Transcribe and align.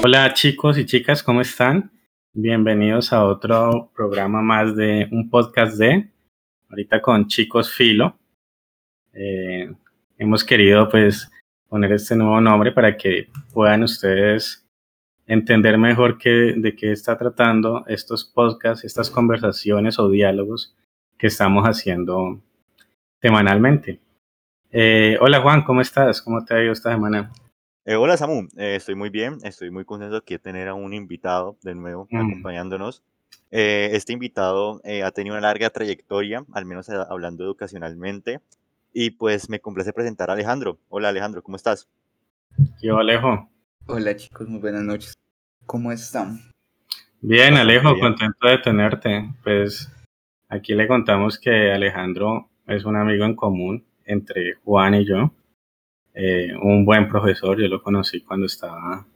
Hola 0.00 0.32
chicos 0.32 0.78
y 0.78 0.86
chicas, 0.86 1.24
¿cómo 1.24 1.40
están? 1.40 1.90
Bienvenidos 2.32 3.12
a 3.12 3.24
otro 3.24 3.90
programa 3.96 4.40
más 4.40 4.76
de 4.76 5.08
un 5.10 5.28
podcast 5.28 5.76
de, 5.76 6.08
ahorita 6.70 7.02
con 7.02 7.26
Chicos 7.26 7.72
Filo. 7.72 8.16
Eh, 9.12 9.74
hemos 10.16 10.44
querido 10.44 10.88
pues 10.88 11.28
poner 11.68 11.92
este 11.92 12.14
nuevo 12.14 12.40
nombre 12.40 12.70
para 12.70 12.96
que 12.96 13.28
puedan 13.52 13.82
ustedes 13.82 14.64
entender 15.26 15.76
mejor 15.78 16.16
de 16.22 16.76
qué 16.78 16.92
está 16.92 17.18
tratando 17.18 17.84
estos 17.88 18.24
podcasts, 18.24 18.84
estas 18.84 19.10
conversaciones 19.10 19.98
o 19.98 20.08
diálogos 20.08 20.76
que 21.18 21.26
estamos 21.26 21.64
haciendo 21.64 22.40
semanalmente. 23.20 23.98
Eh, 24.70 25.18
hola 25.20 25.40
Juan, 25.40 25.62
¿cómo 25.62 25.80
estás? 25.80 26.22
¿Cómo 26.22 26.44
te 26.44 26.54
ha 26.54 26.62
ido 26.62 26.72
esta 26.72 26.92
semana? 26.92 27.32
Eh, 27.90 27.96
hola 27.96 28.18
Samu, 28.18 28.48
eh, 28.58 28.74
estoy 28.76 28.96
muy 28.96 29.08
bien, 29.08 29.38
estoy 29.44 29.70
muy 29.70 29.86
contento 29.86 30.20
de 30.20 30.38
tener 30.38 30.68
a 30.68 30.74
un 30.74 30.92
invitado 30.92 31.56
de 31.62 31.74
nuevo 31.74 32.06
Mm. 32.10 32.18
acompañándonos. 32.18 33.02
Eh, 33.50 33.88
este 33.94 34.12
invitado 34.12 34.82
eh, 34.84 35.02
ha 35.02 35.10
tenido 35.10 35.34
una 35.34 35.40
larga 35.40 35.70
trayectoria, 35.70 36.44
al 36.52 36.66
menos 36.66 36.90
hablando 36.90 37.44
educacionalmente, 37.44 38.40
y 38.92 39.12
pues 39.12 39.48
me 39.48 39.58
complace 39.60 39.94
presentar 39.94 40.28
a 40.28 40.34
Alejandro. 40.34 40.76
Hola 40.90 41.08
Alejandro, 41.08 41.42
¿cómo 41.42 41.56
estás? 41.56 41.88
Yo, 42.82 42.98
Alejo. 42.98 43.48
Hola 43.86 44.14
chicos, 44.14 44.46
muy 44.46 44.60
buenas 44.60 44.82
noches. 44.82 45.14
¿Cómo 45.64 45.90
están? 45.90 46.40
Bien, 47.22 47.54
Alejo, 47.54 47.94
bien. 47.94 48.00
contento 48.00 48.48
de 48.48 48.58
tenerte. 48.58 49.30
Pues 49.42 49.90
aquí 50.50 50.74
le 50.74 50.86
contamos 50.86 51.38
que 51.38 51.72
Alejandro 51.72 52.50
es 52.66 52.84
un 52.84 52.96
amigo 52.96 53.24
en 53.24 53.34
común 53.34 53.82
entre 54.04 54.56
Juan 54.62 54.94
y 54.94 55.06
yo. 55.06 55.32
Eh, 56.20 56.52
un 56.60 56.84
buen 56.84 57.08
profesor, 57.08 57.60
yo 57.60 57.68
lo 57.68 57.80
conocí 57.80 58.22
cuando 58.22 58.46
estaba 58.46 59.06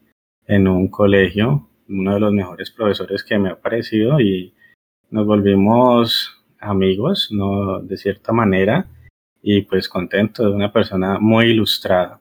en 0.47 0.69
un 0.69 0.87
colegio, 0.87 1.69
uno 1.89 2.15
de 2.15 2.21
los 2.21 2.33
mejores 2.33 2.71
profesores 2.71 3.25
que 3.25 3.37
me 3.41 3.49
ha 3.49 3.61
parecido 3.61 4.21
y 4.21 4.55
nos 5.11 5.27
volvimos 5.27 6.45
amigos, 6.61 7.31
¿no? 7.33 7.81
De 7.81 7.97
cierta 7.97 8.33
manera, 8.33 8.87
y 9.43 9.63
pues 9.63 9.89
contento 9.89 10.45
de 10.45 10.55
una 10.55 10.73
persona 10.73 11.19
muy 11.19 11.47
ilustrada. 11.47 12.21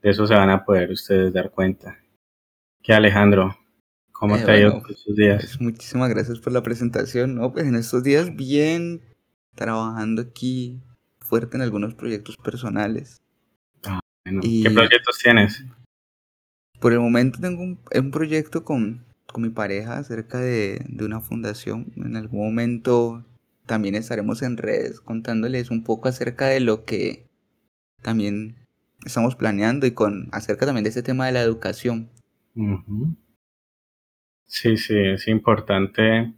De 0.00 0.08
eso 0.08 0.26
se 0.26 0.34
van 0.34 0.48
a 0.48 0.64
poder 0.64 0.90
ustedes 0.90 1.30
dar 1.30 1.50
cuenta. 1.50 1.98
Que 2.82 2.94
Alejandro, 2.94 3.58
¿cómo 4.10 4.36
Eh, 4.36 4.42
te 4.42 4.50
ha 4.50 4.58
ido 4.58 4.82
estos 4.88 5.16
días? 5.16 5.42
Pues 5.42 5.60
muchísimas 5.60 6.08
gracias 6.08 6.40
por 6.40 6.54
la 6.54 6.62
presentación. 6.62 7.34
No, 7.34 7.52
pues 7.52 7.66
en 7.66 7.74
estos 7.74 8.02
días 8.04 8.34
bien 8.34 9.02
trabajando 9.54 10.22
aquí 10.22 10.80
fuerte 11.18 11.58
en 11.58 11.62
algunos 11.62 11.94
proyectos 11.94 12.38
personales. 12.38 13.20
Bueno, 14.28 14.40
y- 14.44 14.62
¿Qué 14.62 14.70
proyectos 14.70 15.18
tienes? 15.18 15.64
Por 16.80 16.92
el 16.92 17.00
momento 17.00 17.40
tengo 17.40 17.62
un, 17.62 17.80
un 17.94 18.10
proyecto 18.10 18.62
con, 18.62 19.04
con 19.26 19.42
mi 19.42 19.48
pareja 19.48 19.96
acerca 19.98 20.38
de, 20.38 20.84
de 20.86 21.04
una 21.04 21.20
fundación. 21.20 21.92
En 21.96 22.14
algún 22.16 22.44
momento 22.44 23.24
también 23.66 23.94
estaremos 23.94 24.42
en 24.42 24.56
redes 24.58 25.00
contándoles 25.00 25.70
un 25.70 25.82
poco 25.82 26.08
acerca 26.08 26.46
de 26.46 26.60
lo 26.60 26.84
que 26.84 27.24
también 28.02 28.56
estamos 29.04 29.34
planeando 29.34 29.86
y 29.86 29.92
con 29.92 30.28
acerca 30.32 30.66
también 30.66 30.84
de 30.84 30.90
este 30.90 31.02
tema 31.02 31.26
de 31.26 31.32
la 31.32 31.40
educación. 31.42 32.10
Sí, 34.46 34.76
sí, 34.76 34.94
es 34.96 35.26
importante. 35.28 36.32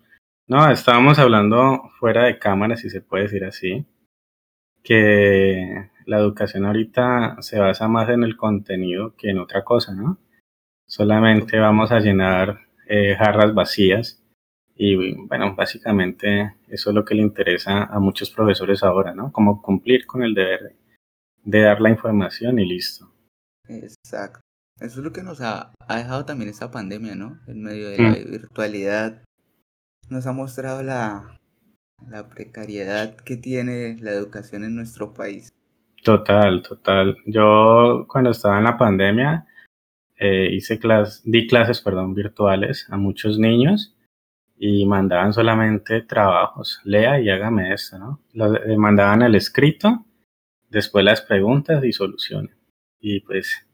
No, 0.47 0.71
estábamos 0.71 1.19
hablando 1.19 1.91
fuera 1.99 2.25
de 2.25 2.39
cámara, 2.39 2.77
si 2.77 2.89
se 2.89 3.01
puede 3.01 3.25
decir 3.25 3.45
así, 3.45 3.85
que 4.83 5.91
la 6.11 6.19
educación 6.19 6.64
ahorita 6.64 7.36
se 7.41 7.61
basa 7.61 7.86
más 7.86 8.08
en 8.08 8.25
el 8.25 8.36
contenido 8.36 9.14
que 9.16 9.30
en 9.30 9.39
otra 9.39 9.62
cosa, 9.62 9.94
¿no? 9.94 10.19
Solamente 10.88 11.56
vamos 11.59 11.93
a 11.93 12.00
llenar 12.00 12.62
eh, 12.88 13.15
jarras 13.16 13.54
vacías 13.54 14.20
y 14.75 15.15
bueno, 15.28 15.54
básicamente 15.54 16.56
eso 16.66 16.91
es 16.91 16.97
lo 16.97 17.04
que 17.04 17.15
le 17.15 17.22
interesa 17.22 17.84
a 17.84 18.00
muchos 18.00 18.31
profesores 18.31 18.82
ahora, 18.82 19.15
¿no? 19.15 19.31
Como 19.31 19.62
cumplir 19.62 20.04
con 20.06 20.25
el 20.25 20.34
deber 20.34 20.75
de 21.44 21.60
dar 21.62 21.81
la 21.81 21.91
información 21.91 22.59
y 22.59 22.66
listo. 22.66 23.12
Exacto. 23.69 24.41
Eso 24.81 24.99
es 24.99 25.04
lo 25.04 25.12
que 25.12 25.22
nos 25.22 25.41
ha, 25.43 25.72
ha 25.87 25.97
dejado 25.97 26.25
también 26.25 26.50
esta 26.50 26.72
pandemia, 26.72 27.15
¿no? 27.15 27.38
En 27.47 27.62
medio 27.62 27.88
de 27.91 27.99
la 27.99 28.10
Mm. 28.10 28.31
virtualidad. 28.32 29.22
Nos 30.09 30.26
ha 30.26 30.32
mostrado 30.32 30.82
la, 30.82 31.38
la 32.09 32.28
precariedad 32.28 33.15
que 33.15 33.37
tiene 33.37 33.97
la 34.00 34.10
educación 34.10 34.65
en 34.65 34.75
nuestro 34.75 35.12
país. 35.15 35.50
Total, 36.03 36.62
total. 36.62 37.16
Yo 37.27 38.06
cuando 38.09 38.31
estaba 38.31 38.59
en 38.59 38.65
la 38.65 38.78
pandemia 38.78 39.47
eh, 40.16 40.49
hice 40.53 40.78
clas 40.78 41.22
di 41.25 41.47
clases, 41.47 41.81
perdón, 41.83 42.15
virtuales 42.15 42.87
a 42.91 42.97
muchos 42.99 43.38
niños 43.38 43.97
y 44.59 44.87
mandaban 44.87 45.33
solamente 45.33 46.03
trabajos, 46.03 46.81
lea 46.84 47.21
y 47.21 47.31
hágame 47.31 47.72
esto, 47.75 47.99
¿no? 47.99 48.21
Lo- 48.34 48.56
eh, 48.62 48.77
mandaban 48.78 49.22
el 49.22 49.34
escrito, 49.37 50.06
después 50.71 51.05
las 51.05 51.22
preguntas 51.22 51.84
y 51.84 51.93
soluciones. 51.93 52.56
Y 53.00 53.21
pues 53.21 53.67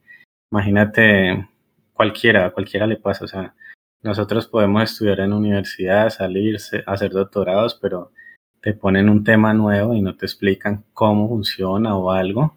imagínate, 0.52 1.48
cualquiera, 1.94 2.50
cualquiera 2.52 2.86
le 2.86 2.96
pasa, 2.96 3.24
o 3.24 3.28
sea, 3.28 3.54
nosotros 4.02 4.46
podemos 4.48 4.82
estudiar 4.84 5.20
en 5.20 5.32
universidad, 5.32 6.10
salirse, 6.10 6.84
hacer 6.86 7.10
doctorados, 7.12 7.76
pero 7.80 8.12
te 8.66 8.74
ponen 8.74 9.08
un 9.08 9.22
tema 9.22 9.54
nuevo 9.54 9.94
y 9.94 10.00
no 10.00 10.16
te 10.16 10.26
explican 10.26 10.84
cómo 10.92 11.28
funciona 11.28 11.96
o 11.96 12.10
algo 12.10 12.56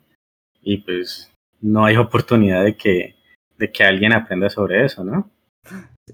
y 0.59 0.77
pues 0.77 1.31
no 1.61 1.85
hay 1.85 1.97
oportunidad 1.97 2.63
de 2.63 2.75
que, 2.75 3.13
de 3.59 3.71
que 3.71 3.83
alguien 3.83 4.13
aprenda 4.13 4.49
sobre 4.49 4.83
eso, 4.83 5.03
¿no? 5.03 5.29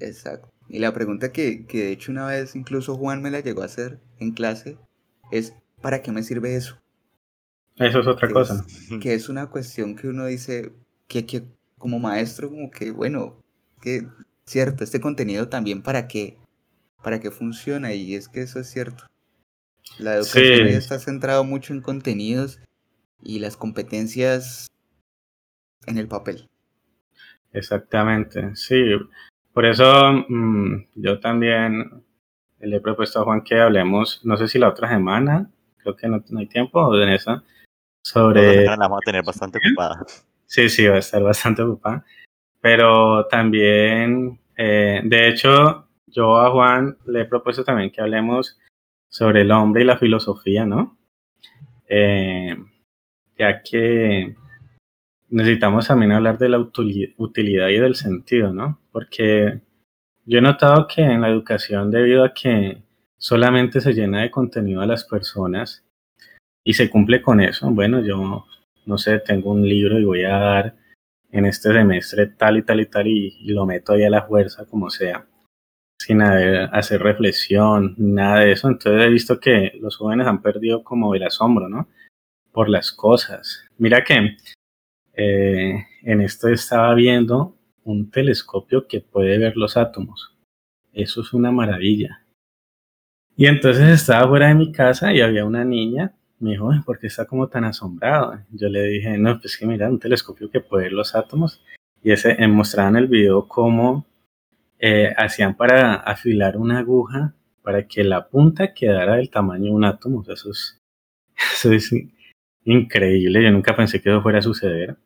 Exacto. 0.02 0.50
Y 0.68 0.80
la 0.80 0.94
pregunta 0.94 1.32
que, 1.32 1.66
que 1.66 1.84
de 1.84 1.92
hecho 1.94 2.12
una 2.12 2.28
vez 2.28 2.58
incluso 2.58 2.98
Juan 2.98 3.22
me 3.22 3.32
la 3.32 3.40
llegó 3.40 3.62
a 3.62 3.68
hacer 3.68 4.02
en 4.20 4.32
clase 4.34 4.78
es, 5.32 5.54
¿para 5.82 6.02
qué 6.02 6.12
me 6.12 6.24
sirve 6.24 6.58
eso? 6.58 6.76
Eso 7.78 8.02
es 8.02 8.08
otra 8.08 8.28
Que 8.28 8.34
cosa. 8.34 8.66
es- 8.68 8.90
que 9.00 9.14
es 9.14 9.30
una 9.30 9.50
cuestión 9.50 9.96
que 9.96 10.10
uno 10.10 10.26
dice 10.26 10.74
que, 11.08 11.26
que 11.26 11.44
como 11.78 12.00
maestro 12.00 12.50
como 12.50 12.70
que 12.70 12.92
bueno 12.92 13.38
que 13.82 14.06
cierto 14.46 14.84
este 14.84 15.00
contenido 15.00 15.48
también 15.48 15.82
para 15.82 16.10
qué 16.10 16.36
para 17.02 17.22
qué 17.22 17.32
funciona 17.32 17.94
y 17.94 18.14
es 18.16 18.28
que 18.28 18.42
eso 18.42 18.60
es 18.60 18.68
cierto 18.70 19.06
la 20.00 20.16
educación 20.16 20.68
Sí. 20.68 20.74
está 20.74 21.00
centrado 21.00 21.44
mucho 21.44 21.74
en 21.74 21.82
contenidos 21.82 22.60
y 23.24 23.40
las 23.40 23.58
competencias 23.58 24.68
en 25.88 25.98
el 25.98 26.08
papel 26.08 26.50
Exactamente, 27.54 28.56
sí. 28.56 28.84
Por 29.54 29.66
eso 29.66 30.12
mm, 30.28 30.88
yo 30.96 31.20
también 31.22 32.04
le 32.60 32.76
he 32.76 32.82
propuesto 32.82 33.22
a 33.22 33.24
Juan 33.24 33.42
que 33.44 33.60
hablemos, 33.60 34.20
no 34.26 34.36
sé 34.36 34.48
si 34.50 34.60
la 34.60 34.70
otra 34.70 34.90
semana, 34.90 35.50
creo 35.78 35.96
que 35.96 36.08
no, 36.10 36.22
no 36.30 36.40
hay 36.40 36.48
tiempo, 36.48 36.82
o 36.82 37.02
en 37.02 37.10
esa, 37.10 37.44
sobre... 38.04 38.64
semana 38.64 38.76
la 38.76 38.88
vamos 38.88 39.00
a 39.04 39.06
tener 39.06 39.24
bastante 39.24 39.60
ocupada. 39.60 40.06
Sí, 40.48 40.68
sí, 40.70 40.86
va 40.86 40.96
a 40.96 41.00
estar 41.00 41.24
bastante 41.24 41.62
ocupada. 41.62 42.06
Pero 42.60 43.26
también, 43.28 44.40
eh, 44.58 45.02
de 45.06 45.30
hecho, 45.30 45.88
yo 46.08 46.38
a 46.38 46.52
Juan 46.52 46.98
le 47.06 47.22
he 47.22 47.26
propuesto 47.26 47.64
también 47.64 47.92
que 47.92 48.02
hablemos 48.02 48.60
sobre 49.10 49.42
el 49.42 49.52
hombre 49.52 49.84
y 49.84 49.86
la 49.86 49.98
filosofía, 49.98 50.66
¿no? 50.66 50.98
Eh, 51.88 52.56
ya 53.38 53.62
que 53.62 54.36
necesitamos 55.30 55.88
también 55.88 56.12
hablar 56.12 56.38
de 56.38 56.50
la 56.50 56.60
utili- 56.60 57.14
utilidad 57.18 57.70
y 57.70 57.80
del 57.80 57.96
sentido, 57.96 58.54
¿no? 58.54 58.80
Porque 58.92 59.62
yo 60.26 60.40
he 60.40 60.42
notado 60.42 60.88
que 60.88 61.02
en 61.02 61.22
la 61.22 61.30
educación, 61.30 61.92
debido 61.92 62.24
a 62.24 62.34
que 62.34 62.82
solamente 63.18 63.82
se 63.82 63.94
llena 63.94 64.22
de 64.22 64.32
contenido 64.32 64.82
a 64.82 64.88
las 64.88 65.04
personas 65.06 65.86
y 66.64 66.74
se 66.74 66.90
cumple 66.90 67.22
con 67.22 67.42
eso, 67.42 67.70
bueno, 67.72 68.02
yo 68.02 68.46
no 68.86 68.98
sé, 68.98 69.20
tengo 69.20 69.52
un 69.52 69.68
libro 69.68 70.00
y 70.00 70.06
voy 70.06 70.24
a 70.24 70.38
dar 70.38 70.76
en 71.32 71.46
este 71.46 71.74
semestre 71.74 72.28
tal 72.28 72.58
y 72.58 72.64
tal 72.64 72.82
y 72.82 72.86
tal 72.86 73.08
y, 73.08 73.38
y 73.40 73.52
lo 73.52 73.66
meto 73.66 73.94
ahí 73.94 74.04
a 74.04 74.10
la 74.10 74.24
fuerza 74.24 74.66
como 74.66 74.90
sea, 74.90 75.28
sin 76.06 76.22
hacer 76.22 77.02
reflexión, 77.02 77.96
nada 77.98 78.42
de 78.42 78.52
eso. 78.52 78.68
Entonces 78.68 79.02
he 79.02 79.10
visto 79.10 79.40
que 79.40 79.72
los 79.82 79.98
jóvenes 79.98 80.28
han 80.28 80.42
perdido 80.42 80.84
como 80.84 81.16
el 81.16 81.24
asombro, 81.24 81.68
¿no? 81.68 81.88
Por 82.52 82.70
las 82.70 82.92
cosas. 82.92 83.66
Mira 83.78 84.04
que 84.04 84.38
eh, 85.14 85.86
en 86.04 86.22
esto 86.22 86.48
estaba 86.50 86.94
viendo 86.94 87.56
un 87.84 88.12
telescopio 88.12 88.88
que 88.88 89.02
puede 89.02 89.38
ver 89.38 89.58
los 89.58 89.78
átomos. 89.78 90.36
Eso 90.94 91.22
es 91.22 91.34
una 91.34 91.52
maravilla. 91.52 92.22
Y 93.36 93.48
entonces 93.48 93.90
estaba 93.90 94.28
fuera 94.28 94.48
de 94.50 94.56
mi 94.56 94.72
casa 94.72 95.12
y 95.14 95.22
había 95.22 95.44
una 95.46 95.66
niña 95.66 96.14
me 96.40 96.52
dijo, 96.52 96.70
"Ay, 96.70 96.82
¿por 96.82 97.00
qué 97.00 97.08
está 97.08 97.26
como 97.26 97.48
tan 97.48 97.64
asombrado? 97.64 98.40
Yo 98.52 98.68
le 98.70 98.84
dije, 98.84 99.18
no, 99.18 99.40
pues 99.40 99.58
que 99.58 99.66
mira, 99.66 99.90
un 99.90 100.00
telescopio 100.00 100.50
que 100.50 100.60
puede 100.60 100.84
ver 100.84 100.94
los 100.94 101.16
átomos. 101.16 101.62
Y 102.04 102.12
ese 102.12 102.32
eh, 102.32 102.48
mostraban 102.48 102.96
el 102.98 103.08
video 103.08 103.48
cómo 103.48 104.06
eh, 104.88 105.16
hacían 105.18 105.58
para 105.58 105.96
afilar 105.96 106.58
una 106.58 106.78
aguja 106.78 107.34
para 107.64 107.88
que 107.88 108.04
la 108.04 108.28
punta 108.28 108.72
quedara 108.72 109.16
del 109.16 109.32
tamaño 109.32 109.66
de 109.66 109.72
un 109.72 109.84
átomo. 109.84 110.20
O 110.20 110.24
sea, 110.24 110.36
eso 110.36 110.52
es, 110.52 110.80
eso 111.56 111.74
es 111.74 111.92
increíble. 112.66 113.44
Yo 113.44 113.52
nunca 113.52 113.76
pensé 113.76 114.00
que 114.00 114.10
eso 114.10 114.22
fuera 114.22 114.40
a 114.40 114.44
suceder. 114.44 114.98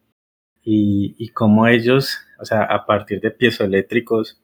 y, 0.64 1.16
y 1.18 1.30
cómo 1.30 1.68
ellos, 1.68 2.20
o 2.40 2.46
sea, 2.46 2.64
a 2.64 2.86
partir 2.86 3.22
de 3.22 3.31
piezoeléctricos, 3.31 4.42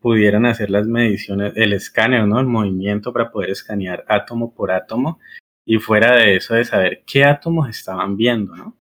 pudieran 0.00 0.46
hacer 0.46 0.70
las 0.70 0.86
mediciones, 0.86 1.52
el 1.56 1.72
escáner, 1.72 2.26
¿no? 2.26 2.38
El 2.38 2.46
movimiento 2.46 3.12
para 3.12 3.30
poder 3.32 3.50
escanear 3.50 4.04
átomo 4.08 4.54
por 4.54 4.70
átomo 4.70 5.18
y 5.64 5.78
fuera 5.78 6.16
de 6.16 6.36
eso 6.36 6.54
de 6.54 6.64
saber 6.64 7.02
qué 7.06 7.24
átomos 7.24 7.68
estaban 7.68 8.16
viendo, 8.16 8.56
¿no? 8.56 8.78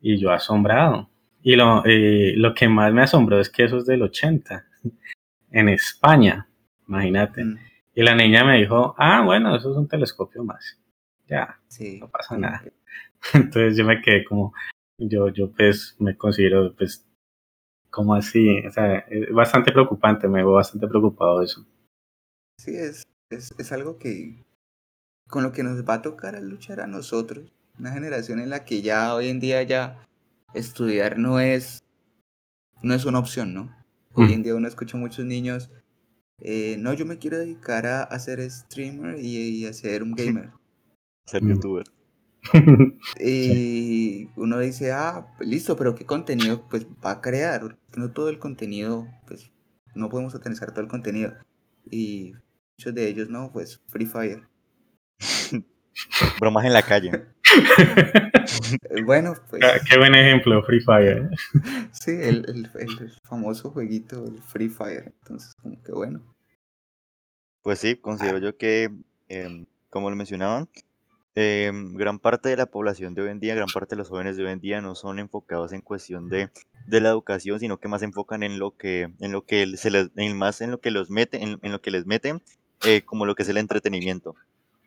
Y 0.00 0.18
yo 0.18 0.32
asombrado. 0.32 1.08
Y 1.42 1.56
lo, 1.56 1.84
eh, 1.86 2.34
lo 2.36 2.54
que 2.54 2.68
más 2.68 2.92
me 2.92 3.02
asombró 3.02 3.40
es 3.40 3.48
que 3.48 3.64
eso 3.64 3.78
es 3.78 3.86
del 3.86 4.02
80, 4.02 4.67
en 5.50 5.68
España, 5.68 6.48
imagínate. 6.86 7.44
Mm, 7.44 7.58
Y 7.94 8.02
la 8.02 8.14
niña 8.14 8.44
me 8.44 8.58
dijo, 8.58 8.94
ah, 8.98 9.22
bueno, 9.24 9.54
eso 9.56 9.70
es 9.70 9.76
un 9.76 9.88
telescopio 9.88 10.44
más. 10.44 10.78
Ya, 11.26 11.58
sí. 11.68 11.98
no 12.00 12.08
pasa 12.08 12.38
nada. 12.38 12.62
Entonces 13.34 13.76
yo 13.76 13.84
me 13.84 14.00
quedé 14.00 14.24
como, 14.24 14.52
yo, 14.98 15.28
yo 15.28 15.50
pues 15.52 15.96
me 15.98 16.16
considero, 16.16 16.74
pues, 16.76 17.04
como 17.90 18.14
así, 18.14 18.64
o 18.66 18.70
sea, 18.70 18.98
es 18.98 19.32
bastante 19.32 19.72
preocupante, 19.72 20.28
me 20.28 20.38
veo 20.38 20.52
bastante 20.52 20.86
preocupado 20.86 21.40
de 21.40 21.46
eso. 21.46 21.66
Sí, 22.58 22.76
es, 22.76 23.02
es, 23.30 23.52
es 23.58 23.72
algo 23.72 23.98
que 23.98 24.44
con 25.28 25.42
lo 25.42 25.52
que 25.52 25.62
nos 25.62 25.84
va 25.84 25.94
a 25.94 26.02
tocar 26.02 26.34
a 26.36 26.40
luchar 26.40 26.80
a 26.80 26.86
nosotros, 26.86 27.52
una 27.78 27.92
generación 27.92 28.40
en 28.40 28.50
la 28.50 28.64
que 28.64 28.82
ya 28.82 29.14
hoy 29.14 29.28
en 29.28 29.40
día 29.40 29.62
ya 29.62 30.04
estudiar 30.54 31.18
no 31.18 31.38
es, 31.38 31.80
no 32.82 32.94
es 32.94 33.04
una 33.04 33.18
opción, 33.18 33.54
¿no? 33.54 33.77
Hoy 34.18 34.32
en 34.32 34.42
día 34.42 34.54
uno 34.54 34.68
escucha 34.68 34.96
a 34.96 35.00
muchos 35.00 35.24
niños, 35.24 35.70
eh, 36.40 36.76
no, 36.78 36.92
yo 36.94 37.06
me 37.06 37.18
quiero 37.18 37.38
dedicar 37.38 37.86
a, 37.86 38.02
a 38.02 38.18
ser 38.18 38.40
streamer 38.50 39.18
y, 39.18 39.36
y 39.36 39.66
a 39.66 39.72
ser 39.72 40.02
un 40.02 40.12
gamer. 40.14 40.50
Ser 41.26 41.42
Mm. 41.42 41.48
youtuber. 41.48 41.84
Y 43.20 44.28
uno 44.36 44.58
dice, 44.58 44.92
ah, 44.92 45.26
listo, 45.40 45.76
pero 45.76 45.94
¿qué 45.94 46.04
contenido 46.06 46.66
pues 46.68 46.86
va 47.04 47.12
a 47.12 47.20
crear? 47.20 47.76
No 47.96 48.12
todo 48.12 48.28
el 48.28 48.38
contenido, 48.38 49.06
pues 49.26 49.50
no 49.94 50.08
podemos 50.08 50.34
utilizar 50.34 50.70
todo 50.72 50.82
el 50.82 50.88
contenido. 50.88 51.34
Y 51.90 52.32
muchos 52.78 52.94
de 52.94 53.08
ellos 53.08 53.28
no, 53.28 53.50
pues 53.52 53.80
Free 53.88 54.06
Fire. 54.06 54.42
Bromas 56.40 56.64
en 56.64 56.72
la 56.72 56.82
calle. 56.82 57.10
Eh, 57.56 59.02
Bueno, 59.04 59.34
pues 59.50 59.62
Ah, 59.64 59.78
Qué 59.88 59.98
buen 59.98 60.14
ejemplo, 60.14 60.62
Free 60.64 60.80
Fire. 60.80 61.30
¿eh? 61.32 61.36
sí, 61.92 62.10
el, 62.10 62.44
el- 62.48 62.70
el 62.78 63.12
famoso 63.24 63.70
jueguito, 63.70 64.24
el 64.26 64.42
Free 64.42 64.68
Fire. 64.68 65.12
Entonces, 65.22 65.54
como 65.62 65.82
que 65.82 65.92
bueno. 65.92 66.20
Pues 67.62 67.78
sí, 67.80 67.96
considero 67.96 68.38
yo 68.38 68.56
que, 68.56 68.90
em, 69.28 69.66
como 69.90 70.10
lo 70.10 70.16
mencionaban, 70.16 70.68
em, 71.34 71.94
gran 71.94 72.18
parte 72.18 72.48
de 72.48 72.56
la 72.56 72.66
población 72.66 73.14
de 73.14 73.22
hoy 73.22 73.30
en 73.30 73.40
día, 73.40 73.54
gran 73.54 73.68
parte 73.72 73.94
de 73.94 73.98
los 73.98 74.08
jóvenes 74.08 74.36
de 74.36 74.44
hoy 74.44 74.52
en 74.52 74.60
día 74.60 74.80
no 74.80 74.94
son 74.94 75.18
enfocados 75.18 75.72
en 75.72 75.80
cuestión 75.82 76.28
de, 76.28 76.50
de 76.86 77.00
la 77.00 77.10
educación, 77.10 77.60
sino 77.60 77.78
que 77.78 77.88
más 77.88 78.00
se 78.00 78.06
enfocan 78.06 78.42
en 78.42 78.58
lo 78.58 78.76
que, 78.76 79.10
en 79.20 79.32
lo 79.32 79.44
que 79.44 79.76
se 79.76 79.90
les, 79.90 80.08
en 80.16 80.36
más 80.38 80.60
en 80.60 80.70
lo 80.70 80.80
que 80.80 80.90
los 80.90 81.10
mete, 81.10 81.42
en, 81.42 81.58
en 81.62 81.72
lo 81.72 81.80
que 81.80 81.90
les 81.90 82.06
meten, 82.06 82.40
eh, 82.86 83.02
como 83.02 83.26
lo 83.26 83.34
que 83.34 83.42
es 83.42 83.48
el 83.48 83.58
entretenimiento. 83.58 84.34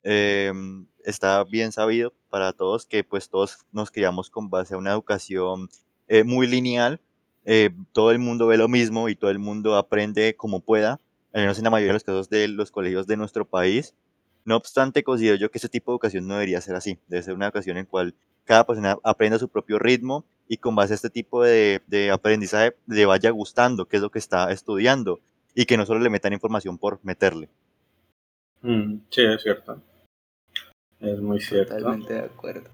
Em, 0.04 0.88
está 1.06 1.44
bien 1.44 1.71
sabido 1.71 2.13
para 2.30 2.53
todos 2.53 2.86
que 2.86 3.03
pues 3.03 3.30
todos 3.30 3.59
nos 3.71 3.92
criamos 3.92 4.30
con 4.30 4.50
base 4.50 4.74
a 4.74 4.77
una 4.77 4.92
educación 4.92 5.69
eh, 6.07 6.24
muy 6.24 6.48
lineal, 6.48 7.00
eh, 7.45 7.71
todo 7.92 8.12
el 8.12 8.19
mundo 8.19 8.48
ve 8.48 8.57
lo 8.57 8.68
mismo 8.68 9.09
y 9.09 9.15
todo 9.15 9.31
el 9.31 9.39
mundo 9.39 9.75
aprende 9.75 10.36
como 10.36 10.59
pueda, 10.59 11.00
al 11.33 11.42
menos 11.42 11.57
en 11.57 11.63
la 11.63 11.69
mayoría 11.69 11.89
de 11.89 11.94
los 11.94 12.03
casos 12.03 12.30
de 12.30 12.48
los 12.48 12.71
colegios 12.71 13.07
de 13.07 13.18
nuestro 13.18 13.45
país. 13.45 13.95
No 14.44 14.56
obstante, 14.56 15.03
considero 15.03 15.36
yo 15.36 15.51
que 15.51 15.57
ese 15.57 15.69
tipo 15.69 15.92
de 15.92 15.95
educación 15.95 16.27
no 16.27 16.33
debería 16.33 16.62
ser 16.62 16.75
así, 16.75 16.98
debe 17.07 17.24
ser 17.24 17.33
una 17.33 17.45
educación 17.45 17.77
en 17.77 17.86
cual 17.86 18.15
cada 18.44 18.65
persona 18.65 18.97
aprenda 19.04 19.39
su 19.39 19.50
propio 19.50 19.80
ritmo 19.80 20.25
y 20.47 20.57
con 20.57 20.75
base 20.75 20.94
a 20.94 20.95
este 20.95 21.09
tipo 21.09 21.44
de, 21.44 21.81
de 21.88 22.12
aprendizaje 22.12 22.75
le 22.88 23.06
vaya 23.06 23.30
gustando 23.30 23.88
qué 23.88 23.97
es 23.97 24.01
lo 24.01 24.09
que 24.09 24.19
está 24.19 24.51
estudiando 24.51 25.19
y 25.54 25.65
que 25.65 25.77
no 25.77 25.86
solo 25.86 26.00
le 26.00 26.09
metan 26.09 26.33
información 26.33 26.77
por 26.77 27.00
meterle. 27.04 27.50
Mm, 28.62 28.97
sí, 29.09 29.21
es 29.24 29.42
cierto. 29.42 29.81
Es 31.01 31.19
muy 31.19 31.39
cierto. 31.42 31.75
Totalmente 31.77 32.13
de 32.13 32.19
acuerdo. 32.21 32.69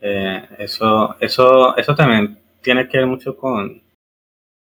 Eh, 0.00 0.48
eso, 0.58 1.16
eso, 1.20 1.76
eso 1.76 1.94
también 1.94 2.38
tiene 2.62 2.88
que 2.88 2.98
ver 2.98 3.06
mucho 3.06 3.36
con 3.36 3.82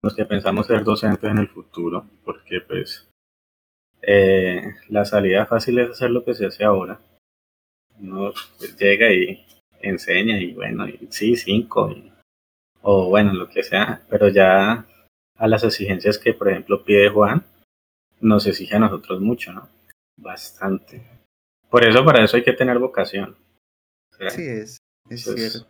los 0.03 0.15
que 0.15 0.25
pensamos 0.25 0.68
ser 0.68 0.83
docentes 0.83 1.29
en 1.29 1.39
el 1.39 1.47
futuro, 1.50 2.06
porque 2.24 2.62
pues 2.62 3.09
eh, 4.01 4.62
la 4.89 5.06
salida 5.06 5.45
fácil 5.45 5.79
es 5.79 5.89
hacer 5.91 6.12
lo 6.12 6.24
que 6.24 6.33
se 6.33 6.45
hace 6.45 6.63
ahora. 6.63 7.00
Uno 8.00 8.31
pues, 8.57 8.77
llega 8.77 9.12
y 9.12 9.44
enseña 9.81 10.39
y 10.39 10.53
bueno, 10.53 10.88
y 10.88 11.07
sí, 11.09 11.35
cinco, 11.35 11.91
y- 11.91 12.12
o 12.83 13.09
bueno, 13.09 13.33
lo 13.33 13.50
que 13.50 13.63
sea, 13.63 14.01
pero 14.09 14.30
ya 14.30 14.85
a 15.35 15.47
las 15.47 15.63
exigencias 15.63 16.18
que 16.19 16.33
por 16.33 16.50
ejemplo 16.50 16.83
pide 16.83 17.09
Juan, 17.09 17.44
nos 18.21 18.45
exige 18.47 18.75
a 18.75 18.80
nosotros 18.80 19.19
mucho, 19.19 19.51
¿no? 19.51 19.68
Bastante. 20.18 21.03
Por 21.69 21.86
eso, 21.86 22.04
para 22.06 22.24
eso 22.24 22.38
hay 22.38 22.44
que 22.44 22.54
tener 22.54 22.80
vocación. 22.80 23.36
Sea, 24.18 24.30
Sí, 24.30 24.44
es, 24.44 24.78
es 25.10 25.24
cierto. 25.24 25.68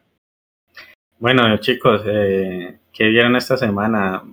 Bueno, 1.19 1.57
chicos, 1.57 2.01
eh, 2.05 2.79
¿qué 2.93 3.05
vieron 3.05 3.35
esta 3.35 3.57
semana? 3.57 4.23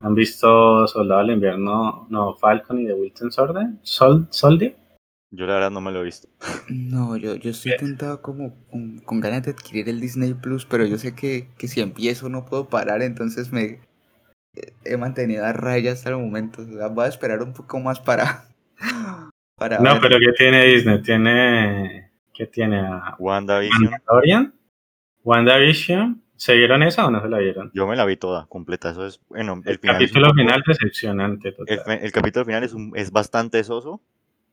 ¿Han 0.00 0.14
visto 0.14 0.86
Soldado 0.86 1.22
del 1.22 1.34
Invierno, 1.34 2.06
no, 2.10 2.34
Falcon 2.34 2.80
y 2.80 2.86
The 2.86 2.94
Winter 2.94 3.32
Soldier? 3.32 3.68
Sol, 3.82 4.28
Soldier? 4.30 4.76
Yo 5.30 5.46
la 5.46 5.54
verdad 5.54 5.70
no 5.70 5.80
me 5.80 5.90
lo 5.92 6.00
he 6.00 6.04
visto. 6.04 6.28
No, 6.68 7.16
yo, 7.16 7.34
yo 7.34 7.50
estoy 7.50 7.76
tentado 7.76 8.22
como 8.22 8.54
con, 8.70 8.98
con 9.00 9.20
ganas 9.20 9.42
de 9.42 9.50
adquirir 9.50 9.88
el 9.88 10.00
Disney 10.00 10.34
Plus, 10.34 10.66
pero 10.66 10.86
yo 10.86 10.98
sé 10.98 11.14
que, 11.14 11.48
que 11.58 11.68
si 11.68 11.80
empiezo 11.80 12.28
no 12.28 12.44
puedo 12.44 12.68
parar, 12.68 13.02
entonces 13.02 13.52
me 13.52 13.80
he 14.84 14.96
mantenido 14.96 15.44
a 15.44 15.52
raya 15.52 15.92
hasta 15.92 16.10
el 16.10 16.16
momento. 16.16 16.62
O 16.62 16.66
sea, 16.66 16.88
voy 16.88 17.04
a 17.04 17.08
esperar 17.08 17.42
un 17.42 17.52
poco 17.52 17.78
más 17.80 18.00
para. 18.00 18.44
Para 19.58 19.78
No, 19.80 19.92
ver. 19.94 20.00
pero 20.02 20.18
¿qué 20.18 20.32
tiene 20.36 20.64
Disney? 20.64 21.02
Tiene, 21.02 22.10
¿qué 22.32 22.46
tiene? 22.46 22.78
A 22.80 23.16
WandaVision, 23.18 23.90
Mandalorian, 23.90 24.54
WandaVision. 25.24 26.22
¿Se 26.36 26.54
vieron 26.54 26.84
esa 26.84 27.04
o 27.06 27.10
no 27.10 27.20
se 27.20 27.28
la 27.28 27.38
vieron? 27.38 27.70
yo 27.74 27.86
me 27.88 27.96
la 27.96 28.04
vi 28.04 28.16
toda, 28.16 28.46
completa. 28.46 28.90
Eso 28.90 29.04
es, 29.04 29.20
bueno, 29.28 29.60
el 29.64 29.72
El 29.72 29.78
final. 29.80 29.96
capítulo 29.96 30.26
poco- 30.26 30.36
final 30.36 30.62
decepcionante, 30.64 31.48
el, 31.48 31.56
total. 31.56 31.80
fe- 31.84 32.04
el 32.06 32.12
capítulo 32.12 32.44
final 32.44 32.62
es, 32.62 32.72
un- 32.72 32.92
es 32.94 33.10
bastante 33.10 33.64
soso, 33.64 34.00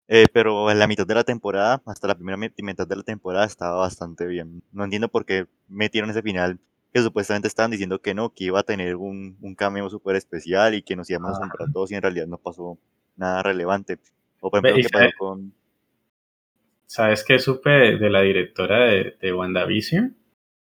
eh, 0.07 0.25
pero 0.33 0.71
en 0.71 0.79
la 0.79 0.87
mitad 0.87 1.05
de 1.05 1.13
la 1.13 1.23
temporada, 1.23 1.83
hasta 1.85 2.07
la 2.07 2.15
primera 2.15 2.37
mi- 2.37 2.49
mitad 2.57 2.87
de 2.87 2.95
la 2.95 3.03
temporada, 3.03 3.45
estaba 3.45 3.75
bastante 3.77 4.25
bien. 4.25 4.63
No 4.71 4.83
entiendo 4.83 5.09
por 5.09 5.25
qué 5.25 5.45
metieron 5.67 6.09
ese 6.09 6.23
final 6.23 6.57
que 6.91 7.01
supuestamente 7.01 7.47
estaban 7.47 7.69
diciendo 7.69 7.99
que 8.01 8.15
no, 8.15 8.33
que 8.33 8.45
iba 8.45 8.59
a 8.59 8.63
tener 8.63 8.95
un, 8.95 9.37
un 9.41 9.53
cameo 9.53 9.87
súper 9.91 10.15
especial 10.15 10.73
y 10.73 10.81
que 10.81 10.95
nos 10.95 11.07
íbamos 11.09 11.29
a 11.29 11.33
asombrar 11.33 11.71
todos 11.71 11.91
y 11.91 11.95
en 11.95 12.01
realidad 12.01 12.25
no 12.25 12.37
pasó 12.39 12.79
nada 13.15 13.43
relevante. 13.43 13.99
O 14.47 14.51
por 14.51 14.65
ejemplo, 14.65 14.89
pasó 14.91 15.09
con... 15.17 15.53
¿Sabes 16.85 17.23
qué 17.23 17.39
supe 17.39 17.69
de, 17.97 18.09
la 18.09 18.21
directora 18.21 18.85
de, 18.85 19.17
de 19.19 19.33
WandaVision? 19.33 20.15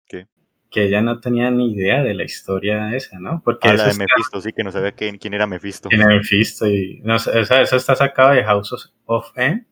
¿Qué? 0.07 0.29
Que 0.71 0.85
ella 0.85 1.03
no 1.03 1.21
tenía 1.21 1.51
ni 1.51 1.73
idea 1.75 2.03
de 2.03 2.15
la 2.15 2.23
historia 2.25 2.95
esa, 2.97 3.19
¿no? 3.19 3.43
Porque 3.45 3.69
Ah, 3.69 3.75
la 3.75 3.85
de 3.85 3.91
está- 3.91 4.05
Mephisto, 4.05 4.41
sí, 4.41 4.53
que 4.53 4.63
no 4.65 4.71
sabía 4.71 4.93
quién, 4.93 5.19
quién 5.19 5.35
era 5.35 5.47
Mephisto. 5.47 5.89
en 5.91 6.07
Mephisto 6.07 6.67
y 6.69 7.01
no 7.05 7.19
sea, 7.19 7.41
eso 7.63 7.77
está 7.77 7.97
sacado 7.97 8.31
de 8.35 8.45
House 8.45 8.93
of 9.07 9.33
M, 9.37 9.67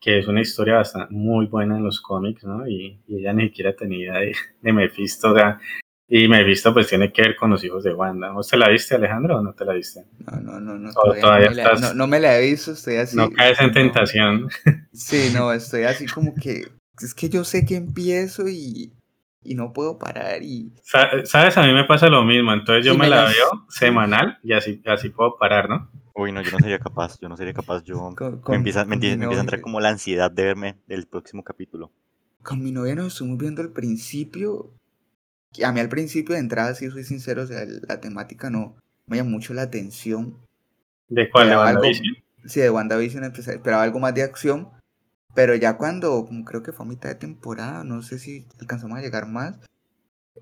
que 0.00 0.18
es 0.18 0.26
una 0.26 0.40
historia 0.40 0.76
bastante 0.76 1.12
muy 1.14 1.46
buena 1.46 1.76
en 1.76 1.84
los 1.84 2.00
cómics, 2.00 2.42
¿no? 2.44 2.66
Y, 2.66 3.00
y 3.06 3.18
ella 3.18 3.32
ni 3.34 3.44
siquiera 3.48 3.76
tenía 3.76 3.98
idea 3.98 4.14
de, 4.20 4.34
de 4.62 4.72
Mephisto, 4.72 5.32
o 5.32 5.36
sea, 5.36 5.60
y 6.08 6.28
Mephisto 6.28 6.72
pues 6.72 6.86
tiene 6.88 7.12
que 7.12 7.22
ver 7.22 7.36
con 7.36 7.50
los 7.50 7.62
hijos 7.64 7.82
de 7.82 7.92
Wanda. 7.94 8.30
¿Vos 8.32 8.48
te 8.48 8.56
la 8.56 8.68
viste, 8.68 8.94
Alejandro, 8.94 9.38
o 9.38 9.42
no 9.42 9.52
te 9.54 9.64
la 9.64 9.72
viste? 9.74 10.04
No, 10.24 10.40
no, 10.40 10.60
no, 10.60 10.78
no. 10.78 10.92
Todavía, 10.92 11.20
todavía 11.22 11.46
no, 11.46 11.50
me 11.50 11.56
la, 11.56 11.62
estás- 11.64 11.80
no, 11.80 11.94
no 11.94 12.06
me 12.06 12.20
la 12.20 12.38
he 12.38 12.50
visto, 12.50 12.72
estoy 12.72 12.96
así. 12.96 13.16
no 13.16 13.30
caes 13.30 13.60
en 13.60 13.66
no. 13.68 13.72
tentación. 13.72 14.48
Sí, 14.92 15.30
no, 15.32 15.52
estoy 15.52 15.82
así 15.84 16.06
como 16.06 16.34
que. 16.34 16.68
Es 17.02 17.12
que 17.14 17.28
yo 17.28 17.44
sé 17.44 17.66
que 17.66 17.76
empiezo 17.76 18.48
y, 18.48 18.92
y 19.42 19.54
no 19.54 19.72
puedo 19.72 19.98
parar 19.98 20.42
y. 20.42 20.72
Sa- 20.82 21.24
¿Sabes? 21.24 21.58
A 21.58 21.66
mí 21.66 21.72
me 21.74 21.84
pasa 21.84 22.08
lo 22.08 22.24
mismo, 22.24 22.52
entonces 22.52 22.84
yo 22.86 22.94
me 22.94 23.00
me 23.00 23.08
la 23.10 23.22
las- 23.24 23.34
veo 23.34 23.66
semanal 23.68 24.38
y 24.42 24.52
así, 24.52 24.80
así 24.86 25.10
puedo 25.10 25.36
parar, 25.36 25.68
¿no? 25.68 25.90
Uy, 26.14 26.32
no, 26.32 26.40
yo 26.40 26.50
no 26.52 26.58
sería 26.60 26.78
capaz, 26.78 27.18
yo 27.20 27.28
no 27.28 27.36
sería 27.36 27.52
capaz, 27.52 27.82
yo... 27.84 28.14
Con, 28.16 28.40
Me 28.48 28.56
empieza, 28.56 28.86
me, 28.86 28.96
me 28.96 29.12
empieza 29.12 29.36
a 29.36 29.40
entrar 29.40 29.60
como 29.60 29.80
la 29.80 29.90
ansiedad 29.90 30.30
de 30.30 30.44
verme 30.44 30.76
el 30.88 31.06
próximo 31.06 31.44
capítulo. 31.44 31.90
Con 32.42 32.62
mi 32.64 32.72
novia 32.72 32.94
nos 32.94 33.08
estuvimos 33.08 33.36
viendo 33.38 33.60
al 33.60 33.68
principio. 33.72 34.70
A 35.64 35.72
mí 35.72 35.80
al 35.80 35.88
principio 35.88 36.34
de 36.34 36.40
entrada, 36.40 36.74
si 36.74 36.90
soy 36.90 37.04
sincero, 37.04 37.42
o 37.42 37.46
sea, 37.46 37.64
la 37.66 38.00
temática 38.00 38.50
no 38.50 38.76
me 39.06 39.16
llamó 39.16 39.30
mucho 39.30 39.54
la 39.54 39.62
atención. 39.62 40.36
¿De 41.08 41.30
cuál? 41.30 41.48
¿De 41.50 41.56
WandaVision? 41.56 42.16
Sí, 42.46 42.60
de 42.60 42.70
WandaVision 42.70 43.24
empecé, 43.24 43.52
esperaba 43.54 43.82
algo 43.82 44.00
más 44.00 44.14
de 44.14 44.22
acción. 44.22 44.70
Pero 45.34 45.54
ya 45.54 45.76
cuando, 45.76 46.28
creo 46.46 46.62
que 46.62 46.72
fue 46.72 46.86
a 46.86 46.88
mitad 46.88 47.08
de 47.10 47.14
temporada, 47.16 47.84
no 47.84 48.02
sé 48.02 48.18
si 48.18 48.46
alcanzamos 48.60 48.98
a 48.98 49.02
llegar 49.02 49.26
más. 49.28 49.58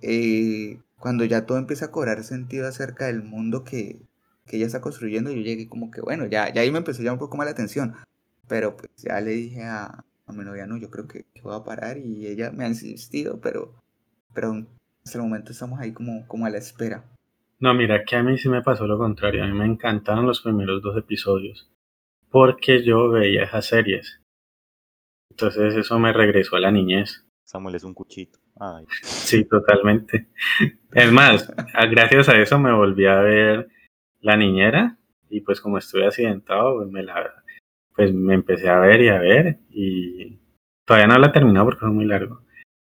eh, 0.03 0.79
cuando 0.99 1.25
ya 1.25 1.45
todo 1.47 1.59
empieza 1.59 1.87
a 1.87 1.91
cobrar 1.91 2.25
sentido 2.25 2.67
acerca 2.67 3.07
del 3.07 3.23
mundo 3.23 3.65
que, 3.65 4.01
que 4.47 4.57
ella 4.57 4.67
está 4.67 4.81
construyendo, 4.81 5.31
yo 5.31 5.43
llegué 5.43 5.69
como 5.69 5.91
que, 5.91 6.01
bueno, 6.01 6.27
ya, 6.27 6.53
ya 6.53 6.63
ahí 6.63 6.71
me 6.71 6.79
empezó 6.79 7.03
ya 7.03 7.13
un 7.13 7.19
poco 7.19 7.37
más 7.37 7.47
la 7.47 7.53
atención. 7.53 7.95
Pero 8.49 8.77
pues 8.77 8.91
ya 8.97 9.21
le 9.21 9.33
dije 9.33 9.65
a, 9.65 10.05
a 10.27 10.33
mi 10.33 10.45
novia, 10.45 10.67
no, 10.67 10.77
yo 10.79 10.91
creo 10.91 11.07
que, 11.07 11.25
que 11.35 11.43
voy 11.43 11.57
a 11.57 11.65
parar 11.65 11.99
y 11.99 12.27
ella 12.27 12.51
me 12.53 12.65
ha 12.65 12.69
insistido, 12.69 13.41
pero, 13.41 13.75
pero 14.35 14.67
hasta 15.05 15.19
el 15.19 15.25
momento 15.25 15.53
estamos 15.53 15.79
ahí 15.81 15.93
como, 15.93 16.27
como 16.27 16.47
a 16.47 16.51
la 16.51 16.59
espera. 16.59 17.05
No, 17.61 17.75
mira 17.75 18.05
que 18.05 18.17
a 18.17 18.23
mí 18.23 18.39
sí 18.39 18.49
me 18.49 18.63
pasó 18.63 18.87
lo 18.87 18.99
contrario. 18.99 19.45
A 19.45 19.47
mí 19.47 19.53
me 19.53 19.67
encantaron 19.67 20.27
los 20.27 20.41
primeros 20.41 20.83
dos 20.83 20.97
episodios 20.97 21.71
porque 22.31 22.83
yo 22.83 23.11
veía 23.11 23.45
esas 23.45 23.67
series. 23.67 24.21
Entonces 25.31 25.75
eso 25.75 25.99
me 25.99 26.13
regresó 26.13 26.57
a 26.57 26.61
la 26.61 26.71
niñez. 26.71 27.25
Samuel 27.45 27.77
es 27.77 27.85
un 27.85 27.95
cuchito. 27.95 28.39
Ay. 28.59 28.87
Sí, 29.03 29.45
totalmente. 29.45 30.29
Es 30.93 31.13
más, 31.13 31.53
gracias 31.91 32.29
a 32.29 32.39
eso 32.41 32.59
me 32.59 32.73
volví 32.73 33.07
a 33.07 33.21
ver 33.21 33.69
La 34.21 34.37
Niñera 34.37 34.97
y 35.29 35.41
pues 35.41 35.61
como 35.61 35.79
estuve 35.79 36.07
accidentado, 36.07 36.77
pues 36.77 36.89
me 36.89 37.03
la 37.03 37.45
pues 37.95 38.13
me 38.13 38.35
empecé 38.35 38.69
a 38.69 38.79
ver 38.81 39.01
y 39.03 39.09
a 39.09 39.19
ver 39.19 39.59
y 39.71 40.39
todavía 40.85 41.09
no 41.09 41.19
la 41.19 41.29
he 41.29 41.33
terminado 41.33 41.67
porque 41.67 41.85
es 41.85 41.93
muy 41.93 42.05
largo. 42.05 42.43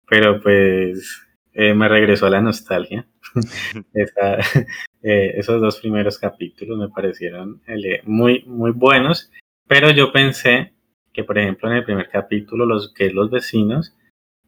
Pero 0.08 0.42
pues 0.42 1.27
eh, 1.60 1.74
me 1.74 1.90
regresó 1.90 2.28
a 2.28 2.30
la 2.30 2.42
nostalgia. 2.42 3.08
Eh, 5.04 5.36
esos 5.38 5.62
dos 5.62 5.80
primeros 5.80 6.18
capítulos 6.18 6.78
me 6.78 6.90
parecieron 6.90 7.62
eh, 7.68 8.02
muy, 8.04 8.44
muy 8.46 8.72
buenos, 8.72 9.32
pero 9.66 9.92
yo 9.92 10.12
pensé 10.12 10.74
que, 11.14 11.24
por 11.24 11.38
ejemplo, 11.38 11.70
en 11.70 11.78
el 11.78 11.86
primer 11.86 12.10
capítulo, 12.10 12.66
los 12.66 12.94
que 12.94 13.12
los 13.12 13.30
vecinos 13.30 13.96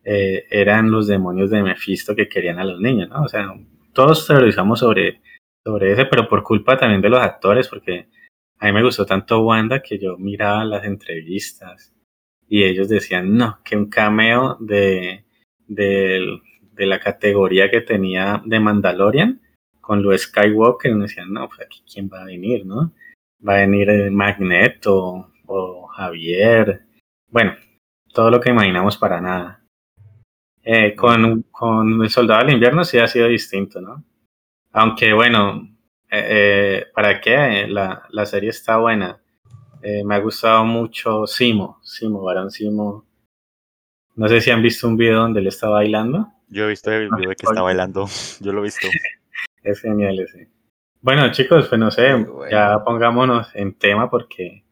eran 0.04 0.92
los 0.92 1.08
demonios 1.08 1.52
de 1.52 1.62
Mephisto 1.62 2.16
que 2.16 2.28
querían 2.28 2.60
a 2.60 2.66
los 2.66 2.82
niños, 2.82 3.08
¿no? 3.08 3.24
O 3.24 3.28
sea, 3.30 3.54
todos 3.94 4.28
teorizamos 4.28 4.80
sobre, 4.80 5.22
sobre 5.64 5.94
ese, 5.94 6.06
pero 6.06 6.28
por 6.28 6.44
culpa 6.44 6.78
también 6.78 7.02
de 7.02 7.10
los 7.10 7.22
actores, 7.22 7.70
porque 7.70 8.08
a 8.58 8.66
mí 8.66 8.74
me 8.74 8.84
gustó 8.84 9.06
tanto 9.06 9.42
Wanda 9.46 9.82
que 9.82 9.98
yo 9.98 10.18
miraba 10.18 10.66
las 10.66 10.84
entrevistas 10.84 11.94
y 12.50 12.64
ellos 12.64 12.90
decían, 12.90 13.38
no, 13.38 13.60
que 13.64 13.78
un 13.78 13.90
cameo 13.90 14.58
de, 14.60 15.24
del 15.68 16.42
de 16.80 16.86
la 16.86 17.00
categoría 17.00 17.70
que 17.70 17.82
tenía 17.82 18.42
de 18.46 18.60
Mandalorian 18.60 19.42
con 19.82 20.02
lo 20.02 20.18
Skywalker, 20.18 20.92
y 20.92 21.00
decían, 21.00 21.34
no, 21.34 21.48
pues 21.48 21.62
aquí 21.62 21.84
quién 21.92 22.10
va 22.12 22.22
a 22.22 22.26
venir, 22.26 22.66
¿no? 22.66 22.94
Va 23.46 23.56
a 23.56 23.58
venir 23.58 24.12
Magneto 24.12 25.32
o 25.46 25.88
Javier, 25.88 26.84
bueno, 27.28 27.56
todo 28.14 28.32
lo 28.32 28.40
que 28.40 28.50
imaginamos 28.50 28.98
para 28.98 29.20
nada. 29.20 29.64
Eh, 30.64 30.96
con, 30.96 31.44
con 31.52 32.02
el 32.04 32.10
Soldado 32.10 32.46
del 32.46 32.54
Invierno 32.54 32.84
sí 32.84 32.98
ha 32.98 33.08
sido 33.08 33.28
distinto, 33.28 33.82
¿no? 33.82 34.04
Aunque 34.72 35.14
bueno, 35.14 35.68
eh, 36.10 36.28
eh, 36.30 36.86
¿para 36.94 37.20
qué? 37.20 37.66
La, 37.68 38.04
la, 38.10 38.26
serie 38.26 38.52
está 38.52 38.78
buena. 38.78 39.20
me 39.82 40.16
ha 40.16 40.20
gustado 40.20 40.64
mucho 40.66 41.26
Simo, 41.28 41.80
Simo, 41.84 42.22
Barón 42.22 42.52
Simo. 42.52 43.06
No 44.16 44.28
sé 44.28 44.42
si 44.42 44.52
han 44.52 44.62
visto 44.62 44.88
un 44.88 44.98
video 44.98 45.22
donde 45.22 45.40
él 45.40 45.48
está 45.48 45.70
bailando. 45.70 46.32
Yo 46.50 46.66
he 46.66 46.70
visto 46.70 46.92
el 46.92 47.10
video 47.10 47.30
que 47.30 47.46
está 47.46 47.62
bailando. 47.62 48.08
Yo 48.40 48.52
lo 48.52 48.60
he 48.60 48.64
visto. 48.64 48.88
es 49.64 49.82
genial 49.82 50.20
ese. 50.20 50.50
Bueno, 51.02 51.32
chicos, 51.32 51.68
pues 51.70 51.80
no 51.80 51.92
sé, 51.92 52.10
ya 52.52 52.84
pongámonos 52.84 53.48
en 53.56 53.74
tema 53.78 54.10
porque 54.10 54.66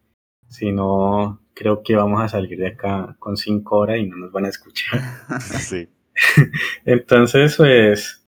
si 0.50 0.72
no, 0.72 1.42
creo 1.54 1.84
que 1.84 1.96
vamos 1.96 2.22
a 2.22 2.28
salir 2.28 2.58
de 2.58 2.68
acá 2.68 3.16
con 3.20 3.38
cinco 3.38 3.78
horas 3.78 3.98
y 4.00 4.08
no 4.08 4.18
nos 4.18 4.32
van 4.32 4.46
a 4.46 4.50
escuchar. 4.50 5.00
sí. 5.40 5.88
Entonces, 6.86 7.56
pues, 7.56 8.28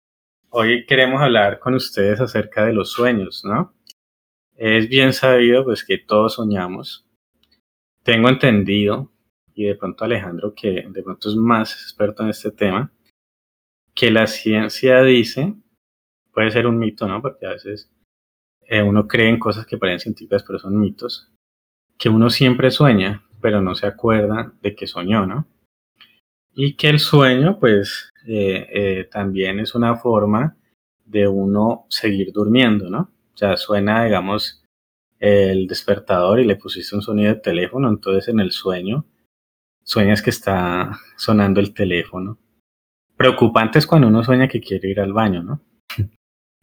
hoy 0.50 0.86
queremos 0.86 1.22
hablar 1.22 1.60
con 1.60 1.74
ustedes 1.74 2.22
acerca 2.22 2.66
de 2.66 2.74
los 2.74 2.92
sueños, 2.92 3.44
¿no? 3.44 3.74
Es 4.56 4.88
bien 4.88 5.12
sabido, 5.12 5.66
pues, 5.66 5.84
que 5.84 5.98
todos 5.98 6.36
soñamos. 6.36 7.06
Tengo 8.04 8.30
entendido, 8.30 9.12
y 9.54 9.66
de 9.66 9.76
pronto 9.76 10.06
Alejandro, 10.06 10.54
que 10.56 10.86
de 10.88 11.04
pronto 11.04 11.30
es 11.30 11.36
más 11.36 11.74
experto 11.74 12.24
en 12.24 12.30
este 12.30 12.52
tema, 12.52 12.92
que 14.00 14.12
la 14.12 14.28
ciencia 14.28 15.04
dice, 15.04 15.56
puede 16.32 16.52
ser 16.52 16.68
un 16.68 16.80
mito, 16.80 17.06
¿no? 17.06 17.22
Porque 17.22 17.46
a 17.46 17.50
veces 17.50 17.92
eh, 18.62 18.82
uno 18.82 19.10
cree 19.10 19.28
en 19.28 19.38
cosas 19.38 19.66
que 19.66 19.78
parecen 19.78 20.00
científicas, 20.00 20.46
pero 20.48 20.58
son 20.58 20.80
mitos, 20.80 21.30
que 21.98 22.08
uno 22.08 22.30
siempre 22.30 22.72
sueña, 22.72 23.26
pero 23.42 23.62
no 23.62 23.76
se 23.76 23.88
acuerda 23.88 24.54
de 24.62 24.74
que 24.74 24.88
soñó, 24.88 25.26
¿no? 25.26 25.48
Y 26.54 26.78
que 26.78 26.88
el 26.88 27.00
sueño, 27.00 27.60
pues, 27.60 28.10
eh, 28.26 28.68
eh, 28.72 29.10
también 29.12 29.60
es 29.60 29.76
una 29.76 29.98
forma 29.98 30.56
de 31.04 31.28
uno 31.28 31.86
seguir 31.90 32.32
durmiendo, 32.32 32.90
¿no? 32.90 33.12
O 33.34 33.38
sea, 33.38 33.58
suena, 33.58 34.06
digamos, 34.06 34.64
el 35.20 35.68
despertador 35.68 36.40
y 36.40 36.46
le 36.46 36.56
pusiste 36.56 36.96
un 36.96 37.02
sonido 37.02 37.34
de 37.34 37.42
teléfono, 37.42 37.90
entonces 37.90 38.30
en 38.30 38.40
el 38.40 38.52
sueño 38.52 39.06
sueñas 39.84 40.22
que 40.22 40.30
está 40.30 40.98
sonando 41.18 41.60
el 41.60 41.74
teléfono 41.74 42.38
preocupante 43.20 43.80
es 43.80 43.86
cuando 43.86 44.08
uno 44.08 44.24
sueña 44.24 44.48
que 44.48 44.62
quiere 44.62 44.90
ir 44.90 45.02
al 45.02 45.12
baño, 45.12 45.44
¿no? 45.44 45.62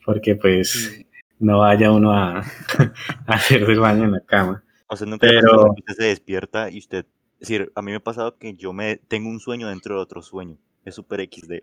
Porque 0.04 0.36
pues 0.36 1.04
no 1.38 1.58
vaya 1.58 1.92
uno 1.92 2.12
a, 2.12 2.42
hacer 3.26 3.62
el 3.62 3.78
baño 3.78 4.04
en 4.04 4.12
la 4.12 4.20
cama. 4.20 4.64
O 4.88 4.96
sea, 4.96 5.06
nunca 5.06 5.26
Pero... 5.28 5.72
usted 5.72 5.94
se 5.94 6.04
despierta 6.04 6.70
y 6.70 6.78
usted, 6.78 7.04
es 7.34 7.40
decir, 7.40 7.70
a 7.74 7.82
mí 7.82 7.90
me 7.90 7.98
ha 7.98 8.02
pasado 8.02 8.38
que 8.38 8.54
yo 8.54 8.72
me 8.72 8.96
tengo 8.96 9.28
un 9.28 9.38
sueño 9.38 9.68
dentro 9.68 9.96
de 9.96 10.00
otro 10.00 10.22
sueño. 10.22 10.56
Es 10.84 10.94
súper 10.94 11.20
XD. 11.20 11.62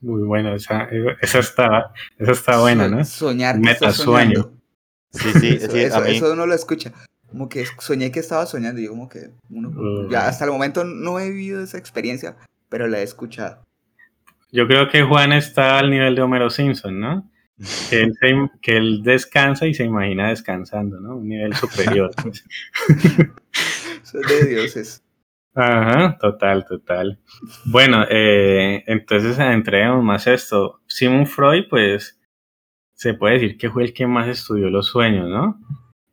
Muy 0.00 0.22
bueno, 0.22 0.54
esa, 0.54 0.88
esa, 1.20 1.38
está, 1.40 1.92
esa 2.18 2.32
está 2.32 2.60
buena, 2.60 2.88
¿no? 2.88 3.04
Soñar. 3.04 3.58
Metasueño. 3.58 4.50
Sí, 5.10 5.32
sí, 5.40 5.48
eso, 5.60 5.70
sí 5.70 5.78
eso, 5.80 6.04
eso, 6.04 6.32
uno 6.32 6.46
lo 6.46 6.54
escucha. 6.54 6.92
Como 7.28 7.50
que 7.50 7.66
soñé 7.80 8.10
que 8.10 8.20
estaba 8.20 8.46
soñando 8.46 8.80
y 8.80 8.84
yo 8.84 8.90
como 8.90 9.08
que 9.10 9.30
uno, 9.50 10.08
ya 10.08 10.28
hasta 10.28 10.46
el 10.46 10.52
momento 10.52 10.84
no 10.84 11.18
he 11.18 11.28
vivido 11.28 11.62
esa 11.62 11.76
experiencia, 11.76 12.36
pero 12.70 12.86
la 12.86 13.00
he 13.00 13.02
escuchado. 13.02 13.66
Yo 14.56 14.66
creo 14.66 14.88
que 14.88 15.02
Juan 15.02 15.32
está 15.32 15.78
al 15.78 15.90
nivel 15.90 16.14
de 16.14 16.22
Homero 16.22 16.48
Simpson, 16.48 16.98
¿no? 16.98 17.30
Que 17.90 18.00
él, 18.02 18.14
que 18.62 18.76
él 18.78 19.02
descansa 19.02 19.66
y 19.66 19.74
se 19.74 19.84
imagina 19.84 20.30
descansando, 20.30 20.98
¿no? 20.98 21.16
Un 21.16 21.28
nivel 21.28 21.54
superior. 21.54 22.10
Son 24.02 24.22
de 24.22 24.46
dioses. 24.46 25.04
Ajá, 25.54 26.16
total, 26.18 26.64
total. 26.64 27.18
Bueno, 27.66 28.06
eh, 28.08 28.82
entonces 28.86 29.38
entremos 29.38 30.02
más 30.02 30.26
esto. 30.26 30.80
Simon 30.86 31.26
Freud, 31.26 31.64
pues, 31.68 32.18
se 32.94 33.12
puede 33.12 33.34
decir 33.34 33.58
que 33.58 33.70
fue 33.70 33.84
el 33.84 33.92
que 33.92 34.06
más 34.06 34.26
estudió 34.26 34.70
los 34.70 34.86
sueños, 34.86 35.28
¿no? 35.28 35.60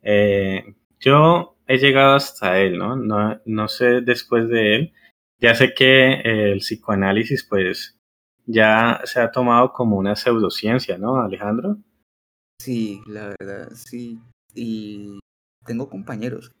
Eh, 0.02 0.74
yo 1.00 1.56
he 1.66 1.78
llegado 1.78 2.14
hasta 2.14 2.60
él, 2.60 2.76
¿no? 2.76 2.96
¿no? 2.96 3.40
No 3.46 3.68
sé 3.68 4.02
después 4.02 4.48
de 4.48 4.76
él. 4.76 4.92
Ya 5.38 5.54
sé 5.54 5.72
que 5.72 6.20
el 6.24 6.58
psicoanálisis, 6.58 7.44
pues, 7.44 7.93
ya 8.46 9.00
se 9.04 9.20
ha 9.20 9.30
tomado 9.30 9.72
como 9.72 9.96
una 9.96 10.16
pseudociencia, 10.16 10.98
¿no, 10.98 11.16
Alejandro? 11.16 11.78
Sí, 12.60 13.00
la 13.06 13.34
verdad, 13.38 13.70
sí. 13.74 14.20
Y 14.54 15.18
tengo 15.64 15.88
compañeros. 15.88 16.52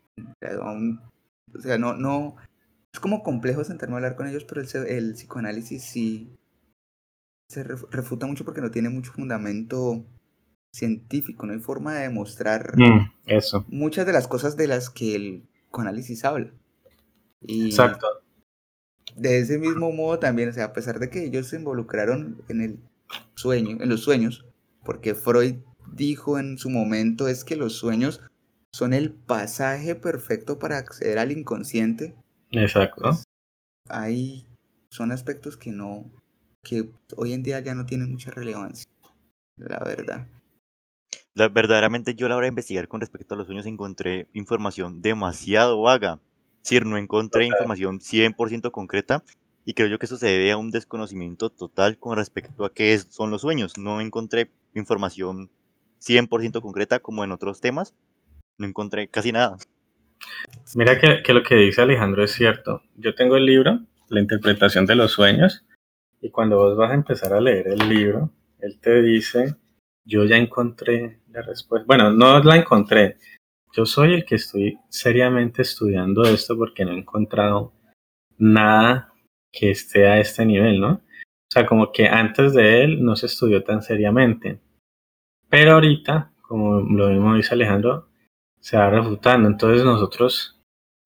O 1.54 1.60
sea, 1.60 1.78
no, 1.78 1.94
no. 1.94 2.36
Es 2.92 3.00
como 3.00 3.22
complejo 3.22 3.64
sentarme 3.64 3.94
a 3.94 3.96
hablar 3.98 4.16
con 4.16 4.28
ellos, 4.28 4.44
pero 4.44 4.60
el, 4.60 4.68
el 4.86 5.14
psicoanálisis 5.14 5.82
sí 5.82 6.34
se 7.50 7.62
refuta 7.62 8.26
mucho 8.26 8.44
porque 8.44 8.60
no 8.60 8.70
tiene 8.70 8.88
mucho 8.88 9.12
fundamento 9.12 10.04
científico, 10.74 11.46
no 11.46 11.52
hay 11.52 11.60
forma 11.60 11.94
de 11.94 12.02
demostrar 12.02 12.76
mm, 12.76 13.12
eso. 13.26 13.64
muchas 13.68 14.06
de 14.06 14.12
las 14.12 14.26
cosas 14.26 14.56
de 14.56 14.66
las 14.66 14.90
que 14.90 15.14
el 15.14 15.42
psicoanálisis 15.66 16.24
habla. 16.24 16.50
Y 17.40 17.66
Exacto 17.66 18.23
de 19.16 19.38
ese 19.38 19.58
mismo 19.58 19.92
modo 19.92 20.18
también, 20.18 20.48
o 20.48 20.52
sea, 20.52 20.66
a 20.66 20.72
pesar 20.72 20.98
de 20.98 21.10
que 21.10 21.24
ellos 21.24 21.48
se 21.48 21.56
involucraron 21.56 22.42
en 22.48 22.60
el 22.60 22.78
sueño, 23.34 23.78
en 23.80 23.88
los 23.88 24.02
sueños, 24.02 24.44
porque 24.84 25.14
Freud 25.14 25.56
dijo 25.92 26.38
en 26.38 26.58
su 26.58 26.70
momento 26.70 27.28
es 27.28 27.44
que 27.44 27.56
los 27.56 27.74
sueños 27.74 28.20
son 28.72 28.92
el 28.92 29.12
pasaje 29.12 29.94
perfecto 29.94 30.58
para 30.58 30.78
acceder 30.78 31.18
al 31.18 31.30
inconsciente. 31.30 32.14
Exacto. 32.50 33.02
Pues, 33.02 33.24
hay 33.88 34.46
son 34.90 35.12
aspectos 35.12 35.56
que 35.56 35.70
no 35.70 36.10
que 36.62 36.90
hoy 37.16 37.34
en 37.34 37.42
día 37.42 37.60
ya 37.60 37.74
no 37.74 37.84
tienen 37.84 38.10
mucha 38.10 38.30
relevancia, 38.30 38.88
la 39.56 39.78
verdad. 39.80 40.26
La, 41.34 41.48
verdaderamente 41.48 42.14
yo 42.14 42.26
a 42.26 42.28
la 42.30 42.36
hora 42.36 42.46
de 42.46 42.50
investigar 42.50 42.88
con 42.88 43.00
respecto 43.00 43.34
a 43.34 43.38
los 43.38 43.46
sueños 43.46 43.66
encontré 43.66 44.28
información 44.32 45.02
demasiado 45.02 45.82
vaga 45.82 46.20
decir, 46.64 46.86
no 46.86 46.96
encontré 46.96 47.44
información 47.46 48.00
100% 48.00 48.70
concreta 48.70 49.22
y 49.64 49.74
creo 49.74 49.88
yo 49.88 49.98
que 49.98 50.06
eso 50.06 50.16
se 50.16 50.26
debe 50.26 50.50
a 50.50 50.56
un 50.56 50.70
desconocimiento 50.70 51.50
total 51.50 51.98
con 51.98 52.16
respecto 52.16 52.64
a 52.64 52.72
qué 52.72 52.98
son 52.98 53.30
los 53.30 53.42
sueños. 53.42 53.78
No 53.78 54.00
encontré 54.00 54.50
información 54.74 55.50
100% 56.00 56.60
concreta 56.60 57.00
como 57.00 57.22
en 57.22 57.32
otros 57.32 57.60
temas. 57.60 57.94
No 58.58 58.66
encontré 58.66 59.08
casi 59.08 59.32
nada. 59.32 59.56
Mira 60.74 60.98
que, 60.98 61.22
que, 61.22 61.32
lo 61.32 61.42
que 61.42 61.54
dice 61.54 61.82
Alejandro 61.82 62.24
es 62.24 62.32
cierto. 62.32 62.82
Yo 62.96 63.14
tengo 63.14 63.36
el 63.36 63.46
libro, 63.46 63.80
La 64.08 64.20
interpretación 64.20 64.86
de 64.86 64.94
los 64.94 65.12
sueños, 65.12 65.64
y 66.24 66.30
cuando 66.30 66.56
vos 66.56 66.74
vas 66.74 66.90
a 66.90 66.94
empezar 66.94 67.34
a 67.34 67.40
leer 67.40 67.68
el 67.68 67.86
libro, 67.86 68.30
él 68.58 68.78
te 68.80 69.02
dice, 69.02 69.56
yo 70.06 70.24
ya 70.24 70.36
encontré 70.36 71.20
la 71.30 71.42
respuesta. 71.42 71.84
Bueno, 71.86 72.12
no 72.12 72.42
la 72.42 72.56
encontré, 72.56 73.18
yo 73.74 73.86
soy 73.86 74.14
el 74.14 74.24
que 74.24 74.36
estoy 74.36 74.78
seriamente 74.88 75.62
estudiando 75.62 76.22
esto 76.22 76.56
porque 76.56 76.84
no 76.84 76.92
he 76.92 76.98
encontrado 76.98 77.72
nada 78.38 79.12
que 79.52 79.70
esté 79.70 80.06
a 80.06 80.20
este 80.20 80.46
nivel, 80.46 80.80
¿no? 80.80 80.92
O 80.92 81.50
sea, 81.50 81.66
como 81.66 81.92
que 81.92 82.06
antes 82.06 82.54
de 82.54 82.84
él 82.84 83.04
no 83.04 83.16
se 83.16 83.26
estudió 83.26 83.62
tan 83.64 83.82
seriamente. 83.82 84.60
Pero 85.48 85.72
ahorita, 85.72 86.32
como 86.42 86.80
lo 86.80 87.08
mismo 87.08 87.34
dice 87.34 87.54
Alejandro, 87.54 88.08
se 88.60 88.76
va 88.76 88.90
refutando. 88.90 89.48
Entonces 89.48 89.84
nosotros, 89.84 90.60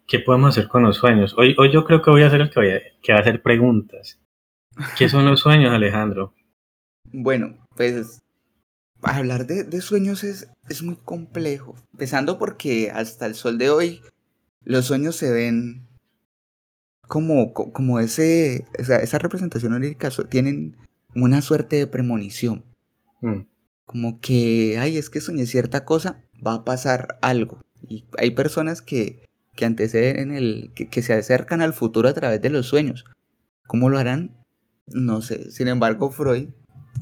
¿qué 0.07 0.21
podemos 0.21 0.51
hacer 0.51 0.69
con 0.69 0.83
los 0.83 0.97
sueños? 0.97 1.35
Hoy, 1.37 1.55
hoy 1.59 1.73
yo 1.73 1.85
creo 1.85 2.03
que 2.03 2.11
voy 2.11 2.23
a 2.23 2.31
ser 2.31 2.43
el 2.43 2.51
que, 2.51 2.61
voy 2.61 2.71
a, 2.71 2.81
que 3.03 3.13
va 3.13 3.19
a 3.19 3.23
hacer 3.23 3.43
preguntas. 3.43 4.21
¿Qué 4.97 5.09
son 5.09 5.27
los 5.27 5.41
sueños, 5.41 5.73
Alejandro? 5.73 6.35
Bueno, 7.13 7.57
pues 7.77 8.23
hablar 9.03 9.47
de, 9.47 9.65
de 9.65 9.81
sueños 9.81 10.25
es, 10.25 10.49
es 10.69 10.83
muy 10.83 10.97
complejo. 10.97 11.75
Empezando 11.93 12.39
porque 12.39 12.91
hasta 12.91 13.27
el 13.27 13.35
sol 13.35 13.59
de 13.59 13.71
hoy 13.71 14.03
los 14.65 14.87
sueños 14.87 15.17
se 15.17 15.31
ven 15.31 15.89
como, 17.09 17.53
como 17.55 17.99
ese, 18.01 18.67
esa 18.75 19.19
representación 19.19 19.73
onírica, 19.73 20.11
tienen 20.29 20.77
una 21.15 21.41
suerte 21.41 21.77
de 21.77 21.87
premonición. 21.87 22.65
Mm. 23.23 23.41
Como 23.87 24.21
que, 24.21 24.77
ay, 24.79 24.99
es 24.99 25.09
que 25.09 25.23
soñé 25.23 25.47
cierta 25.47 25.85
cosa, 25.85 26.23
va 26.47 26.55
a 26.55 26.65
pasar 26.65 27.19
algo. 27.23 27.63
Y 27.89 28.05
hay 28.19 28.33
personas 28.33 28.83
que, 28.83 29.25
que 29.57 29.65
anteceden 29.65 30.33
el, 30.33 30.71
que, 30.75 30.89
que 30.89 31.03
se 31.03 31.15
acercan 31.15 31.63
al 31.63 31.73
futuro 31.73 32.09
a 32.09 32.15
través 32.15 32.43
de 32.43 32.51
los 32.51 32.67
sueños. 32.67 33.07
¿Cómo 33.67 33.89
lo 33.89 33.99
harán? 33.99 34.37
No 34.87 35.23
sé. 35.23 35.51
Sin 35.51 35.69
embargo, 35.69 36.11
Freud, 36.11 36.49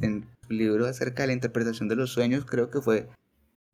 en 0.03 0.27
libro 0.49 0.87
acerca 0.87 1.23
de 1.23 1.29
la 1.29 1.33
interpretación 1.35 1.89
de 1.89 1.97
los 1.97 2.11
sueños, 2.11 2.45
creo 2.45 2.71
que 2.71 2.81
fue 2.81 3.09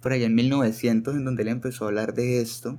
por 0.01 0.13
allá 0.13 0.27
en 0.27 0.35
1900 0.35 1.15
en 1.15 1.25
donde 1.25 1.43
él 1.43 1.49
empezó 1.49 1.85
a 1.85 1.89
hablar 1.89 2.15
de 2.15 2.41
esto. 2.41 2.79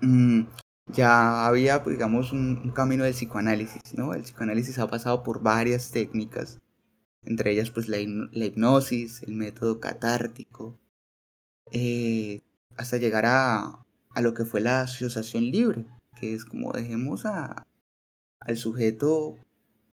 Mm, 0.00 0.42
ya 0.88 1.46
había, 1.46 1.82
pues, 1.82 1.96
digamos, 1.96 2.32
un, 2.32 2.70
camino 2.72 3.04
del 3.04 3.14
psicoanálisis, 3.14 3.94
¿no? 3.94 4.14
El 4.14 4.22
psicoanálisis 4.22 4.78
ha 4.78 4.88
pasado 4.88 5.22
por 5.22 5.42
varias 5.42 5.90
técnicas, 5.90 6.60
entre 7.24 7.52
ellas, 7.52 7.70
pues, 7.70 7.88
la, 7.88 7.98
hipnosis, 8.00 9.22
el 9.22 9.34
método 9.34 9.80
catártico, 9.80 10.78
eh, 11.72 12.42
hasta 12.76 12.98
llegar 12.98 13.26
a, 13.26 13.84
a, 14.14 14.20
lo 14.20 14.34
que 14.34 14.44
fue 14.44 14.60
la 14.60 14.82
asociación 14.82 15.44
libre, 15.44 15.86
que 16.20 16.34
es 16.34 16.44
como 16.44 16.72
dejemos 16.72 17.26
a, 17.26 17.66
al 18.40 18.56
sujeto 18.56 19.36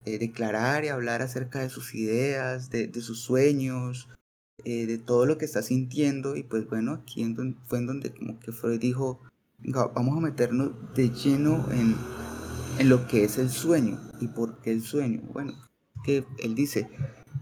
eh, 0.05 0.19
declarar 0.19 0.85
y 0.85 0.89
hablar 0.89 1.23
acerca 1.23 1.61
de 1.61 1.71
sus 1.71 1.95
ideas, 1.95 2.71
de, 2.71 2.93
sus 3.01 3.21
sueños, 3.21 4.09
eh, 4.65 4.87
de 4.87 4.99
todo 4.99 5.27
lo 5.27 5.39
que 5.39 5.45
está 5.45 5.63
sintiendo, 5.63 6.37
y 6.37 6.43
pues 6.43 6.69
bueno, 6.69 6.93
aquí 6.93 7.35
fue 7.67 7.79
en 7.79 7.87
donde 7.87 8.13
como 8.13 8.39
que 8.41 8.53
Freud 8.53 8.81
dijo, 8.81 9.21
vamos 9.95 10.17
a 10.17 10.21
meternos 10.21 10.73
de 10.95 11.11
lleno 11.11 11.67
en, 11.73 11.97
en 12.79 12.89
lo 12.89 13.07
que 13.07 13.25
es 13.25 13.39
el 13.39 13.51
sueño. 13.51 14.01
¿Y 14.21 14.29
por 14.29 14.61
qué 14.61 14.73
el 14.73 14.83
sueño? 14.83 15.21
Bueno, 15.33 15.55
que 16.05 16.25
él 16.39 16.55
dice, 16.55 16.89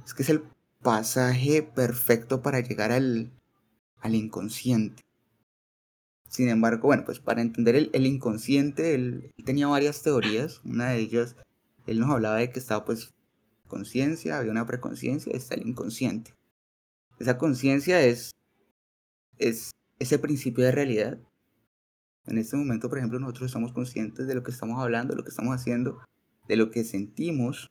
es 0.05 0.15
que 0.15 0.23
es 0.23 0.29
el 0.31 0.43
pasaje 0.83 1.63
perfecto 1.63 2.43
para 2.43 2.61
llegar 2.61 2.93
al, 2.93 3.31
al 4.01 4.15
inconsciente. 4.15 5.05
Sin 6.29 6.49
embargo, 6.49 6.87
bueno, 6.87 7.05
pues 7.05 7.19
para 7.19 7.43
entender 7.43 7.75
el, 7.75 7.91
el 7.93 8.07
inconsciente, 8.07 8.95
él, 8.95 9.33
tenía 9.45 9.67
varias 9.67 10.03
teorías. 10.03 10.61
Una 10.65 10.91
de 10.91 11.01
ellas, 11.01 11.37
él 11.87 12.01
nos 12.01 12.11
hablaba 12.11 12.37
de 12.37 12.51
que 12.51 12.59
estaba 12.59 12.85
pues 12.85 13.11
conciencia, 13.67 14.39
había 14.39 14.51
una 14.51 14.67
preconciencia, 14.67 15.33
está 15.33 15.55
el 15.55 15.67
inconsciente. 15.67 16.35
Esa 17.19 17.39
conciencia 17.39 18.01
es, 18.03 18.33
es 19.39 19.71
ese 19.99 20.19
principio 20.19 20.65
de 20.65 20.73
realidad 20.73 21.19
en 22.27 22.39
este 22.39 22.57
momento, 22.57 22.89
por 22.89 22.99
ejemplo, 22.99 23.19
nosotros 23.19 23.47
estamos 23.47 23.73
conscientes 23.73 24.27
de 24.27 24.35
lo 24.35 24.43
que 24.43 24.51
estamos 24.51 24.81
hablando, 24.81 25.13
de 25.13 25.19
lo 25.19 25.25
que 25.25 25.31
estamos 25.31 25.55
haciendo, 25.55 26.01
de 26.49 26.57
lo 26.57 26.71
que 26.71 26.85
sentimos. 26.85 27.69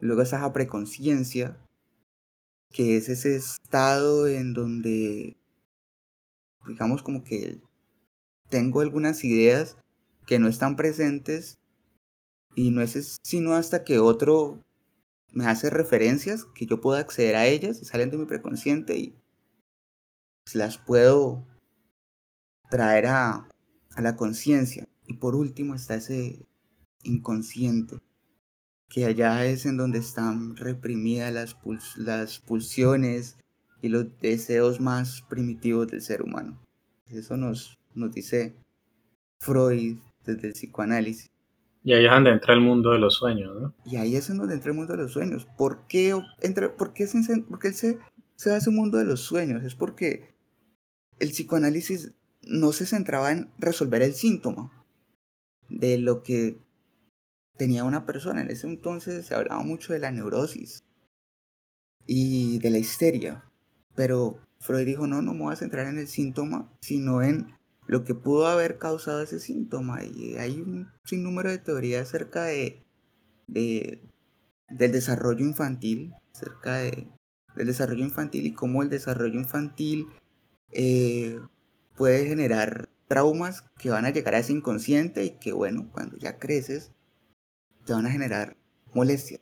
Luego 0.00 0.22
esa 0.22 0.52
preconciencia, 0.52 1.56
que 2.70 2.96
es 2.96 3.08
ese 3.08 3.36
estado 3.36 4.26
en 4.26 4.54
donde, 4.54 5.36
digamos, 6.66 7.02
como 7.02 7.22
que 7.22 7.60
tengo 8.48 8.80
algunas 8.80 9.24
ideas 9.24 9.76
que 10.26 10.38
no 10.38 10.48
están 10.48 10.74
presentes 10.74 11.58
y 12.54 12.70
no 12.70 12.82
es 12.82 13.18
sino 13.22 13.54
hasta 13.54 13.84
que 13.84 13.98
otro 13.98 14.60
me 15.32 15.46
hace 15.46 15.68
referencias 15.70 16.44
que 16.54 16.66
yo 16.66 16.80
pueda 16.80 17.00
acceder 17.00 17.34
a 17.36 17.46
ellas 17.46 17.82
y 17.82 17.84
salen 17.84 18.10
de 18.10 18.18
mi 18.18 18.24
preconsciente 18.24 18.96
y 18.96 19.14
las 20.52 20.78
puedo 20.78 21.44
traer 22.70 23.06
a, 23.06 23.48
la 23.96 24.16
conciencia. 24.16 24.88
Y 25.06 25.14
por 25.14 25.34
último 25.34 25.74
está 25.74 25.94
ese 25.94 26.46
inconsciente, 27.02 27.98
que 28.88 29.04
allá 29.04 29.44
es 29.46 29.66
en 29.66 29.76
donde 29.76 29.98
están 29.98 30.56
reprimidas 30.56 31.32
las, 31.32 31.56
las 31.96 32.40
pulsiones 32.40 33.36
y 33.82 33.88
los 33.88 34.18
deseos 34.20 34.80
más 34.80 35.22
primitivos 35.22 35.88
del 35.88 36.00
ser 36.00 36.22
humano. 36.22 36.60
Eso 37.06 37.36
nos, 37.36 37.78
nos 37.94 38.12
dice 38.12 38.56
Freud 39.40 39.98
desde 40.24 40.48
el 40.48 40.54
psicoanálisis. 40.54 41.33
Y 41.84 41.92
ahí 41.92 42.06
es 42.06 42.10
donde 42.10 42.30
entra 42.30 42.54
el 42.54 42.60
mundo 42.60 42.92
de 42.92 42.98
los 42.98 43.14
sueños, 43.14 43.60
¿no? 43.60 43.74
Y 43.84 43.96
ahí 43.96 44.16
es 44.16 44.34
donde 44.34 44.54
entra 44.54 44.70
el 44.70 44.76
mundo 44.76 44.94
de 44.94 45.02
los 45.02 45.12
sueños. 45.12 45.46
¿Por 45.58 45.86
qué, 45.86 46.18
entra, 46.40 46.74
por 46.74 46.94
qué, 46.94 47.06
se, 47.06 47.18
porque 47.42 47.68
él 47.68 47.74
se, 47.74 47.98
se 48.36 48.54
hace 48.54 48.70
un 48.70 48.76
mundo 48.76 48.96
de 48.96 49.04
los 49.04 49.20
sueños? 49.20 49.62
Es 49.62 49.74
porque 49.74 50.34
el 51.18 51.28
psicoanálisis 51.28 52.14
no 52.42 52.72
se 52.72 52.86
centraba 52.86 53.32
en 53.32 53.50
resolver 53.58 54.00
el 54.00 54.14
síntoma 54.14 54.72
de 55.68 55.98
lo 55.98 56.22
que 56.22 56.58
tenía 57.58 57.84
una 57.84 58.06
persona. 58.06 58.40
En 58.40 58.50
ese 58.50 58.66
entonces 58.66 59.26
se 59.26 59.34
hablaba 59.34 59.62
mucho 59.62 59.92
de 59.92 59.98
la 59.98 60.10
neurosis 60.10 60.84
y 62.06 62.58
de 62.60 62.70
la 62.70 62.78
histeria. 62.78 63.44
Pero 63.94 64.38
Freud 64.58 64.86
dijo, 64.86 65.06
no, 65.06 65.20
no 65.20 65.34
me 65.34 65.42
voy 65.42 65.52
a 65.52 65.56
centrar 65.56 65.86
en 65.86 65.98
el 65.98 66.08
síntoma, 66.08 66.72
sino 66.80 67.22
en 67.22 67.54
lo 67.86 68.04
que 68.04 68.14
pudo 68.14 68.46
haber 68.46 68.78
causado 68.78 69.22
ese 69.22 69.40
síntoma. 69.40 70.04
Y 70.04 70.36
hay 70.36 70.60
un 70.60 70.88
sinnúmero 71.04 71.50
de 71.50 71.58
teorías 71.58 72.08
acerca 72.08 72.44
de, 72.44 72.82
de 73.46 74.00
del 74.68 74.92
desarrollo 74.92 75.44
infantil, 75.44 76.14
acerca 76.34 76.76
de, 76.76 77.08
del 77.54 77.66
desarrollo 77.66 78.04
infantil 78.04 78.46
y 78.46 78.54
cómo 78.54 78.82
el 78.82 78.88
desarrollo 78.88 79.38
infantil 79.38 80.08
eh, 80.72 81.38
puede 81.96 82.26
generar 82.26 82.88
traumas 83.06 83.64
que 83.78 83.90
van 83.90 84.06
a 84.06 84.10
llegar 84.10 84.34
a 84.34 84.38
ese 84.38 84.52
inconsciente 84.52 85.24
y 85.24 85.30
que, 85.38 85.52
bueno, 85.52 85.88
cuando 85.92 86.16
ya 86.16 86.38
creces, 86.38 86.92
te 87.84 87.92
van 87.92 88.06
a 88.06 88.10
generar 88.10 88.56
molestias. 88.92 89.40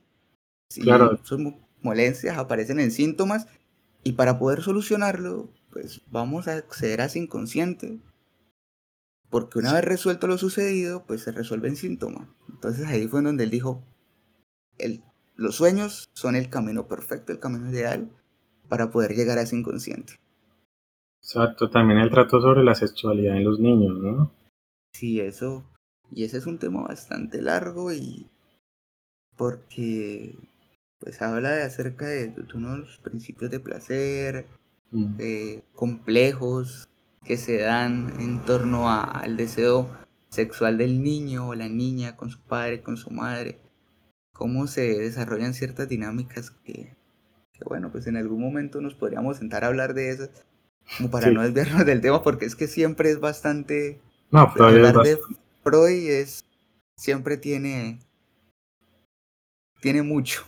claro. 0.81 1.15
Esas 1.15 1.39
molestias 1.81 2.37
aparecen 2.37 2.81
en 2.81 2.91
síntomas 2.91 3.47
y 4.05 4.13
para 4.13 4.39
poder 4.39 4.63
solucionarlo, 4.63 5.53
pues 5.71 6.03
vamos 6.11 6.49
a 6.49 6.57
acceder 6.57 7.01
a 7.01 7.07
ese 7.07 7.21
inconsciente. 7.21 8.01
Porque 9.33 9.59
una 9.59 9.73
vez 9.73 9.83
resuelto 9.83 10.27
lo 10.27 10.37
sucedido, 10.37 11.07
pues 11.07 11.23
se 11.23 11.33
resuelve 11.33 11.67
en 11.67 11.77
síntomas. 11.77 12.29
Entonces 12.51 12.87
ahí 12.87 13.09
fue 13.09 13.23
donde 13.23 13.45
él 13.45 13.51
dijo, 13.51 13.83
el, 14.77 15.03
los 15.37 15.57
sueños 15.57 16.11
son 16.13 16.37
el 16.37 16.51
camino 16.51 16.87
perfecto, 16.87 17.33
el 17.33 17.41
camino 17.41 17.71
ideal 17.71 18.11
para 18.69 18.91
poder 18.91 19.13
llegar 19.17 19.39
a 19.39 19.43
ese 19.43 19.57
inconsciente. 19.57 20.21
Exacto, 21.23 21.71
también 21.71 21.99
el 21.99 22.11
trato 22.11 22.43
sobre 22.43 22.63
la 22.63 22.75
sexualidad 22.75 23.39
en 23.39 23.45
los 23.45 23.59
niños, 23.59 23.99
¿no? 24.01 24.35
Sí, 24.93 25.19
eso. 25.19 25.65
Y 26.11 26.25
ese 26.25 26.37
es 26.37 26.47
un 26.47 26.59
tema 26.59 26.83
bastante 26.83 27.41
largo 27.41 27.91
y 27.91 28.29
porque 29.39 30.37
pues 30.99 31.23
habla 31.23 31.53
de 31.53 31.63
acerca 31.63 32.07
de, 32.07 32.35
unos 32.55 32.99
principios 32.99 33.51
de 33.51 33.61
placer, 33.61 34.47
mm. 34.91 35.17
complejos 35.73 36.87
que 37.25 37.37
se 37.37 37.59
dan 37.59 38.13
en 38.21 38.41
torno 38.45 38.91
al 38.91 39.37
deseo 39.37 39.89
sexual 40.29 40.79
del 40.79 41.03
niño 41.03 41.49
o 41.49 41.55
la 41.55 41.69
niña 41.69 42.17
con 42.17 42.31
su 42.31 42.41
padre, 42.41 42.83
con 42.83 42.97
su 42.97 43.11
madre, 43.11 43.61
cómo 44.33 44.67
se 44.67 44.99
desarrollan 44.99 45.55
ciertas 45.55 45.89
dinámicas 45.89 46.51
que, 46.51 46.97
que 47.53 47.65
bueno, 47.67 47.93
pues 47.93 48.07
en 48.07 48.17
algún 48.17 48.41
momento 48.41 48.81
nos 48.81 48.95
podríamos 48.95 49.37
sentar 49.37 49.65
a 49.65 49.69
hablar 49.69 49.95
de 49.95 50.11
esas 50.11 50.31
como 50.97 51.11
para 51.11 51.31
no 51.31 51.43
desviarnos 51.43 51.87
del 51.87 52.01
tema, 52.01 52.23
porque 52.23 52.45
es 52.45 52.57
que 52.57 52.67
siempre 52.67 53.11
es 53.11 53.21
bastante... 53.21 54.01
No, 54.31 54.51
Freud 54.51 54.85
es 54.85 54.95
de 54.95 55.19
Freud 55.63 56.11
es... 56.11 56.45
Siempre 56.97 57.37
tiene... 57.37 58.01
Tiene 59.81 60.03
mucho. 60.03 60.45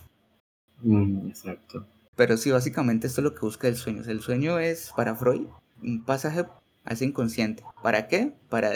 Mm, 0.81 1.27
exacto. 1.27 1.87
Pero 2.15 2.37
sí, 2.37 2.51
básicamente 2.51 3.07
esto 3.07 3.21
es 3.21 3.25
lo 3.25 3.33
que 3.33 3.41
busca 3.41 3.67
el 3.67 3.75
sueño. 3.75 4.03
El 4.05 4.21
sueño 4.21 4.59
es, 4.59 4.91
para 4.95 5.15
Freud, 5.15 5.47
un 5.81 6.05
pasaje 6.05 6.45
a 6.85 6.93
ese 6.93 7.05
inconsciente. 7.05 7.63
¿Para 7.81 8.07
qué? 8.07 8.33
Para 8.49 8.71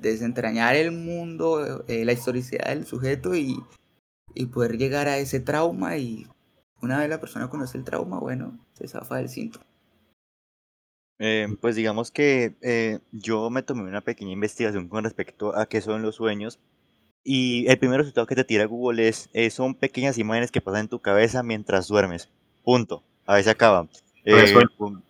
desentrañar 0.00 0.76
el 0.76 0.92
mundo, 0.92 1.84
eh, 1.88 2.04
la 2.04 2.12
historicidad 2.12 2.66
del 2.66 2.86
sujeto 2.86 3.34
y, 3.34 3.56
y 4.34 4.46
poder 4.46 4.76
llegar 4.76 5.08
a 5.08 5.18
ese 5.18 5.40
trauma 5.40 5.96
y 5.96 6.26
una 6.80 6.98
vez 6.98 7.08
la 7.08 7.20
persona 7.20 7.48
conoce 7.48 7.78
el 7.78 7.84
trauma, 7.84 8.18
bueno, 8.18 8.58
se 8.74 8.88
zafa 8.88 9.16
del 9.16 9.28
síntoma. 9.28 9.64
Eh, 11.20 11.46
pues 11.60 11.76
digamos 11.76 12.10
que 12.10 12.56
eh, 12.60 12.98
yo 13.12 13.48
me 13.48 13.62
tomé 13.62 13.82
una 13.82 14.00
pequeña 14.00 14.32
investigación 14.32 14.88
con 14.88 15.04
respecto 15.04 15.56
a 15.56 15.66
qué 15.66 15.80
son 15.80 16.02
los 16.02 16.16
sueños 16.16 16.58
y 17.24 17.66
el 17.68 17.78
primer 17.78 17.98
resultado 17.98 18.26
que 18.26 18.34
te 18.34 18.44
tira 18.44 18.66
Google 18.66 19.08
es, 19.08 19.30
eh, 19.32 19.48
son 19.48 19.74
pequeñas 19.74 20.18
imágenes 20.18 20.50
que 20.52 20.60
pasan 20.60 20.82
en 20.82 20.88
tu 20.88 21.00
cabeza 21.00 21.42
mientras 21.42 21.88
duermes. 21.88 22.30
Punto. 22.62 23.02
A 23.24 23.36
veces 23.36 23.50
acaba. 23.50 23.88
Eh, 24.24 24.34
Resuelto. 24.42 25.02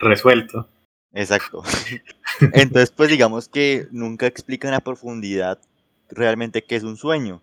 Resuelto. 0.00 0.68
Exacto. 1.14 1.62
Entonces, 2.54 2.90
pues 2.90 3.10
digamos 3.10 3.48
que 3.48 3.86
nunca 3.90 4.26
explican 4.26 4.74
a 4.74 4.80
profundidad 4.80 5.58
realmente 6.10 6.64
qué 6.64 6.76
es 6.76 6.82
un 6.84 6.96
sueño. 6.96 7.42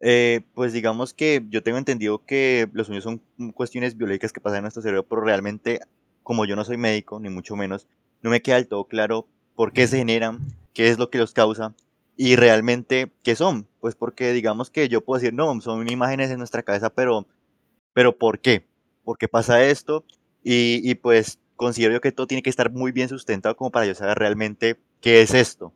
Eh, 0.00 0.42
pues 0.54 0.72
digamos 0.72 1.12
que 1.14 1.44
yo 1.50 1.62
tengo 1.62 1.78
entendido 1.78 2.24
que 2.24 2.68
los 2.72 2.86
sueños 2.86 3.04
son 3.04 3.22
cuestiones 3.54 3.96
biológicas 3.96 4.32
que 4.32 4.40
pasan 4.40 4.58
en 4.58 4.62
nuestro 4.64 4.82
cerebro, 4.82 5.04
pero 5.08 5.22
realmente, 5.22 5.80
como 6.22 6.44
yo 6.44 6.54
no 6.56 6.64
soy 6.64 6.76
médico, 6.76 7.18
ni 7.18 7.30
mucho 7.30 7.56
menos, 7.56 7.88
no 8.22 8.30
me 8.30 8.42
queda 8.42 8.56
del 8.56 8.68
todo 8.68 8.84
claro 8.84 9.26
por 9.56 9.72
qué 9.72 9.86
se 9.88 9.98
generan, 9.98 10.40
qué 10.74 10.88
es 10.88 10.98
lo 10.98 11.10
que 11.10 11.18
los 11.18 11.32
causa 11.32 11.74
y 12.16 12.36
realmente 12.36 13.10
qué 13.24 13.34
son. 13.34 13.66
Pues 13.80 13.94
porque 13.96 14.32
digamos 14.32 14.70
que 14.70 14.88
yo 14.88 15.02
puedo 15.04 15.20
decir, 15.20 15.34
no, 15.34 15.60
son 15.60 15.90
imágenes 15.90 16.30
en 16.30 16.38
nuestra 16.38 16.62
cabeza, 16.62 16.90
pero, 16.90 17.26
pero 17.94 18.16
¿por 18.16 18.40
qué? 18.40 18.64
¿Por 19.04 19.18
qué 19.18 19.28
pasa 19.28 19.64
esto? 19.64 20.04
Y, 20.44 20.80
y 20.88 20.94
pues 20.94 21.38
considero 21.58 21.92
yo 21.92 22.00
que 22.00 22.12
todo 22.12 22.26
tiene 22.26 22.42
que 22.42 22.48
estar 22.48 22.72
muy 22.72 22.92
bien 22.92 23.10
sustentado 23.10 23.54
como 23.56 23.70
para 23.70 23.84
yo 23.84 23.94
saber 23.94 24.16
realmente 24.16 24.78
qué 25.02 25.20
es 25.20 25.34
esto. 25.34 25.74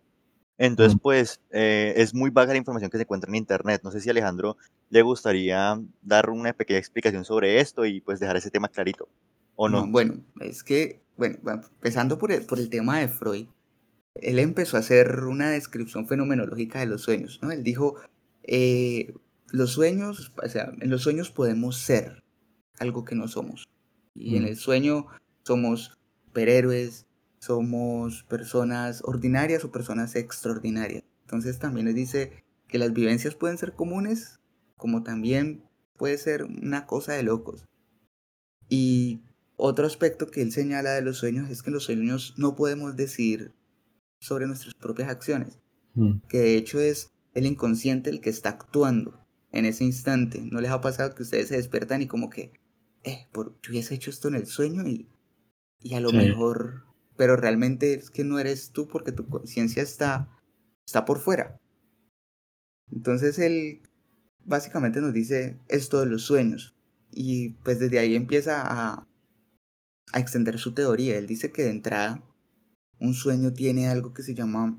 Entonces, 0.57 0.97
pues, 1.03 1.41
eh, 1.51 1.93
es 1.97 2.15
muy 2.15 2.31
vaga 2.31 2.53
la 2.53 2.59
información 2.59 2.91
que 2.91 2.97
se 2.97 3.03
encuentra 3.03 3.29
en 3.29 3.35
Internet. 3.35 3.81
No 3.83 3.91
sé 3.91 4.01
si 4.01 4.09
a 4.09 4.13
Alejandro 4.13 4.57
le 4.91 5.03
gustaría 5.03 5.79
dar 6.03 6.31
una 6.31 6.53
pequeña 6.53 6.79
explicación 6.79 7.25
sobre 7.25 7.61
esto 7.61 7.85
y 7.85 8.01
pues 8.01 8.21
dejar 8.21 8.37
ese 8.37 8.51
tema 8.51 8.69
clarito, 8.69 9.09
¿o 9.57 9.69
no? 9.69 9.87
bueno, 9.87 10.23
es 10.41 10.63
que, 10.63 11.03
bueno, 11.17 11.39
empezando 11.45 12.17
por 12.19 12.31
el, 12.31 12.47
por 12.47 12.59
el 12.59 12.69
tema 12.71 13.01
de 13.01 13.09
Freud, 13.09 13.47
él 14.15 14.39
empezó 14.39 14.77
a 14.77 14.81
hacer 14.81 15.25
una 15.25 15.51
descripción 15.51 16.07
fenomenológica 16.07 16.79
de 16.81 16.87
los 16.87 17.03
sueños, 17.03 17.41
¿no? 17.43 17.51
Él 17.51 17.65
dijo, 17.65 17.97
eh, 18.45 19.15
los 19.51 19.73
sueños, 19.73 20.33
o 20.43 20.49
sea, 20.49 20.73
en 20.81 20.91
los 20.91 21.03
sueños 21.03 21.31
podemos 21.31 21.79
ser 21.79 22.23
algo 22.79 23.05
que 23.05 23.15
no 23.15 23.27
somos. 23.27 23.67
Y 24.15 24.37
en 24.37 24.45
el 24.45 24.57
sueño 24.57 25.07
somos 25.43 25.99
superhéroes, 26.27 27.07
somos 27.39 28.23
personas 28.25 29.03
ordinarias 29.05 29.65
o 29.65 29.73
personas 29.73 30.15
extraordinarias. 30.15 31.05
Entonces 31.23 31.59
también 31.59 31.87
les 31.87 31.95
dice 31.95 32.45
que 32.69 32.79
las 32.79 32.93
vivencias 32.93 33.35
pueden 33.35 33.59
ser 33.59 33.75
comunes, 33.75 34.41
como 34.77 35.03
también 35.03 35.65
puede 35.97 36.19
ser 36.19 36.45
una 36.45 36.87
cosa 36.87 37.13
de 37.15 37.23
locos. 37.23 37.67
Y 38.69 39.23
otro 39.57 39.87
aspecto 39.87 40.27
que 40.29 40.43
él 40.43 40.53
señala 40.53 40.93
de 40.93 41.03
los 41.03 41.19
sueños 41.19 41.51
es 41.51 41.63
que 41.63 41.71
en 41.71 41.75
los 41.75 41.85
sueños 41.85 42.35
no 42.37 42.57
podemos 42.57 42.97
decir 42.97 43.55
sobre 44.19 44.47
nuestras 44.47 44.75
propias 44.75 45.09
acciones, 45.09 45.59
mm. 45.95 46.21
que 46.29 46.39
de 46.39 46.57
hecho 46.57 46.81
es 46.81 47.13
el 47.35 47.47
inconsciente 47.47 48.11
el 48.11 48.21
que 48.21 48.31
está 48.31 48.51
actuando 48.51 49.21
en 49.51 49.67
ese 49.67 49.85
instante. 49.85 50.41
¿No 50.41 50.61
les 50.61 50.71
ha 50.71 50.81
pasado 50.81 51.15
que 51.15 51.23
ustedes 51.23 51.49
se 51.49 51.57
despiertan 51.57 52.03
y 52.03 52.07
como 52.07 52.31
que, 52.31 52.53
eh, 53.05 53.27
por, 53.33 53.61
yo 53.63 53.71
hubiese 53.71 53.95
hecho 53.95 54.11
esto 54.11 54.29
en 54.29 54.37
el 54.37 54.47
sueño 54.47 54.87
y, 54.87 55.09
y 55.83 55.95
a 55.95 56.01
lo 56.01 56.13
mejor 56.13 56.93
pero 57.17 57.37
realmente 57.37 57.95
es 57.95 58.11
que 58.11 58.25
no 58.25 58.39
eres 58.39 58.71
tú 58.71 58.89
porque 58.89 59.13
tu 59.13 59.29
conciencia 59.29 59.83
está, 59.83 60.29
está 60.85 61.05
por 61.05 61.21
fuera. 61.21 61.61
Entonces 62.91 63.39
él 63.39 63.81
básicamente 64.45 65.01
nos 65.01 65.13
dice 65.13 65.59
esto 65.69 66.01
de 66.01 66.07
los 66.07 66.23
sueños 66.23 66.75
y 67.11 67.51
pues 67.65 67.79
desde 67.79 67.99
ahí 67.99 68.17
empieza 68.17 68.63
a, 68.63 69.07
a 70.13 70.19
extender 70.19 70.59
su 70.59 70.75
teoría. 70.75 71.17
Él 71.17 71.27
dice 71.27 71.53
que 71.53 71.63
de 71.63 71.71
entrada 71.71 72.23
un 72.99 73.15
sueño 73.15 73.53
tiene 73.53 73.89
algo 73.89 74.13
que 74.13 74.23
se 74.23 74.35
llama 74.35 74.79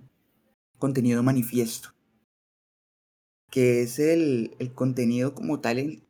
contenido 0.77 1.23
manifiesto, 1.23 1.93
que 3.51 3.83
es 3.83 3.99
el, 3.99 4.55
el 4.59 4.73
contenido 4.73 5.33
como 5.33 5.61
tal 5.61 5.79
en, 5.79 6.03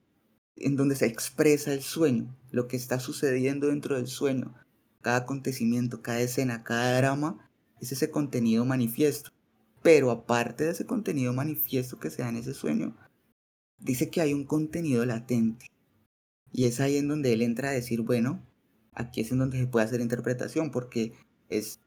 en 0.55 0.75
donde 0.75 0.95
se 0.95 1.05
expresa 1.05 1.73
el 1.73 1.81
sueño, 1.81 2.35
lo 2.51 2.67
que 2.67 2.77
está 2.77 2.99
sucediendo 2.99 3.67
dentro 3.67 3.95
del 3.95 4.07
sueño, 4.07 4.55
cada 5.03 5.17
acontecimiento, 5.17 6.01
cada 6.01 6.21
escena, 6.21 6.63
cada 6.63 6.97
drama, 6.97 7.51
es 7.79 7.91
ese 7.91 8.09
contenido 8.09 8.65
manifiesto. 8.65 9.29
Pero 9.83 10.09
aparte 10.09 10.63
de 10.63 10.71
ese 10.71 10.87
contenido 10.87 11.33
manifiesto 11.33 11.99
que 11.99 12.09
se 12.09 12.23
da 12.23 12.29
en 12.29 12.37
ese 12.37 12.55
sueño, 12.55 12.97
dice 13.77 14.09
que 14.09 14.21
hay 14.21 14.33
un 14.33 14.45
contenido 14.45 15.05
latente. 15.05 15.67
Y 16.51 16.65
es 16.65 16.79
ahí 16.79 16.97
en 16.97 17.07
donde 17.07 17.33
él 17.33 17.41
entra 17.41 17.69
a 17.69 17.73
decir, 17.73 18.01
bueno, 18.01 18.41
aquí 18.93 19.21
es 19.21 19.31
en 19.31 19.39
donde 19.39 19.59
se 19.59 19.67
puede 19.67 19.85
hacer 19.85 20.01
interpretación, 20.01 20.71
porque 20.71 21.13
es 21.49 21.79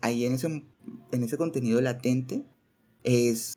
ahí 0.00 0.26
en 0.26 0.32
ese, 0.34 0.46
en 0.48 1.22
ese 1.22 1.36
contenido 1.38 1.80
latente, 1.80 2.44
es, 3.04 3.54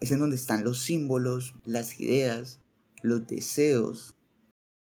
es 0.00 0.12
en 0.12 0.20
donde 0.20 0.36
están 0.36 0.64
los 0.64 0.78
símbolos, 0.80 1.54
las 1.64 1.98
ideas, 2.00 2.60
los 3.02 3.26
deseos, 3.26 4.14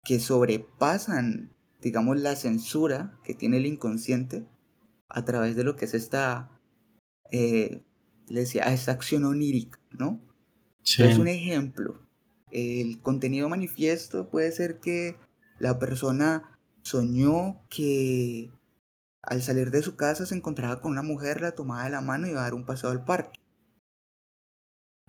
que 0.05 0.21
sobrepasan 0.21 1.55
digamos, 1.81 2.21
la 2.21 2.37
censura 2.37 3.19
que 3.25 3.35
tiene 3.35 3.59
el 3.59 3.67
inconsciente 3.67 4.47
a 5.09 5.25
través 5.25 5.57
de 5.57 5.65
lo 5.65 5.77
que 5.77 5.87
es 5.87 5.95
esta, 5.95 6.51
eh, 7.31 7.83
le 8.29 8.41
decía, 8.41 8.65
esta 8.65 8.93
acción 8.93 9.25
onírica, 9.25 9.81
¿no? 9.91 10.21
Es 10.85 11.19
un 11.19 11.29
ejemplo. 11.29 12.01
El 12.51 13.01
contenido 13.03 13.49
manifiesto 13.49 14.31
puede 14.31 14.53
ser 14.53 14.81
que 14.81 15.17
la 15.59 15.79
persona 15.79 16.59
soñó 16.83 17.61
que 17.69 18.51
al 19.23 19.43
salir 19.43 19.71
de 19.71 19.83
su 19.83 19.97
casa 19.97 20.25
se 20.25 20.35
encontraba 20.35 20.81
con 20.81 20.93
una 20.93 21.03
mujer, 21.03 21.43
la 21.43 21.53
tomaba 21.53 21.85
de 21.85 21.91
la 21.91 22.01
mano 22.01 22.27
y 22.27 22.31
iba 22.31 22.41
a 22.41 22.45
dar 22.45 22.55
un 22.55 22.65
paseo 22.65 22.91
al 22.91 23.05
parque. 23.05 23.39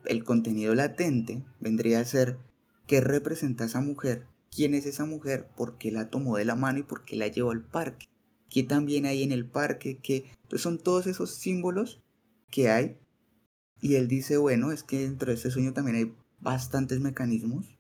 El 0.06 0.24
contenido 0.24 0.76
latente 0.76 1.46
vendría 1.60 2.00
a 2.00 2.06
ser 2.06 2.38
qué 2.88 3.02
representa 3.02 3.66
esa 3.66 3.82
mujer 3.82 4.28
quién 4.52 4.74
es 4.74 4.86
esa 4.86 5.06
mujer, 5.06 5.48
por 5.56 5.78
qué 5.78 5.92
la 5.92 6.10
tomó 6.10 6.38
de 6.38 6.46
la 6.46 6.56
mano 6.56 6.80
y 6.80 6.84
por 6.84 7.06
qué 7.06 7.16
la 7.16 7.28
llevó 7.28 7.52
al 7.52 7.64
parque, 7.64 8.08
qué 8.50 8.64
también 8.64 9.06
hay 9.06 9.24
en 9.24 9.32
el 9.32 9.46
parque, 9.46 9.98
que 9.98 10.26
Entonces 10.44 10.62
son 10.62 10.80
todos 10.80 11.08
esos 11.08 11.36
símbolos 11.36 12.02
que 12.50 12.70
hay. 12.70 12.98
Y 13.82 13.96
él 13.96 14.08
dice, 14.08 14.38
bueno, 14.38 14.72
es 14.72 14.84
que 14.84 15.00
dentro 15.00 15.30
de 15.30 15.36
este 15.36 15.52
sueño 15.52 15.74
también 15.74 15.98
hay 15.98 16.16
bastantes 16.40 17.00
mecanismos. 17.00 17.78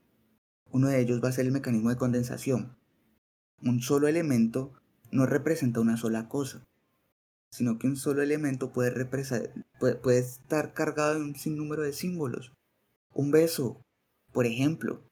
Uno 0.72 0.88
de 0.88 1.02
ellos 1.02 1.22
va 1.24 1.30
a 1.30 1.34
ser 1.34 1.46
el 1.46 1.52
mecanismo 1.52 1.90
de 1.90 1.98
condensación. 1.98 2.78
Un 3.62 3.82
solo 3.82 4.08
elemento 4.08 4.72
no 5.12 5.26
representa 5.26 5.82
una 5.82 5.98
sola 5.98 6.30
cosa, 6.30 6.64
sino 7.52 7.80
que 7.80 7.88
un 7.88 7.98
solo 7.98 8.22
elemento 8.22 8.72
puede, 8.72 9.06
puede, 9.06 9.96
puede 9.96 10.20
estar 10.20 10.74
cargado 10.74 11.16
de 11.16 11.22
un 11.22 11.36
sinnúmero 11.36 11.82
de 11.82 11.94
símbolos. 11.94 12.54
Un 13.14 13.32
beso, 13.32 13.82
por 14.32 14.46
ejemplo. 14.46 15.04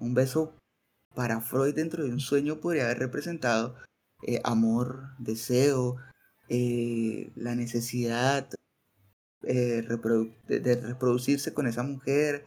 Un 0.00 0.14
beso 0.14 0.54
para 1.14 1.40
Freud 1.40 1.74
dentro 1.74 2.04
de 2.04 2.12
un 2.12 2.20
sueño 2.20 2.60
podría 2.60 2.84
haber 2.84 2.98
representado 2.98 3.76
eh, 4.26 4.40
amor, 4.44 5.10
deseo, 5.18 5.96
eh, 6.48 7.30
la 7.36 7.54
necesidad 7.54 8.48
eh, 9.42 9.82
de, 9.82 10.76
reproducirse 10.76 11.54
con 11.54 11.66
esa 11.66 11.82
mujer 11.82 12.44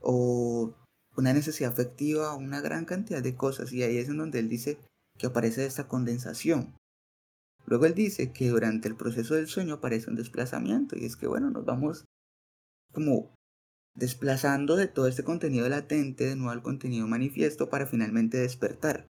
o 0.00 0.74
una 1.16 1.32
necesidad 1.32 1.72
afectiva, 1.72 2.34
una 2.34 2.60
gran 2.60 2.84
cantidad 2.84 3.22
de 3.22 3.36
cosas. 3.36 3.72
Y 3.72 3.82
ahí 3.82 3.98
es 3.98 4.08
en 4.08 4.18
donde 4.18 4.40
él 4.40 4.48
dice 4.48 4.78
que 5.18 5.28
aparece 5.28 5.64
esta 5.64 5.88
condensación. 5.88 6.74
Luego 7.66 7.86
él 7.86 7.94
dice 7.94 8.32
que 8.32 8.48
durante 8.48 8.88
el 8.88 8.96
proceso 8.96 9.34
del 9.34 9.48
sueño 9.48 9.74
aparece 9.74 10.10
un 10.10 10.16
desplazamiento 10.16 10.96
y 10.96 11.04
es 11.04 11.16
que 11.16 11.26
bueno, 11.26 11.50
nos 11.50 11.64
vamos 11.64 12.04
como 12.92 13.34
desplazando 13.96 14.76
de 14.76 14.86
todo 14.86 15.08
este 15.08 15.24
contenido 15.24 15.68
latente 15.68 16.24
de 16.24 16.36
nuevo 16.36 16.52
al 16.52 16.62
contenido 16.62 17.06
manifiesto 17.06 17.68
para 17.68 17.86
finalmente 17.86 18.38
despertar. 18.38 19.06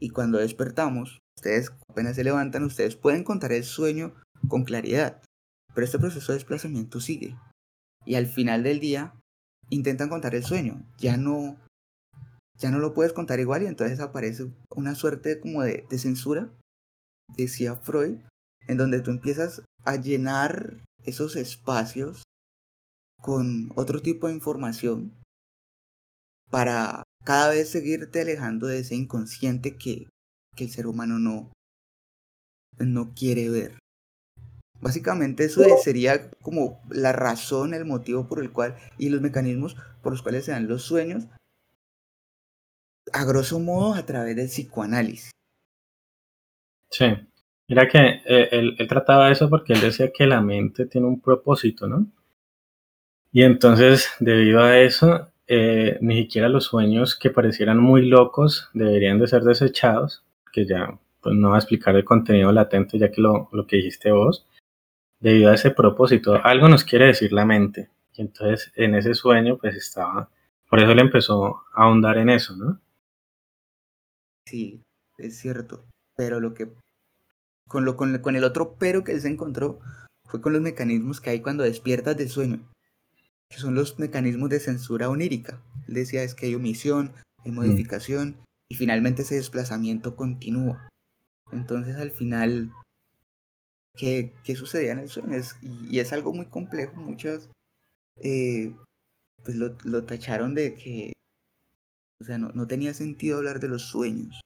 Y 0.00 0.10
cuando 0.10 0.38
despertamos, 0.38 1.20
ustedes 1.38 1.70
apenas 1.88 2.16
se 2.16 2.24
levantan, 2.24 2.64
ustedes 2.64 2.96
pueden 2.96 3.22
contar 3.22 3.52
el 3.52 3.64
sueño 3.64 4.14
con 4.48 4.64
claridad, 4.64 5.22
pero 5.72 5.84
este 5.84 5.98
proceso 5.98 6.32
de 6.32 6.38
desplazamiento 6.38 7.00
sigue. 7.00 7.36
Y 8.04 8.16
al 8.16 8.26
final 8.26 8.64
del 8.64 8.80
día 8.80 9.14
intentan 9.70 10.08
contar 10.08 10.34
el 10.34 10.44
sueño, 10.44 10.84
ya 10.98 11.16
no 11.16 11.56
ya 12.56 12.70
no 12.70 12.78
lo 12.78 12.94
puedes 12.94 13.12
contar 13.12 13.40
igual 13.40 13.62
y 13.62 13.66
entonces 13.66 13.98
aparece 13.98 14.52
una 14.70 14.94
suerte 14.94 15.40
como 15.40 15.62
de, 15.62 15.86
de 15.90 15.98
censura, 15.98 16.52
decía 17.36 17.74
Freud, 17.74 18.18
en 18.68 18.76
donde 18.76 19.00
tú 19.00 19.10
empiezas 19.10 19.62
a 19.84 19.96
llenar 19.96 20.84
esos 21.04 21.34
espacios 21.34 22.22
con 23.24 23.70
otro 23.74 24.02
tipo 24.02 24.26
de 24.28 24.34
información 24.34 25.14
para 26.50 27.04
cada 27.24 27.48
vez 27.48 27.70
seguirte 27.70 28.20
alejando 28.20 28.66
de 28.66 28.80
ese 28.80 28.96
inconsciente 28.96 29.78
que, 29.78 30.08
el 30.58 30.68
ser 30.68 30.86
humano 30.86 31.18
no, 31.18 31.50
no 32.78 33.14
quiere 33.14 33.48
ver. 33.48 33.78
Básicamente 34.78 35.46
eso 35.46 35.62
sería 35.82 36.30
como 36.42 36.82
la 36.90 37.12
razón, 37.12 37.72
el 37.72 37.86
motivo 37.86 38.28
por 38.28 38.40
el 38.40 38.52
cual 38.52 38.76
y 38.98 39.08
los 39.08 39.22
mecanismos 39.22 39.74
por 40.02 40.12
los 40.12 40.20
cuales 40.20 40.44
se 40.44 40.50
dan 40.50 40.68
los 40.68 40.82
sueños, 40.82 41.26
a 43.10 43.24
grosso 43.24 43.58
modo 43.58 43.94
a 43.94 44.04
través 44.04 44.36
del 44.36 44.48
psicoanálisis. 44.48 45.30
Sí. 46.90 47.06
Mira 47.68 47.88
que 47.88 47.98
eh, 48.26 48.48
él, 48.52 48.76
él 48.78 48.86
trataba 48.86 49.32
eso 49.32 49.48
porque 49.48 49.72
él 49.72 49.80
decía 49.80 50.12
que 50.12 50.26
la 50.26 50.42
mente 50.42 50.84
tiene 50.84 51.06
un 51.06 51.22
propósito, 51.22 51.88
¿no? 51.88 52.12
Y 53.34 53.42
entonces, 53.42 54.10
debido 54.20 54.62
a 54.62 54.78
eso, 54.78 55.28
eh, 55.48 55.98
ni 56.00 56.22
siquiera 56.22 56.48
los 56.48 56.66
sueños 56.66 57.16
que 57.16 57.30
parecieran 57.30 57.80
muy 57.80 58.06
locos 58.06 58.70
deberían 58.74 59.18
de 59.18 59.26
ser 59.26 59.42
desechados, 59.42 60.22
que 60.52 60.66
ya 60.66 60.96
pues, 61.20 61.34
no 61.34 61.50
va 61.50 61.56
a 61.56 61.58
explicar 61.58 61.96
el 61.96 62.04
contenido 62.04 62.52
latente, 62.52 62.96
ya 62.96 63.10
que 63.10 63.20
lo, 63.20 63.48
lo 63.50 63.66
que 63.66 63.78
dijiste 63.78 64.12
vos, 64.12 64.46
debido 65.18 65.50
a 65.50 65.54
ese 65.54 65.72
propósito, 65.72 66.38
algo 66.44 66.68
nos 66.68 66.84
quiere 66.84 67.06
decir 67.06 67.32
la 67.32 67.44
mente. 67.44 67.90
Y 68.14 68.20
entonces, 68.20 68.70
en 68.76 68.94
ese 68.94 69.14
sueño, 69.14 69.58
pues 69.58 69.74
estaba, 69.74 70.30
por 70.70 70.78
eso 70.78 70.92
él 70.92 71.00
empezó 71.00 71.64
a 71.74 71.86
ahondar 71.86 72.18
en 72.18 72.28
eso, 72.28 72.54
¿no? 72.54 72.80
Sí, 74.46 74.80
es 75.18 75.36
cierto. 75.40 75.84
Pero 76.16 76.38
lo 76.38 76.54
que. 76.54 76.68
Con, 77.66 77.84
lo, 77.84 77.96
con, 77.96 78.16
con 78.18 78.36
el 78.36 78.44
otro 78.44 78.76
pero 78.78 79.02
que 79.02 79.18
se 79.18 79.26
encontró 79.26 79.80
fue 80.24 80.40
con 80.40 80.52
los 80.52 80.62
mecanismos 80.62 81.20
que 81.20 81.30
hay 81.30 81.40
cuando 81.40 81.64
despiertas 81.64 82.16
del 82.16 82.28
sueño. 82.28 82.60
Que 83.54 83.60
son 83.60 83.76
los 83.76 83.98
mecanismos 84.00 84.50
de 84.50 84.58
censura 84.58 85.08
onírica. 85.08 85.62
Él 85.86 85.94
decía 85.94 86.24
es 86.24 86.34
que 86.34 86.46
hay 86.46 86.56
omisión, 86.56 87.12
hay 87.44 87.52
modificación 87.52 88.36
y 88.68 88.74
finalmente 88.74 89.22
ese 89.22 89.36
desplazamiento 89.36 90.16
continúa. 90.16 90.88
Entonces 91.52 91.94
al 91.96 92.10
final, 92.10 92.72
¿qué, 93.96 94.34
qué 94.44 94.56
sucedía 94.56 94.92
en 94.92 94.98
el 95.00 95.08
sueño? 95.08 95.34
Es- 95.36 95.56
y, 95.62 95.96
y 95.96 96.00
es 96.00 96.12
algo 96.12 96.32
muy 96.32 96.46
complejo. 96.46 96.96
Muchos 96.96 97.48
eh, 98.16 98.74
pues 99.44 99.56
lo, 99.56 99.76
lo 99.84 100.04
tacharon 100.04 100.54
de 100.54 100.74
que, 100.74 101.12
o 102.20 102.24
sea, 102.24 102.38
no, 102.38 102.48
no 102.50 102.66
tenía 102.66 102.92
sentido 102.94 103.38
hablar 103.38 103.60
de 103.60 103.68
los 103.68 103.82
sueños. 103.82 104.40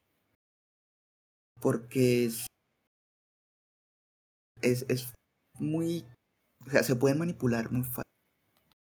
Porque 1.61 2.27
es, 2.27 2.47
es, 4.63 4.85
es 4.89 5.15
muy, 5.59 6.05
o 6.67 6.71
sea, 6.71 6.83
se 6.83 6.97
pueden 6.97 7.19
manipular 7.19 7.71
muy 7.73 7.85
fácil 7.85 8.03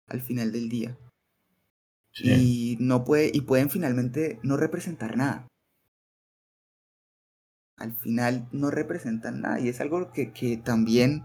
al 0.07 0.21
final 0.21 0.51
del 0.51 0.69
día. 0.69 0.97
Sí. 2.11 2.29
Y 2.29 2.77
no 2.79 3.03
puede, 3.03 3.31
y 3.33 3.41
pueden 3.41 3.69
finalmente 3.69 4.39
no 4.43 4.57
representar 4.57 5.17
nada. 5.17 5.47
Al 7.77 7.93
final 7.95 8.47
no 8.51 8.69
representan 8.71 9.41
nada. 9.41 9.59
Y 9.59 9.67
es 9.69 9.81
algo 9.81 10.11
que, 10.11 10.31
que 10.31 10.57
también 10.57 11.23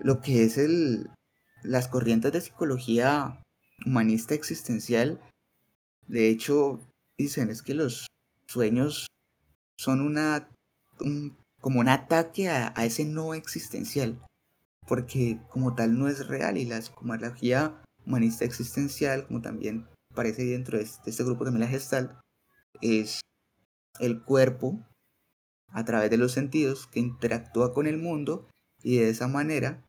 lo 0.00 0.20
que 0.20 0.44
es 0.44 0.58
el, 0.58 1.10
las 1.62 1.88
corrientes 1.88 2.32
de 2.32 2.40
psicología 2.40 3.40
humanista 3.86 4.34
existencial, 4.34 5.20
de 6.06 6.28
hecho, 6.28 6.80
dicen 7.16 7.50
es 7.50 7.62
que 7.62 7.74
los 7.74 8.06
sueños 8.46 9.06
son 9.78 10.00
una 10.00 10.48
un- 11.00 11.36
como 11.60 11.80
un 11.80 11.88
ataque 11.88 12.48
a, 12.48 12.72
a 12.76 12.84
ese 12.84 13.04
no 13.04 13.32
existencial, 13.34 14.20
porque 14.86 15.38
como 15.50 15.74
tal 15.74 15.98
no 15.98 16.08
es 16.08 16.26
real 16.26 16.58
y 16.58 16.64
la 16.64 16.82
psicología 16.82 17.80
humanista 18.10 18.44
existencial, 18.44 19.26
como 19.26 19.40
también 19.40 19.86
aparece 20.12 20.44
dentro 20.44 20.76
de 20.76 20.84
este, 20.84 21.02
de 21.04 21.10
este 21.12 21.24
grupo 21.24 21.44
también 21.44 21.62
la 21.62 21.68
Gestalt, 21.68 22.12
es 22.82 23.20
el 24.00 24.22
cuerpo 24.22 24.84
a 25.68 25.84
través 25.84 26.10
de 26.10 26.18
los 26.18 26.32
sentidos 26.32 26.86
que 26.88 27.00
interactúa 27.00 27.72
con 27.72 27.86
el 27.86 27.96
mundo 27.96 28.48
y 28.82 28.98
de 28.98 29.10
esa 29.10 29.28
manera 29.28 29.84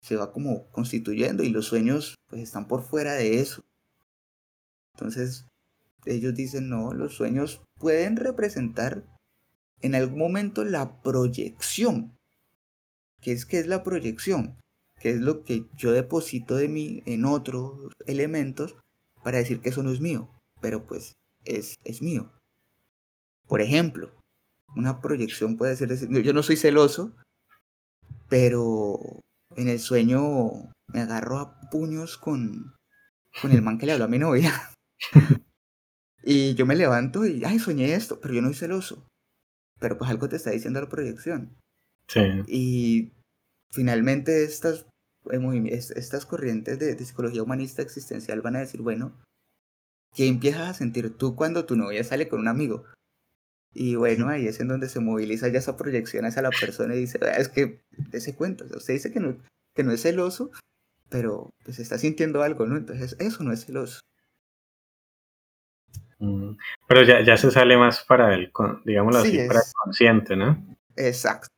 se 0.00 0.16
va 0.16 0.32
como 0.32 0.70
constituyendo 0.70 1.42
y 1.42 1.48
los 1.48 1.66
sueños 1.66 2.14
pues 2.28 2.42
están 2.42 2.68
por 2.68 2.82
fuera 2.82 3.14
de 3.14 3.40
eso. 3.40 3.64
Entonces 4.94 5.46
ellos 6.04 6.34
dicen, 6.34 6.68
no, 6.68 6.92
los 6.92 7.14
sueños 7.14 7.62
pueden 7.78 8.16
representar 8.16 9.04
en 9.80 9.94
algún 9.94 10.18
momento 10.18 10.64
la 10.64 11.02
proyección. 11.02 12.16
¿Qué 13.20 13.32
es, 13.32 13.44
qué 13.44 13.58
es 13.58 13.66
la 13.66 13.82
proyección? 13.82 14.56
Que 15.00 15.10
es 15.10 15.20
lo 15.20 15.44
que 15.44 15.66
yo 15.76 15.92
deposito 15.92 16.56
de 16.56 16.68
mí 16.68 17.02
en 17.06 17.24
otros 17.24 17.92
elementos 18.06 18.76
para 19.22 19.38
decir 19.38 19.60
que 19.60 19.70
eso 19.70 19.82
no 19.82 19.90
es 19.90 20.00
mío, 20.00 20.30
pero 20.60 20.86
pues 20.86 21.14
es, 21.44 21.76
es 21.84 22.02
mío. 22.02 22.30
Por 23.46 23.60
ejemplo, 23.60 24.12
una 24.74 25.00
proyección 25.00 25.56
puede 25.56 25.76
ser, 25.76 25.88
decir, 25.88 26.08
yo 26.22 26.32
no 26.32 26.42
soy 26.42 26.56
celoso, 26.56 27.14
pero 28.28 28.98
en 29.56 29.68
el 29.68 29.78
sueño 29.78 30.72
me 30.88 31.00
agarro 31.00 31.38
a 31.38 31.60
puños 31.70 32.18
con, 32.18 32.74
con 33.40 33.52
el 33.52 33.62
man 33.62 33.78
que 33.78 33.86
le 33.86 33.92
habló 33.92 34.04
a 34.04 34.08
mi 34.08 34.18
novia. 34.18 34.52
y 36.22 36.54
yo 36.54 36.66
me 36.66 36.76
levanto 36.76 37.26
y, 37.26 37.44
ay, 37.44 37.58
soñé 37.58 37.94
esto, 37.94 38.20
pero 38.20 38.34
yo 38.34 38.42
no 38.42 38.48
soy 38.48 38.56
celoso. 38.56 39.06
Pero 39.78 39.98
pues 39.98 40.10
algo 40.10 40.28
te 40.28 40.36
está 40.36 40.50
diciendo 40.50 40.80
la 40.80 40.88
proyección. 40.88 41.56
Sí. 42.08 42.20
Y 42.46 43.12
finalmente 43.70 44.44
estas, 44.44 44.86
eh, 45.30 45.64
es- 45.70 45.90
estas 45.92 46.26
corrientes 46.26 46.78
de, 46.78 46.94
de 46.94 47.04
psicología 47.04 47.42
humanista 47.42 47.82
existencial 47.82 48.40
van 48.42 48.56
a 48.56 48.60
decir, 48.60 48.82
bueno, 48.82 49.12
¿qué 50.14 50.26
empiezas 50.28 50.68
a 50.70 50.74
sentir 50.74 51.16
tú 51.16 51.34
cuando 51.36 51.66
tu 51.66 51.76
novia 51.76 52.02
sale 52.04 52.28
con 52.28 52.40
un 52.40 52.48
amigo? 52.48 52.84
Y 53.74 53.94
bueno, 53.96 54.28
ahí 54.28 54.46
es 54.46 54.60
en 54.60 54.68
donde 54.68 54.88
se 54.88 55.00
moviliza 55.00 55.48
ya 55.48 55.58
esa 55.58 55.76
proyección 55.76 56.24
hacia 56.24 56.40
la 56.42 56.50
persona 56.50 56.94
y 56.94 57.00
dice, 57.00 57.18
"Ah, 57.22 57.36
es 57.36 57.48
que 57.50 57.82
ese 58.12 58.34
cuenta, 58.34 58.64
o 58.64 58.68
sea, 58.68 58.78
usted 58.78 58.94
dice 58.94 59.12
que 59.12 59.20
no, 59.20 59.36
que 59.74 59.84
no 59.84 59.92
es 59.92 60.00
celoso, 60.02 60.50
pero 61.10 61.50
pues 61.64 61.78
está 61.78 61.98
sintiendo 61.98 62.42
algo, 62.42 62.64
¿no? 62.66 62.76
Entonces 62.78 63.16
eso 63.18 63.44
no 63.44 63.52
es 63.52 63.66
celoso. 63.66 64.00
Mm. 66.18 66.56
Pero 66.88 67.02
ya, 67.02 67.22
ya 67.22 67.36
se 67.36 67.50
sale 67.50 67.76
más 67.76 68.02
para 68.04 68.34
el, 68.34 68.50
digámoslo 68.84 69.20
Sí, 69.22 69.28
así, 69.38 69.46
para 69.46 69.60
el 69.60 69.66
es 69.66 69.72
consciente, 69.74 70.36
¿no? 70.36 70.76
exacto. 70.96 71.48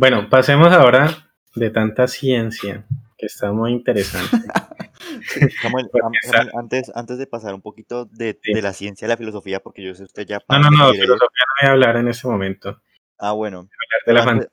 Bueno, 0.00 0.30
pasemos 0.30 0.72
ahora 0.72 1.30
de 1.54 1.68
tanta 1.68 2.08
ciencia, 2.08 2.86
que 3.18 3.26
está 3.26 3.52
muy 3.52 3.72
interesante. 3.72 4.34
Samuel, 5.60 5.90
Samuel, 6.22 6.50
antes, 6.54 6.90
antes 6.94 7.18
de 7.18 7.26
pasar 7.26 7.52
un 7.52 7.60
poquito 7.60 8.06
de, 8.06 8.40
Sí. 8.42 8.54
de 8.54 8.62
la 8.62 8.72
ciencia 8.72 9.04
a 9.04 9.10
la 9.10 9.18
filosofía, 9.18 9.60
porque 9.60 9.82
yo 9.82 9.94
sé 9.94 10.04
usted 10.04 10.26
ya 10.26 10.40
No, 10.48 10.58
no, 10.58 10.70
no, 10.70 10.94
ir. 10.94 11.02
filosofía 11.02 11.44
no 11.46 11.52
voy 11.60 11.68
a 11.68 11.72
hablar 11.72 11.96
en 11.98 12.08
ese 12.08 12.26
momento. 12.26 12.80
Ah, 13.18 13.32
bueno. 13.32 13.58
Hablar 13.58 13.68
de 14.06 14.12
la 14.14 14.22
antes, 14.22 14.48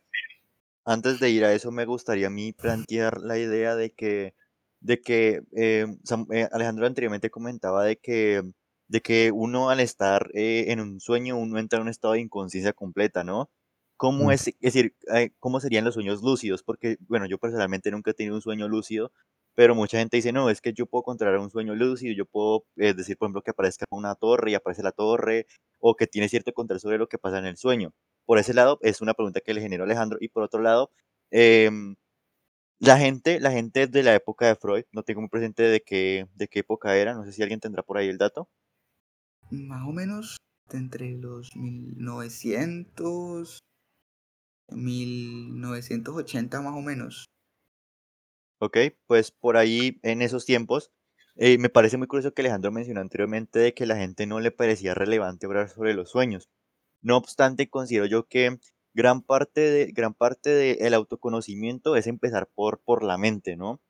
antes 0.84 1.20
de 1.22 1.30
ir 1.30 1.46
a 1.46 1.54
eso, 1.54 1.72
me 1.72 1.86
gustaría 1.86 2.28
a 2.28 2.30
mí 2.30 2.52
plantear 2.52 3.22
la 3.22 3.38
idea 3.38 3.78
de 3.78 3.92
que, 3.92 4.34
de 4.82 5.00
que 5.00 5.44
eh, 5.56 5.86
Sam- 6.04 6.28
eh, 6.30 6.50
Alejandro 6.52 6.88
anteriormente 6.88 7.30
comentaba 7.30 7.86
de 7.86 7.96
que, 7.96 8.42
de 8.90 9.02
que 9.02 9.32
uno 9.32 9.70
al 9.70 9.80
estar 9.80 10.28
eh, 10.34 10.66
en 10.74 10.82
un 10.82 11.00
sueño, 11.00 11.38
uno 11.38 11.58
entra 11.58 11.78
en 11.78 11.84
un 11.84 11.90
estado 11.90 12.16
de 12.16 12.20
inconsciencia 12.20 12.74
completa, 12.74 13.24
¿no? 13.24 13.50
¿Cómo 13.98 14.26
Mm. 14.28 14.32
es, 14.32 14.48
es 14.48 14.56
decir, 14.62 14.96
eh, 15.14 15.32
cómo 15.40 15.60
serían 15.60 15.84
los 15.86 15.96
sueños 15.96 16.22
lúcidos? 16.22 16.62
Porque, 16.64 16.98
bueno, 17.08 17.26
yo 17.28 17.38
personalmente 17.40 17.90
nunca 17.92 18.12
he 18.12 18.14
tenido 18.14 18.36
un 18.36 18.42
sueño 18.42 18.68
lúcido, 18.68 19.12
pero 19.56 19.74
mucha 19.76 19.98
gente 20.00 20.18
dice, 20.18 20.32
no, 20.32 20.50
es 20.52 20.62
que 20.62 20.74
yo 20.74 20.86
puedo 20.86 21.02
controlar 21.04 21.40
un 21.40 21.50
sueño 21.50 21.74
lúcido, 21.76 22.14
yo 22.14 22.26
puedo 22.28 22.66
eh, 22.78 22.94
decir, 22.94 23.18
por 23.18 23.26
ejemplo, 23.28 23.42
que 23.42 23.52
aparezca 23.52 23.86
una 23.92 24.14
torre 24.16 24.52
y 24.52 24.56
aparece 24.56 24.84
la 24.84 24.92
torre, 24.92 25.48
o 25.80 25.96
que 25.96 26.06
tiene 26.08 26.30
cierto 26.30 26.54
control 26.54 26.80
sobre 26.80 26.98
lo 27.00 27.08
que 27.08 27.18
pasa 27.18 27.40
en 27.40 27.46
el 27.48 27.58
sueño. 27.58 27.94
Por 28.26 28.38
ese 28.40 28.54
lado, 28.54 28.78
es 28.82 29.02
una 29.02 29.14
pregunta 29.16 29.42
que 29.42 29.54
le 29.54 29.62
generó 29.62 29.84
Alejandro. 29.86 30.18
Y 30.22 30.28
por 30.30 30.44
otro 30.44 30.62
lado, 30.62 30.92
em, 31.32 31.96
la 32.80 32.98
gente, 32.98 33.40
la 33.40 33.52
gente 33.52 33.88
de 33.88 34.04
la 34.04 34.16
época 34.16 34.48
de 34.48 34.56
Freud, 34.56 34.84
no 34.92 35.04
tengo 35.04 35.22
muy 35.22 35.30
presente 35.30 35.64
de 35.64 35.82
qué, 35.82 36.28
de 36.36 36.48
qué 36.48 36.60
época 36.60 36.96
era, 36.98 37.14
no 37.16 37.24
sé 37.26 37.32
si 37.32 37.42
alguien 37.44 37.60
tendrá 37.60 37.84
por 37.84 37.98
ahí 37.98 38.08
el 38.10 38.18
dato. 38.18 38.50
Más 39.52 39.88
o 39.88 39.92
menos 39.92 40.38
entre 40.72 41.12
los 41.18 41.50
1900, 41.56 43.60
1980 44.70 46.62
más 46.62 46.74
o 46.74 46.82
menos. 46.82 47.26
Ok, 48.60 48.78
pues 49.06 49.32
por 49.32 49.56
ahí 49.58 50.00
en 50.02 50.22
esos 50.22 50.46
tiempos, 50.46 50.92
eh, 51.36 51.58
me 51.60 51.70
parece 51.70 51.98
muy 51.98 52.08
curioso 52.08 52.34
que 52.34 52.42
Alejandro 52.42 52.72
mencionó 52.72 53.02
anteriormente 53.02 53.60
de 53.60 53.74
que 53.74 53.86
la 53.86 53.98
gente 53.98 54.26
no 54.26 54.40
le 54.40 54.52
parecía 54.52 54.96
relevante 54.96 55.46
hablar 55.46 55.70
sobre 55.70 55.94
los 55.94 56.10
sueños. 56.10 56.50
No 57.02 57.18
obstante, 57.18 57.70
considero 57.70 58.08
yo 58.08 58.28
que 58.28 58.60
gran 58.94 59.22
parte 59.22 59.62
de, 59.62 59.92
gran 59.92 60.14
parte 60.16 60.50
del 60.52 60.94
autoconocimiento 60.96 61.96
es 61.96 62.08
empezar 62.08 62.50
por, 62.56 62.82
por 62.82 63.04
la 63.04 63.18
mente, 63.20 63.56
¿no? 63.58 63.82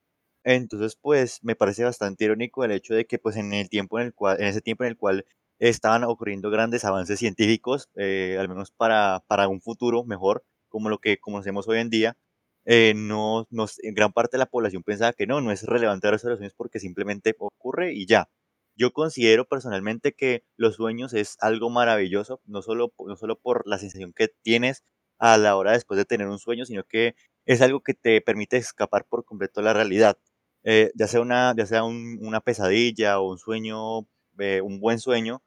Entonces, 0.43 0.97
pues, 1.01 1.39
me 1.43 1.55
parece 1.55 1.83
bastante 1.85 2.25
irónico 2.25 2.63
el 2.65 2.71
hecho 2.71 2.93
de 2.95 3.05
que, 3.05 3.19
pues, 3.19 3.37
en 3.37 3.53
el 3.53 3.69
tiempo 3.69 3.99
en 3.99 4.07
el 4.07 4.13
cual, 4.13 4.39
en 4.41 4.47
ese 4.47 4.61
tiempo 4.61 4.83
en 4.85 4.91
el 4.91 4.97
cual 4.97 5.25
estaban 5.59 6.03
ocurriendo 6.03 6.49
grandes 6.49 6.85
avances 6.85 7.19
científicos, 7.19 7.89
eh, 7.95 8.37
al 8.39 8.49
menos 8.49 8.71
para, 8.71 9.23
para 9.27 9.47
un 9.47 9.61
futuro 9.61 10.03
mejor, 10.05 10.43
como 10.69 10.89
lo 10.89 10.99
que 10.99 11.17
conocemos 11.19 11.67
hoy 11.67 11.79
en 11.79 11.89
día, 11.89 12.17
eh, 12.65 12.93
no, 12.95 13.47
en 13.83 13.93
gran 13.95 14.11
parte 14.13 14.37
de 14.37 14.39
la 14.39 14.45
población 14.47 14.83
pensaba 14.83 15.13
que 15.13 15.27
no, 15.27 15.41
no 15.41 15.51
es 15.51 15.63
relevante 15.63 16.09
los 16.11 16.21
sueños 16.21 16.53
porque 16.55 16.79
simplemente 16.79 17.35
ocurre 17.39 17.93
y 17.93 18.05
ya. 18.07 18.29
Yo 18.75 18.91
considero 18.93 19.45
personalmente 19.47 20.13
que 20.13 20.43
los 20.55 20.75
sueños 20.75 21.13
es 21.13 21.37
algo 21.41 21.69
maravilloso, 21.69 22.41
no 22.45 22.61
solo, 22.61 22.93
no 23.05 23.15
solo 23.15 23.39
por 23.39 23.67
la 23.67 23.77
sensación 23.79 24.13
que 24.13 24.29
tienes 24.43 24.83
a 25.19 25.37
la 25.37 25.55
hora 25.55 25.71
después 25.71 25.97
de 25.97 26.05
tener 26.05 26.27
un 26.27 26.37
sueño, 26.39 26.65
sino 26.65 26.83
que 26.83 27.15
es 27.45 27.61
algo 27.61 27.81
que 27.81 27.93
te 27.95 28.21
permite 28.21 28.57
escapar 28.57 29.05
por 29.05 29.25
completo 29.25 29.61
de 29.61 29.65
la 29.65 29.73
realidad 29.73 30.17
eh, 30.63 30.91
ya 30.95 31.07
sea 31.07 31.21
una, 31.21 31.53
ya 31.57 31.65
sea 31.65 31.83
un- 31.83 32.17
una 32.21 32.41
pesadilla 32.41 33.19
o 33.19 33.31
un 33.31 33.37
sueño, 33.39 34.01
eh, 34.39 34.61
un 34.61 34.79
buen 34.79 34.99
sueño, 34.99 35.41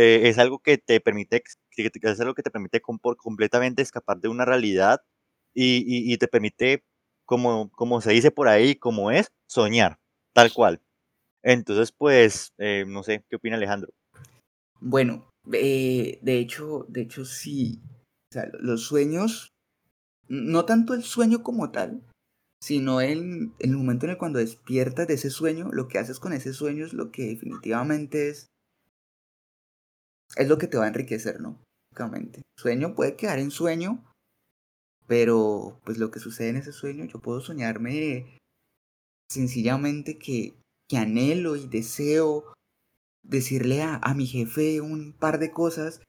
eh, 0.00 0.28
es 0.28 0.38
algo 0.38 0.60
que 0.60 0.78
te 0.78 1.00
permite, 1.00 1.42
es 1.76 2.20
algo 2.20 2.34
que 2.34 2.44
te 2.44 2.52
permite 2.52 2.80
completamente 2.80 3.82
escapar 3.82 4.20
de 4.20 4.28
una 4.28 4.44
realidad 4.44 5.00
y, 5.52 6.16
te 6.18 6.28
permite, 6.28 6.84
como, 7.24 7.68
como 7.72 8.00
se 8.00 8.12
dice 8.12 8.30
por 8.30 8.46
ahí, 8.46 8.76
como 8.76 9.10
es, 9.10 9.32
soñar, 9.48 9.98
tal 10.32 10.52
cual. 10.52 10.80
Entonces, 11.42 11.90
pues, 11.90 12.52
eh, 12.58 12.84
no 12.86 13.02
sé, 13.02 13.24
¿qué 13.28 13.34
opina 13.34 13.56
Alejandro? 13.56 13.92
Bueno, 14.80 15.28
eh, 15.52 16.20
de 16.22 16.38
hecho, 16.38 16.86
de 16.88 17.00
hecho 17.00 17.24
sí. 17.24 17.80
O 18.30 18.34
sea, 18.34 18.48
los 18.60 18.84
sueños, 18.84 19.48
no 20.28 20.64
tanto 20.64 20.94
el 20.94 21.02
sueño 21.02 21.42
como 21.42 21.72
tal, 21.72 22.04
sino 22.62 23.00
en, 23.00 23.52
el 23.58 23.76
momento 23.76 24.06
en 24.06 24.10
el 24.10 24.18
cuando 24.18 24.38
despiertas 24.38 25.08
de 25.08 25.14
ese 25.14 25.30
sueño, 25.30 25.70
lo 25.72 25.88
que 25.88 25.98
haces 25.98 26.20
con 26.20 26.32
ese 26.32 26.52
sueño 26.52 26.86
es 26.86 26.92
lo 26.92 27.10
que 27.10 27.26
definitivamente 27.26 28.28
es, 28.28 28.46
es 30.36 30.48
lo 30.48 30.58
que 30.58 30.66
te 30.66 30.78
va 30.78 30.84
a 30.84 30.88
enriquecer, 30.88 31.40
¿no? 31.40 31.58
Básicamente. 31.90 32.42
Sueño 32.56 32.94
puede 32.94 33.16
quedar 33.16 33.38
en 33.38 33.50
sueño, 33.50 34.04
pero 35.06 35.80
pues 35.84 35.98
lo 35.98 36.10
que 36.10 36.20
sucede 36.20 36.50
en 36.50 36.56
ese 36.56 36.72
sueño, 36.72 37.04
yo 37.06 37.20
puedo 37.20 37.40
soñarme 37.40 38.38
sencillamente 39.30 40.18
que, 40.18 40.54
que 40.88 40.96
anhelo 40.96 41.56
y 41.56 41.66
deseo 41.66 42.52
decirle 43.22 43.82
a, 43.82 43.96
a 43.96 44.14
mi 44.14 44.26
jefe 44.26 44.80
un 44.80 45.12
par 45.12 45.38
de 45.38 45.50
cosas, 45.50 46.02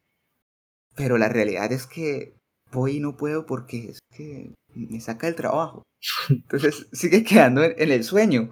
pero 0.95 1.17
la 1.17 1.29
realidad 1.29 1.71
es 1.71 1.87
que 1.87 2.35
voy 2.71 2.97
y 2.97 2.99
no 2.99 3.17
puedo 3.17 3.45
porque 3.45 3.89
es 3.89 3.99
que 4.15 4.53
me 4.73 4.99
saca 4.99 5.27
el 5.27 5.35
trabajo. 5.35 5.83
Entonces 6.29 6.87
sigue 6.91 7.23
quedando 7.23 7.63
en, 7.63 7.91
el 7.91 8.03
sueño. 8.03 8.51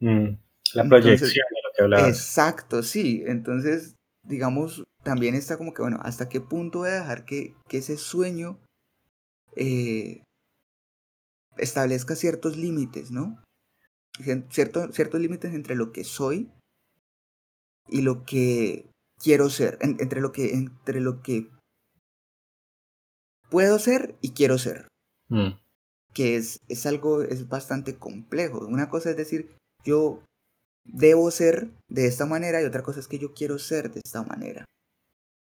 Mm, 0.00 0.36
la 0.74 0.84
proyección 0.88 1.30
de 1.30 1.62
lo 1.62 1.70
que 1.76 1.82
hablaba. 1.82 2.08
Exacto, 2.08 2.82
sí. 2.82 3.22
Entonces, 3.26 3.96
digamos, 4.24 4.84
también 5.06 5.36
está 5.36 5.56
como 5.56 5.72
que, 5.72 5.82
bueno, 5.82 6.00
¿hasta 6.02 6.28
qué 6.28 6.40
punto 6.40 6.80
voy 6.80 6.88
a 6.88 6.94
dejar 6.94 7.24
que, 7.24 7.54
que 7.68 7.78
ese 7.78 7.96
sueño 7.96 8.58
eh, 9.54 10.24
establezca 11.58 12.16
ciertos 12.16 12.56
límites, 12.56 13.12
¿no? 13.12 13.40
Cierto, 14.50 14.90
ciertos 14.92 15.20
límites 15.20 15.54
entre 15.54 15.76
lo 15.76 15.92
que 15.92 16.02
soy 16.02 16.50
y 17.86 18.02
lo 18.02 18.24
que 18.24 18.90
quiero 19.22 19.48
ser, 19.48 19.78
entre 19.80 20.20
lo 20.20 20.32
que, 20.32 20.54
entre 20.54 21.00
lo 21.00 21.22
que 21.22 21.50
puedo 23.48 23.78
ser 23.78 24.16
y 24.20 24.32
quiero 24.32 24.58
ser. 24.58 24.88
Mm. 25.28 25.50
Que 26.14 26.34
es, 26.34 26.58
es 26.66 26.84
algo, 26.84 27.22
es 27.22 27.46
bastante 27.46 27.96
complejo. 27.96 28.66
Una 28.66 28.88
cosa 28.88 29.10
es 29.10 29.16
decir, 29.16 29.54
yo 29.84 30.24
debo 30.84 31.30
ser 31.30 31.70
de 31.88 32.08
esta 32.08 32.26
manera 32.26 32.60
y 32.60 32.64
otra 32.64 32.82
cosa 32.82 32.98
es 32.98 33.06
que 33.06 33.20
yo 33.20 33.34
quiero 33.34 33.60
ser 33.60 33.92
de 33.92 34.00
esta 34.04 34.24
manera. 34.24 34.64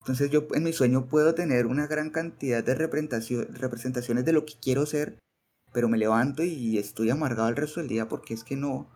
Entonces 0.09 0.31
yo 0.31 0.47
en 0.55 0.63
mi 0.63 0.73
sueño 0.73 1.07
puedo 1.07 1.35
tener 1.35 1.67
una 1.67 1.87
gran 1.87 2.09
cantidad 2.09 2.65
de 2.65 2.75
representaciones 2.75 4.25
de 4.25 4.33
lo 4.33 4.47
que 4.47 4.55
quiero 4.59 4.87
ser, 4.87 5.19
pero 5.71 5.91
me 5.91 5.99
levanto 5.99 6.43
y 6.43 6.79
estoy 6.79 7.11
amargado 7.11 7.51
el 7.51 7.57
resto 7.57 7.81
del 7.81 7.91
día 7.91 8.09
porque 8.09 8.33
es 8.33 8.43
que 8.43 8.57
no, 8.57 8.91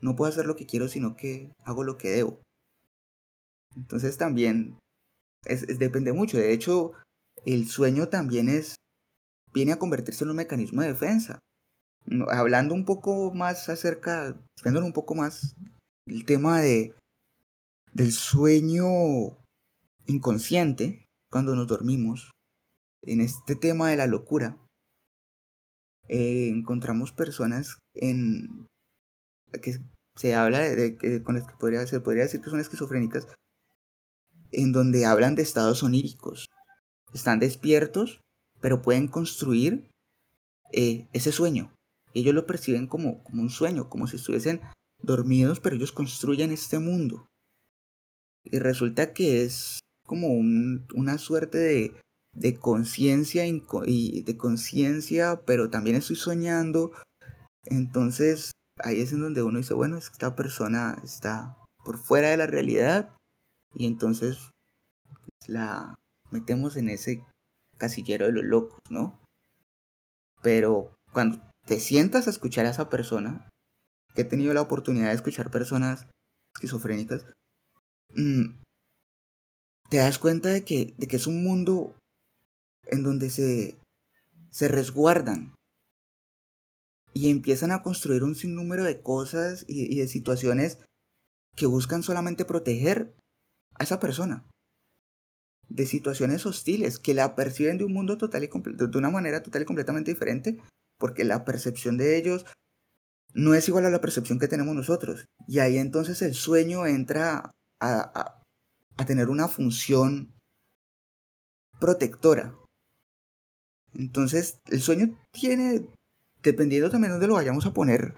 no 0.00 0.14
puedo 0.14 0.30
hacer 0.30 0.46
lo 0.46 0.54
que 0.54 0.64
quiero, 0.64 0.86
sino 0.86 1.16
que 1.16 1.50
hago 1.64 1.82
lo 1.82 1.98
que 1.98 2.10
debo. 2.10 2.40
Entonces 3.74 4.16
también 4.16 4.78
es, 5.44 5.66
depende 5.76 6.12
mucho. 6.12 6.38
De 6.38 6.52
hecho, 6.52 6.92
el 7.44 7.66
sueño 7.66 8.08
también 8.08 8.48
es, 8.48 8.76
viene 9.52 9.72
a 9.72 9.80
convertirse 9.80 10.22
en 10.22 10.30
un 10.30 10.36
mecanismo 10.36 10.82
de 10.82 10.92
defensa. 10.92 11.40
Hablando 12.28 12.74
un 12.74 12.84
poco 12.84 13.34
más 13.34 13.68
acerca, 13.68 14.40
viendo 14.62 14.84
un 14.84 14.92
poco 14.92 15.16
más 15.16 15.56
el 16.06 16.24
tema 16.24 16.60
de, 16.60 16.94
del 17.92 18.12
sueño 18.12 19.42
inconsciente, 20.06 21.06
cuando 21.30 21.54
nos 21.54 21.66
dormimos, 21.66 22.30
en 23.02 23.20
este 23.20 23.56
tema 23.56 23.90
de 23.90 23.96
la 23.96 24.06
locura, 24.06 24.58
eh, 26.08 26.48
encontramos 26.48 27.12
personas 27.12 27.78
en 27.94 28.66
que 29.62 29.78
se 30.16 30.34
habla 30.34 30.60
de, 30.60 31.22
con 31.22 31.34
las 31.34 31.46
que 31.46 31.54
podría, 31.56 31.86
se 31.86 32.00
podría 32.00 32.22
decir 32.22 32.40
que 32.40 32.50
son 32.50 32.60
esquizofrénicas, 32.60 33.26
en 34.52 34.72
donde 34.72 35.06
hablan 35.06 35.34
de 35.34 35.42
estados 35.42 35.82
oníricos. 35.82 36.46
Están 37.12 37.38
despiertos, 37.38 38.20
pero 38.60 38.82
pueden 38.82 39.08
construir 39.08 39.90
eh, 40.72 41.08
ese 41.12 41.32
sueño. 41.32 41.72
Ellos 42.12 42.34
lo 42.34 42.46
perciben 42.46 42.86
como, 42.86 43.22
como 43.24 43.42
un 43.42 43.50
sueño, 43.50 43.88
como 43.88 44.06
si 44.06 44.16
estuviesen 44.16 44.60
dormidos, 45.00 45.60
pero 45.60 45.76
ellos 45.76 45.92
construyen 45.92 46.52
este 46.52 46.78
mundo. 46.78 47.26
Y 48.44 48.58
resulta 48.58 49.12
que 49.12 49.42
es 49.42 49.80
como 50.06 50.28
una 50.28 51.18
suerte 51.18 51.58
de, 51.58 51.94
de 52.34 52.56
conciencia 52.56 53.46
y 53.46 54.22
de 54.22 54.36
conciencia, 54.36 55.42
pero 55.46 55.70
también 55.70 55.96
estoy 55.96 56.16
soñando. 56.16 56.92
Entonces 57.64 58.52
ahí 58.78 59.00
es 59.00 59.12
en 59.12 59.20
donde 59.20 59.42
uno 59.42 59.58
dice, 59.58 59.74
bueno, 59.74 59.96
esta 59.96 60.34
persona 60.34 60.96
está 61.04 61.56
por 61.84 61.98
fuera 61.98 62.30
de 62.30 62.36
la 62.36 62.46
realidad 62.46 63.14
y 63.74 63.86
entonces 63.86 64.50
pues, 65.08 65.48
la 65.48 65.94
metemos 66.30 66.76
en 66.76 66.88
ese 66.88 67.24
casillero 67.78 68.26
de 68.26 68.32
los 68.32 68.44
locos, 68.44 68.78
¿no? 68.90 69.20
Pero 70.42 70.94
cuando 71.12 71.40
te 71.66 71.80
sientas 71.80 72.26
a 72.26 72.30
escuchar 72.30 72.66
a 72.66 72.70
esa 72.70 72.88
persona, 72.88 73.48
que 74.14 74.22
he 74.22 74.24
tenido 74.24 74.54
la 74.54 74.62
oportunidad 74.62 75.08
de 75.08 75.14
escuchar 75.14 75.50
personas 75.50 76.06
esquizofrénicas, 76.56 77.26
mm, 78.14 78.62
te 79.94 80.00
das 80.00 80.18
cuenta 80.18 80.48
de 80.48 80.64
que, 80.64 80.92
de 80.98 81.06
que 81.06 81.14
es 81.14 81.28
un 81.28 81.44
mundo 81.44 81.94
en 82.86 83.04
donde 83.04 83.30
se, 83.30 83.78
se 84.50 84.66
resguardan 84.66 85.54
y 87.12 87.30
empiezan 87.30 87.70
a 87.70 87.84
construir 87.84 88.24
un 88.24 88.34
sinnúmero 88.34 88.82
de 88.82 89.00
cosas 89.00 89.64
y 89.68 89.96
de 89.96 90.08
situaciones 90.08 90.80
que 91.54 91.66
buscan 91.66 92.02
solamente 92.02 92.44
proteger 92.44 93.14
a 93.76 93.84
esa 93.84 94.00
persona 94.00 94.44
de 95.68 95.86
situaciones 95.86 96.44
hostiles 96.44 96.98
que 96.98 97.14
la 97.14 97.36
perciben 97.36 97.78
de 97.78 97.84
un 97.84 97.92
mundo 97.92 98.18
total 98.18 98.42
y 98.42 98.48
de 98.48 98.98
una 98.98 99.10
manera 99.10 99.44
total 99.44 99.62
y 99.62 99.64
completamente 99.64 100.10
diferente, 100.10 100.58
porque 100.98 101.22
la 101.22 101.44
percepción 101.44 101.98
de 101.98 102.16
ellos 102.16 102.44
no 103.32 103.54
es 103.54 103.68
igual 103.68 103.86
a 103.86 103.90
la 103.90 104.00
percepción 104.00 104.40
que 104.40 104.48
tenemos 104.48 104.74
nosotros. 104.74 105.26
Y 105.46 105.60
ahí 105.60 105.78
entonces 105.78 106.20
el 106.20 106.34
sueño 106.34 106.84
entra 106.84 107.52
a, 107.80 108.20
a, 108.20 108.43
tener 109.06 109.28
una 109.28 109.48
función 109.48 110.32
protectora. 111.80 112.54
Entonces 113.94 114.58
el 114.66 114.80
sueño 114.80 115.16
tiene, 115.32 115.86
dependiendo 116.42 116.90
también 116.90 117.18
de 117.18 117.26
lo 117.26 117.34
vayamos 117.34 117.66
a 117.66 117.72
poner, 117.72 118.16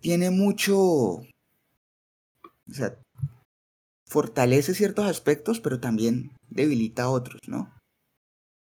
tiene 0.00 0.30
mucho, 0.30 0.78
o 0.78 1.26
sea, 2.70 2.96
fortalece 4.06 4.74
ciertos 4.74 5.06
aspectos, 5.06 5.60
pero 5.60 5.80
también 5.80 6.32
debilita 6.48 7.08
otros, 7.08 7.40
¿no? 7.46 7.72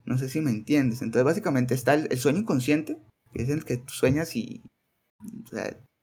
No 0.06 0.17
sé 0.17 0.30
si 0.30 0.41
me 0.41 0.52
entiendes. 0.52 1.02
Entonces, 1.02 1.26
básicamente 1.26 1.73
está 1.73 1.93
el, 1.93 2.17
sueño 2.17 2.39
inconsciente, 2.39 2.97
que 3.32 3.43
es 3.43 3.49
el 3.49 3.65
que 3.65 3.78
tú 3.78 3.93
sueñas 3.93 4.36
y 4.36 4.63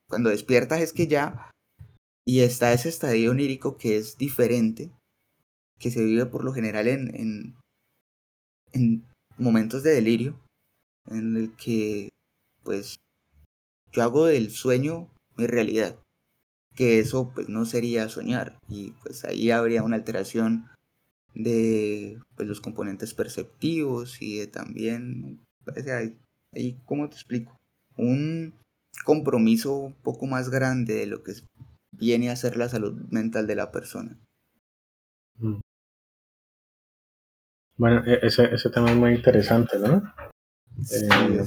cuando 0.09 0.31
despiertas 0.31 0.81
es 0.81 0.93
que 0.93 1.07
ya. 1.07 1.50
Y 2.31 2.43
está 2.43 2.73
ese 2.73 2.89
estadio 2.89 3.33
onírico 3.33 3.77
que 3.77 3.97
es 3.97 4.17
diferente, 4.17 4.93
que 5.81 5.91
se 5.91 6.05
vive 6.05 6.27
por 6.27 6.45
lo 6.45 6.53
general 6.53 6.87
en, 6.87 7.13
en, 7.17 7.57
en 8.73 9.05
momentos 9.37 9.83
de 9.83 9.91
delirio, 9.91 10.39
en 11.07 11.37
el 11.37 11.57
que, 11.57 12.11
pues, 12.63 13.01
yo 13.91 14.05
hago 14.05 14.27
del 14.27 14.53
sueño 14.53 15.11
mi 15.37 15.49
realidad 15.49 15.99
que 16.77 17.01
eso 17.01 17.33
pues 17.35 17.49
no 17.49 17.65
sería 17.65 18.09
soñar 18.09 18.61
y 18.69 18.93
pues 19.03 19.25
ahí 19.25 19.51
habría 19.51 19.83
una 19.83 19.97
alteración 19.97 20.69
de 21.35 22.21
pues, 22.37 22.47
los 22.47 22.61
componentes 22.61 23.13
perceptivos 23.13 24.23
y 24.23 24.39
de 24.39 24.47
también, 24.47 25.41
ahí, 26.55 26.79
¿cómo 26.85 27.09
te 27.09 27.17
explico? 27.17 27.57
Un 27.97 28.55
compromiso 29.05 29.75
un 29.75 29.95
poco 29.95 30.29
más 30.29 30.49
grande 30.49 30.95
de 30.95 31.07
lo 31.07 31.25
que 31.25 31.33
viene 32.01 32.31
a 32.31 32.37
ser 32.37 32.57
la 32.57 32.69
salud 32.69 32.95
mental 33.11 33.47
de 33.47 33.55
la 33.55 33.71
persona. 33.71 34.19
Mm. 35.37 35.61
Bueno, 37.77 38.03
e-, 38.07 38.27
ese, 38.27 38.55
ese 38.55 38.71
tema 38.71 38.91
es 38.91 38.97
muy 38.97 39.15
interesante, 39.15 39.79
¿no? 39.79 40.03
Eh, 40.93 41.45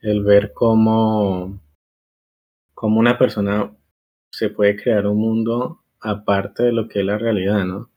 el 0.00 0.22
ver 0.22 0.52
cómo, 0.52 1.60
cómo 2.74 3.00
una 3.00 3.18
persona 3.18 3.74
se 4.30 4.50
puede 4.50 4.76
crear 4.76 5.06
un 5.06 5.18
mundo 5.18 5.82
aparte 6.00 6.64
de 6.64 6.72
lo 6.72 6.88
que 6.88 7.00
es 7.00 7.06
la 7.06 7.18
realidad, 7.18 7.64
¿no? 7.64 7.90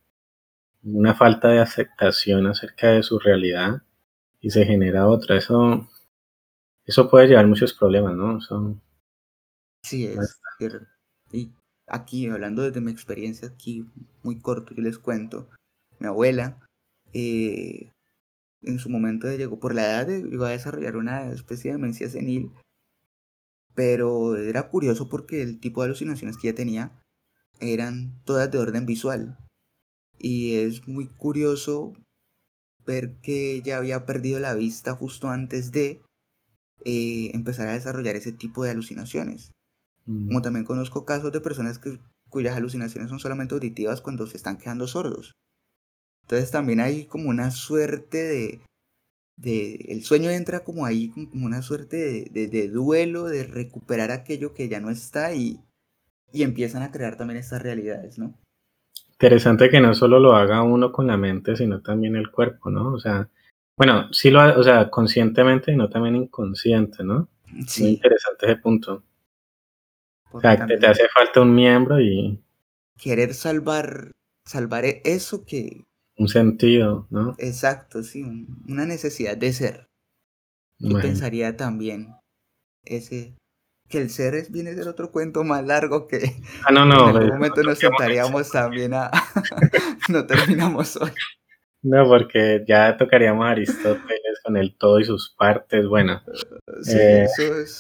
Una 0.84 1.14
falta 1.14 1.49
de 1.49 1.60
aceptación 1.60 2.47
acerca 2.47 2.89
de 2.91 3.04
su 3.04 3.20
realidad 3.20 3.84
y 4.39 4.49
se 4.49 4.66
genera 4.66 5.08
otra. 5.08 5.38
Eso, 5.38 5.88
eso 6.86 7.10
puede 7.10 7.28
llevar 7.28 7.45
muchos 7.45 7.74
problemas, 7.74 8.16
¿no? 8.16 8.39
sí, 9.84 10.08
es 10.08 10.41
Y 10.60 10.66
aquí, 11.92 12.28
hablando 12.28 12.64
desde 12.64 12.82
mi 12.82 12.92
experiencia 12.92 13.50
aquí, 13.50 13.86
muy 14.24 14.39
corto, 14.39 14.74
yo 14.74 14.82
les 14.82 14.98
cuento, 14.98 15.50
mi 16.00 16.08
abuela, 16.08 16.60
eh, 17.14 17.92
en 18.62 18.80
su 18.80 18.89
momento 18.89 19.28
llegó, 19.36 19.60
por 19.60 19.76
la 19.76 19.84
edad, 19.84 20.08
iba 20.10 20.48
a 20.48 20.52
desarrollar 20.52 20.96
una 20.96 21.32
especie 21.32 21.72
de 21.72 21.78
demencia 21.78 22.10
senil, 22.10 22.52
pero 23.76 24.38
era 24.38 24.70
curioso 24.70 25.10
porque 25.10 25.42
el 25.42 25.60
tipo 25.60 25.82
de 25.82 25.88
alucinaciones 25.88 26.38
que 26.38 26.48
ella 26.48 26.56
tenía 26.56 27.02
eran 27.60 28.22
todas 28.24 28.50
de 28.52 28.58
orden 28.58 28.86
visual. 28.86 29.38
Y 30.18 30.56
es 30.56 30.88
muy 30.88 31.08
curioso 31.08 31.94
ver 32.86 33.18
que 33.22 33.56
ella 33.56 33.78
había 33.78 34.06
perdido 34.06 34.39
la 34.39 34.54
vista 34.54 34.96
justo 34.96 35.30
antes 35.30 35.72
de 35.72 36.02
eh, 36.86 37.32
empezar 37.34 37.68
a 37.68 37.74
desarrollar 37.74 38.16
ese 38.16 38.32
tipo 38.32 38.64
de 38.64 38.72
alucinaciones. 38.72 39.52
Mm. 40.06 40.28
Como 40.28 40.41
también 40.41 40.66
conozco 40.66 41.06
casos 41.06 41.32
de 41.32 41.41
personas 41.41 41.80
que, 41.80 41.99
cuyas 42.30 42.56
alucinaciones 42.56 43.10
son 43.10 43.20
solamente 43.20 43.54
auditivas 43.54 44.02
cuando 44.02 44.26
se 44.26 44.38
están 44.38 44.58
quedando 44.58 44.88
sordos. 44.88 45.34
Entonces 46.24 46.52
también 46.52 46.80
hay 46.80 47.06
como 47.06 47.30
una 47.30 47.52
suerte 47.52 48.18
de... 48.18 48.62
de 49.38 49.76
el 49.89 50.04
sueño 50.04 50.30
entra 50.30 50.64
como 50.64 50.86
ahí, 50.86 51.10
como 51.10 51.45
una 51.45 51.62
suerte 51.62 52.30
de, 52.32 52.47
de, 52.47 52.68
duelo, 52.70 53.26
de 53.26 53.43
recuperar 53.43 54.12
aquello 54.12 54.54
que 54.54 54.70
ya 54.70 54.80
no 54.80 54.89
está 54.89 55.34
y, 55.34 55.60
y 56.32 56.43
empiezan 56.43 56.84
a 56.84 56.91
crear 56.91 57.18
también 57.18 57.39
estas 57.39 57.62
realidades, 57.62 58.18
¿no? 58.18 58.34
Interesante 59.12 59.70
que 59.70 59.82
no 59.82 59.93
solo 59.93 60.20
lo 60.20 60.36
haga 60.36 60.64
uno 60.64 60.91
con 60.91 61.06
la 61.08 61.18
mente, 61.18 61.56
sino 61.56 61.82
también 61.82 62.16
el 62.16 62.32
cuerpo, 62.32 62.72
¿no? 62.72 62.93
O 62.93 62.99
sea, 62.99 63.30
bueno, 63.78 64.12
sí 64.12 64.32
lo, 64.32 64.60
o 64.60 64.64
sea, 64.64 64.89
conscientemente 64.89 65.72
y 65.72 65.76
no 65.76 65.89
también 65.89 66.16
inconsciente, 66.16 67.04
¿no? 67.04 67.28
Sí. 67.68 67.84
Muy 67.84 67.91
interesante 67.91 68.45
ese 68.45 68.56
punto. 68.56 69.04
O 70.32 70.40
sea, 70.40 70.66
te 70.66 70.88
hace 70.88 71.08
falta 71.14 71.42
un 71.42 71.54
miembro 71.54 72.00
y... 72.00 72.42
Querer 72.98 73.34
salvar, 73.34 74.12
salvar 74.46 74.86
eso 74.86 75.46
que... 75.46 75.84
Un 76.18 76.28
sentido, 76.28 77.08
¿no? 77.10 77.36
Exacto, 77.40 78.04
sí, 78.04 78.48
una 78.68 78.86
necesidad 78.86 79.38
de 79.38 79.54
ser. 79.54 79.88
Yo 80.78 81.00
pensaría 81.00 81.56
también 81.58 82.16
ese 82.84 83.36
que 83.92 84.00
el 84.00 84.10
ser 84.10 84.46
viene 84.50 84.74
del 84.74 84.88
otro 84.88 85.12
cuento 85.12 85.44
más 85.44 85.64
largo 85.66 86.08
que 86.08 86.42
ah, 86.66 86.72
no, 86.72 86.86
no, 86.86 87.10
en 87.10 87.18
algún 87.18 87.34
momento 87.34 87.62
nos 87.62 87.78
sentaríamos 87.78 88.50
también 88.50 88.94
a 88.94 89.12
no 90.10 90.26
terminamos 90.26 90.96
hoy. 90.98 91.12
No, 91.84 92.08
porque 92.08 92.64
ya 92.68 92.96
tocaríamos 92.96 93.46
a 93.46 93.52
Aristóteles 93.52 94.40
con 94.44 94.56
el 94.56 94.78
todo 94.78 95.00
y 95.00 95.04
sus 95.04 95.36
partes. 95.36 95.88
Bueno, 95.88 96.22
sí, 96.84 96.96
eh, 96.98 97.24
eso 97.24 97.60
es 97.60 97.80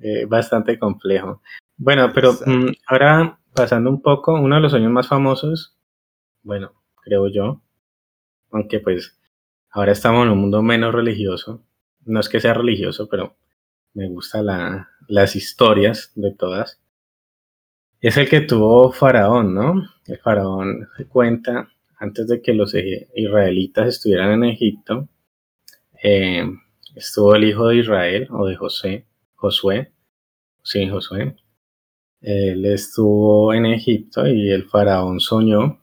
eh, 0.00 0.26
bastante 0.26 0.78
complejo. 0.78 1.42
Bueno, 1.84 2.12
pero 2.14 2.34
mm, 2.34 2.74
ahora 2.86 3.40
pasando 3.52 3.90
un 3.90 4.02
poco, 4.02 4.34
uno 4.34 4.54
de 4.54 4.60
los 4.60 4.70
sueños 4.70 4.92
más 4.92 5.08
famosos, 5.08 5.76
bueno, 6.44 6.74
creo 7.02 7.26
yo, 7.26 7.60
aunque 8.52 8.78
pues 8.78 9.18
ahora 9.68 9.90
estamos 9.90 10.24
en 10.24 10.30
un 10.30 10.38
mundo 10.38 10.62
menos 10.62 10.94
religioso, 10.94 11.64
no 12.04 12.20
es 12.20 12.28
que 12.28 12.38
sea 12.38 12.54
religioso, 12.54 13.08
pero 13.08 13.34
me 13.94 14.08
gusta 14.08 14.42
la, 14.42 14.90
las 15.08 15.34
historias 15.34 16.12
de 16.14 16.32
todas. 16.32 16.80
Es 18.00 18.16
el 18.16 18.28
que 18.28 18.42
tuvo 18.42 18.92
Faraón, 18.92 19.52
¿no? 19.52 19.82
El 20.06 20.18
Faraón 20.18 20.88
se 20.96 21.06
cuenta, 21.08 21.68
antes 21.96 22.28
de 22.28 22.40
que 22.42 22.54
los 22.54 22.76
israelitas 22.76 23.88
estuvieran 23.88 24.30
en 24.34 24.44
Egipto, 24.44 25.08
eh, 26.00 26.46
estuvo 26.94 27.34
el 27.34 27.42
hijo 27.42 27.66
de 27.66 27.78
Israel, 27.78 28.28
o 28.30 28.46
de 28.46 28.54
José, 28.54 29.04
Josué, 29.34 29.90
sí, 30.62 30.88
Josué. 30.88 31.34
Él 32.22 32.64
estuvo 32.66 33.52
en 33.52 33.66
Egipto 33.66 34.26
y 34.26 34.50
el 34.50 34.64
faraón 34.64 35.20
soñó 35.20 35.80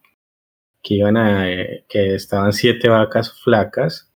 que 0.81 0.95
iban 0.95 1.17
a, 1.17 1.51
eh, 1.51 1.85
que 1.89 2.15
estaban 2.15 2.53
siete 2.53 2.89
vacas 2.89 3.33
flacas 3.43 4.11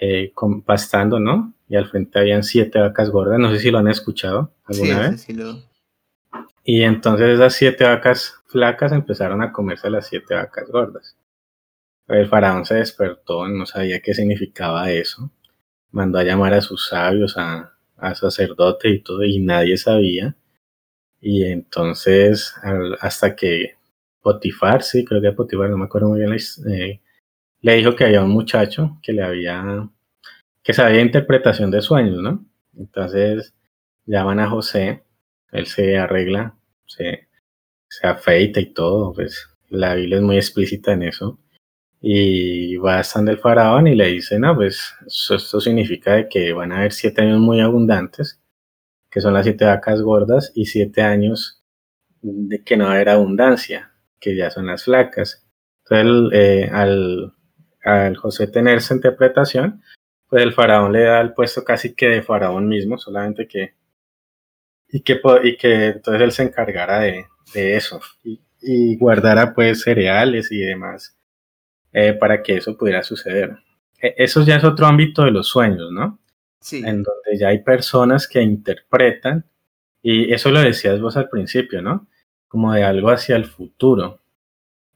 eh, 0.00 0.32
pastando, 0.64 1.20
¿no? 1.20 1.54
y 1.70 1.76
al 1.76 1.88
frente 1.88 2.18
habían 2.18 2.42
siete 2.42 2.80
vacas 2.80 3.10
gordas. 3.10 3.38
No 3.38 3.48
sé 3.52 3.60
si 3.60 3.70
lo 3.70 3.78
han 3.78 3.86
escuchado 3.86 4.52
alguna 4.64 4.98
vez. 4.98 5.24
Y 6.64 6.82
entonces 6.82 7.28
esas 7.28 7.54
siete 7.54 7.84
vacas 7.84 8.34
flacas 8.46 8.90
empezaron 8.90 9.40
a 9.40 9.52
comerse 9.52 9.88
las 9.88 10.08
siete 10.08 10.34
vacas 10.34 10.68
gordas. 10.68 11.16
El 12.08 12.28
faraón 12.28 12.64
se 12.66 12.74
despertó, 12.74 13.46
no 13.46 13.66
sabía 13.66 14.00
qué 14.00 14.14
significaba 14.14 14.90
eso. 14.90 15.30
Mandó 15.92 16.18
a 16.18 16.24
llamar 16.24 16.54
a 16.54 16.60
sus 16.60 16.88
sabios, 16.88 17.36
a, 17.38 17.72
a 17.96 18.14
sacerdotes 18.16 18.92
y 18.92 18.98
todo, 18.98 19.22
y 19.22 19.38
nadie 19.38 19.76
sabía. 19.76 20.34
Y 21.20 21.44
entonces, 21.44 22.54
hasta 23.00 23.36
que 23.36 23.76
Potifar, 24.22 24.82
sí, 24.82 25.04
creo 25.04 25.20
que 25.20 25.32
Potifar, 25.32 25.70
no 25.70 25.78
me 25.78 25.84
acuerdo 25.84 26.08
muy 26.08 26.20
bien, 26.20 26.36
eh, 26.68 27.00
le 27.62 27.74
dijo 27.74 27.94
que 27.94 28.04
había 28.04 28.22
un 28.22 28.30
muchacho 28.30 28.98
que 29.02 29.12
le 29.12 29.22
había 29.22 29.88
que 30.62 30.72
sabía 30.72 31.00
interpretación 31.00 31.70
de 31.70 31.82
sueños, 31.82 32.22
¿no? 32.22 32.44
Entonces 32.76 33.54
llaman 34.06 34.40
a 34.40 34.48
José, 34.50 35.04
él 35.52 35.66
se 35.66 35.98
arregla, 35.98 36.56
se, 36.86 37.28
se 37.88 38.06
afeita 38.06 38.60
y 38.60 38.72
todo, 38.72 39.12
pues 39.14 39.48
la 39.68 39.94
Biblia 39.94 40.18
es 40.18 40.22
muy 40.22 40.36
explícita 40.36 40.92
en 40.92 41.04
eso. 41.04 41.38
Y 42.02 42.76
va 42.76 42.98
a 42.98 43.00
estar 43.02 43.28
el 43.28 43.38
faraón 43.38 43.86
y 43.86 43.94
le 43.94 44.06
dice, 44.06 44.38
no, 44.38 44.56
pues 44.56 44.94
esto 45.06 45.60
significa 45.60 46.28
que 46.28 46.52
van 46.52 46.72
a 46.72 46.78
haber 46.78 46.92
siete 46.92 47.22
años 47.22 47.40
muy 47.40 47.60
abundantes, 47.60 48.39
que 49.10 49.20
son 49.20 49.34
las 49.34 49.44
siete 49.44 49.64
vacas 49.64 50.02
gordas, 50.02 50.52
y 50.54 50.66
siete 50.66 51.02
años 51.02 51.62
de 52.22 52.62
que 52.62 52.76
no 52.76 52.84
va 52.84 52.92
a 52.92 52.94
haber 52.94 53.08
abundancia, 53.08 53.92
que 54.20 54.36
ya 54.36 54.50
son 54.50 54.66
las 54.66 54.84
flacas. 54.84 55.46
Entonces, 55.84 56.38
eh, 56.38 56.70
al, 56.72 58.16
José 58.16 58.46
tener 58.46 58.78
esa 58.78 58.94
interpretación, 58.94 59.82
pues 60.28 60.42
el 60.42 60.52
faraón 60.52 60.92
le 60.92 61.04
da 61.04 61.20
el 61.20 61.32
puesto 61.32 61.64
casi 61.64 61.94
que 61.94 62.08
de 62.08 62.22
faraón 62.22 62.68
mismo, 62.68 62.98
solamente 62.98 63.48
que 63.48 63.74
y 64.92 65.02
que, 65.02 65.20
y 65.44 65.56
que 65.56 65.86
entonces 65.86 66.22
él 66.22 66.32
se 66.32 66.42
encargara 66.42 67.00
de, 67.00 67.26
de 67.54 67.76
eso 67.76 68.00
y, 68.24 68.40
y, 68.60 68.96
guardara 68.96 69.54
pues 69.54 69.82
cereales 69.82 70.50
y 70.50 70.58
demás 70.58 71.16
eh, 71.92 72.12
para 72.12 72.42
que 72.42 72.56
eso 72.56 72.76
pudiera 72.76 73.02
suceder. 73.02 73.56
E, 74.00 74.14
eso 74.18 74.42
ya 74.42 74.56
es 74.56 74.64
otro 74.64 74.86
ámbito 74.86 75.24
de 75.24 75.30
los 75.30 75.48
sueños, 75.48 75.90
¿no? 75.92 76.18
Sí. 76.60 76.78
En 76.78 77.02
donde 77.02 77.38
ya 77.38 77.48
hay 77.48 77.60
personas 77.60 78.28
que 78.28 78.42
interpretan, 78.42 79.44
y 80.02 80.32
eso 80.32 80.50
lo 80.50 80.60
decías 80.60 81.00
vos 81.00 81.16
al 81.16 81.28
principio, 81.28 81.82
¿no? 81.82 82.06
Como 82.48 82.72
de 82.72 82.84
algo 82.84 83.10
hacia 83.10 83.36
el 83.36 83.44
futuro. 83.46 84.20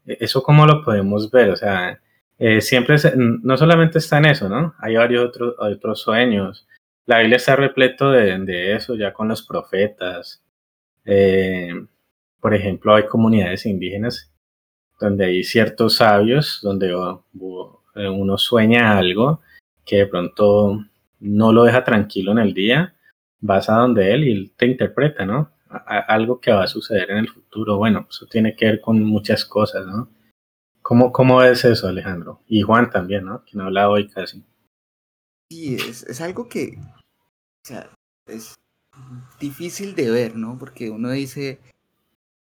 E, 0.06 0.18
¿Eso 0.20 0.42
cómo 0.42 0.66
lo 0.66 0.82
podemos 0.82 1.30
ver? 1.30 1.50
O 1.50 1.56
sea, 1.56 2.00
eh, 2.38 2.60
siempre, 2.60 2.96
no 3.16 3.56
solamente 3.56 3.98
está 3.98 4.18
en 4.18 4.26
eso, 4.26 4.48
¿no? 4.48 4.74
Hay 4.78 4.96
varios 4.96 5.26
otros, 5.28 5.54
otros 5.58 6.00
sueños. 6.00 6.66
La 7.06 7.20
Biblia 7.20 7.36
está 7.36 7.56
repleto 7.56 8.10
de, 8.10 8.38
de 8.38 8.74
eso, 8.74 8.94
ya 8.94 9.12
con 9.12 9.28
los 9.28 9.42
profetas. 9.42 10.42
Eh, 11.04 11.72
por 12.40 12.54
ejemplo, 12.54 12.94
hay 12.94 13.06
comunidades 13.06 13.66
indígenas 13.66 14.30
donde 15.00 15.26
hay 15.26 15.44
ciertos 15.44 15.96
sabios, 15.96 16.60
donde 16.62 16.90
eh, 16.90 18.08
uno 18.08 18.38
sueña 18.38 18.96
algo 18.96 19.40
que 19.84 19.96
de 19.98 20.06
pronto 20.06 20.84
no 21.20 21.52
lo 21.52 21.64
deja 21.64 21.84
tranquilo 21.84 22.32
en 22.32 22.38
el 22.38 22.54
día, 22.54 22.94
vas 23.40 23.68
a 23.68 23.74
donde 23.74 24.12
él 24.12 24.24
y 24.24 24.32
él 24.32 24.52
te 24.56 24.66
interpreta, 24.66 25.24
¿no? 25.24 25.52
algo 25.68 26.40
que 26.40 26.52
va 26.52 26.62
a 26.62 26.68
suceder 26.68 27.10
en 27.10 27.18
el 27.18 27.28
futuro. 27.28 27.76
Bueno, 27.78 28.06
eso 28.08 28.26
tiene 28.26 28.54
que 28.54 28.66
ver 28.66 28.80
con 28.80 29.02
muchas 29.02 29.44
cosas, 29.44 29.84
¿no? 29.84 30.08
¿Cómo, 30.82 31.10
¿Cómo 31.10 31.42
es 31.42 31.64
eso, 31.64 31.88
Alejandro? 31.88 32.42
Y 32.46 32.62
Juan 32.62 32.90
también, 32.90 33.24
¿no? 33.24 33.42
Quien 33.42 33.60
habla 33.60 33.90
hoy 33.90 34.08
casi. 34.08 34.44
Sí, 35.50 35.74
es, 35.74 36.04
es 36.04 36.20
algo 36.20 36.48
que 36.48 36.78
o 37.64 37.66
sea, 37.66 37.90
es 38.26 38.54
difícil 39.40 39.94
de 39.94 40.10
ver, 40.10 40.36
¿no? 40.36 40.58
Porque 40.58 40.90
uno 40.90 41.10
dice, 41.10 41.60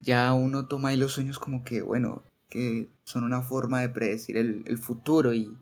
ya 0.00 0.34
uno 0.34 0.66
toma 0.68 0.90
ahí 0.90 0.98
los 0.98 1.12
sueños 1.12 1.38
como 1.38 1.64
que, 1.64 1.80
bueno, 1.80 2.22
que 2.50 2.90
son 3.04 3.24
una 3.24 3.40
forma 3.40 3.80
de 3.80 3.88
predecir 3.88 4.36
el, 4.36 4.64
el 4.66 4.76
futuro 4.76 5.32
y, 5.32 5.56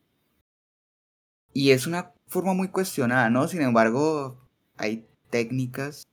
y 1.52 1.70
es 1.70 1.86
una 1.86 2.12
forma 2.26 2.54
muy 2.54 2.68
cuestionada, 2.68 3.30
¿no? 3.30 3.48
Sin 3.48 3.62
embargo, 3.62 4.36
hay 4.76 5.06
técnicas 5.30 6.06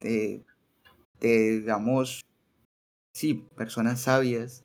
de, 0.00 0.44
de 1.20 1.60
digamos, 1.60 2.24
sí, 3.12 3.46
personas 3.56 4.00
sabias 4.00 4.64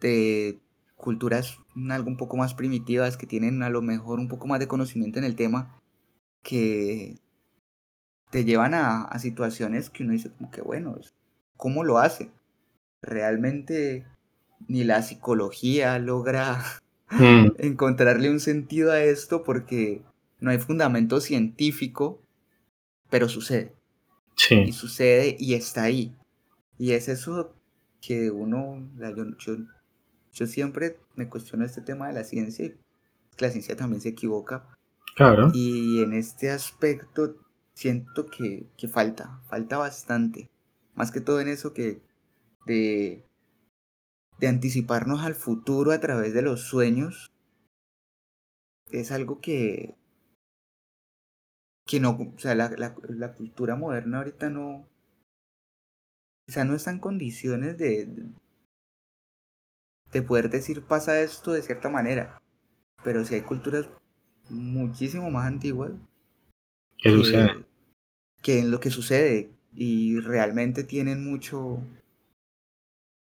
de 0.00 0.60
culturas 0.96 1.58
algo 1.90 2.08
un 2.08 2.16
poco 2.16 2.36
más 2.36 2.54
primitivas 2.54 3.16
que 3.16 3.26
tienen 3.26 3.62
a 3.62 3.70
lo 3.70 3.80
mejor 3.82 4.18
un 4.18 4.28
poco 4.28 4.46
más 4.46 4.60
de 4.60 4.68
conocimiento 4.68 5.18
en 5.18 5.24
el 5.24 5.34
tema 5.34 5.80
que 6.42 7.18
te 8.30 8.44
llevan 8.44 8.74
a, 8.74 9.04
a 9.04 9.18
situaciones 9.18 9.90
que 9.90 10.02
uno 10.02 10.12
dice 10.12 10.30
como 10.30 10.50
que 10.50 10.60
bueno, 10.60 10.96
¿cómo 11.56 11.84
lo 11.84 11.98
hace? 11.98 12.30
Realmente 13.02 14.06
ni 14.68 14.84
la 14.84 15.02
psicología 15.02 15.98
logra 15.98 16.62
mm. 17.10 17.52
encontrarle 17.58 18.30
un 18.30 18.40
sentido 18.40 18.92
a 18.92 19.02
esto 19.02 19.42
porque 19.42 20.02
no 20.40 20.50
hay 20.50 20.58
fundamento 20.58 21.20
científico, 21.20 22.22
pero 23.08 23.28
sucede. 23.28 23.74
Sí. 24.36 24.56
Y 24.66 24.72
sucede 24.72 25.36
y 25.38 25.54
está 25.54 25.84
ahí. 25.84 26.14
Y 26.78 26.92
es 26.92 27.08
eso 27.08 27.54
que 28.00 28.30
uno, 28.30 28.88
yo, 29.38 29.56
yo, 30.32 30.46
siempre 30.46 30.98
me 31.14 31.28
cuestiono 31.28 31.64
este 31.64 31.82
tema 31.82 32.08
de 32.08 32.14
la 32.14 32.24
ciencia 32.24 32.64
y 32.64 32.74
la 33.38 33.50
ciencia 33.50 33.76
también 33.76 34.00
se 34.00 34.08
equivoca. 34.10 34.66
Claro. 35.14 35.50
Y 35.52 36.02
en 36.02 36.14
este 36.14 36.50
aspecto 36.50 37.36
siento 37.74 38.26
que, 38.26 38.66
que 38.78 38.88
falta, 38.88 39.40
falta 39.48 39.76
bastante. 39.76 40.50
Más 40.94 41.10
que 41.10 41.20
todo 41.20 41.40
en 41.40 41.48
eso 41.48 41.74
que 41.74 42.00
de, 42.66 43.24
de 44.40 44.48
anticiparnos 44.48 45.20
al 45.20 45.34
futuro 45.34 45.92
a 45.92 46.00
través 46.00 46.32
de 46.32 46.42
los 46.42 46.62
sueños 46.62 47.30
es 48.90 49.12
algo 49.12 49.40
que, 49.40 49.94
que 51.86 52.00
no, 52.00 52.10
o 52.10 52.38
sea, 52.38 52.54
la, 52.54 52.70
la, 52.70 53.34
cultura 53.34 53.76
moderna 53.76 54.18
ahorita 54.18 54.48
no, 54.48 54.88
sea, 56.48 56.64
no 56.64 56.74
está 56.74 56.90
en 56.90 56.98
condiciones 56.98 57.76
de, 57.76 58.08
de 60.10 60.22
poder 60.22 60.50
decir 60.50 60.82
pasa 60.82 61.20
esto 61.20 61.52
de 61.52 61.62
cierta 61.62 61.90
manera, 61.90 62.40
pero 63.04 63.24
si 63.24 63.34
hay 63.34 63.42
culturas 63.42 63.88
muchísimo 64.48 65.30
más 65.30 65.46
antiguas 65.46 65.92
¿Qué 66.98 67.10
sucede? 67.10 67.64
que 68.42 68.58
en 68.58 68.70
lo 68.70 68.80
que 68.80 68.90
sucede 68.90 69.50
y 69.74 70.18
realmente 70.18 70.82
tienen 70.82 71.24
mucho 71.24 71.82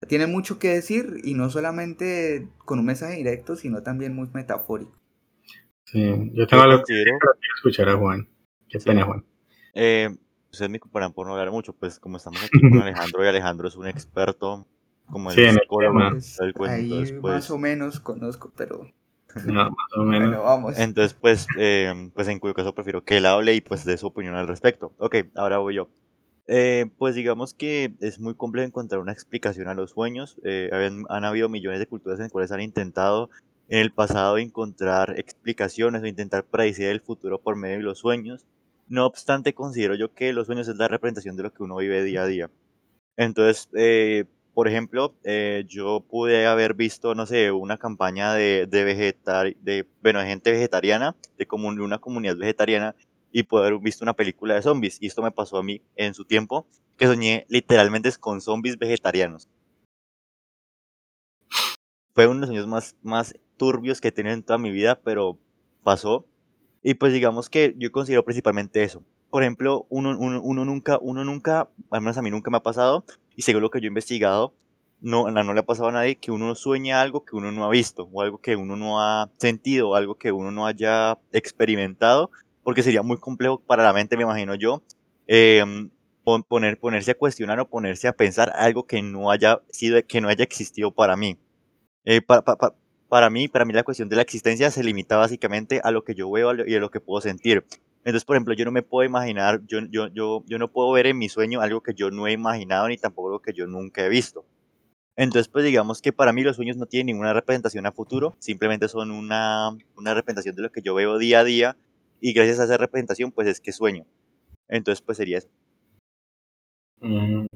tienen 0.09 0.31
mucho 0.31 0.59
que 0.59 0.69
decir 0.69 1.21
y 1.25 1.35
no 1.35 1.51
solamente 1.51 2.49
con 2.59 2.79
un 2.79 2.87
mensaje 2.87 3.17
directo, 3.17 3.57
sino 3.57 3.83
también 3.83 4.15
muy 4.15 4.29
metafórico. 4.33 4.93
Sí, 5.85 6.33
yo 6.35 6.47
tengo 6.47 6.65
algo 6.65 6.83
que 6.85 7.05
escuchar 7.57 7.89
a 7.89 7.97
Juan. 7.97 8.29
Qué 8.69 8.79
pena, 8.79 9.05
Juan. 9.05 9.25
Eh, 9.75 10.09
ustedes 10.51 10.71
me 10.71 10.81
comparan 10.81 11.13
por 11.13 11.27
no 11.27 11.33
hablar 11.33 11.51
mucho, 11.51 11.73
pues 11.73 11.99
como 11.99 12.17
estamos 12.17 12.43
aquí 12.43 12.61
con 12.61 12.79
Alejandro 12.83 13.25
y 13.25 13.29
Alejandro 13.29 13.69
es 13.69 13.77
un 13.77 13.87
experto 13.87 14.67
como 15.11 15.31
el 15.31 15.51
psicólogo. 15.51 16.11
Pues, 16.11 16.41
ahí 16.69 17.13
pues 17.13 17.13
más 17.23 17.51
o 17.51 17.59
menos 17.59 18.01
conozco, 18.01 18.53
pero... 18.57 18.91
No, 19.45 19.65
más 19.65 19.93
o 19.97 20.03
menos. 20.03 20.43
vamos. 20.43 20.79
Entonces, 20.79 21.13
pues, 21.13 21.47
eh, 21.59 22.11
pues 22.15 22.27
en 22.29 22.39
cuyo 22.39 22.55
caso 22.55 22.75
prefiero 22.75 23.05
que 23.05 23.19
él 23.19 23.27
hable 23.27 23.55
y 23.55 23.61
pues 23.61 23.85
dé 23.85 23.99
su 23.99 24.07
opinión 24.07 24.35
al 24.35 24.49
respecto. 24.49 24.95
Ok, 24.97 25.17
ahora 25.35 25.59
voy 25.59 25.75
yo. 25.75 25.91
Eh, 26.49 26.87
pues 26.97 27.17
digamos 27.17 27.55
que 27.55 27.95
es 28.01 28.21
muy 28.21 28.35
complejo 28.35 28.67
encontrar 28.67 29.01
una 29.01 29.13
explicación 29.13 29.69
a 29.69 29.75
los 29.75 29.91
sueños. 29.91 30.39
Eh, 30.45 30.71
han, 31.09 31.25
habido 31.25 31.49
millones 31.49 31.81
de 31.81 31.87
culturas 31.87 32.19
en 32.19 32.25
las 32.25 32.33
cuales 32.33 32.53
han 32.53 32.61
intentado 32.61 33.31
en 33.69 33.81
el 33.81 33.93
pasado 33.93 34.39
encontrar 34.39 35.19
explicaciones 35.19 36.03
o 36.03 36.07
intentar 36.07 36.45
predecir 36.45 36.87
el 36.87 37.01
futuro 37.01 37.41
por 37.41 37.57
medio 37.57 37.79
de 37.79 37.83
los 37.83 37.99
sueños. 37.99 38.47
No 38.89 39.07
obstante, 39.07 39.55
considero 39.55 39.97
yo 39.97 40.15
que 40.15 40.33
los 40.33 40.47
sueños 40.47 40.69
es 40.69 40.77
la 40.77 40.89
representación 40.89 41.37
de 41.37 41.43
lo 41.45 41.53
que 41.53 41.65
uno 41.65 41.77
vive 41.77 42.05
día 42.05 42.23
a 42.23 42.27
día. 42.27 42.51
Entonces, 43.17 43.69
eh, 43.75 44.25
por 44.55 44.69
ejemplo, 44.69 45.15
yo 45.69 46.01
pude 46.09 46.47
haber 46.47 46.75
visto, 46.75 47.15
no 47.15 47.27
sé, 47.27 47.51
una 47.51 47.77
campaña 47.77 48.33
de, 48.35 48.67
de, 48.67 48.85
de, 49.61 49.87
bueno, 50.03 50.21
de 50.21 50.27
gente 50.27 50.53
vegetariana, 50.53 51.15
de, 51.37 51.47
de 51.47 51.83
una 51.83 51.99
comunidad 51.99 52.37
vegetariana, 52.37 52.95
y 53.37 53.43
poder 53.43 53.67
haber 53.67 53.83
visto 53.83 54.03
una 54.03 54.15
película 54.15 54.55
de 54.55 54.63
zombies. 54.63 54.97
Y 54.99 55.09
esto 55.09 55.23
me 55.23 55.31
pasó 55.31 55.59
a 55.59 55.63
mí 55.63 55.83
en 55.95 56.15
su 56.15 56.25
tiempo, 56.25 56.67
que 56.97 57.07
soñé 57.07 57.45
literalmente 57.51 58.11
con 58.19 58.41
zombies 58.41 58.79
vegetarianos. 58.79 59.47
Fue 62.15 62.27
uno 62.27 62.37
de 62.37 62.41
los 62.41 62.49
sueños 62.49 62.67
más, 62.67 62.97
más 63.03 63.39
turbios 63.59 64.01
que 64.01 64.09
he 64.09 64.13
tenido 64.13 64.33
en 64.33 64.43
toda 64.43 64.59
mi 64.59 64.71
vida, 64.71 64.99
pero 65.05 65.39
pasó. 65.83 66.25
Y 66.83 66.95
pues 66.95 67.13
digamos 67.13 67.51
que 67.51 67.75
yo 67.77 67.93
considero 67.93 68.25
principalmente 68.25 68.83
eso. 68.83 69.05
Por 69.29 69.43
ejemplo, 69.43 69.85
uno, 69.91 70.17
uno, 70.19 70.65
nunca, 70.65 70.99
uno 71.03 71.23
nunca, 71.23 71.69
al 71.91 72.01
menos 72.01 72.17
a 72.17 72.23
mí 72.23 72.31
nunca 72.31 72.51
me 72.51 72.57
ha 72.57 72.63
pasado, 72.63 73.05
y 73.35 73.43
según 73.43 73.61
lo 73.61 73.69
que 73.69 73.83
yo 73.83 73.85
he 73.85 73.89
investigado, 73.89 74.55
no, 75.03 75.31
no 75.31 75.53
le 75.53 75.61
ha 75.61 75.67
pasado 75.67 75.91
a 75.91 75.93
nadie 75.93 76.17
que 76.17 76.31
uno 76.31 76.55
sueña 76.55 77.03
algo 77.03 77.27
que 77.27 77.37
uno 77.37 77.53
no 77.53 77.67
ha 77.67 77.69
visto, 77.69 78.09
o 78.11 78.23
algo 78.23 78.39
que 78.39 78.57
uno 78.57 78.77
no 78.77 78.99
ha 78.99 79.29
sentido, 79.37 79.91
o 79.91 79.95
algo 79.95 80.15
que 80.15 80.33
uno 80.33 80.51
no 80.53 80.67
haya 80.67 81.19
experimentado, 81.33 82.31
porque 82.67 82.83
sería 82.83 83.03
muy 83.03 83.17
complejo 83.19 83.61
para 83.61 83.85
la 83.85 83.93
mente, 83.93 84.17
me 84.17 84.25
imagino 84.25 84.57
yo, 84.57 84.83
em, 85.29 85.89
poner, 86.49 86.81
ponerse 86.81 87.13
a 87.13 87.15
cuestionar 87.15 87.61
o 87.61 87.69
ponerse 87.69 88.09
a 88.09 88.13
pensar 88.13 88.51
algo 88.57 88.89
que 88.89 89.01
no 89.03 89.31
haya 89.31 89.61
sido, 89.71 90.05
que 90.05 90.21
no 90.21 90.29
haya 90.29 90.43
existido 90.43 90.91
para 90.91 91.17
mí. 91.17 91.39
Eh, 92.05 92.21
para 93.09 93.31
mí, 93.31 93.47
para 93.47 93.65
mí 93.65 93.73
la 93.73 93.85
cuestión 93.85 94.09
de 94.09 94.17
la 94.17 94.23
existencia 94.23 94.73
se 94.73 94.83
limita 94.83 95.17
básicamente 95.17 95.81
a 95.85 95.93
lo 95.93 96.03
que 96.03 96.17
yo 96.17 96.29
veo 96.29 96.67
y 96.67 96.75
a 96.75 96.81
lo 96.81 96.91
que 96.91 96.99
puedo 96.99 97.21
sentir. 97.21 97.65
Entonces, 97.99 98.25
por 98.25 98.35
ejemplo, 98.35 98.53
yo 98.55 98.65
no 98.65 98.73
me 98.73 98.83
puedo 98.83 99.07
imaginar, 99.07 99.61
yo, 99.69 99.79
yo, 99.89 100.09
yo, 100.09 100.43
yo 100.49 100.59
no 100.59 100.67
puedo 100.67 100.91
ver 100.91 101.07
en 101.07 101.19
mi 101.19 101.29
sueño 101.29 101.61
algo 101.61 101.85
que 101.85 101.95
yo 101.95 102.11
no 102.11 102.27
he 102.27 102.33
imaginado 102.33 102.89
ni 102.89 102.99
tampoco 102.99 103.29
algo 103.29 103.43
que 103.43 103.53
yo 103.53 103.69
nunca 103.69 104.05
he 104.05 104.09
visto. 104.09 104.45
Entonces, 105.15 105.47
pues 105.47 105.65
digamos 105.65 106.03
que 106.03 106.13
para 106.13 106.33
mí 106.33 106.43
los 106.43 106.57
sueños 106.57 106.77
no 106.77 106.87
tienen 106.87 107.07
ninguna 107.07 107.33
representación 107.33 107.87
a 107.87 107.93
futuro, 107.93 108.35
simplemente 108.41 108.89
son 108.89 109.13
una, 109.13 109.71
una 109.95 110.15
representación 110.15 110.57
de 110.57 110.63
lo 110.63 110.73
que 110.73 110.83
yo 110.83 110.97
veo 110.97 111.17
día 111.19 111.39
a 111.39 111.45
día 111.45 111.77
y 112.21 112.33
gracias 112.33 112.61
a 112.61 112.65
esa 112.65 112.77
representación 112.77 113.33
pues 113.33 113.49
es 113.49 113.61
que 113.61 113.73
sueño. 113.73 114.05
Entonces 114.69 115.03
pues 115.03 115.19
sería 115.19 115.39
eso. 115.39 115.49
Mm, 117.01 117.47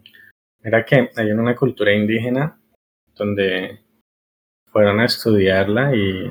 mira 0.63 0.85
que 0.85 1.11
hay 1.17 1.31
una 1.33 1.57
cultura 1.57 1.93
indígena 1.93 2.61
donde 3.15 3.81
fueron 4.67 5.01
a 5.01 5.07
estudiarla 5.07 5.95
y 5.95 6.31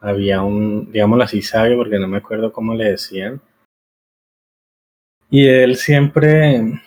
había 0.00 0.42
un, 0.42 0.90
digámoslo 0.90 1.24
así, 1.24 1.42
sabio, 1.42 1.76
porque 1.76 1.98
no 1.98 2.08
me 2.08 2.18
acuerdo 2.18 2.52
cómo 2.52 2.74
le 2.74 2.90
decían. 2.90 3.40
Y 5.30 5.48
él 5.48 5.76
siempre, 5.76 6.82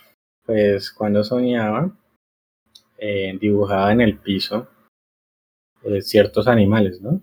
pues 0.45 0.91
cuando 0.91 1.23
soñaba, 1.23 1.91
eh, 2.97 3.37
dibujaba 3.39 3.91
en 3.91 4.01
el 4.01 4.19
piso 4.19 4.67
eh, 5.83 6.01
ciertos 6.01 6.47
animales, 6.47 7.01
¿no? 7.01 7.21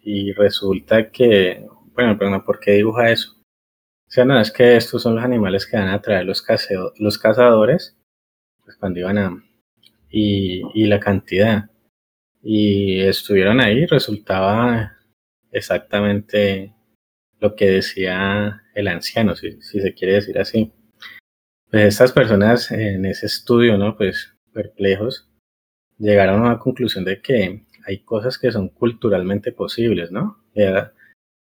Y 0.00 0.32
resulta 0.32 1.10
que 1.10 1.66
bueno, 1.94 2.16
pero 2.18 2.44
¿por 2.44 2.60
qué 2.60 2.72
dibuja 2.72 3.10
eso? 3.10 3.32
O 4.06 4.10
sea, 4.14 4.24
no, 4.24 4.38
es 4.40 4.50
que 4.50 4.76
estos 4.76 5.02
son 5.02 5.14
los 5.16 5.24
animales 5.24 5.66
que 5.66 5.76
van 5.76 5.88
a 5.88 6.02
traer 6.02 6.26
los, 6.26 6.44
los 6.98 7.18
cazadores, 7.18 7.96
pues 8.64 8.76
cuando 8.76 9.00
iban 9.00 9.18
a... 9.18 9.44
Y, 10.10 10.62
y 10.74 10.86
la 10.86 11.00
cantidad. 11.00 11.70
Y 12.42 13.00
estuvieron 13.00 13.60
ahí, 13.60 13.86
resultaba 13.86 14.98
exactamente 15.50 16.74
lo 17.40 17.56
que 17.56 17.70
decía 17.70 18.62
el 18.74 18.88
anciano, 18.88 19.34
si, 19.34 19.60
si 19.62 19.80
se 19.80 19.94
quiere 19.94 20.14
decir 20.14 20.38
así. 20.38 20.72
Pues 21.70 21.84
estas 21.84 22.12
personas 22.12 22.70
en 22.70 23.06
ese 23.06 23.26
estudio, 23.26 23.78
¿no? 23.78 23.96
Pues 23.96 24.36
perplejos, 24.52 25.30
llegaron 25.98 26.40
a 26.40 26.46
una 26.48 26.58
conclusión 26.58 27.04
de 27.04 27.22
que 27.22 27.64
hay 27.86 28.04
cosas 28.04 28.38
que 28.38 28.52
son 28.52 28.68
culturalmente 28.68 29.52
posibles, 29.52 30.10
¿no? 30.10 30.44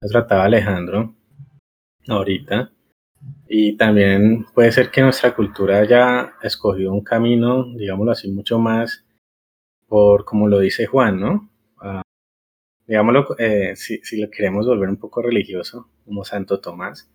Trataba 0.07 0.45
Alejandro 0.45 1.15
ahorita. 2.07 2.71
Y 3.47 3.77
también 3.77 4.45
puede 4.53 4.71
ser 4.71 4.89
que 4.89 5.01
nuestra 5.01 5.35
cultura 5.35 5.79
haya 5.79 6.33
escogido 6.41 6.91
un 6.91 7.03
camino, 7.03 7.65
digámoslo 7.75 8.11
así, 8.11 8.31
mucho 8.31 8.57
más 8.59 9.05
por, 9.87 10.25
como 10.25 10.47
lo 10.47 10.59
dice 10.59 10.85
Juan, 10.85 11.19
¿no? 11.19 11.49
Ah, 11.79 12.01
digámoslo, 12.87 13.35
eh, 13.37 13.75
si, 13.75 13.97
si, 13.99 14.21
lo 14.21 14.29
queremos 14.29 14.65
volver 14.65 14.89
un 14.89 14.97
poco 14.97 15.21
religioso, 15.21 15.89
como 16.05 16.23
Santo 16.23 16.61
Tomás, 16.61 17.11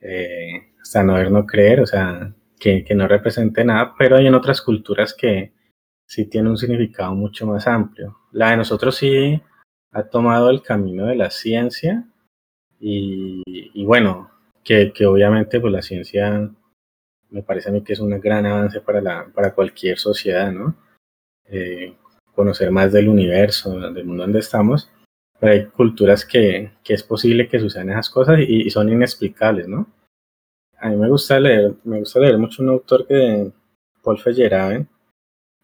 eh, 0.00 0.72
hasta 0.80 1.02
no 1.02 1.14
ver, 1.14 1.30
no 1.30 1.46
creer, 1.46 1.80
o 1.80 1.86
sea, 1.86 2.34
que, 2.58 2.84
que 2.84 2.94
no 2.94 3.06
represente 3.06 3.64
nada, 3.64 3.94
pero 3.98 4.16
hay 4.16 4.26
en 4.26 4.34
otras 4.34 4.62
culturas 4.62 5.14
que 5.14 5.52
sí 6.06 6.26
tiene 6.26 6.48
un 6.48 6.56
significado 6.56 7.14
mucho 7.14 7.46
más 7.46 7.66
amplio. 7.66 8.18
La 8.32 8.50
de 8.50 8.56
nosotros 8.56 8.96
sí 8.96 9.40
ha 9.92 10.04
tomado 10.04 10.50
el 10.50 10.62
camino 10.62 11.06
de 11.06 11.16
la 11.16 11.30
ciencia 11.30 12.08
y, 12.80 13.84
bueno, 13.84 14.30
que, 14.64 14.92
que, 14.92 15.06
obviamente 15.06 15.60
pues 15.60 15.72
la 15.72 15.82
ciencia 15.82 16.50
me 17.30 17.42
parece 17.42 17.68
a 17.68 17.72
mí 17.72 17.82
que 17.82 17.94
es 17.94 18.00
un 18.00 18.18
gran 18.20 18.46
avance 18.46 18.80
para, 18.80 19.00
la, 19.00 19.26
para 19.34 19.54
cualquier 19.54 19.98
sociedad, 19.98 20.52
¿no? 20.52 20.76
Eh, 21.48 21.94
conocer 22.34 22.70
más 22.70 22.92
del 22.92 23.08
universo, 23.08 23.78
del 23.78 24.04
mundo 24.04 24.24
donde 24.24 24.40
estamos, 24.40 24.90
pero 25.40 25.52
hay 25.52 25.66
culturas 25.66 26.24
que, 26.24 26.72
que 26.84 26.94
es 26.94 27.02
posible 27.02 27.48
que 27.48 27.60
sucedan 27.60 27.90
esas 27.90 28.10
cosas 28.10 28.40
y, 28.40 28.68
son 28.70 28.88
inexplicables, 28.90 29.68
¿no? 29.68 29.86
A 30.78 30.90
mí 30.90 30.96
me 30.96 31.08
gusta 31.08 31.40
leer, 31.40 31.74
me 31.84 32.00
gusta 32.00 32.20
leer 32.20 32.36
mucho 32.38 32.62
un 32.62 32.68
autor 32.70 33.06
que, 33.06 33.50
Paul 34.02 34.18
Feyerabend, 34.18 34.86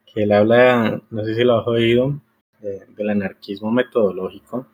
que 0.07 0.23
él 0.23 0.33
habla, 0.33 1.01
no 1.11 1.25
sé 1.25 1.35
si 1.35 1.45
lo 1.45 1.59
has 1.59 1.67
oído, 1.67 2.21
del 2.61 3.11
anarquismo 3.11 3.71
metodológico 3.71 4.67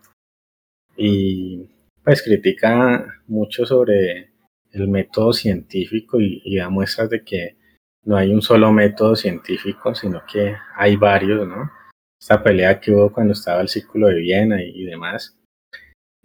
y 0.97 1.68
pues 2.09 2.23
critica 2.23 3.21
mucho 3.27 3.67
sobre 3.67 4.31
el 4.73 4.89
método 4.89 5.35
científico 5.35 6.19
y, 6.19 6.57
da 6.57 6.71
muestras 6.71 7.11
de 7.11 7.23
que 7.23 7.59
no 8.05 8.17
hay 8.17 8.33
un 8.33 8.41
solo 8.41 8.73
método 8.73 9.15
científico, 9.15 9.95
sino 9.95 10.23
que 10.25 10.57
hay 10.75 10.97
varios, 10.97 11.47
¿no? 11.47 11.71
Esta 12.19 12.43
pelea 12.43 12.81
que 12.81 12.93
hubo 12.93 13.13
cuando 13.13 13.35
estaba 13.35 13.61
el 13.61 13.69
Círculo 13.69 14.07
de 14.07 14.21
Viena 14.21 14.57
y, 14.63 14.85
demás. 14.85 15.39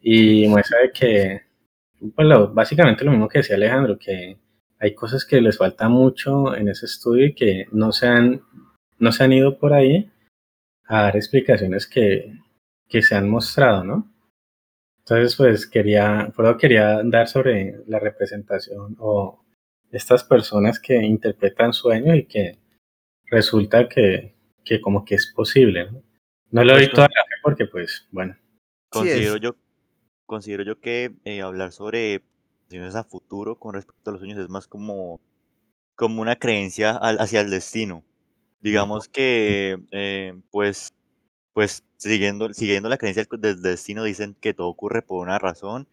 Y 0.01 0.47
muestra 0.47 0.79
de 0.79 0.91
que, 0.93 1.41
pues 2.15 2.29
básicamente 2.53 3.03
lo 3.03 3.11
mismo 3.11 3.27
que 3.27 3.39
decía 3.39 3.57
Alejandro, 3.57 3.99
que 3.99 4.37
hay 4.79 4.95
cosas 4.95 5.25
que 5.25 5.41
les 5.41 5.57
falta 5.57 5.89
mucho 5.89 6.55
en 6.55 6.69
ese 6.69 6.85
estudio 6.85 7.25
y 7.25 7.35
que 7.35 7.65
no 7.73 7.91
se 7.91 8.07
han, 8.07 8.41
no 8.99 9.11
se 9.11 9.21
han 9.21 9.33
ido 9.33 9.59
por 9.59 9.73
ahí 9.73 10.09
a 10.85 11.01
dar 11.01 11.17
explicaciones 11.17 11.87
que, 11.87 12.39
que 12.87 13.01
se 13.01 13.15
han 13.15 13.29
mostrado, 13.29 13.83
¿no? 13.83 14.12
Entonces, 15.05 15.35
pues 15.35 15.67
quería, 15.67 16.31
por 16.33 16.57
quería 16.57 17.01
dar 17.03 17.27
sobre 17.27 17.83
la 17.87 17.99
representación 17.99 18.95
o 18.99 19.43
estas 19.91 20.23
personas 20.23 20.79
que 20.79 20.95
interpretan 20.95 21.73
sueños 21.73 22.17
y 22.17 22.25
que 22.25 22.57
resulta 23.25 23.89
que, 23.89 24.33
que 24.63 24.79
como 24.79 25.03
que 25.03 25.15
es 25.15 25.31
posible, 25.35 25.91
¿no? 25.91 26.03
No 26.51 26.63
lo 26.63 26.77
he 26.77 26.81
visto 26.81 27.05
porque, 27.41 27.65
pues, 27.65 28.07
bueno. 28.11 28.37
Considero 28.89 29.37
yo, 29.37 29.55
considero 30.25 30.63
yo 30.63 30.79
que 30.79 31.15
eh, 31.25 31.41
hablar 31.41 31.71
sobre 31.71 32.21
situaciones 32.61 32.95
a 32.95 33.03
futuro 33.03 33.57
con 33.57 33.73
respecto 33.73 34.09
a 34.09 34.13
los 34.13 34.21
sueños 34.21 34.37
es 34.37 34.49
más 34.49 34.67
como, 34.67 35.19
como 35.95 36.21
una 36.21 36.37
creencia 36.37 36.91
hacia 36.91 37.41
el 37.41 37.49
destino. 37.49 38.03
Digamos 38.61 39.09
que, 39.09 39.79
eh, 39.91 40.39
pues, 40.51 40.93
pues 41.53 41.83
siguiendo, 42.09 42.53
siguiendo 42.53 42.89
la 42.89 42.97
creencia 42.97 43.25
del 43.39 43.61
destino, 43.61 44.03
dicen 44.03 44.35
que 44.39 44.53
todo 44.53 44.67
ocurre 44.67 45.01
por 45.01 45.21
una 45.21 45.39
razón. 45.39 45.87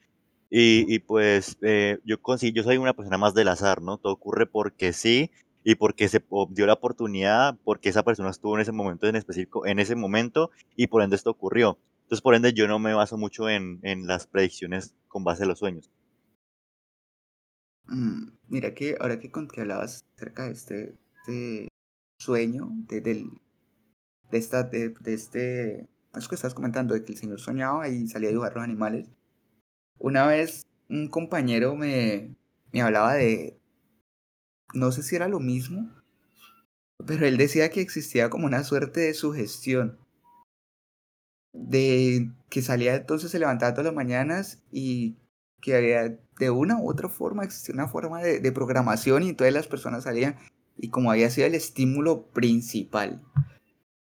Y, 0.53 0.99
pues 1.01 1.59
eh, 1.63 1.99
yo, 2.05 2.17
yo 2.17 2.63
soy 2.65 2.77
una 2.77 2.95
persona 2.95 3.19
más 3.19 3.35
del 3.35 3.49
azar, 3.49 3.83
¿no? 3.83 3.99
Todo 3.99 4.13
ocurre 4.13 4.47
porque 4.47 4.93
sí 4.93 5.31
y 5.63 5.77
porque 5.77 6.09
se 6.09 6.25
dio 6.51 6.67
la 6.67 6.73
oportunidad, 6.73 7.57
porque 7.63 7.91
esa 7.91 8.03
persona 8.03 8.31
estuvo 8.31 8.57
en 8.57 8.63
ese 8.63 8.73
momento 8.73 9.07
en 9.07 9.15
específico, 9.15 9.65
en 9.67 9.79
ese 9.79 9.95
momento, 9.95 10.51
y 10.75 10.89
por 10.89 11.03
ende 11.03 11.17
esto 11.17 11.31
ocurrió. 11.31 11.79
Entonces, 12.03 12.23
por 12.23 12.35
ende, 12.35 12.53
yo 12.53 12.67
no 12.67 12.81
me 12.81 12.95
baso 12.95 13.17
mucho 13.17 13.49
en, 13.49 13.79
en 13.83 14.09
las 14.09 14.27
predicciones 14.27 14.97
con 15.07 15.23
base 15.23 15.45
a 15.45 15.47
los 15.47 15.61
sueños. 15.61 15.93
Mm, 17.87 18.31
mira 18.49 18.75
que 18.75 18.97
ahora 19.01 19.19
que, 19.19 19.31
hablabas 19.61 20.05
acerca 20.17 20.47
de 20.47 20.53
este, 20.53 21.69
sueño, 22.19 22.71
de 22.89 22.99
este, 25.15 25.89
eso 26.15 26.29
que 26.29 26.35
estás 26.35 26.55
comentando, 26.55 26.95
de 26.95 27.05
que 27.05 27.13
el 27.13 27.19
señor 27.19 27.41
soñaba 27.41 27.89
y 27.89 28.09
salía 28.09 28.29
a 28.29 28.33
dibujar 28.33 28.55
los 28.55 28.65
animales. 28.65 29.09
Una 29.99 30.27
vez 30.27 30.67
un 30.89 31.09
compañero 31.09 31.77
me, 31.77 32.35
me 32.73 32.83
hablaba 32.83 33.15
de, 33.15 33.59
no 34.75 34.93
sé 34.93 35.03
si 35.03 35.17
era 35.17 35.29
lo 35.29 35.41
mismo, 35.41 35.91
pero 37.07 37.27
él 37.27 37.37
decía 37.37 37.71
que 37.71 37.81
existía 37.81 38.31
como 38.31 38.47
una 38.47 38.65
suerte 38.65 39.01
de 39.01 39.15
sugestión. 39.15 39.99
De 41.53 42.31
que 42.49 42.63
salía 42.63 42.95
entonces, 42.95 43.31
se 43.31 43.39
levantaba 43.39 43.73
todas 43.73 43.87
las 43.87 43.95
mañanas 43.95 44.63
y 44.71 45.17
que 45.61 45.75
había 45.75 46.19
de 46.39 46.51
una 46.51 46.79
u 46.79 46.89
otra 46.89 47.09
forma, 47.09 47.45
existía 47.45 47.75
una 47.75 47.89
forma 47.89 48.21
de, 48.23 48.53
programación 48.53 49.23
y 49.25 49.35
todas 49.35 49.53
las 49.53 49.67
personas 49.67 50.05
salían 50.05 50.37
y 50.79 50.89
como 50.89 51.11
había 51.11 51.31
sido 51.31 51.47
el 51.47 51.55
estímulo 51.55 52.27
principal. 52.29 53.23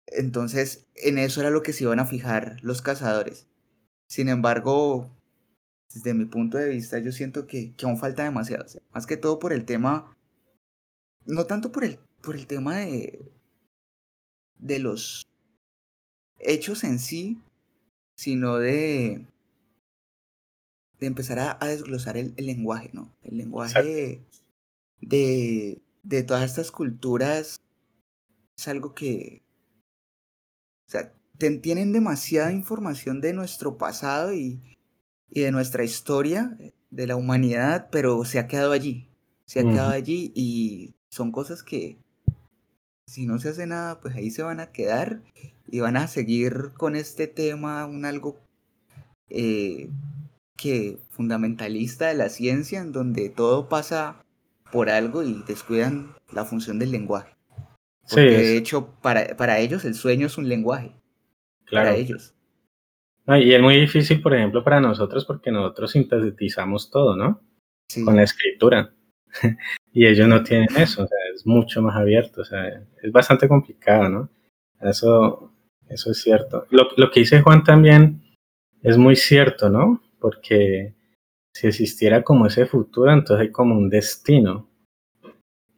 Entonces, 0.06 0.86
en 0.94 1.18
eso 1.18 1.40
era 1.40 1.50
lo 1.50 1.62
que 1.62 1.72
se 1.72 1.84
iban 1.84 2.00
a 2.00 2.06
fijar 2.06 2.56
los 2.62 2.82
cazadores. 2.82 3.46
Sin 4.08 4.28
embargo, 4.28 5.10
desde 5.92 6.14
mi 6.14 6.26
punto 6.26 6.58
de 6.58 6.68
vista, 6.68 6.98
yo 6.98 7.12
siento 7.12 7.46
que, 7.46 7.74
que 7.74 7.86
aún 7.86 7.98
falta 7.98 8.24
demasiado. 8.24 8.64
más 8.92 9.06
que 9.06 9.16
todo 9.16 9.38
por 9.38 9.52
el 9.52 9.64
tema 9.64 10.16
no 11.26 11.44
tanto 11.44 11.72
por 11.72 11.84
el, 11.84 11.98
por 12.22 12.36
el 12.36 12.46
tema 12.46 12.78
de, 12.78 13.20
de 14.58 14.78
los 14.78 15.26
hechos 16.38 16.84
en 16.84 16.98
sí, 16.98 17.40
sino 18.16 18.56
de, 18.56 19.26
de 21.00 21.06
empezar 21.06 21.38
a, 21.60 21.66
desglosar 21.66 22.16
el, 22.16 22.34
lenguaje, 22.36 22.90
¿no? 22.92 23.12
El 23.22 23.38
lenguaje 23.38 24.22
de, 25.00 25.82
de 26.02 26.22
todas 26.22 26.44
estas 26.44 26.70
culturas 26.70 27.60
es 28.56 28.68
algo 28.68 28.94
que, 28.94 29.42
o 30.86 30.90
sea, 30.90 31.12
tienen 31.38 31.92
demasiada 31.92 32.52
información 32.52 33.20
de 33.20 33.32
nuestro 33.32 33.76
pasado 33.76 34.32
y, 34.32 34.60
y, 35.30 35.40
de 35.42 35.52
nuestra 35.52 35.84
historia, 35.84 36.56
de 36.90 37.06
la 37.06 37.16
humanidad, 37.16 37.88
pero 37.90 38.24
se 38.24 38.38
ha 38.38 38.46
quedado 38.46 38.72
allí. 38.72 39.08
Se 39.44 39.60
ha 39.60 39.62
quedado 39.62 39.90
allí 39.90 40.32
y 40.34 40.94
son 41.08 41.30
cosas 41.30 41.62
que 41.62 41.98
si 43.06 43.26
no 43.26 43.38
se 43.38 43.50
hace 43.50 43.66
nada, 43.66 44.00
pues 44.00 44.16
ahí 44.16 44.30
se 44.30 44.42
van 44.42 44.58
a 44.58 44.72
quedar 44.72 45.22
y 45.68 45.80
van 45.80 45.96
a 45.96 46.08
seguir 46.08 46.72
con 46.76 46.96
este 46.96 47.28
tema, 47.28 47.86
un 47.86 48.04
algo 48.04 48.40
eh, 49.28 49.88
que 50.56 50.98
fundamentalista 51.10 52.08
de 52.08 52.14
la 52.14 52.28
ciencia, 52.28 52.80
en 52.80 52.92
donde 52.92 53.28
todo 53.28 53.68
pasa 53.68 54.24
por 54.72 54.90
algo 54.90 55.22
y 55.22 55.42
descuidan 55.46 56.14
la 56.32 56.44
función 56.44 56.78
del 56.78 56.90
lenguaje. 56.90 57.35
Porque 58.08 58.38
de 58.38 58.56
hecho, 58.56 58.94
para, 59.02 59.36
para 59.36 59.58
ellos 59.58 59.84
el 59.84 59.94
sueño 59.94 60.26
es 60.26 60.38
un 60.38 60.48
lenguaje. 60.48 60.92
Claro. 61.64 61.88
Para 61.88 61.96
ellos. 61.96 62.34
y 63.26 63.52
es 63.52 63.60
muy 63.60 63.76
difícil, 63.80 64.22
por 64.22 64.34
ejemplo, 64.34 64.62
para 64.62 64.80
nosotros, 64.80 65.24
porque 65.24 65.50
nosotros 65.50 65.90
sintetizamos 65.92 66.90
todo, 66.90 67.16
¿no? 67.16 67.40
Con 68.04 68.16
la 68.16 68.22
escritura. 68.22 68.92
y 69.92 70.06
ellos 70.06 70.28
no 70.28 70.42
tienen 70.42 70.68
eso, 70.76 71.02
o 71.02 71.06
sea, 71.06 71.18
es 71.34 71.46
mucho 71.46 71.82
más 71.82 71.96
abierto, 71.96 72.42
o 72.42 72.44
sea, 72.44 72.68
es 73.02 73.12
bastante 73.12 73.48
complicado, 73.48 74.08
¿no? 74.08 74.30
Eso, 74.80 75.52
eso 75.88 76.10
es 76.10 76.22
cierto. 76.22 76.66
Lo, 76.70 76.88
lo 76.96 77.10
que 77.10 77.20
dice 77.20 77.42
Juan 77.42 77.64
también 77.64 78.22
es 78.82 78.96
muy 78.96 79.16
cierto, 79.16 79.68
¿no? 79.68 80.02
Porque 80.20 80.94
si 81.52 81.66
existiera 81.66 82.22
como 82.22 82.46
ese 82.46 82.66
futuro, 82.66 83.10
entonces 83.12 83.46
hay 83.46 83.50
como 83.50 83.76
un 83.76 83.88
destino. 83.88 84.68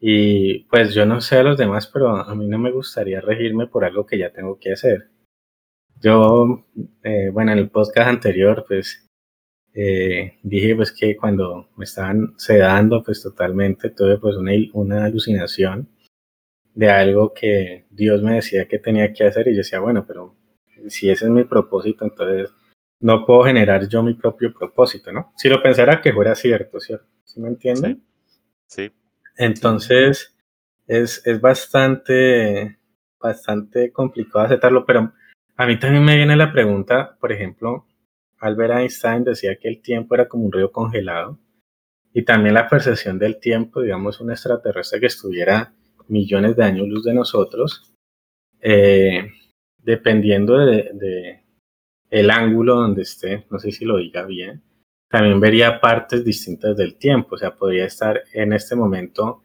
Y 0.01 0.65
pues 0.65 0.95
yo 0.95 1.07
no 1.07 1.21
sé 1.21 1.39
a 1.39 1.43
los 1.43 1.59
demás, 1.59 1.89
pero 1.93 2.17
a 2.17 2.35
mí 2.35 2.47
no 2.47 2.59
me 2.59 2.71
gustaría 2.71 3.21
regirme 3.21 3.67
por 3.67 3.85
algo 3.85 4.07
que 4.07 4.19
ya 4.19 4.33
tengo 4.33 4.59
que 4.59 4.73
hacer. 4.73 5.11
Yo, 6.01 6.67
eh, 7.03 7.31
bueno, 7.33 7.53
en 7.53 7.59
el 7.59 7.71
podcast 7.71 8.09
anterior, 8.09 8.65
pues 8.67 9.09
eh, 9.75 10.39
dije 10.43 10.75
pues 10.75 10.93
que 10.93 11.17
cuando 11.17 11.69
me 11.77 11.85
estaban 11.85 12.35
sedando 12.37 13.03
pues 13.03 13.23
totalmente 13.23 13.91
tuve 13.91 14.19
pues 14.19 14.35
una, 14.35 14.53
una 14.73 15.05
alucinación 15.05 15.89
de 16.75 16.91
algo 16.91 17.33
que 17.35 17.87
Dios 17.91 18.23
me 18.23 18.35
decía 18.35 18.67
que 18.67 18.79
tenía 18.79 19.13
que 19.13 19.25
hacer 19.25 19.47
y 19.47 19.53
yo 19.53 19.59
decía 19.59 19.79
bueno 19.79 20.05
pero 20.05 20.35
si 20.89 21.11
ese 21.11 21.27
es 21.27 21.31
mi 21.31 21.45
propósito 21.45 22.05
entonces 22.05 22.51
no 23.01 23.27
puedo 23.27 23.45
generar 23.45 23.87
yo 23.89 24.03
mi 24.03 24.15
propio 24.15 24.53
propósito 24.53 25.13
no 25.13 25.33
si 25.37 25.49
lo 25.49 25.63
pensara 25.63 26.01
que 26.01 26.13
fuera 26.13 26.35
cierto 26.35 26.81
cierto 26.81 27.07
¿sí 27.25 27.39
me 27.41 27.49
entienden? 27.49 28.03
Sí. 28.67 28.91
Entonces 29.39 30.36
es, 30.86 31.26
es 31.26 31.41
bastante 31.41 32.78
bastante 33.18 33.91
complicado 33.93 34.45
aceptarlo 34.45 34.84
pero 34.84 35.12
a 35.57 35.66
mí 35.66 35.78
también 35.78 36.05
me 36.05 36.16
viene 36.16 36.36
la 36.36 36.53
pregunta 36.53 37.16
por 37.18 37.32
ejemplo 37.32 37.86
Albert 38.41 38.74
Einstein 38.74 39.24
decía 39.24 39.57
que 39.57 39.68
el 39.68 39.80
tiempo 39.80 40.14
era 40.14 40.28
como 40.28 40.45
un 40.45 40.53
río 40.53 40.70
congelado 40.70 41.39
y 42.12 42.24
también 42.24 42.55
la 42.55 42.68
percepción 42.68 43.18
del 43.18 43.39
tiempo, 43.39 43.82
digamos, 43.82 44.20
un 44.20 44.30
extraterrestre 44.30 45.01
que 45.01 45.07
estuviera 45.07 45.72
millones 46.09 46.57
de 46.57 46.64
años 46.64 46.89
luz 46.89 47.05
de 47.05 47.14
nosotros, 47.14 47.95
eh, 48.61 49.30
dependiendo 49.78 50.59
de, 50.59 51.45
el 52.11 52.30
ángulo 52.30 52.76
donde 52.76 53.03
esté, 53.03 53.47
no 53.51 53.59
sé 53.59 53.70
si 53.70 53.84
lo 53.84 53.99
diga 53.99 54.24
bien, 54.24 54.62
también 55.09 55.41
vería 55.41 55.81
partes 55.81 56.25
distintas 56.25 56.77
del 56.77 56.97
tiempo, 56.97 57.35
o 57.35 57.39
sea, 57.39 57.55
podría 57.55 57.87
estar 57.87 58.23
en 58.33 58.53
este 58.53 58.77
momento 58.77 59.43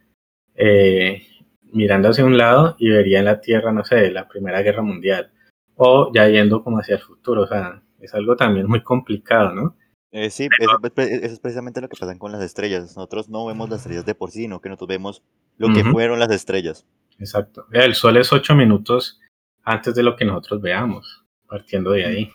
eh, 0.55 1.26
mirando 1.72 2.09
hacia 2.09 2.26
un 2.26 2.38
lado 2.38 2.76
y 2.78 2.89
vería 2.89 3.20
en 3.20 3.26
la 3.26 3.41
Tierra, 3.41 3.72
no 3.72 3.84
sé, 3.84 4.11
la 4.11 4.28
Primera 4.28 4.61
Guerra 4.61 4.82
Mundial, 4.82 5.32
o 5.76 6.11
ya 6.14 6.28
yendo 6.28 6.64
como 6.64 6.78
hacia 6.78 6.95
el 6.95 7.01
futuro, 7.01 7.43
o 7.43 7.47
sea, 7.47 7.82
es 7.99 8.14
algo 8.14 8.36
también 8.36 8.68
muy 8.68 8.84
complicado, 8.84 9.53
¿no? 9.53 9.78
Eh, 10.11 10.30
sí, 10.30 10.47
eso, 10.59 10.80
es 10.97 11.39
precisamente 11.39 11.82
lo 11.82 11.89
que 11.89 11.97
pasa 11.99 12.16
con 12.20 12.32
las 12.32 12.43
estrellas. 12.43 12.95
Nosotros 12.95 13.30
no 13.30 13.47
vemos 13.47 13.68
las 13.68 13.80
estrellas 13.80 14.05
de 14.05 14.14
por 14.14 14.30
sí, 14.30 14.41
sino 14.41 14.61
que 14.61 14.70
nosotros 14.70 14.89
vemos 14.89 15.24
lo 15.57 15.74
que 15.74 15.84
fueron 15.84 16.20
las 16.20 16.30
estrellas. 16.30 16.86
Exacto. 17.18 17.66
El 17.72 17.95
sol 17.95 18.18
es 18.18 18.32
ocho 18.32 18.53
minutos 18.53 19.20
antes 19.64 19.95
de 19.95 20.03
lo 20.03 20.16
que 20.16 20.26
nosotros 20.26 20.61
veamos, 20.61 21.26
partiendo 21.47 21.91
de 21.91 22.05
ahí. 22.05 22.32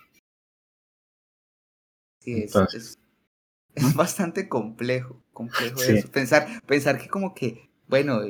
Sí, 2.21 2.43
es, 2.43 2.57
es, 2.75 2.99
bastante 3.97 4.49
complejo, 4.49 5.23
complejo 5.33 5.83
eso. 5.83 6.11
Pensar, 6.11 6.63
pensar 6.67 6.99
que 6.99 7.09
como 7.09 7.35
que, 7.35 7.71
bueno, 7.89 8.21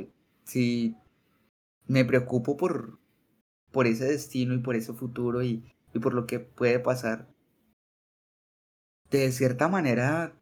si 0.45 0.97
me 1.87 2.05
preocupo 2.05 2.57
por, 2.57 2.99
por 3.71 3.87
ese 3.87 4.05
destino 4.07 4.55
y 4.55 4.59
por 4.59 4.77
ese 4.77 4.93
futuro 4.93 5.43
y 5.43 5.65
y 5.95 5.99
por 5.99 6.15
lo 6.15 6.27
que 6.27 6.41
puede 6.41 6.79
pasar, 6.79 7.29
de 9.11 9.33
cierta 9.33 9.69
manera 9.69 10.39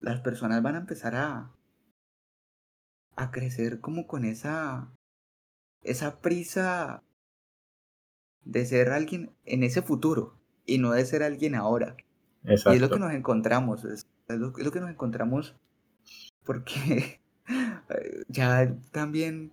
las 0.00 0.20
personas 0.20 0.62
van 0.62 0.74
a 0.74 0.80
empezar 0.80 1.14
a, 1.16 1.52
a 3.16 3.30
crecer 3.30 3.80
como 3.80 4.06
con 4.06 4.24
esa, 4.24 4.92
esa 5.82 6.20
prisa 6.20 7.02
de 8.44 8.66
ser 8.66 8.90
alguien 8.90 9.34
en 9.44 9.64
ese 9.64 9.82
futuro 9.82 10.38
y 10.66 10.78
no 10.78 10.92
de 10.92 11.04
ser 11.06 11.22
alguien 11.22 11.54
ahora. 11.54 11.96
Y 12.72 12.76
es 12.76 12.80
lo 12.80 12.88
que 12.90 12.98
nos 12.98 13.12
encontramos, 13.12 13.84
es, 13.84 14.06
lo, 14.28 14.52
que 14.52 14.80
nos 14.80 14.90
encontramos 14.90 15.56
porque, 16.44 17.20
ya 18.28 18.76
también, 18.92 19.52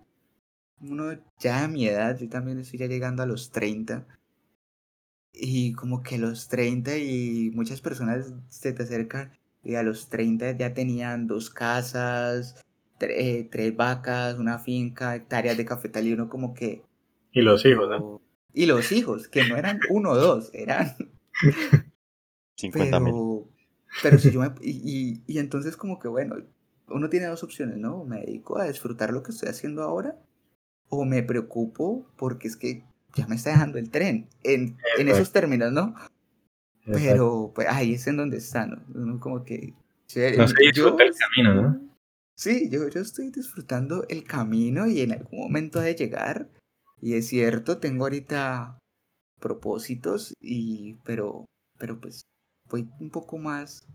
uno 0.80 1.12
ya 1.40 1.64
a 1.64 1.68
mi 1.68 1.86
edad, 1.86 2.18
yo 2.18 2.28
también 2.28 2.58
estoy 2.58 2.78
ya 2.78 2.86
llegando 2.86 3.22
a 3.22 3.26
los 3.26 3.50
30. 3.50 4.06
Y 5.32 5.72
como 5.72 6.02
que 6.02 6.18
los 6.18 6.48
30 6.48 6.96
y 6.96 7.50
muchas 7.54 7.80
personas 7.80 8.32
se 8.48 8.72
te 8.72 8.84
acercan 8.84 9.32
y 9.64 9.74
a 9.74 9.82
los 9.82 10.08
30 10.08 10.52
ya 10.52 10.74
tenían 10.74 11.26
dos 11.26 11.50
casas, 11.50 12.62
tre- 13.00 13.48
tres 13.50 13.74
vacas, 13.74 14.38
una 14.38 14.58
finca, 14.60 15.16
hectáreas 15.16 15.56
de 15.56 15.64
cafetal 15.64 16.06
y 16.06 16.12
uno 16.12 16.28
como 16.28 16.54
que... 16.54 16.82
Y 17.32 17.42
los 17.42 17.64
hijos, 17.66 17.88
¿no? 17.88 18.20
Y 18.52 18.66
los 18.66 18.92
hijos, 18.92 19.26
que 19.26 19.48
no 19.48 19.56
eran 19.56 19.80
uno 19.90 20.10
o 20.10 20.16
dos, 20.16 20.50
eran 20.52 20.94
50 22.72 23.00
mil. 23.00 23.12
pero, 23.12 23.48
pero 24.02 24.18
si 24.18 24.30
yo 24.30 24.40
me, 24.40 24.52
y, 24.60 24.70
y, 24.84 25.22
y 25.26 25.38
entonces 25.38 25.76
como 25.76 25.98
que 25.98 26.08
bueno, 26.08 26.36
uno 26.88 27.08
tiene 27.08 27.26
dos 27.26 27.42
opciones, 27.42 27.76
¿no? 27.78 28.04
Me 28.04 28.20
dedico 28.20 28.58
a 28.58 28.64
disfrutar 28.66 29.12
lo 29.12 29.22
que 29.22 29.32
estoy 29.32 29.48
haciendo 29.48 29.82
ahora 29.82 30.16
o 30.88 31.04
me 31.04 31.22
preocupo 31.22 32.06
porque 32.16 32.48
es 32.48 32.56
que 32.56 32.84
ya 33.14 33.26
me 33.26 33.36
está 33.36 33.50
dejando 33.50 33.78
el 33.78 33.90
tren. 33.90 34.28
En, 34.42 34.76
en 34.98 35.08
esos 35.08 35.32
términos, 35.32 35.72
¿no? 35.72 35.94
Pero 36.84 37.52
pues 37.54 37.66
ahí 37.70 37.94
es 37.94 38.06
en 38.06 38.16
donde 38.18 38.36
está, 38.38 38.66
¿no? 38.66 38.82
Uno 38.94 39.18
como 39.18 39.44
que... 39.44 39.72
sí, 40.06 40.20
No 40.36 40.46
disfruta 40.46 40.72
yo- 40.72 40.98
el 40.98 41.14
camino, 41.14 41.54
¿no? 41.62 41.80
Sí, 42.36 42.68
yo, 42.68 42.88
yo 42.88 43.00
estoy 43.00 43.30
disfrutando 43.30 44.04
el 44.08 44.24
camino 44.24 44.86
y 44.86 45.00
en 45.00 45.12
algún 45.12 45.38
momento 45.40 45.78
ha 45.78 45.82
de 45.84 45.94
llegar. 45.94 46.50
Y 47.00 47.14
es 47.14 47.28
cierto, 47.28 47.78
tengo 47.78 48.04
ahorita 48.04 48.78
propósitos, 49.40 50.34
y, 50.40 50.94
pero, 51.04 51.44
pero 51.78 52.00
pues 52.00 52.24
voy 52.70 52.88
un 53.00 53.10
poco 53.10 53.38
más 53.38 53.86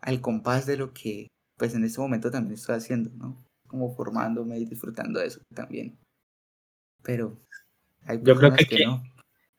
al 0.00 0.20
compás 0.20 0.66
de 0.66 0.76
lo 0.76 0.92
que 0.92 1.28
pues 1.56 1.74
en 1.74 1.84
este 1.84 2.00
momento 2.00 2.30
también 2.30 2.54
estoy 2.54 2.76
haciendo, 2.76 3.10
¿no? 3.16 3.38
Como 3.68 3.94
formándome 3.94 4.58
y 4.58 4.66
disfrutando 4.66 5.20
de 5.20 5.26
eso 5.26 5.40
también. 5.54 5.98
Pero 7.02 7.38
hay 8.06 8.18
Yo 8.22 8.34
creo 8.36 8.52
que 8.54 8.64
que, 8.66 8.74
aquí- 8.76 8.84
no. 8.84 9.02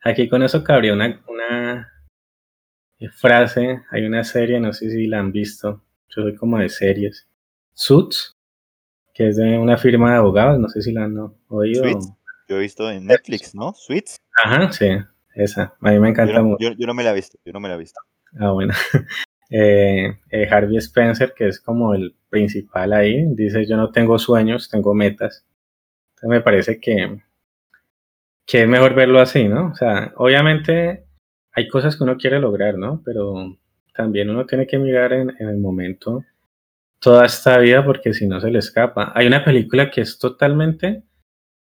Aquí 0.04 0.30
con 0.30 0.44
eso 0.44 0.64
cabría 0.64 0.94
una, 0.94 1.24
una 1.28 1.92
frase, 3.20 3.82
hay 3.92 4.06
una 4.06 4.24
serie, 4.24 4.60
no 4.60 4.72
sé 4.74 4.90
si 4.90 5.08
la 5.08 5.20
han 5.20 5.32
visto, 5.32 5.84
yo 6.10 6.24
soy 6.24 6.36
como 6.36 6.58
de 6.60 6.70
series, 6.70 7.28
Suits, 7.74 8.32
que 9.14 9.30
es 9.30 9.38
de 9.38 9.58
una 9.58 9.78
firma 9.78 10.12
de 10.12 10.18
abogados, 10.18 10.60
no 10.60 10.70
sé 10.70 10.82
si 10.82 10.92
la 10.92 11.06
han 11.06 11.18
oído. 11.48 11.84
Suits. 11.84 12.14
Yo 12.48 12.58
he 12.58 12.60
visto 12.60 12.90
en 12.92 13.06
Netflix, 13.08 13.56
¿no? 13.56 13.74
Suits. 13.74 14.18
Ajá, 14.44 14.72
sí, 14.72 14.88
esa, 15.34 15.76
a 15.82 15.92
mí 15.92 16.00
me 16.00 16.08
Yo 16.08 16.12
encanta 16.12 16.34
no, 16.40 16.44
mucho. 16.44 16.58
yo- 16.70 16.76
yo 16.78 16.86
no 16.88 16.94
me 16.94 17.04
la 17.04 17.12
he 17.12 17.16
visto, 17.16 17.38
yo 17.44 17.52
no 17.54 17.60
me 17.60 17.70
la 17.70 17.76
he 17.76 17.80
visto. 17.80 18.00
Ah, 18.40 18.52
bueno. 18.52 18.74
Eh, 19.52 20.18
eh, 20.32 20.48
Harvey 20.50 20.78
Spencer, 20.78 21.32
que 21.36 21.48
es 21.48 21.60
como 21.62 21.94
el 21.94 22.16
principal 22.30 22.92
ahí, 22.94 23.26
dice, 23.36 23.68
yo 23.68 23.78
no 23.78 23.92
tengo 23.92 24.18
sueños, 24.18 24.70
tengo 24.70 24.96
metas. 24.96 25.46
Me 26.24 26.42
parece 26.42 26.80
que, 26.80 27.22
que 28.44 28.64
es 28.64 28.68
mejor 28.68 28.96
verlo 28.96 29.20
así, 29.20 29.48
¿no? 29.48 29.68
O 29.68 29.76
sea, 29.76 30.14
obviamente 30.18 31.06
hay 31.52 31.68
cosas 31.68 31.96
que 31.96 32.04
uno 32.04 32.18
quiere 32.18 32.40
lograr, 32.40 32.76
¿no? 32.80 33.04
Pero 33.06 33.56
también 33.94 34.32
uno 34.32 34.48
tiene 34.48 34.66
que 34.66 34.80
mirar 34.80 35.14
en, 35.14 35.32
en 35.40 35.48
el 35.48 35.58
momento 35.58 36.26
toda 37.00 37.28
esta 37.28 37.60
vida 37.60 37.86
porque 37.86 38.16
si 38.16 38.28
no 38.28 38.42
se 38.42 38.50
le 38.50 38.60
escapa. 38.60 39.12
Hay 39.14 39.28
una 39.28 39.46
película 39.46 39.92
que 39.92 40.02
es 40.02 40.18
totalmente 40.18 41.04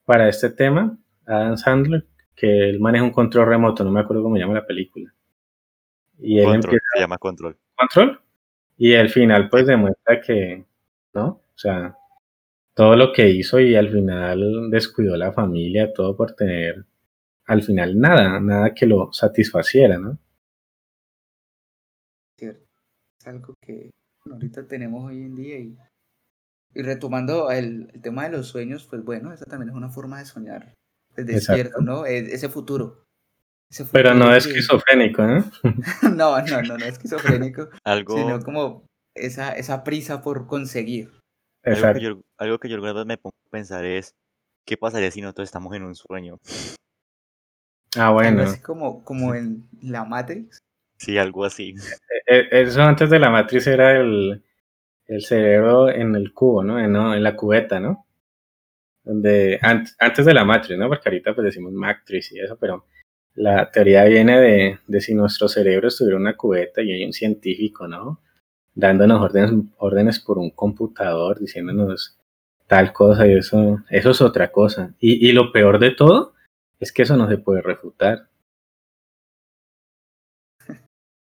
para 0.06 0.30
este 0.30 0.52
tema, 0.52 0.98
Adam 1.26 1.58
Sandler, 1.58 2.06
que 2.36 2.70
él 2.70 2.80
maneja 2.80 3.04
un 3.04 3.12
control 3.12 3.48
remoto, 3.48 3.84
no 3.84 3.92
me 3.92 4.02
acuerdo 4.02 4.24
cómo 4.24 4.36
se 4.36 4.42
llama 4.42 4.54
la 4.54 4.68
película. 4.68 5.12
Y 6.22 6.40
él 6.40 6.46
Control, 6.46 6.74
empieza 6.76 6.86
se 6.94 7.00
llama 7.00 7.18
Control. 7.18 7.58
control. 7.76 8.22
Y 8.78 8.96
al 8.96 9.10
final, 9.10 9.50
pues 9.50 9.68
demuestra 9.68 10.22
que, 10.22 10.66
¿no? 11.14 11.26
O 11.28 11.58
sea, 11.58 11.96
todo 12.74 12.96
lo 12.96 13.12
que 13.12 13.30
hizo 13.30 13.60
y 13.60 13.76
al 13.76 13.90
final 13.90 14.70
descuidó 14.72 15.18
la 15.18 15.32
familia, 15.34 15.94
todo 15.94 16.16
por 16.16 16.34
tener, 16.34 16.86
al 17.46 17.64
final 17.64 18.00
nada, 18.00 18.40
nada 18.40 18.74
que 18.74 18.86
lo 18.86 19.12
satisfaciera, 19.12 19.98
¿no? 19.98 20.18
cierto. 22.40 22.66
Es 23.20 23.28
algo 23.28 23.54
que 23.62 23.92
bueno, 24.26 24.36
ahorita 24.36 24.68
tenemos 24.68 25.06
hoy 25.06 25.22
en 25.24 25.36
día 25.36 25.60
y, 25.60 25.78
y 26.74 26.82
retomando 26.82 27.52
el, 27.52 27.90
el 27.94 28.02
tema 28.02 28.24
de 28.24 28.38
los 28.38 28.48
sueños, 28.48 28.88
pues 28.90 29.04
bueno, 29.04 29.32
esa 29.34 29.46
también 29.46 29.70
es 29.70 29.76
una 29.76 29.90
forma 29.90 30.20
de 30.20 30.26
soñar 30.26 30.74
pues, 31.14 31.28
Exacto. 31.28 31.54
despierto, 31.54 31.82
¿no? 31.82 32.06
E- 32.06 32.34
ese 32.34 32.50
futuro. 32.50 33.01
Ese 33.72 33.86
Pero 33.86 34.14
no 34.14 34.36
es 34.36 34.46
esquizofrénico, 34.46 35.24
¿no? 35.24 35.46
no, 36.16 36.42
no, 36.42 36.62
no, 36.62 36.78
no 36.78 36.86
es 36.86 36.94
esquizofrénico, 36.94 37.70
Algo, 37.86 38.16
sino 38.18 38.40
como 38.42 38.84
esa, 39.16 39.54
esa 39.54 39.84
prisa 39.84 40.22
por 40.22 40.46
conseguir. 40.46 41.06
algo, 41.08 41.22
que 41.64 41.72
Exacto. 41.72 42.00
yo, 42.02 42.22
algo 42.38 42.60
que 42.60 42.68
yo 42.70 42.76
alguna 42.76 42.94
vez 42.94 43.06
me 43.06 43.18
pongo 43.18 43.34
a 43.48 43.50
pensar 43.50 43.86
es, 43.86 44.14
¿qué 44.66 44.76
pasaría 44.78 45.10
si 45.10 45.22
nosotros 45.22 45.48
estamos 45.48 45.74
en 45.76 45.84
un 45.84 45.96
sueño? 45.96 46.38
Ah, 47.96 48.08
Algo 48.08 48.14
bueno. 48.16 48.44
así 48.44 48.62
como, 48.62 49.04
como 49.04 49.34
en 49.36 49.68
la 49.82 50.04
Matrix. 50.06 50.60
Sí, 50.98 51.18
algo 51.18 51.46
así. 51.46 51.74
Eh, 52.28 52.48
Eso 52.52 52.82
antes 52.84 53.10
de 53.10 53.20
la 53.20 53.30
matriz 53.30 53.66
era 53.68 53.98
el, 53.98 54.44
el 55.08 55.22
cerebro 55.24 55.90
en 55.90 56.14
el 56.16 56.32
cubo, 56.34 56.64
¿no? 56.64 56.80
En, 56.80 57.24
la 57.24 57.36
cubeta, 57.36 57.80
¿no? 57.80 58.06
Donde, 59.04 59.58
an- 59.62 59.88
antes 59.98 60.26
de 60.26 60.34
la 60.34 60.46
matriz, 60.46 60.78
¿no? 60.78 60.88
Porque 60.88 61.10
ahorita 61.10 61.34
pues 61.34 61.46
decimos 61.46 61.74
matriz 61.74 62.32
y 62.34 62.40
eso, 62.40 62.56
pero 62.58 62.86
la 63.36 63.72
teoría 63.72 64.04
viene 64.06 64.40
de, 64.40 64.80
de 64.88 65.02
si 65.02 65.14
nuestro 65.14 65.48
cerebro 65.48 65.88
estuviera 65.88 66.18
en 66.18 66.24
una 66.24 66.38
cubeta 66.38 66.82
y 66.82 66.92
hay 66.92 67.06
un 67.06 67.14
científico, 67.14 67.88
¿no? 67.88 68.20
Dándonos 68.76 69.22
órdenes, 69.22 69.52
órdenes 69.78 70.20
por 70.20 70.38
un 70.38 70.50
computador, 70.52 71.40
diciéndonos 71.40 72.18
tal 72.68 72.94
cosa 72.94 73.28
y 73.28 73.34
eso, 73.34 73.84
eso 73.90 74.12
es 74.12 74.22
otra 74.22 74.52
cosa. 74.52 74.94
Y, 75.00 75.28
y 75.28 75.32
lo 75.34 75.52
peor 75.52 75.80
de 75.80 75.92
todo 75.92 76.34
es 76.80 76.92
que 76.92 77.02
eso 77.04 77.18
no 77.18 77.30
se 77.30 77.38
puede 77.38 77.62
refutar. 77.62 78.28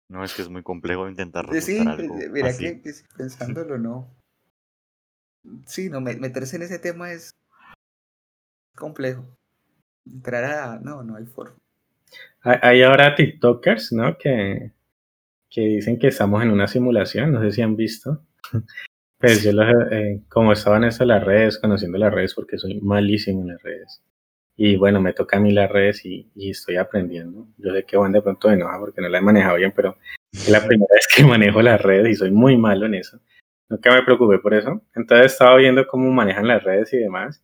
No, 0.09 0.23
es 0.23 0.33
que 0.33 0.41
es 0.41 0.49
muy 0.49 0.63
complejo 0.63 1.07
intentar 1.07 1.45
Eh, 1.53 1.61
Sí, 1.61 1.77
refutar 1.77 1.99
algo 1.99 2.19
eh, 2.19 2.29
mira 2.29 2.49
así. 2.49 2.81
que, 2.81 2.91
pensándolo, 3.15 3.77
no. 3.77 4.15
Sí, 5.65 5.89
no, 5.89 6.01
me- 6.01 6.15
meterse 6.17 6.55
en 6.55 6.63
ese 6.63 6.79
tema 6.79 7.11
es 7.11 7.31
complejo. 8.75 9.25
Entrar 10.05 10.43
a... 10.45 10.79
No, 10.79 11.03
no 11.03 11.15
hay 11.15 11.25
forma. 11.25 11.55
Hay 12.41 12.81
ahora 12.83 13.15
TikTokers, 13.15 13.91
¿no? 13.93 14.17
Que, 14.17 14.71
que 15.49 15.61
dicen 15.61 15.99
que 15.99 16.07
estamos 16.07 16.41
en 16.41 16.51
una 16.51 16.67
simulación, 16.67 17.31
no 17.33 17.41
sé 17.41 17.51
si 17.51 17.61
han 17.61 17.75
visto. 17.75 18.21
Pues 19.21 19.43
yo, 19.43 19.51
eh, 19.91 20.21
como 20.29 20.53
estaba 20.53 20.77
en 20.77 20.85
eso 20.85 20.99
de 20.99 21.07
las 21.07 21.21
redes, 21.21 21.57
conociendo 21.57 21.97
las 21.97 22.13
redes, 22.13 22.33
porque 22.33 22.57
soy 22.57 22.79
malísimo 22.79 23.41
en 23.41 23.49
las 23.49 23.61
redes. 23.61 24.01
Y 24.55 24.77
bueno, 24.77 25.01
me 25.01 25.11
toca 25.11 25.35
a 25.35 25.39
mí 25.41 25.51
las 25.51 25.69
redes 25.69 26.05
y, 26.05 26.31
y 26.35 26.51
estoy 26.51 26.77
aprendiendo. 26.77 27.45
Yo 27.57 27.73
sé 27.73 27.83
que 27.83 27.97
Juan 27.97 28.13
de 28.13 28.21
pronto 28.21 28.47
me 28.47 28.53
enoja 28.53 28.79
porque 28.79 29.01
no 29.01 29.09
la 29.09 29.17
he 29.17 29.21
manejado 29.21 29.57
bien, 29.57 29.73
pero 29.75 29.97
es 30.31 30.47
la 30.47 30.65
primera 30.65 30.87
vez 30.93 31.05
que 31.13 31.25
manejo 31.25 31.61
las 31.61 31.81
redes 31.81 32.13
y 32.13 32.15
soy 32.15 32.31
muy 32.31 32.55
malo 32.55 32.85
en 32.85 32.95
eso. 32.95 33.19
Nunca 33.67 33.93
me 33.93 34.03
preocupé 34.03 34.39
por 34.39 34.53
eso. 34.53 34.81
Entonces 34.95 35.33
estaba 35.33 35.57
viendo 35.57 35.85
cómo 35.85 36.09
manejan 36.11 36.47
las 36.47 36.63
redes 36.63 36.93
y 36.93 36.97
demás. 36.97 37.43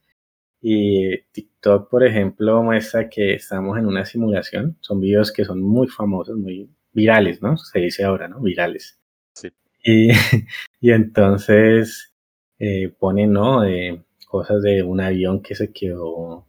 Y 0.67 1.15
TikTok, 1.31 1.91
por 1.91 2.03
ejemplo, 2.03 2.63
muestra 2.63 3.07
que 3.07 3.35
estamos 3.35 3.77
en 3.77 3.85
una 3.85 4.03
simulación. 4.03 4.75
Son 4.81 4.99
videos 4.99 5.31
que 5.31 5.45
son 5.45 5.61
muy 5.61 5.87
famosos, 5.87 6.35
muy 6.39 6.67
virales, 6.91 7.39
¿no? 7.39 7.55
Se 7.55 7.77
dice 7.77 8.03
ahora, 8.03 8.27
¿no? 8.27 8.39
Virales. 8.39 8.99
Sí. 9.33 9.49
Y, 9.83 10.09
y 10.81 10.91
entonces 10.91 12.15
eh, 12.57 12.89
ponen, 12.97 13.33
¿no? 13.33 13.63
Eh, 13.63 14.03
cosas 14.27 14.63
de 14.63 14.81
un 14.81 15.01
avión 15.01 15.43
que 15.43 15.53
se 15.53 15.71
quedó 15.71 16.47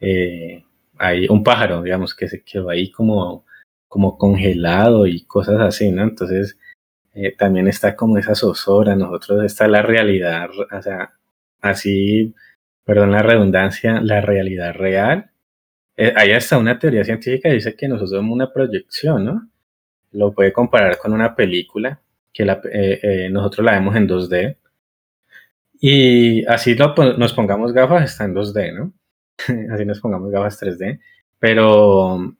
eh, 0.00 0.62
ahí, 0.98 1.26
un 1.30 1.42
pájaro, 1.42 1.80
digamos, 1.80 2.14
que 2.14 2.28
se 2.28 2.42
quedó 2.42 2.68
ahí 2.68 2.90
como, 2.90 3.46
como 3.88 4.18
congelado 4.18 5.06
y 5.06 5.24
cosas 5.24 5.60
así, 5.60 5.90
¿no? 5.90 6.02
Entonces 6.02 6.58
eh, 7.14 7.34
también 7.34 7.68
está 7.68 7.96
como 7.96 8.18
esa 8.18 8.34
zozobra, 8.34 8.94
nosotros 8.96 9.44
está 9.44 9.66
la 9.66 9.80
realidad, 9.80 10.50
o 10.50 10.82
sea, 10.82 11.14
así, 11.62 12.34
perdón 12.86 13.10
la 13.10 13.22
redundancia, 13.22 14.00
la 14.00 14.20
realidad 14.22 14.72
real. 14.74 15.30
Eh, 15.96 16.12
hay 16.16 16.32
hasta 16.32 16.56
una 16.58 16.78
teoría 16.78 17.04
científica 17.04 17.48
que 17.48 17.56
dice 17.56 17.74
que 17.76 17.88
nosotros 17.88 18.12
somos 18.12 18.32
una 18.32 18.52
proyección, 18.52 19.24
¿no? 19.24 19.50
Lo 20.12 20.32
puede 20.32 20.52
comparar 20.52 20.96
con 20.98 21.12
una 21.12 21.34
película 21.34 22.00
que 22.32 22.44
la, 22.44 22.60
eh, 22.72 23.00
eh, 23.02 23.30
nosotros 23.30 23.64
la 23.66 23.72
vemos 23.72 23.96
en 23.96 24.06
2D. 24.08 24.56
Y 25.80 26.44
así 26.46 26.74
lo, 26.76 26.94
nos 27.18 27.32
pongamos 27.34 27.72
gafas, 27.72 28.04
está 28.12 28.24
en 28.24 28.34
2D, 28.34 28.72
¿no? 28.74 28.92
así 29.74 29.84
nos 29.84 30.00
pongamos 30.00 30.30
gafas 30.30 30.62
3D. 30.62 31.00
Pero 31.40 32.36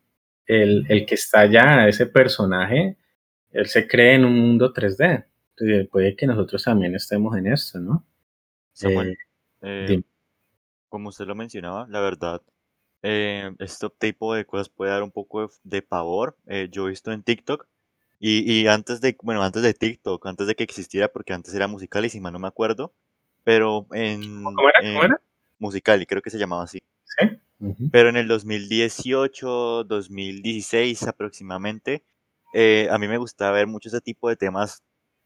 el, 0.46 0.86
el 0.88 1.06
que 1.06 1.16
está 1.16 1.40
allá, 1.40 1.88
ese 1.88 2.06
personaje, 2.06 2.96
él 3.50 3.66
se 3.66 3.88
cree 3.88 4.14
en 4.14 4.24
un 4.24 4.38
mundo 4.38 4.72
3D. 4.72 5.26
Entonces, 5.58 5.88
puede 5.88 6.14
que 6.14 6.26
nosotros 6.26 6.62
también 6.62 6.94
estemos 6.94 7.36
en 7.36 7.48
esto, 7.48 7.80
¿no? 7.80 8.04
Samuel, 8.72 9.16
Eh, 9.62 9.86
eh. 9.90 10.02
Como 10.88 11.08
usted 11.08 11.26
lo 11.26 11.34
mencionaba, 11.34 11.86
la 11.88 12.00
verdad, 12.00 12.42
eh, 13.02 13.52
este 13.58 13.88
tipo 13.98 14.34
de 14.34 14.44
cosas 14.44 14.68
puede 14.68 14.90
dar 14.90 15.02
un 15.02 15.12
poco 15.12 15.42
de, 15.42 15.48
de 15.64 15.82
pavor. 15.82 16.36
Eh, 16.46 16.68
yo 16.70 16.86
he 16.86 16.90
visto 16.90 17.12
en 17.12 17.22
TikTok 17.22 17.66
y, 18.18 18.50
y 18.50 18.66
antes 18.66 19.00
de, 19.00 19.16
bueno, 19.22 19.42
antes 19.42 19.62
de 19.62 19.74
TikTok, 19.74 20.26
antes 20.26 20.46
de 20.46 20.54
que 20.54 20.64
existiera, 20.64 21.08
porque 21.08 21.32
antes 21.32 21.54
era 21.54 21.68
musical 21.68 22.04
y 22.04 22.10
si 22.10 22.20
mal 22.20 22.32
no 22.32 22.38
me 22.38 22.48
acuerdo, 22.48 22.92
pero 23.44 23.86
en... 23.92 24.42
¿Cómo 24.42 24.68
era? 25.02 25.20
Creo 26.06 26.22
que 26.22 26.30
se 26.30 26.38
llamaba 26.38 26.64
así. 26.64 26.82
Sí. 27.04 27.26
Pero 27.90 28.10
en 28.10 28.16
el 28.16 28.28
2018, 28.28 29.84
2016 29.84 31.04
aproximadamente, 31.04 32.02
eh, 32.52 32.88
a 32.90 32.98
mí 32.98 33.08
me 33.08 33.18
gustaba 33.18 33.52
ver 33.52 33.66
mucho 33.66 33.88
ese 33.88 34.00
tipo 34.00 34.28
de 34.28 34.36
temas. 34.36 34.82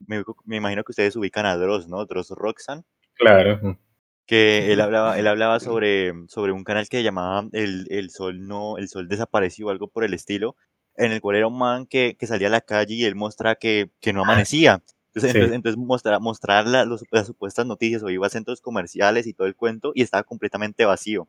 Me, 0.06 0.22
me 0.44 0.56
imagino 0.56 0.84
que 0.84 0.92
ustedes 0.92 1.16
ubican 1.16 1.46
a 1.46 1.56
Dross, 1.56 1.88
¿no? 1.88 2.04
Dross 2.06 2.30
Roxanne, 2.30 2.84
Claro. 3.14 3.76
Que 4.30 4.72
él 4.72 4.80
hablaba, 4.80 5.18
él 5.18 5.26
hablaba 5.26 5.60
sobre, 5.60 6.12
sobre 6.28 6.52
un 6.52 6.64
canal 6.64 6.88
que 6.88 6.98
se 6.98 7.02
llamaba 7.02 7.48
el, 7.52 7.86
el 7.90 8.10
Sol 8.10 8.46
no, 8.46 8.78
el 8.78 8.88
Sol 8.88 9.08
desapareció 9.08 9.66
o 9.68 9.70
algo 9.70 9.88
por 9.88 10.04
el 10.04 10.14
estilo, 10.14 10.56
en 10.96 11.12
el 11.12 11.20
cual 11.20 11.36
era 11.36 11.46
un 11.48 11.58
man 11.58 11.86
que, 11.86 12.16
que 12.18 12.26
salía 12.26 12.48
a 12.48 12.50
la 12.50 12.60
calle 12.60 12.94
y 12.94 13.04
él 13.04 13.14
mostraba 13.16 13.56
que, 13.56 13.90
que 14.00 14.12
no 14.12 14.22
amanecía. 14.22 14.82
Entonces, 15.08 15.32
Sí. 15.32 15.38
entonces, 15.38 15.56
entonces 15.56 15.78
mostrar, 15.78 16.20
mostrar 16.20 16.66
la- 16.68 16.84
los- 16.84 17.04
las 17.10 17.26
supuestas 17.26 17.66
noticias 17.66 18.02
o 18.02 18.10
iba 18.10 18.26
a 18.26 18.30
centros 18.30 18.60
comerciales 18.60 19.26
y 19.26 19.34
todo 19.34 19.46
el 19.48 19.56
cuento 19.56 19.92
y 19.94 20.02
estaba 20.02 20.22
completamente 20.24 20.84
vacío. 20.84 21.28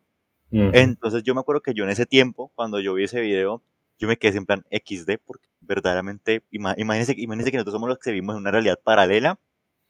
Entonces 0.73 1.23
yo 1.23 1.33
me 1.33 1.41
acuerdo 1.41 1.61
que 1.61 1.73
yo 1.73 1.83
en 1.83 1.89
ese 1.89 2.05
tiempo, 2.05 2.51
cuando 2.55 2.79
yo 2.79 2.93
vi 2.93 3.05
ese 3.05 3.21
video, 3.21 3.63
yo 3.99 4.07
me 4.07 4.17
quedé 4.17 4.37
en 4.37 4.45
plan 4.45 4.63
XD, 4.69 5.17
porque 5.17 5.47
verdaderamente, 5.61 6.43
ima- 6.51 6.75
imagínense, 6.77 7.13
imagínense 7.17 7.51
que 7.51 7.57
nosotros 7.57 7.73
somos 7.73 7.89
los 7.89 7.99
que 7.99 8.11
vivimos 8.11 8.35
en 8.35 8.41
una 8.41 8.51
realidad 8.51 8.79
paralela 8.83 9.39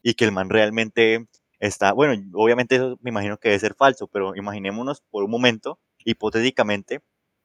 y 0.03 0.13
que 0.15 0.25
el 0.25 0.31
man 0.31 0.49
realmente 0.49 1.27
está, 1.61 1.93
bueno, 1.93 2.21
obviamente 2.33 2.75
eso 2.75 2.97
me 3.01 3.11
imagino 3.11 3.37
que 3.37 3.49
debe 3.49 3.59
ser 3.59 3.75
falso, 3.75 4.07
pero 4.07 4.35
imaginémonos 4.35 5.01
por 5.09 5.23
un 5.23 5.31
momento, 5.31 5.79
hipotéticamente, 6.03 7.01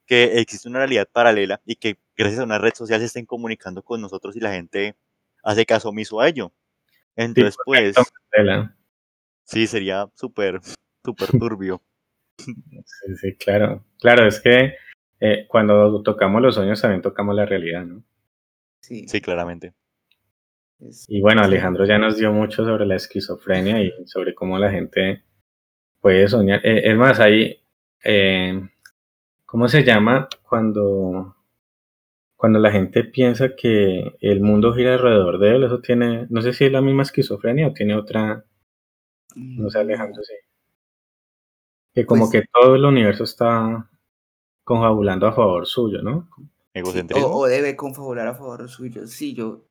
que 0.06 0.40
existe 0.40 0.68
una 0.68 0.78
realidad 0.78 1.08
paralela 1.12 1.60
y 1.64 1.76
que 1.76 1.98
gracias 2.16 2.40
a 2.40 2.44
una 2.44 2.58
red 2.58 2.72
social 2.74 3.00
se 3.00 3.06
estén 3.06 3.26
comunicando 3.26 3.82
con 3.82 4.00
nosotros 4.00 4.34
y 4.34 4.40
la 4.40 4.52
gente 4.52 4.96
hace 5.42 5.66
caso 5.66 5.90
omiso 5.90 6.20
a 6.20 6.28
ello. 6.28 6.52
Entonces, 7.14 7.56
pues, 7.64 7.94
sí, 9.44 9.66
sería 9.66 10.08
súper, 10.14 10.60
súper 11.04 11.28
turbio. 11.38 11.82
Sí, 12.38 12.54
sí, 13.20 13.36
claro. 13.36 13.84
Claro, 13.98 14.26
es 14.26 14.40
que 14.40 14.74
eh, 15.20 15.46
cuando 15.48 16.02
tocamos 16.02 16.40
los 16.42 16.54
sueños 16.54 16.80
también 16.80 17.02
tocamos 17.02 17.34
la 17.34 17.46
realidad, 17.46 17.84
¿no? 17.84 18.02
Sí. 18.80 19.06
Sí, 19.08 19.20
claramente. 19.20 19.74
Es- 20.80 21.06
Y 21.08 21.20
bueno. 21.20 21.42
Alejandro 21.42 21.84
ya 21.84 21.98
nos 21.98 22.16
dio 22.16 22.32
mucho 22.32 22.64
sobre 22.64 22.86
la 22.86 22.96
esquizofrenia 22.96 23.82
y 23.82 23.92
sobre 24.06 24.34
cómo 24.34 24.58
la 24.58 24.70
gente 24.70 25.22
puede 26.00 26.28
soñar. 26.28 26.60
Eh, 26.64 26.90
es 26.90 26.96
más, 26.96 27.18
ahí, 27.20 27.58
eh, 28.04 28.68
¿cómo 29.44 29.68
se 29.68 29.82
llama 29.84 30.28
cuando, 30.48 31.36
cuando 32.36 32.58
la 32.58 32.70
gente 32.70 33.04
piensa 33.04 33.56
que 33.56 34.16
el 34.20 34.40
mundo 34.40 34.74
gira 34.74 34.94
alrededor 34.94 35.38
de 35.38 35.56
él? 35.56 35.64
Eso 35.64 35.80
tiene, 35.80 36.26
no 36.30 36.42
sé 36.42 36.52
si 36.52 36.64
es 36.66 36.72
la 36.72 36.80
misma 36.82 37.02
esquizofrenia 37.02 37.68
o 37.68 37.72
tiene 37.72 37.96
otra, 37.96 38.44
no 39.34 39.70
sé, 39.70 39.78
Alejandro, 39.80 40.22
sí. 40.22 40.34
Que 41.94 42.04
como 42.04 42.28
Pues- 42.30 42.42
que 42.42 42.48
todo 42.52 42.74
el 42.76 42.84
universo 42.84 43.24
está 43.24 43.88
confabulando 44.64 45.26
a 45.26 45.32
favor 45.32 45.66
suyo, 45.66 46.02
¿no? 46.02 46.28
Sí, 46.36 46.42
Egocentrismo. 46.74 47.26
o, 47.28 47.38
o 47.40 47.46
debe 47.46 47.74
confabular 47.74 48.26
a 48.28 48.34
favor 48.34 48.68
suyo. 48.68 49.06
Sí, 49.06 49.34
yo. 49.34 49.64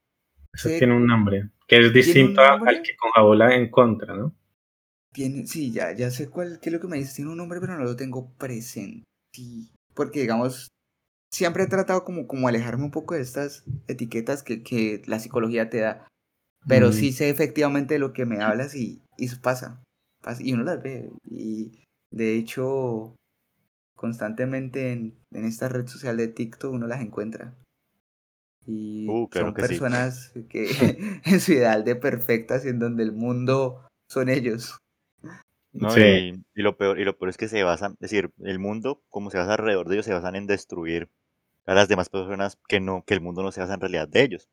Eso 0.55 0.69
tiene 0.69 0.95
un 0.95 1.05
nombre, 1.05 1.49
que 1.67 1.79
es 1.79 1.93
distinto 1.93 2.41
al 2.41 2.81
que 2.81 2.95
confabula 2.95 3.55
en 3.55 3.69
contra, 3.69 4.15
¿no? 4.15 4.33
Tiene, 5.13 5.47
sí, 5.47 5.71
ya, 5.71 5.93
ya 5.93 6.11
sé 6.11 6.29
cuál, 6.29 6.59
qué 6.61 6.69
es 6.69 6.73
lo 6.73 6.79
que 6.81 6.87
me 6.87 6.97
dices. 6.97 7.13
Tiene 7.15 7.31
un 7.31 7.37
nombre, 7.37 7.59
pero 7.61 7.77
no 7.77 7.83
lo 7.83 7.95
tengo 7.95 8.31
presente. 8.37 9.05
Porque, 9.93 10.21
digamos, 10.21 10.67
siempre 11.33 11.63
he 11.63 11.67
tratado 11.67 12.03
como, 12.03 12.27
como 12.27 12.47
alejarme 12.47 12.83
un 12.83 12.91
poco 12.91 13.15
de 13.15 13.21
estas 13.21 13.63
etiquetas 13.87 14.43
que, 14.43 14.61
que 14.63 15.01
la 15.05 15.19
psicología 15.19 15.69
te 15.69 15.79
da. 15.79 16.07
Pero 16.67 16.89
Mm. 16.89 16.93
sí 16.93 17.11
sé 17.13 17.29
efectivamente 17.29 17.93
de 17.93 17.99
lo 17.99 18.11
que 18.11 18.25
me 18.25 18.41
hablas 18.41 18.75
y, 18.75 19.01
y 19.17 19.25
eso 19.25 19.39
pasa, 19.41 19.81
pasa. 20.21 20.41
Y 20.43 20.53
uno 20.53 20.63
las 20.63 20.81
ve. 20.81 21.09
Y 21.29 21.83
de 22.11 22.35
hecho, 22.35 23.15
constantemente 23.95 24.91
en, 24.91 25.15
en 25.31 25.45
esta 25.45 25.69
red 25.69 25.87
social 25.87 26.17
de 26.17 26.27
TikTok 26.27 26.73
uno 26.73 26.87
las 26.87 27.01
encuentra. 27.01 27.53
Y 28.67 29.07
Uh, 29.07 29.27
claro 29.29 29.47
son 29.47 29.53
que 29.55 29.61
sí. 29.63 29.67
personas 29.69 30.33
que 30.49 30.67
en 31.25 31.39
su 31.39 31.53
ideal 31.53 31.83
de 31.83 31.95
perfectas 31.95 32.65
y 32.65 32.69
en 32.69 32.79
donde 32.79 33.03
el 33.03 33.11
mundo 33.11 33.85
son 34.09 34.29
ellos. 34.29 34.77
No, 35.73 35.89
Sí. 35.89 36.01
y, 36.01 36.43
y 36.59 36.61
lo 36.63 36.77
peor, 36.77 36.99
y 36.99 37.03
lo 37.03 37.17
peor 37.17 37.29
es 37.29 37.37
que 37.37 37.47
se 37.49 37.63
basan, 37.63 37.93
es 37.93 37.99
decir, 38.11 38.31
el 38.39 38.59
mundo, 38.59 39.01
como 39.09 39.29
se 39.29 39.37
basa 39.37 39.53
alrededor 39.53 39.87
de 39.89 39.95
ellos, 39.95 40.05
se 40.05 40.13
basan 40.13 40.35
en 40.35 40.47
destruir 40.47 41.09
a 41.65 41.73
las 41.73 41.87
demás 41.89 42.09
personas 42.09 42.57
que 42.67 42.79
no, 42.79 43.03
que 43.05 43.13
el 43.13 43.21
mundo 43.21 43.43
no 43.43 43.51
se 43.51 43.59
basa 43.59 43.73
en 43.73 43.81
realidad 43.81 44.07
de 44.07 44.21
ellos. 44.23 44.47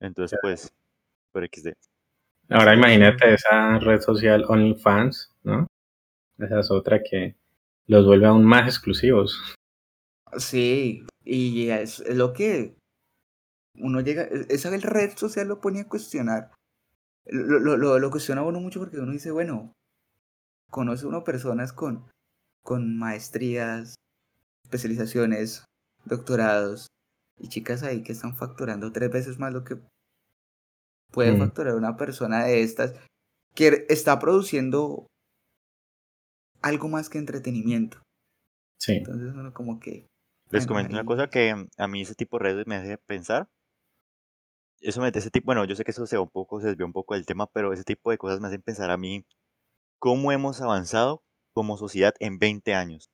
Entonces, 0.00 0.38
pues, 0.42 0.72
por 1.32 1.44
XD. 1.44 1.72
Ahora 2.50 2.74
imagínate 2.74 3.34
esa 3.34 3.78
red 3.78 4.00
social 4.00 4.44
OnlyFans, 4.46 5.32
¿no? 5.42 5.66
Esa 6.38 6.60
es 6.60 6.70
otra 6.70 7.02
que 7.02 7.34
los 7.86 8.04
vuelve 8.06 8.26
aún 8.26 8.44
más 8.44 8.66
exclusivos. 8.68 9.54
Sí, 10.36 11.06
y 11.24 11.68
es 11.70 12.00
lo 12.14 12.32
que 12.32 12.74
uno 13.78 14.00
llega, 14.00 14.22
e- 14.22 14.46
esa 14.50 14.70
red 14.70 15.16
social 15.16 15.48
lo 15.48 15.60
pone 15.60 15.80
a 15.80 15.88
cuestionar. 15.88 16.52
Lo, 17.26 17.58
lo, 17.58 17.76
lo, 17.76 17.98
lo 17.98 18.10
cuestiona 18.10 18.42
uno 18.42 18.60
mucho 18.60 18.80
porque 18.80 18.98
uno 18.98 19.12
dice, 19.12 19.30
bueno, 19.30 19.72
conoce 20.70 21.06
uno 21.06 21.24
personas 21.24 21.72
con, 21.72 22.08
con 22.62 22.98
maestrías, 22.98 23.94
especializaciones, 24.64 25.64
doctorados, 26.04 26.88
y 27.38 27.48
chicas 27.48 27.82
ahí 27.82 28.02
que 28.02 28.12
están 28.12 28.36
facturando 28.36 28.92
tres 28.92 29.10
veces 29.10 29.38
más 29.38 29.52
lo 29.52 29.64
que 29.64 29.78
puede 31.12 31.32
Mm. 31.32 31.38
facturar 31.38 31.74
una 31.74 31.96
persona 31.96 32.44
de 32.44 32.62
estas 32.62 32.94
que 33.54 33.86
está 33.88 34.18
produciendo 34.18 35.06
algo 36.60 36.88
más 36.88 37.08
que 37.08 37.18
entretenimiento. 37.18 38.02
Sí. 38.80 38.96
Entonces 38.96 39.32
uno 39.34 39.52
como 39.52 39.78
que... 39.80 40.06
Les 40.50 40.66
comento 40.66 40.92
una 40.92 41.04
cosa 41.04 41.28
que 41.28 41.54
mm, 41.54 41.68
a 41.78 41.88
mí 41.88 42.02
ese 42.02 42.14
tipo 42.14 42.38
de 42.38 42.44
redes 42.44 42.66
me 42.66 42.76
hace 42.76 42.98
pensar. 42.98 43.48
Eso 44.84 45.00
me, 45.00 45.08
ese 45.08 45.30
tipo, 45.30 45.46
bueno, 45.46 45.64
yo 45.64 45.74
sé 45.76 45.84
que 45.84 45.92
eso 45.92 46.06
se 46.06 46.16
va 46.16 46.22
un 46.22 46.28
poco, 46.30 46.60
se 46.60 46.68
desvió 46.68 46.86
un 46.86 46.92
poco 46.92 47.14
del 47.14 47.26
tema, 47.26 47.46
pero 47.46 47.72
ese 47.72 47.84
tipo 47.84 48.10
de 48.10 48.18
cosas 48.18 48.40
me 48.40 48.48
hacen 48.48 48.62
pensar 48.62 48.90
a 48.90 48.96
mí 48.98 49.24
cómo 49.98 50.32
hemos 50.32 50.60
avanzado 50.60 51.22
como 51.54 51.78
sociedad 51.78 52.14
en 52.20 52.38
20 52.38 52.74
años. 52.74 53.10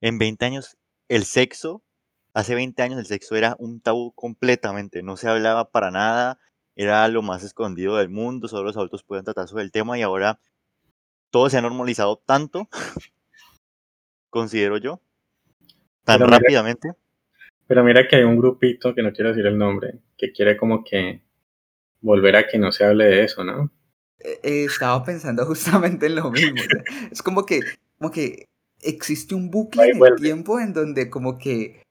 En 0.00 0.18
20 0.18 0.44
años, 0.46 0.78
el 1.08 1.24
sexo, 1.24 1.82
hace 2.34 2.54
20 2.54 2.82
años 2.82 2.98
el 3.00 3.06
sexo 3.06 3.36
era 3.36 3.56
un 3.58 3.80
tabú 3.80 4.12
completamente, 4.14 5.02
no 5.02 5.16
se 5.16 5.28
hablaba 5.28 5.70
para 5.70 5.90
nada, 5.90 6.38
era 6.76 7.08
lo 7.08 7.22
más 7.22 7.44
escondido 7.44 7.96
del 7.96 8.10
mundo, 8.10 8.48
solo 8.48 8.64
los 8.64 8.76
adultos 8.76 9.04
podían 9.04 9.24
tratar 9.24 9.48
sobre 9.48 9.64
el 9.64 9.72
tema 9.72 9.98
y 9.98 10.02
ahora 10.02 10.40
todo 11.30 11.50
se 11.50 11.58
ha 11.58 11.62
normalizado 11.62 12.18
tanto, 12.26 12.68
considero 14.30 14.76
yo, 14.78 15.00
tan 16.04 16.18
Pero 16.18 16.26
mira- 16.26 16.38
rápidamente. 16.38 16.92
Pero 17.66 17.82
mira 17.82 18.06
que 18.06 18.16
hay 18.16 18.22
un 18.22 18.38
grupito, 18.38 18.94
que 18.94 19.02
no 19.02 19.12
quiero 19.12 19.30
decir 19.30 19.46
el 19.46 19.58
nombre, 19.58 19.98
que 20.16 20.32
quiere 20.32 20.56
como 20.56 20.84
que 20.84 21.22
volver 22.00 22.36
a 22.36 22.46
que 22.46 22.58
no 22.58 22.70
se 22.70 22.84
hable 22.84 23.06
de 23.06 23.24
eso, 23.24 23.42
¿no? 23.42 23.72
Eh, 24.20 24.38
eh, 24.42 24.64
estaba 24.64 25.04
pensando 25.04 25.44
justamente 25.46 26.06
en 26.06 26.16
lo 26.16 26.30
mismo. 26.30 26.60
o 26.60 26.64
sea, 26.64 27.08
es 27.10 27.22
como 27.22 27.44
que, 27.44 27.60
como 27.98 28.10
que 28.10 28.46
existe 28.82 29.34
un 29.34 29.50
bucle 29.50 29.82
Ahí 29.82 29.88
en 29.90 29.94
el 29.96 29.98
vuelve. 29.98 30.16
tiempo 30.20 30.60
en 30.60 30.72
donde 30.72 31.10
como 31.10 31.38
que 31.38 31.82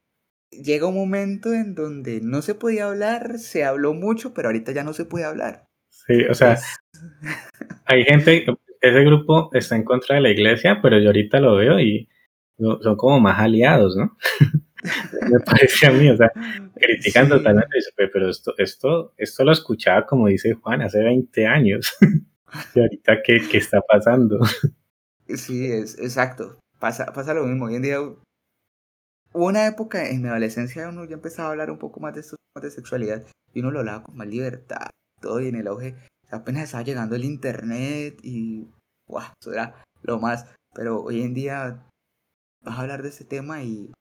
llega 0.52 0.88
un 0.88 0.96
momento 0.96 1.54
en 1.54 1.76
donde 1.76 2.22
no 2.22 2.42
se 2.42 2.56
podía 2.56 2.88
hablar, 2.88 3.40
se 3.40 3.64
habló 3.66 3.94
mucho, 3.94 4.34
pero 4.34 4.48
ahorita 4.48 4.72
ya 4.72 4.84
no 4.84 4.94
se 4.94 5.06
puede 5.06 5.26
hablar. 5.26 5.66
Sí, 5.90 6.24
o 6.30 6.34
sea, 6.34 6.58
hay 7.86 8.04
gente, 8.04 8.46
ese 8.82 9.04
grupo 9.04 9.50
está 9.54 9.76
en 9.76 9.84
contra 9.84 10.16
de 10.16 10.22
la 10.22 10.30
iglesia, 10.30 10.80
pero 10.82 11.00
yo 11.00 11.08
ahorita 11.08 11.40
lo 11.40 11.56
veo 11.56 11.80
y 11.80 12.08
son 12.58 12.96
como 12.96 13.20
más 13.20 13.40
aliados, 13.40 13.98
¿no? 13.98 14.18
Me 15.32 15.40
parece 15.40 15.88
a 15.88 15.92
mí, 15.92 16.10
o 16.10 16.18
sea, 16.18 16.32
critican 16.76 17.26
Sí, 17.26 17.32
totalmente, 17.32 17.70
dice, 17.76 17.92
"Pe- 17.96 18.08
pero 18.10 18.30
esto, 18.30 18.54
esto, 18.58 19.14
esto 19.18 19.44
lo 19.44 19.52
escuchaba, 19.52 20.06
como 20.06 20.28
dice 20.28 20.54
Juan, 20.54 20.82
hace 20.82 21.04
20 21.04 21.48
años. 21.48 21.94
y 22.76 22.80
ahorita, 22.80 23.22
¿qué, 23.24 23.42
qué 23.50 23.58
está 23.58 23.82
pasando? 23.82 24.40
Sí, 25.28 25.66
es 25.72 25.98
exacto. 26.00 26.60
Pasa, 26.80 27.08
pasa 27.14 27.34
lo 27.34 27.46
mismo. 27.46 27.66
Hoy 27.66 27.76
en 27.76 27.82
día 27.82 28.00
hubo 28.02 28.20
una 29.34 29.66
época 29.68 30.10
en 30.10 30.22
mi 30.22 30.30
adolescencia 30.30 30.88
uno 30.90 31.06
ya 31.06 31.16
empezaba 31.16 31.50
a 31.50 31.52
hablar 31.52 31.72
un 31.72 31.78
poco 31.80 32.00
más 32.00 32.14
de 32.14 32.22
estos 32.22 32.38
temas 32.54 32.64
de 32.64 32.76
sexualidad 32.76 33.26
y 33.54 33.60
uno 33.60 33.72
lo 33.72 33.80
hablaba 33.80 34.04
con 34.04 34.16
más 34.18 34.28
libertad, 34.28 34.88
todo 35.22 35.42
y 35.42 35.48
en 35.48 35.56
el 35.56 35.68
auge 35.68 35.96
apenas 36.32 36.64
estaba 36.66 36.84
llegando 36.84 37.16
el 37.16 37.26
internet 37.26 38.20
y 38.24 38.68
¡guau! 39.08 39.28
eso 39.40 39.54
era 39.54 39.84
lo 40.04 40.20
más. 40.20 40.46
Pero 40.74 41.02
hoy 41.02 41.22
en 41.22 41.34
día 41.34 41.84
vas 42.64 42.78
a 42.78 42.82
hablar 42.82 43.02
de 43.02 43.10
este 43.10 43.24
tema 43.26 43.64
y, 43.64 43.92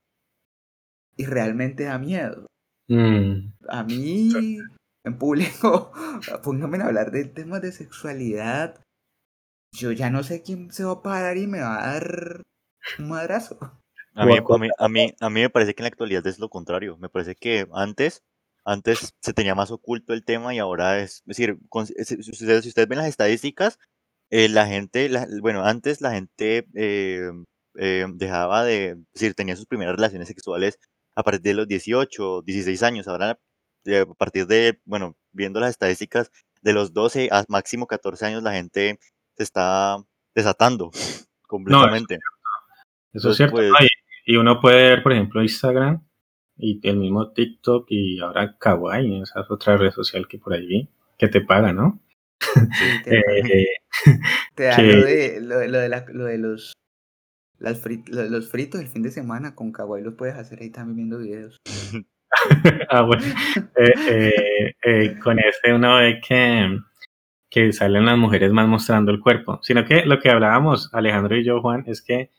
y 1.17 1.27
realmente 1.27 1.85
da 1.85 1.99
miedo. 1.99 2.47
Mm, 2.89 3.53
A 3.69 3.83
mí, 3.85 4.59
en 5.05 5.19
público, 5.19 5.93
pónganme 6.43 6.79
a 6.79 6.87
hablar 6.87 7.11
de 7.11 7.25
temas 7.25 7.63
de 7.63 7.73
sexualidad. 7.73 8.81
Yo 9.73 9.91
ya 9.93 10.11
no 10.11 10.23
sé 10.23 10.43
quién 10.43 10.71
se 10.73 10.85
va 10.85 10.93
a 10.93 11.03
parar 11.03 11.37
y 11.37 11.47
me 11.47 11.61
va 11.61 11.83
a 11.83 11.93
dar 11.95 12.43
un 12.99 13.09
madrazo. 13.09 13.59
A 14.15 14.25
mí, 14.27 14.37
a, 14.39 14.59
mí, 14.59 14.69
a, 14.79 14.89
mí, 14.89 15.15
a 15.19 15.31
mí 15.31 15.41
me 15.41 15.51
parece 15.51 15.75
que 15.75 15.83
en 15.83 15.85
la 15.85 15.89
actualidad 15.89 16.27
es 16.27 16.39
lo 16.39 16.49
contrario. 16.49 16.97
Me 16.99 17.09
parece 17.09 17.35
que 17.35 17.67
antes, 17.73 18.23
antes 18.65 19.13
se 19.21 19.33
tenía 19.33 19.57
más 19.57 19.73
oculto 19.73 20.13
el 20.13 20.25
tema 20.25 20.55
y 20.55 20.59
ahora 20.61 21.01
es, 21.01 21.17
es 21.17 21.23
decir, 21.27 21.59
con- 21.69 21.87
si 21.87 21.95
si 22.23 22.31
ustedes, 22.31 22.63
si 22.63 22.69
ustedes 22.69 22.87
ven 22.89 22.99
las 22.99 23.09
estadísticas, 23.09 23.79
eh, 24.31 24.49
la 24.49 24.67
gente, 24.67 25.09
la- 25.09 25.27
bueno, 25.41 25.65
antes 25.65 26.01
la 26.01 26.13
gente 26.13 26.67
eh, 26.75 27.31
eh, 27.77 28.07
dejaba 28.15 28.63
de, 28.65 28.91
es 28.91 28.99
decir, 29.15 29.35
tenía 29.35 29.57
sus 29.57 29.67
primeras 29.67 29.97
relaciones 29.97 30.29
sexuales 30.29 30.79
a 31.15 31.23
partir 31.23 31.43
de 31.43 31.55
los 31.55 31.69
18, 31.69 32.43
16 32.43 32.83
años. 32.83 33.09
Ahora, 33.09 33.39
eh, 33.85 34.05
a 34.09 34.15
partir 34.15 34.47
de, 34.47 34.81
bueno, 34.85 35.17
viendo 35.33 35.61
las 35.61 35.71
estadísticas, 35.71 36.31
de 36.63 36.73
los 36.73 36.93
12 36.95 37.29
a 37.31 37.45
máximo 37.49 37.87
14 37.87 38.25
años, 38.27 38.43
la 38.43 38.53
gente 38.55 38.99
se 39.37 39.43
está 39.43 39.97
desatando 40.35 40.91
completamente. 41.47 42.15
Eso 43.13 43.31
es 43.31 43.35
Entonces, 43.35 43.37
cierto. 43.37 43.57
pues, 43.57 43.71
¿no? 43.71 43.77
Y, 44.27 44.37
uno 44.37 44.61
puede 44.61 44.89
ver, 44.91 45.03
por 45.03 45.13
ejemplo, 45.13 45.43
Instagram 45.43 46.03
y 46.57 46.81
el 46.89 46.97
mismo 46.97 47.33
TikTok 47.33 47.87
y 47.91 48.21
ahora 48.21 48.57
Kawaii, 48.59 49.21
esa 49.23 49.41
es 49.41 49.51
otra 49.51 49.77
red 49.77 49.91
social 49.91 50.27
que 50.27 50.39
por 50.39 50.55
ahí 50.55 50.67
vi, 50.67 50.89
que 51.19 51.29
te 51.29 51.41
paga, 51.43 51.73
¿no? 51.73 52.01
Sí, 52.41 52.49
te, 53.05 53.19
Eh, 53.19 53.67
te 54.55 54.63
da 54.65 54.77
que- 54.77 54.83
lo 54.95 55.05
de, 55.05 55.41
lo, 55.43 55.59
de- 55.59 55.69
lo 55.69 55.79
de 55.79 55.89
la- 55.89 56.05
lo 56.09 56.25
de 56.25 56.39
los, 56.39 56.73
las 57.65 57.83
frit- 57.83 58.09
los 58.09 58.49
fritos 58.51 58.81
el 58.81 58.89
fin 58.89 59.03
de 59.03 59.11
semana 59.11 59.55
con 59.55 59.73
Kawaii 59.73 60.05
los 60.05 60.15
puedes 60.15 60.37
hacer 60.37 60.61
ahí 60.61 60.71
también 60.71 60.97
viendo 60.97 61.19
videos. 61.19 61.61
ah, 62.91 63.03
bueno. 63.03 63.23
Eh, 63.77 63.95
eh, 64.09 64.75
eh, 64.83 65.19
con 65.19 65.39
este 65.39 65.73
uno 65.73 65.97
ve 65.97 66.21
que, 66.21 66.79
que 67.51 67.73
salen 67.73 68.05
las 68.05 68.19
mujeres 68.19 68.53
más 68.53 68.69
mostrando 68.69 69.11
el 69.13 69.21
cuerpo. 69.21 69.61
Sino 69.63 69.85
que 69.85 70.05
lo 70.05 70.21
que 70.21 70.31
hablábamos, 70.31 70.91
Alejandro 70.93 71.37
y 71.37 71.45
yo, 71.45 71.61
Juan, 71.61 71.85
es 71.87 72.03
que 72.03 72.31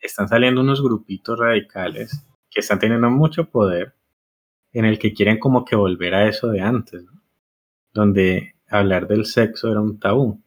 están 0.00 0.28
saliendo 0.28 0.60
unos 0.60 0.82
grupitos 0.82 1.38
radicales 1.38 2.26
que 2.50 2.60
están 2.60 2.80
teniendo 2.80 3.08
mucho 3.08 3.48
poder 3.48 3.94
en 4.72 4.84
el 4.84 4.98
que 4.98 5.12
quieren 5.12 5.38
como 5.38 5.64
que 5.64 5.76
volver 5.76 6.14
a 6.14 6.26
eso 6.28 6.48
de 6.48 6.60
antes, 6.60 7.04
¿no? 7.04 7.12
donde 7.94 8.54
hablar 8.68 9.06
del 9.06 9.26
sexo 9.26 9.70
era 9.70 9.80
un 9.80 10.00
tabú. 10.00 10.42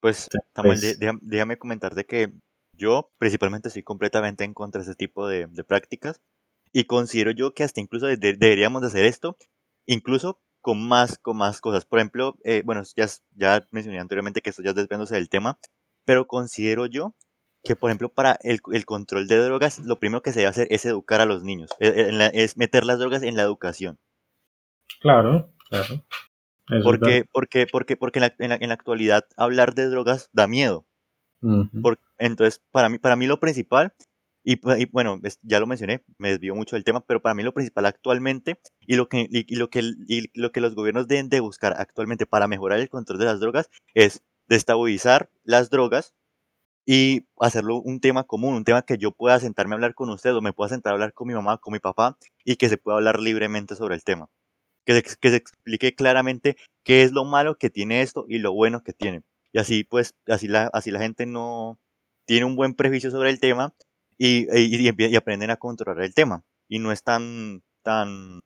Pues, 0.00 0.28
Entonces, 0.54 0.98
Samuel, 0.98 1.18
déjame 1.22 1.56
comentarte 1.56 2.04
que 2.04 2.32
yo 2.76 3.10
principalmente 3.18 3.68
estoy 3.68 3.82
completamente 3.82 4.44
en 4.44 4.54
contra 4.54 4.80
de 4.80 4.84
ese 4.86 4.94
tipo 4.96 5.26
de, 5.28 5.46
de 5.46 5.64
prácticas 5.64 6.20
y 6.72 6.84
considero 6.84 7.30
yo 7.30 7.54
que 7.54 7.62
hasta 7.64 7.80
incluso 7.80 8.06
de- 8.06 8.16
de- 8.16 8.34
deberíamos 8.34 8.82
de 8.82 8.88
hacer 8.88 9.04
esto, 9.04 9.36
incluso 9.86 10.40
con 10.60 10.86
más, 10.88 11.18
con 11.18 11.36
más 11.36 11.60
cosas. 11.60 11.84
Por 11.84 11.98
ejemplo, 11.98 12.36
eh, 12.44 12.62
bueno, 12.64 12.82
ya, 13.36 13.66
mencioné 13.70 14.00
anteriormente 14.00 14.40
que 14.40 14.50
esto 14.50 14.62
ya 14.62 14.70
es 14.70 14.76
desviándose 14.76 15.14
del 15.14 15.28
tema, 15.28 15.58
pero 16.04 16.26
considero 16.26 16.86
yo 16.86 17.14
que, 17.62 17.76
por 17.76 17.90
ejemplo, 17.90 18.08
para 18.10 18.38
el, 18.42 18.60
el 18.72 18.84
control 18.84 19.26
de 19.26 19.38
drogas, 19.38 19.78
lo 19.78 19.98
primero 19.98 20.22
que 20.22 20.32
se 20.32 20.40
debe 20.40 20.50
hacer 20.50 20.66
es 20.70 20.84
educar 20.84 21.20
a 21.20 21.26
los 21.26 21.42
niños, 21.42 21.70
e- 21.80 21.88
e- 21.88 22.12
la- 22.12 22.26
es 22.26 22.56
meter 22.56 22.84
las 22.84 22.98
drogas 22.98 23.22
en 23.22 23.36
la 23.36 23.42
educación. 23.42 23.98
Claro, 25.00 25.52
claro. 25.68 26.04
Porque, 26.82 27.24
porque, 27.30 27.66
porque, 27.70 27.96
porque 27.96 28.18
en 28.18 28.22
la, 28.22 28.34
en 28.38 28.48
la- 28.50 28.58
en 28.60 28.68
la 28.68 28.74
actualidad 28.74 29.24
hablar 29.36 29.74
de 29.74 29.88
drogas 29.88 30.28
da 30.32 30.46
miedo. 30.46 30.86
Verdad. 31.48 31.70
Ujú. 31.72 31.82
Por- 31.82 31.98
entonces, 32.18 32.62
para 32.70 32.88
mí, 32.88 32.98
para 32.98 33.16
mí 33.16 33.26
lo 33.26 33.40
principal, 33.40 33.92
y, 34.44 34.56
pu- 34.56 34.78
y 34.80 34.86
bueno, 34.86 35.20
ya 35.42 35.60
lo 35.60 35.66
mencioné, 35.66 36.02
me 36.18 36.30
desvío 36.30 36.54
mucho 36.54 36.76
del 36.76 36.84
tema, 36.84 37.00
pero 37.00 37.22
para 37.22 37.34
mí 37.34 37.42
lo 37.42 37.54
principal 37.54 37.86
actualmente 37.86 38.58
y 38.80 38.96
lo 38.96 39.08
que, 39.08 39.26
y, 39.30 39.56
lo 39.56 39.70
que, 39.70 39.80
y 40.08 40.28
lo 40.38 40.52
que 40.52 40.60
los 40.60 40.74
gobiernos 40.74 41.08
deben 41.08 41.28
de 41.30 41.40
buscar 41.40 41.74
actualmente 41.78 42.26
para 42.26 42.46
mejorar 42.48 42.78
el 42.80 42.88
control 42.90 43.18
de 43.18 43.24
las 43.26 43.40
drogas 43.40 43.70
es 43.94 44.22
destabilizar 44.48 45.30
las 45.44 45.70
drogas 45.70 46.14
y 46.86 47.26
hacerlo 47.38 47.76
un 47.80 48.00
tema 48.00 48.24
común, 48.24 48.54
un 48.54 48.64
tema 48.64 48.82
que 48.82 48.98
yo 48.98 49.12
pueda 49.12 49.40
sentarme 49.40 49.74
a 49.74 49.76
hablar 49.76 49.94
con 49.94 50.10
usted 50.10 50.34
o 50.34 50.42
me 50.42 50.52
pueda 50.52 50.68
sentar 50.70 50.92
a 50.92 50.94
hablar 50.94 51.12
con 51.14 51.28
mi 51.28 51.34
mamá, 51.34 51.58
con 51.58 51.72
mi 51.72 51.78
papá 51.78 52.16
y 52.44 52.56
que 52.56 52.68
se 52.68 52.76
pueda 52.78 52.98
hablar 52.98 53.20
libremente 53.20 53.76
sobre 53.76 53.94
el 53.94 54.04
tema. 54.04 54.28
Que 54.86 54.94
se, 55.02 55.16
que 55.18 55.30
se 55.30 55.36
explique 55.36 55.94
claramente 55.94 56.56
qué 56.84 57.02
es 57.04 57.12
lo 57.12 57.24
malo 57.24 57.58
que 57.58 57.70
tiene 57.70 58.02
esto 58.02 58.26
y 58.28 58.38
lo 58.38 58.52
bueno 58.52 58.82
que 58.82 58.92
tiene. 58.94 59.22
Y 59.54 59.60
así 59.60 59.84
pues, 59.84 60.14
así 60.28 60.48
la, 60.48 60.68
así 60.74 60.92
la 60.92 61.00
gente 61.00 61.26
no 61.26 61.78
tiene 62.26 62.46
un 62.46 62.56
buen 62.56 62.74
prejuicio 62.74 63.12
sobre 63.12 63.30
el 63.30 63.40
tema 63.40 63.74
y, 64.18 64.48
y, 64.58 65.16
aprenden 65.16 65.50
a 65.52 65.58
controlar 65.58 66.04
el 66.04 66.14
tema. 66.14 66.42
Y 66.68 66.80
no 66.80 66.92
es 66.92 67.04
tan, 67.04 67.62
tan, 67.84 68.40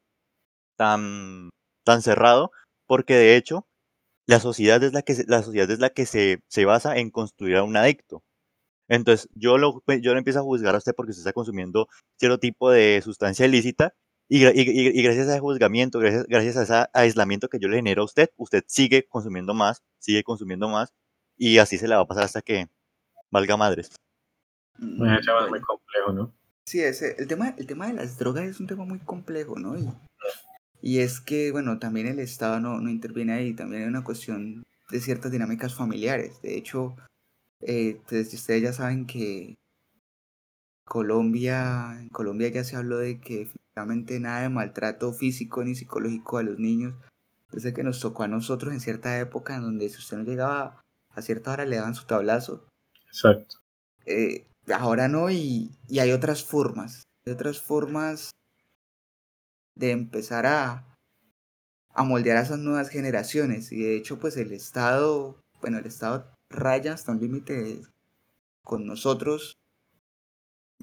tan, 0.77 1.51
tan 1.85 2.03
cerrado, 2.03 2.51
porque 2.87 3.15
de 3.15 3.37
hecho, 3.37 3.67
la 4.27 4.41
sociedad 4.41 4.83
es 4.85 4.93
la 4.95 5.03
que 5.03 5.17
la 5.29 5.43
sociedad 5.43 5.71
es 5.71 5.81
la 5.81 5.91
que 5.91 6.07
se, 6.07 6.41
se 6.49 6.65
basa 6.67 6.99
en 6.99 7.11
construir 7.11 7.57
a 7.57 7.65
un 7.65 7.77
adicto. 7.77 8.25
Entonces, 8.89 9.29
yo 9.35 9.59
lo, 9.59 9.83
yo 10.03 10.13
lo 10.13 10.19
empiezo 10.19 10.41
a 10.41 10.43
juzgar 10.43 10.75
a 10.75 10.79
usted 10.79 10.95
porque 10.97 11.11
usted 11.13 11.23
está 11.23 11.33
consumiendo 11.33 11.89
cierto 12.19 12.39
tipo 12.39 12.71
de 12.71 13.01
sustancia 13.03 13.47
ilícita 13.47 13.95
y- 14.29 14.47
y- 14.47 14.53
y 14.99 15.03
gracias 15.03 15.29
a 15.29 15.33
ese 15.33 15.41
juzgamiento, 15.41 15.99
gracias, 16.01 16.27
gracias 16.29 16.57
a 16.57 16.63
ese 16.65 16.91
aislamiento 16.95 17.49
que 17.49 17.59
yo 17.61 17.69
le 17.69 17.77
genero 17.77 18.03
a 18.03 18.05
usted, 18.07 18.31
usted 18.37 18.65
sigue 18.69 19.07
consumiendo 19.09 19.55
más, 19.55 19.83
sigue 19.99 20.23
consumiendo 20.25 20.69
más 20.69 20.93
y 21.39 21.59
así 21.59 21.79
se 21.79 21.89
la 21.89 21.97
va 21.97 22.03
a 22.03 22.07
pasar 22.07 22.25
hasta 22.25 22.43
que 22.43 22.69
valga 23.31 23.57
madres. 23.57 23.93
Bueno, 24.79 25.21
chaval, 25.21 25.45
es 25.45 25.51
muy 25.51 25.59
Bueno, 25.61 25.67
complejo, 25.67 26.13
¿no? 26.13 26.35
Sí, 26.67 26.81
ese, 26.81 27.17
el, 27.19 27.27
tema, 27.27 27.55
el 27.57 27.67
tema 27.67 27.87
de 27.87 27.95
las 27.95 28.19
drogas 28.19 28.45
es 28.45 28.61
un 28.61 28.67
tema 28.67 28.85
muy 28.85 28.99
complejo, 28.99 29.59
¿no? 29.59 29.79
Y, 29.79 29.89
y 30.83 30.99
es 30.99 31.21
que, 31.21 31.51
bueno, 31.51 31.79
también 31.79 32.07
el 32.07 32.19
Estado 32.19 32.61
no, 32.61 32.81
no 32.81 32.91
interviene 32.91 33.33
ahí, 33.33 33.55
también 33.55 33.83
hay 33.83 33.89
una 33.89 34.05
cuestión 34.05 34.65
de 34.91 35.01
ciertas 35.01 35.33
dinámicas 35.33 35.75
familiares. 35.75 36.43
De 36.43 36.57
hecho, 36.57 36.97
eh, 37.61 38.01
pues, 38.09 38.33
ustedes 38.35 38.63
ya 38.63 38.73
saben 38.73 39.07
que 39.07 39.55
Colombia, 40.85 41.97
en 42.01 42.09
Colombia 42.09 42.49
ya 42.49 42.65
se 42.65 42.77
habló 42.77 42.99
de 42.99 43.21
que 43.21 43.43
efectivamente 43.43 44.21
nada 44.21 44.43
de 44.43 44.49
maltrato 44.49 45.13
físico 45.13 45.65
ni 45.65 45.75
psicológico 45.75 46.39
a 46.39 46.43
los 46.43 46.59
niños, 46.59 46.95
desde 47.51 47.73
que 47.73 47.83
nos 47.83 48.01
tocó 48.01 48.25
a 48.25 48.29
nosotros 48.29 48.73
en 48.73 48.81
cierta 48.81 49.19
época 49.19 49.57
en 49.57 49.63
donde 49.63 49.89
si 49.89 49.99
usted 49.99 50.19
no 50.19 50.25
llegaba 50.25 50.81
a 51.19 51.23
cierta 51.23 51.53
hora 51.53 51.65
le 51.65 51.77
daban 51.77 51.95
su 51.95 52.07
tablazo. 52.07 52.69
Exacto. 53.07 53.57
Eh, 54.07 54.47
ahora 54.73 55.09
no, 55.09 55.31
y, 55.31 55.71
y 55.89 55.99
hay 55.99 56.13
otras 56.13 56.45
formas, 56.45 57.03
hay 57.27 57.33
otras 57.33 57.61
formas 57.61 58.31
de 59.75 59.91
empezar 59.91 60.47
a, 60.47 60.97
a 61.95 62.03
moldear 62.03 62.39
a 62.39 62.43
esas 62.43 62.59
nuevas 62.59 62.89
generaciones. 62.89 63.71
Y 63.73 63.83
de 63.83 63.97
hecho, 63.97 64.19
pues 64.19 64.37
el 64.37 64.53
Estado, 64.53 65.41
bueno, 65.61 65.79
el 65.79 65.87
Estado 65.87 66.33
raya 66.51 66.95
hasta 66.95 67.13
un 67.13 67.21
límite 67.21 67.83
con 68.65 68.87
nosotros 68.87 69.55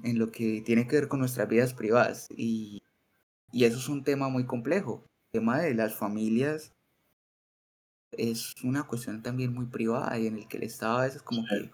en 0.02 0.18
lo 0.18 0.30
que 0.30 0.62
tiene 0.64 0.86
que 0.86 0.96
ver 0.96 1.08
con 1.08 1.20
nuestras 1.20 1.48
vidas 1.48 1.74
privadas. 1.74 2.26
Y, 2.36 2.82
y 3.52 3.64
eso 3.64 3.78
es 3.78 3.88
un 3.88 4.04
tema 4.04 4.28
muy 4.28 4.46
complejo. 4.46 5.04
El 5.32 5.40
tema 5.40 5.60
de 5.60 5.74
las 5.74 5.94
familias 5.94 6.72
es 8.12 8.54
una 8.64 8.84
cuestión 8.84 9.22
también 9.22 9.52
muy 9.52 9.66
privada 9.66 10.18
y 10.18 10.26
en 10.26 10.36
el 10.36 10.48
que 10.48 10.56
el 10.58 10.64
Estado 10.64 10.98
a 10.98 11.04
veces 11.04 11.22
como 11.22 11.44
que 11.46 11.70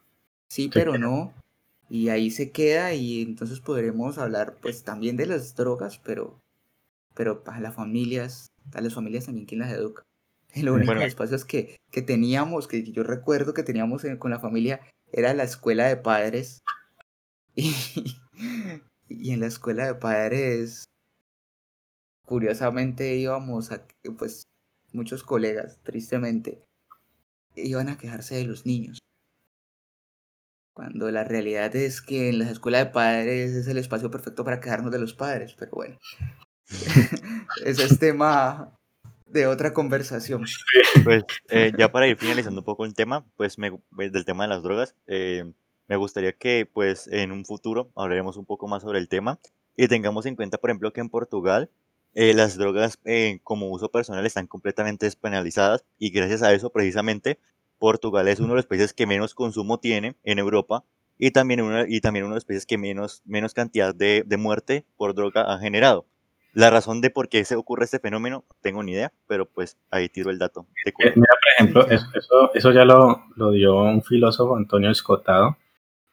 sí, 0.49 0.71
pero 0.73 0.99
no. 0.99 1.33
Y 1.89 2.09
ahí 2.09 2.31
se 2.31 2.51
queda 2.53 2.95
y 2.95 3.21
entonces 3.23 3.61
podremos 3.61 4.17
hablar 4.19 4.57
pues 4.63 4.83
también 4.83 5.17
de 5.17 5.27
las 5.27 5.55
drogas, 5.55 5.99
pero, 5.99 6.39
pero 7.15 7.43
a 7.47 7.61
las 7.61 7.75
familias, 7.75 8.47
a 8.73 8.81
las 8.81 8.95
familias 8.95 9.27
también 9.27 9.47
quién 9.47 9.61
las 9.61 9.73
educa. 9.73 10.03
Y 10.55 10.63
los 10.63 10.75
únicos 10.75 10.97
Bueno. 10.97 11.07
espacios 11.07 11.45
que, 11.47 11.77
que 11.91 12.03
teníamos, 12.03 12.69
que 12.69 12.83
yo 12.93 13.03
recuerdo 13.03 13.55
que 13.55 13.63
teníamos 13.63 14.05
en- 14.05 14.19
con 14.19 14.31
la 14.31 14.39
familia, 14.41 14.81
era 15.13 15.33
la 15.35 15.45
escuela 15.45 15.87
de 15.87 15.97
padres. 15.97 16.61
Y, 17.55 17.75
y 19.09 19.33
en 19.33 19.41
la 19.41 19.47
escuela 19.47 19.87
de 19.87 19.95
padres, 19.95 20.85
curiosamente 22.25 23.17
íbamos 23.17 23.71
a, 23.73 23.87
pues 24.19 24.45
muchos 24.93 25.23
colegas, 25.23 25.79
tristemente, 25.83 26.65
iban 27.55 27.89
a 27.89 27.99
quejarse 27.99 28.37
de 28.37 28.45
los 28.45 28.67
niños. 28.67 28.99
Cuando 30.75 31.11
la 31.11 31.25
realidad 31.25 31.77
es 31.77 32.01
que 32.01 32.31
en 32.31 32.39
la 32.39 32.51
escuela 32.51 32.79
de 32.79 32.87
padres 32.87 33.53
es 33.53 33.69
el 33.69 33.77
espacio 33.77 34.11
perfecto 34.11 34.45
para 34.45 34.61
quejarnos 34.61 34.91
de 34.91 34.99
los 34.99 35.13
padres, 35.13 35.55
pero 35.59 35.73
bueno. 35.73 35.99
Ese 37.65 37.85
es 37.85 37.99
tema 37.99 38.79
de 39.27 39.47
otra 39.47 39.73
conversación. 39.75 40.45
Pues 41.05 41.25
eh, 41.51 41.73
ya 41.77 41.91
para 41.91 42.07
ir 42.07 42.17
finalizando 42.17 42.61
un 42.61 42.65
poco 42.65 42.85
el 42.85 42.95
tema, 42.95 43.27
pues 43.37 43.59
me, 43.59 43.73
pues, 43.95 44.13
del 44.13 44.25
tema 44.25 44.45
de 44.45 44.49
las 44.49 44.63
drogas, 44.63 44.95
eh, 45.07 45.45
me 45.89 45.97
gustaría 45.97 46.33
que 46.33 46.69
pues 46.73 47.07
en 47.09 47.33
un 47.33 47.45
futuro 47.45 47.91
hablaremos 47.97 48.37
un 48.37 48.47
poco 48.47 48.69
más 48.69 48.83
sobre 48.83 48.99
el 48.99 49.09
tema 49.09 49.41
y 49.77 49.89
tengamos 49.89 50.27
en 50.27 50.37
cuenta, 50.37 50.59
por 50.59 50.71
ejemplo, 50.71 50.93
que 50.93 51.01
en 51.01 51.11
Portugal 51.11 51.71
eh, 52.15 52.35
las 52.35 52.57
drogas 52.57 52.99
eh, 53.05 53.41
como 53.43 53.71
uso 53.71 53.91
personal 53.91 54.27
están 54.27 54.47
completamente 54.47 55.07
despenalizadas 55.07 55.85
y 55.99 56.11
gracias 56.11 56.43
a 56.43 56.53
eso 56.53 56.71
precisamente 56.71 57.39
Portugal 57.79 58.29
es 58.29 58.39
uno 58.41 58.51
de 58.51 58.57
los 58.57 58.67
países 58.67 58.93
que 58.93 59.07
menos 59.07 59.35
consumo 59.35 59.79
tiene 59.81 60.17
en 60.23 60.39
Europa 60.39 60.85
y 61.19 61.31
también 61.31 61.61
uno, 61.61 61.85
y 61.87 62.01
también 62.01 62.25
uno 62.25 62.35
de 62.35 62.39
los 62.39 62.45
países 62.45 62.67
que 62.67 62.79
menos, 62.79 63.23
menos 63.25 63.55
cantidad 63.55 63.95
de, 63.95 64.25
de 64.27 64.37
muerte 64.37 64.85
por 64.97 65.15
droga 65.15 65.53
ha 65.53 65.59
generado. 65.59 66.07
La 66.55 66.69
razón 66.69 67.01
de 67.01 67.09
por 67.09 67.29
qué 67.29 67.45
se 67.45 67.57
ocurre 67.57 67.85
este 67.85 67.99
fenómeno, 67.99 68.45
no 68.49 68.57
tengo 68.61 68.83
ni 68.83 68.93
idea, 68.93 69.11
pero 69.27 69.47
pues 69.47 69.79
ahí 69.91 70.11
tiro 70.11 70.31
el 70.31 70.39
dato. 70.39 70.67
Eh. 70.85 70.93
Mira, 71.15 71.15
por 71.15 71.53
ejemplo, 71.57 71.87
eso, 71.89 72.07
eso, 72.15 72.51
eso 72.55 72.73
ya 72.73 72.85
lo, 72.85 73.25
lo 73.37 73.53
dio 73.53 73.75
un 73.77 74.03
filósofo, 74.03 74.57
Antonio 74.57 74.91
Escotado, 74.91 75.57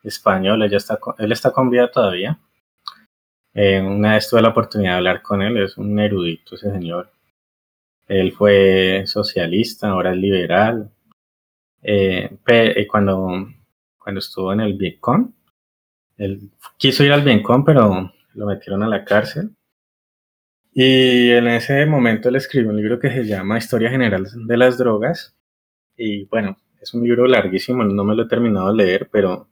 español. 0.04 0.64
Ella 0.64 0.78
está, 0.78 0.97
él 1.18 1.32
está 1.34 1.52
con 1.52 1.70
vida 1.70 1.91
todavía. 1.91 2.39
Eh, 3.54 3.82
una 3.82 4.14
vez 4.14 4.30
tuve 4.30 4.41
la 4.41 4.50
oportunidad 4.50 4.91
de 4.93 4.97
hablar 4.97 5.22
con 5.22 5.41
él, 5.41 5.58
es 5.58 5.78
un 5.78 6.00
erudito 6.00 6.56
ese 6.56 6.72
señor. 6.72 7.12
Él 8.08 8.32
fue 8.34 9.04
socialista, 9.06 9.89
ahora 9.89 10.12
es 10.12 10.18
liberal. 10.18 10.91
eh, 11.82 12.30
eh, 12.47 12.88
cuando, 12.88 13.47
cuando 13.97 14.20
estuvo 14.20 14.54
en 14.54 14.62
el 14.62 14.74
Vietcong. 14.76 15.32
Él 16.18 16.52
quiso 16.78 17.04
ir 17.04 17.12
al 17.14 17.24
Vietcong, 17.24 17.66
pero 17.66 18.14
lo 18.36 18.45
metieron 18.45 18.84
a 18.84 18.88
la 18.88 19.04
cárcel. 19.06 19.52
Y 20.74 21.32
en 21.32 21.47
ese 21.47 21.86
momento 21.86 22.30
él 22.30 22.38
escribió 22.38 22.70
un 22.72 22.78
libro 22.78 23.00
que 23.00 23.12
se 23.12 23.26
llama 23.26 23.58
Historia 23.58 23.89
General 23.89 24.26
de 24.34 24.58
las 24.58 24.78
Drogas. 24.78 25.36
Y 25.97 26.26
bueno, 26.26 26.58
es 26.82 26.93
un 26.93 27.04
libro 27.04 27.28
larguísimo, 27.28 27.84
no 27.84 28.04
me 28.04 28.16
lo 28.16 28.24
he 28.24 28.28
terminado 28.28 28.70
de 28.70 28.84
leer, 28.84 29.10
pero 29.12 29.49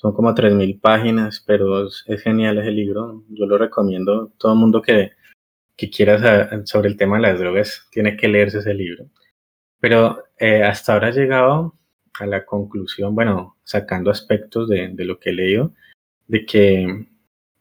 son 0.00 0.12
como 0.12 0.32
3.000 0.32 0.80
páginas, 0.80 1.42
pero 1.44 1.88
es, 1.88 2.04
es 2.06 2.22
genial 2.22 2.58
ese 2.58 2.70
libro. 2.70 3.24
Yo 3.30 3.46
lo 3.46 3.58
recomiendo. 3.58 4.32
Todo 4.38 4.52
el 4.52 4.58
mundo 4.60 4.80
que, 4.80 5.10
que 5.76 5.90
quiera 5.90 6.20
saber 6.20 6.62
sobre 6.66 6.88
el 6.88 6.96
tema 6.96 7.16
de 7.16 7.22
las 7.22 7.40
drogas 7.40 7.88
tiene 7.90 8.16
que 8.16 8.28
leerse 8.28 8.58
ese 8.58 8.74
libro. 8.74 9.06
Pero 9.80 10.22
eh, 10.38 10.62
hasta 10.62 10.92
ahora 10.92 11.08
he 11.08 11.12
llegado 11.12 11.74
a 12.20 12.26
la 12.26 12.46
conclusión, 12.46 13.16
bueno, 13.16 13.56
sacando 13.64 14.12
aspectos 14.12 14.68
de, 14.68 14.88
de 14.88 15.04
lo 15.04 15.18
que 15.18 15.30
he 15.30 15.32
leído, 15.32 15.74
de 16.28 16.46
que 16.46 17.06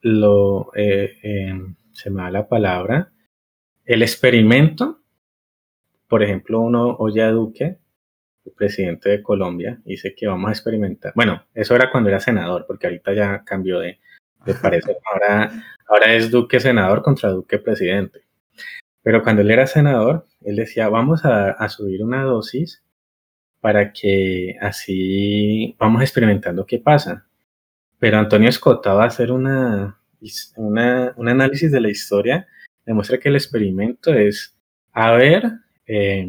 lo, 0.02 0.72
eh, 0.76 1.18
eh, 1.24 1.60
se 1.92 2.12
me 2.12 2.22
da 2.22 2.30
la 2.30 2.48
palabra, 2.48 3.12
el 3.84 4.04
experimento, 4.04 5.00
por 6.08 6.22
ejemplo, 6.22 6.60
uno 6.60 6.98
oye 7.00 7.24
a 7.24 7.32
Duque, 7.32 7.80
presidente 8.52 9.10
de 9.10 9.22
Colombia, 9.22 9.80
dice 9.86 10.14
que 10.16 10.28
vamos 10.28 10.50
a 10.50 10.52
experimentar. 10.52 11.14
Bueno, 11.16 11.44
eso 11.54 11.76
era 11.76 11.92
cuando 11.92 12.10
era 12.10 12.20
senador, 12.20 12.66
porque 12.68 12.88
ahorita 12.88 13.14
ya 13.14 13.44
cambió 13.44 13.80
de, 13.80 14.00
de 14.46 14.54
parecer. 14.54 14.98
Ahora, 15.12 15.52
ahora 15.88 16.14
es 16.14 16.32
Duque 16.32 16.60
senador 16.60 17.02
contra 17.02 17.30
Duque 17.30 17.60
presidente. 17.60 18.22
Pero 19.04 19.24
cuando 19.24 19.42
él 19.42 19.52
era 19.52 19.68
senador, 19.68 20.28
él 20.42 20.56
decía, 20.56 20.90
vamos 20.90 21.26
a, 21.26 21.52
a 21.52 21.70
subir 21.70 22.04
una 22.04 22.24
dosis 22.24 22.84
para 23.62 23.92
que 23.92 24.56
así 24.62 25.76
vamos 25.80 26.02
experimentando 26.02 26.66
qué 26.66 26.80
pasa. 26.80 27.26
Pero 28.00 28.18
Antonio 28.18 28.50
Escota 28.50 28.94
va 28.94 29.04
a 29.04 29.08
hacer 29.08 29.32
una, 29.32 30.00
una, 30.56 31.14
un 31.16 31.28
análisis 31.28 31.72
de 31.72 31.82
la 31.82 31.90
historia, 31.90 32.48
demuestra 32.86 33.18
que 33.18 33.30
el 33.30 33.36
experimento 33.36 34.14
es 34.14 34.56
haber 34.92 35.52
eh, 35.86 36.28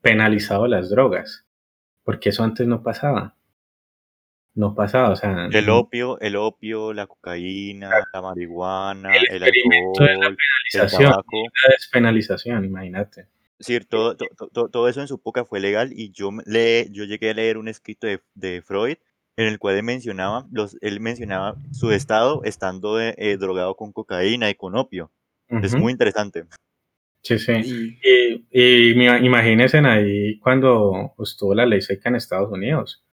penalizado 0.00 0.66
las 0.66 0.90
drogas, 0.90 1.44
porque 2.08 2.30
eso 2.30 2.42
antes 2.42 2.66
no 2.66 2.82
pasaba. 2.82 3.34
No 4.54 4.74
pasaba, 4.74 5.10
o 5.10 5.16
sea. 5.16 5.48
El 5.52 5.68
opio, 5.68 6.18
el 6.20 6.36
opio, 6.36 6.94
la 6.94 7.06
cocaína, 7.06 7.90
la 8.14 8.22
marihuana, 8.22 9.14
El 9.14 9.26
de 9.28 9.40
la 9.40 9.46
alcohol, 9.46 10.08
el 10.08 10.36
penalización, 10.72 11.10
tabaco. 11.10 11.36
la 11.66 11.74
despenalización, 11.74 12.64
imagínate. 12.64 13.26
Sí, 13.60 13.78
todo, 13.80 14.16
to- 14.16 14.24
to- 14.38 14.48
to- 14.48 14.68
todo 14.70 14.88
eso 14.88 15.02
en 15.02 15.06
su 15.06 15.16
época 15.16 15.44
fue 15.44 15.60
legal 15.60 15.90
y 15.92 16.10
yo, 16.12 16.30
le, 16.46 16.88
yo 16.92 17.04
llegué 17.04 17.28
a 17.28 17.34
leer 17.34 17.58
un 17.58 17.68
escrito 17.68 18.06
de, 18.06 18.22
de 18.34 18.62
Freud 18.62 18.96
en 19.36 19.46
el 19.46 19.58
cual 19.58 19.76
él 19.76 19.82
mencionaba, 19.82 20.46
los, 20.50 20.78
él 20.80 21.00
mencionaba 21.00 21.56
su 21.72 21.92
estado 21.92 22.42
estando 22.44 22.98
eh, 23.02 23.14
eh, 23.18 23.36
drogado 23.36 23.76
con 23.76 23.92
cocaína 23.92 24.48
y 24.48 24.54
con 24.54 24.78
opio. 24.78 25.10
Es 25.62 25.74
muy 25.74 25.92
interesante. 25.92 26.46
Sí, 27.28 27.38
sí. 27.38 27.52
Y 28.02 28.48
Y, 28.50 28.92
imagínense 29.26 29.78
ahí 29.78 30.38
cuando 30.40 31.14
estuvo 31.18 31.54
la 31.54 31.66
ley 31.66 31.82
seca 31.82 32.08
en 32.08 32.16
Estados 32.16 32.50
Unidos. 32.50 33.04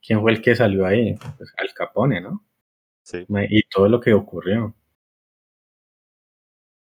¿Quién 0.00 0.20
fue 0.20 0.30
el 0.30 0.40
que 0.40 0.54
salió 0.54 0.86
ahí? 0.86 1.16
Pues 1.36 1.52
Al 1.56 1.74
Capone, 1.74 2.20
¿no? 2.20 2.46
Sí. 3.02 3.26
Y 3.50 3.62
todo 3.68 3.88
lo 3.88 4.00
que 4.00 4.14
ocurrió. 4.14 4.76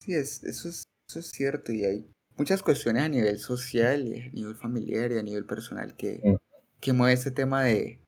sí, 0.01 0.13
es, 0.13 0.43
eso, 0.43 0.67
es, 0.67 0.83
eso 1.07 1.19
es 1.19 1.27
cierto. 1.31 1.71
Y 1.71 1.85
hay 1.85 2.05
muchas 2.37 2.61
cuestiones 2.61 3.03
a 3.03 3.09
nivel 3.09 3.39
social, 3.39 4.05
y 4.07 4.19
a 4.21 4.29
nivel 4.31 4.55
familiar 4.55 5.11
y 5.13 5.17
a 5.19 5.23
nivel 5.23 5.45
personal 5.45 5.95
que, 5.95 6.19
Mm. 6.23 6.35
que 6.81 6.91
mueve 6.93 7.13
este 7.13 7.31
tema 7.31 7.63
de, 7.63 8.01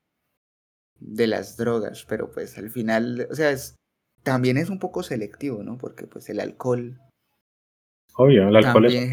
de 1.00 1.26
las 1.26 1.56
drogas. 1.56 2.04
Pero 2.06 2.30
pues 2.30 2.58
al 2.58 2.70
final, 2.70 3.26
o 3.30 3.34
sea, 3.34 3.50
es, 3.50 3.74
también 4.22 4.58
es 4.58 4.68
un 4.68 4.78
poco 4.78 5.02
selectivo, 5.02 5.62
¿no? 5.62 5.78
Porque 5.78 6.06
pues 6.06 6.28
el 6.28 6.40
alcohol 6.40 7.00
Obvio, 8.16 8.48
el 8.48 8.56
alcohol 8.56 8.86
es 8.86 8.94
también. 8.94 9.12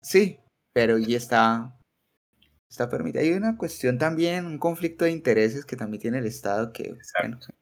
Sí, 0.00 0.40
pero 0.72 0.98
ya 0.98 1.16
está, 1.16 1.76
está 2.68 2.88
permitido. 2.88 3.22
Hay 3.22 3.32
una 3.32 3.56
cuestión 3.56 3.98
también, 3.98 4.46
un 4.46 4.58
conflicto 4.58 5.04
de 5.04 5.10
intereses 5.10 5.64
que 5.64 5.76
también 5.76 6.00
tiene 6.00 6.18
el 6.18 6.26
Estado 6.26 6.72
que, 6.72 6.94
bueno, 7.20 7.38
en 7.44 7.54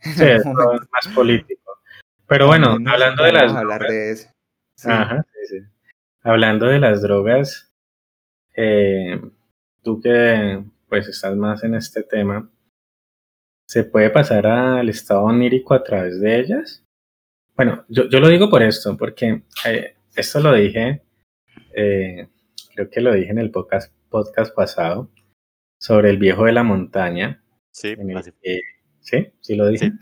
Sí, 0.00 0.24
es 0.24 0.44
más 0.44 1.14
político. 1.14 1.80
Pero 2.26 2.46
bueno, 2.46 2.66
también 2.66 2.88
hablando 2.88 3.24
de 3.24 3.32
las 3.32 3.52
hablar 3.52 3.80
drogas, 3.80 3.88
de 3.88 4.10
eso. 4.12 4.28
Sí. 4.76 4.88
ajá, 4.90 5.26
sí, 5.32 5.58
sí. 5.58 5.66
Hablando 6.22 6.66
de 6.66 6.78
las 6.78 7.02
drogas, 7.02 7.72
eh, 8.54 9.20
tú 9.82 10.00
que 10.00 10.62
pues 10.88 11.08
estás 11.08 11.34
más 11.36 11.64
en 11.64 11.74
este 11.74 12.02
tema, 12.02 12.48
¿se 13.66 13.84
puede 13.84 14.10
pasar 14.10 14.46
al 14.46 14.88
estado 14.88 15.22
onírico 15.22 15.74
a 15.74 15.82
través 15.82 16.20
de 16.20 16.38
ellas? 16.38 16.84
Bueno, 17.58 17.84
yo, 17.88 18.08
yo 18.08 18.20
lo 18.20 18.28
digo 18.28 18.48
por 18.48 18.62
esto, 18.62 18.96
porque 18.96 19.42
eh, 19.66 19.94
esto 20.14 20.38
lo 20.40 20.54
dije, 20.54 21.02
eh, 21.74 22.28
creo 22.74 22.88
que 22.88 23.00
lo 23.00 23.12
dije 23.12 23.30
en 23.32 23.38
el 23.38 23.50
podcast, 23.50 23.92
podcast 24.08 24.54
pasado, 24.54 25.10
sobre 25.80 26.10
el 26.10 26.18
viejo 26.18 26.44
de 26.44 26.52
la 26.52 26.62
montaña, 26.62 27.42
Sí, 27.72 27.94
que- 28.42 28.60
¿sí? 29.00 29.26
¿Sí 29.40 29.56
lo 29.56 29.68
dije? 29.68 29.92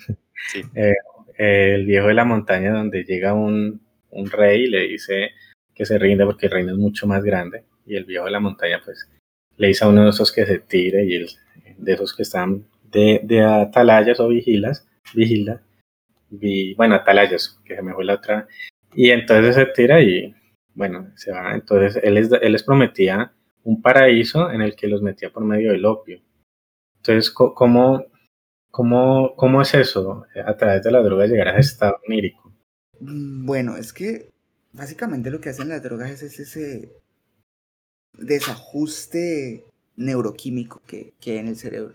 Sí. 0.53 0.61
Eh, 0.75 0.93
eh, 1.39 1.75
el 1.77 1.87
viejo 1.87 2.09
de 2.09 2.15
la 2.15 2.27
montaña 2.27 2.71
donde 2.71 3.05
llega 3.05 3.33
un, 3.33 3.81
un 4.11 4.31
rey 4.31 4.65
y 4.65 4.69
le 4.69 4.81
dice 4.87 5.31
que 5.75 5.87
se 5.87 5.99
rinde 5.99 6.27
porque 6.27 6.45
el 6.47 6.53
reino 6.53 6.73
es 6.73 6.79
mucho 6.79 7.07
más 7.07 7.25
grande 7.25 7.65
y 7.87 7.97
el 7.97 8.05
viejo 8.05 8.27
de 8.27 8.33
la 8.33 8.41
montaña 8.41 8.83
pues 8.85 9.09
le 9.57 9.69
dice 9.69 9.85
a 9.85 9.89
uno 9.89 10.05
de 10.05 10.11
esos 10.11 10.31
que 10.31 10.45
se 10.45 10.59
tire 10.59 11.07
y 11.07 11.15
el, 11.17 11.29
de 11.79 11.93
esos 11.95 12.15
que 12.15 12.23
están 12.23 12.67
de, 12.93 13.21
de 13.25 13.41
atalayas 13.43 14.21
o 14.21 14.29
vigilas, 14.29 14.87
vigila, 15.15 15.63
vi- 16.39 16.75
bueno, 16.75 16.95
atalayas, 16.95 17.61
que 17.65 17.77
se 17.77 17.83
me 17.83 17.93
fue 17.95 18.05
la 18.05 18.15
otra, 18.15 18.47
y 18.95 19.11
entonces 19.11 19.55
se 19.55 19.67
tira 19.67 20.01
y 20.03 20.35
bueno, 20.75 21.11
se 21.17 21.33
va, 21.33 21.55
entonces 21.55 22.03
él 22.03 22.15
les, 22.15 22.31
él 22.33 22.53
les 22.53 22.63
prometía 22.63 23.33
un 23.65 23.81
paraíso 23.83 24.51
en 24.51 24.63
el 24.63 24.77
que 24.77 24.87
los 24.89 25.03
metía 25.03 25.31
por 25.31 25.45
medio 25.45 25.73
del 25.73 25.85
opio. 25.87 26.21
Entonces, 26.99 27.31
¿cómo, 27.31 28.05
cómo, 28.71 29.35
cómo 29.37 29.63
es 29.63 29.75
eso? 29.75 30.25
A 30.45 30.57
través 30.57 30.83
de 30.83 30.91
la 30.93 31.03
droga 31.03 31.27
llegar 31.27 31.49
a 31.49 31.59
ese 31.59 31.73
estado 31.73 31.99
onírico. 32.07 32.53
Bueno, 33.01 33.77
es 33.77 33.93
que 33.93 34.31
básicamente 34.73 35.31
lo 35.31 35.41
que 35.41 35.49
hacen 35.49 35.69
las 35.69 35.83
drogas 35.83 36.11
es, 36.11 36.23
es 36.23 36.41
ese 36.41 36.93
desajuste 38.13 39.65
neuroquímico 39.97 40.83
que, 40.87 41.15
que 41.21 41.33
hay 41.33 41.39
en 41.39 41.49
el 41.49 41.57
cerebro. 41.57 41.95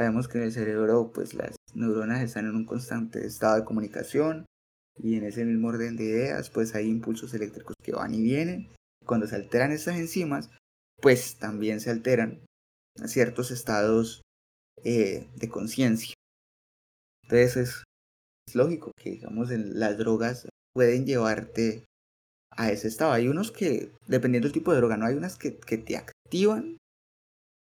Sabemos 0.00 0.28
que 0.28 0.38
en 0.38 0.44
el 0.44 0.52
cerebro 0.52 1.12
pues 1.12 1.34
las 1.34 1.56
neuronas 1.74 2.22
están 2.22 2.46
en 2.46 2.54
un 2.54 2.64
constante 2.64 3.26
estado 3.26 3.56
de 3.56 3.66
comunicación 3.66 4.46
y 4.96 5.16
en 5.16 5.24
ese 5.24 5.44
mismo 5.44 5.68
orden 5.68 5.94
de 5.98 6.04
ideas 6.04 6.48
pues 6.48 6.74
hay 6.74 6.88
impulsos 6.88 7.34
eléctricos 7.34 7.76
que 7.82 7.92
van 7.92 8.14
y 8.14 8.22
vienen. 8.22 8.70
Cuando 9.04 9.26
se 9.26 9.36
alteran 9.36 9.72
estas 9.72 9.96
enzimas 9.96 10.48
pues 11.02 11.36
también 11.36 11.82
se 11.82 11.90
alteran 11.90 12.40
ciertos 13.04 13.50
estados 13.50 14.22
eh, 14.84 15.28
de 15.36 15.48
conciencia. 15.50 16.14
Entonces 17.24 17.56
es, 17.58 17.84
lógico 18.54 18.92
que 18.96 19.10
digamos 19.10 19.50
en 19.50 19.78
las 19.78 19.98
drogas 19.98 20.48
pueden 20.72 21.04
llevarte 21.04 21.84
a 22.56 22.72
ese 22.72 22.88
estado. 22.88 23.12
Hay 23.12 23.28
unos 23.28 23.52
que, 23.52 23.92
dependiendo 24.06 24.46
del 24.46 24.54
tipo 24.54 24.72
de 24.72 24.78
droga, 24.78 24.96
no 24.96 25.04
hay 25.04 25.14
unas 25.14 25.36
que, 25.36 25.50
te 25.50 25.98
activan 25.98 26.78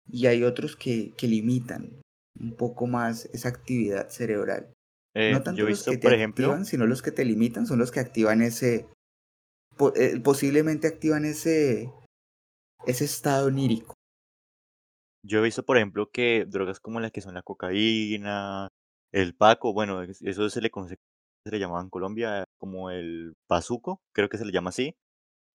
y 0.06 0.26
hay 0.26 0.44
otros 0.44 0.76
que 0.76 1.14
limitan 1.22 2.02
un 2.40 2.54
poco 2.56 2.86
más 2.86 3.26
esa 3.32 3.48
actividad 3.48 4.08
cerebral. 4.08 4.72
Eh, 5.14 5.32
no 5.32 5.42
tanto 5.42 5.58
yo 5.58 5.66
los 5.66 5.78
visto, 5.78 5.90
que 5.92 5.96
te 5.98 6.02
por 6.02 6.12
ejemplo, 6.12 6.46
activan, 6.46 6.64
sino 6.66 6.86
los 6.86 7.02
que 7.02 7.12
te 7.12 7.24
limitan, 7.24 7.66
son 7.66 7.78
los 7.78 7.90
que 7.90 8.00
activan 8.00 8.42
ese, 8.42 8.86
eh, 9.96 10.20
posiblemente 10.22 10.86
activan 10.86 11.24
ese, 11.24 11.90
ese 12.86 13.04
estado 13.04 13.46
onírico. 13.46 13.94
yo 15.22 15.40
he 15.40 15.42
visto, 15.42 15.64
por 15.64 15.76
ejemplo, 15.76 16.08
que 16.10 16.44
drogas 16.46 16.78
como 16.80 17.00
las 17.00 17.10
que 17.10 17.20
son 17.20 17.34
la 17.34 17.42
cocaína, 17.42 18.68
el 19.12 19.34
paco, 19.34 19.72
bueno, 19.72 20.02
es- 20.02 20.22
eso 20.22 20.48
se 20.50 20.60
le 20.60 20.70
conoce, 20.70 20.96
se 21.44 21.50
le 21.50 21.58
llamaba 21.58 21.80
en 21.82 21.90
Colombia 21.90 22.44
como 22.58 22.90
el 22.90 23.34
bazuco, 23.48 24.00
creo 24.12 24.28
que 24.28 24.38
se 24.38 24.44
le 24.44 24.52
llama 24.52 24.70
así, 24.70 24.94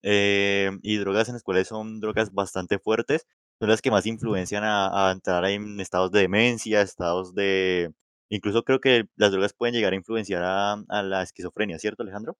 eh, 0.03 0.71
y 0.83 0.97
drogas 0.97 1.29
en 1.29 1.35
las 1.35 1.43
cuales 1.43 1.67
son 1.67 1.99
drogas 2.01 2.33
bastante 2.33 2.79
fuertes, 2.79 3.27
son 3.61 3.69
las 3.69 3.83
que 3.83 3.91
más 3.91 4.07
influencian 4.07 4.63
a, 4.63 5.09
a 5.09 5.11
entrar 5.11 5.45
en 5.45 5.79
estados 5.79 6.11
de 6.11 6.21
demencia, 6.21 6.81
estados 6.81 7.35
de... 7.35 7.93
Incluso 8.27 8.63
creo 8.63 8.79
que 8.79 9.03
las 9.15 9.31
drogas 9.31 9.53
pueden 9.53 9.75
llegar 9.75 9.93
a 9.93 9.97
influenciar 9.97 10.41
a, 10.43 11.03
la 11.03 11.21
esquizofrenia, 11.21 11.77
¿cierto, 11.77 12.01
Alejandro? 12.01 12.35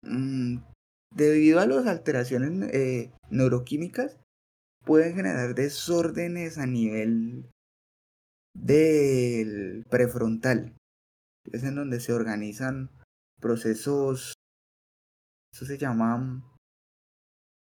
Mm, 0.00 0.60
debido 1.14 1.60
a 1.60 1.66
las 1.66 1.86
alteraciones 1.86 2.72
eh, 2.72 3.12
neuroquímicas, 3.28 4.18
pueden 4.86 5.14
generar 5.14 5.54
desórdenes 5.54 6.56
a 6.56 6.64
nivel 6.64 7.50
del 8.54 9.84
prefrontal. 9.90 10.72
Es 11.52 11.62
en 11.62 11.74
donde 11.74 12.00
se 12.00 12.14
organizan 12.14 12.88
procesos, 13.38 14.32
eso 15.52 15.66
se 15.66 15.76
llaman 15.76 16.42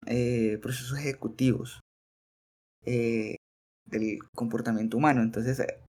eh, 0.07 0.57
procesos 0.59 0.97
ejecutivos. 0.97 1.81
Eh, 2.87 3.35
del 3.85 4.19
comportamiento 4.33 4.95
humano. 4.95 5.21
Entonces, 5.21 5.59
eh, 5.59 5.83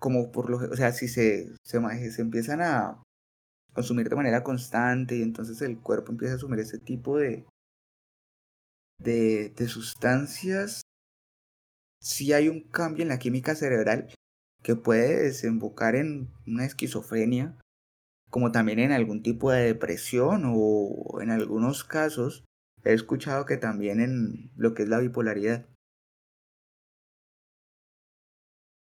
como 0.00 0.32
por 0.32 0.50
lo, 0.50 0.56
o 0.56 0.76
sea, 0.76 0.90
si 0.90 1.06
se, 1.06 1.54
se, 1.62 2.10
se 2.10 2.22
empiezan 2.22 2.60
a 2.60 3.00
consumir 3.72 4.08
de 4.08 4.16
manera 4.16 4.42
constante 4.42 5.16
y 5.16 5.22
entonces 5.22 5.62
el 5.62 5.80
cuerpo 5.80 6.10
empieza 6.10 6.34
a 6.34 6.36
asumir 6.38 6.58
ese 6.58 6.78
tipo 6.78 7.18
de, 7.18 7.46
de, 8.98 9.50
de 9.50 9.68
sustancias, 9.68 10.82
si 12.00 12.32
hay 12.32 12.48
un 12.48 12.68
cambio 12.68 13.02
en 13.02 13.08
la 13.08 13.20
química 13.20 13.54
cerebral 13.54 14.12
que 14.64 14.74
puede 14.74 15.22
desembocar 15.22 15.94
en 15.94 16.30
una 16.48 16.64
esquizofrenia, 16.64 17.56
como 18.28 18.50
también 18.50 18.80
en 18.80 18.90
algún 18.90 19.22
tipo 19.22 19.52
de 19.52 19.66
depresión 19.66 20.42
o 20.46 21.20
en 21.20 21.30
algunos 21.30 21.84
casos 21.84 22.44
he 22.84 22.92
escuchado 22.92 23.46
que 23.46 23.56
también 23.56 24.00
en 24.00 24.50
lo 24.56 24.74
que 24.74 24.82
es 24.82 24.88
la 24.88 24.98
bipolaridad. 24.98 25.64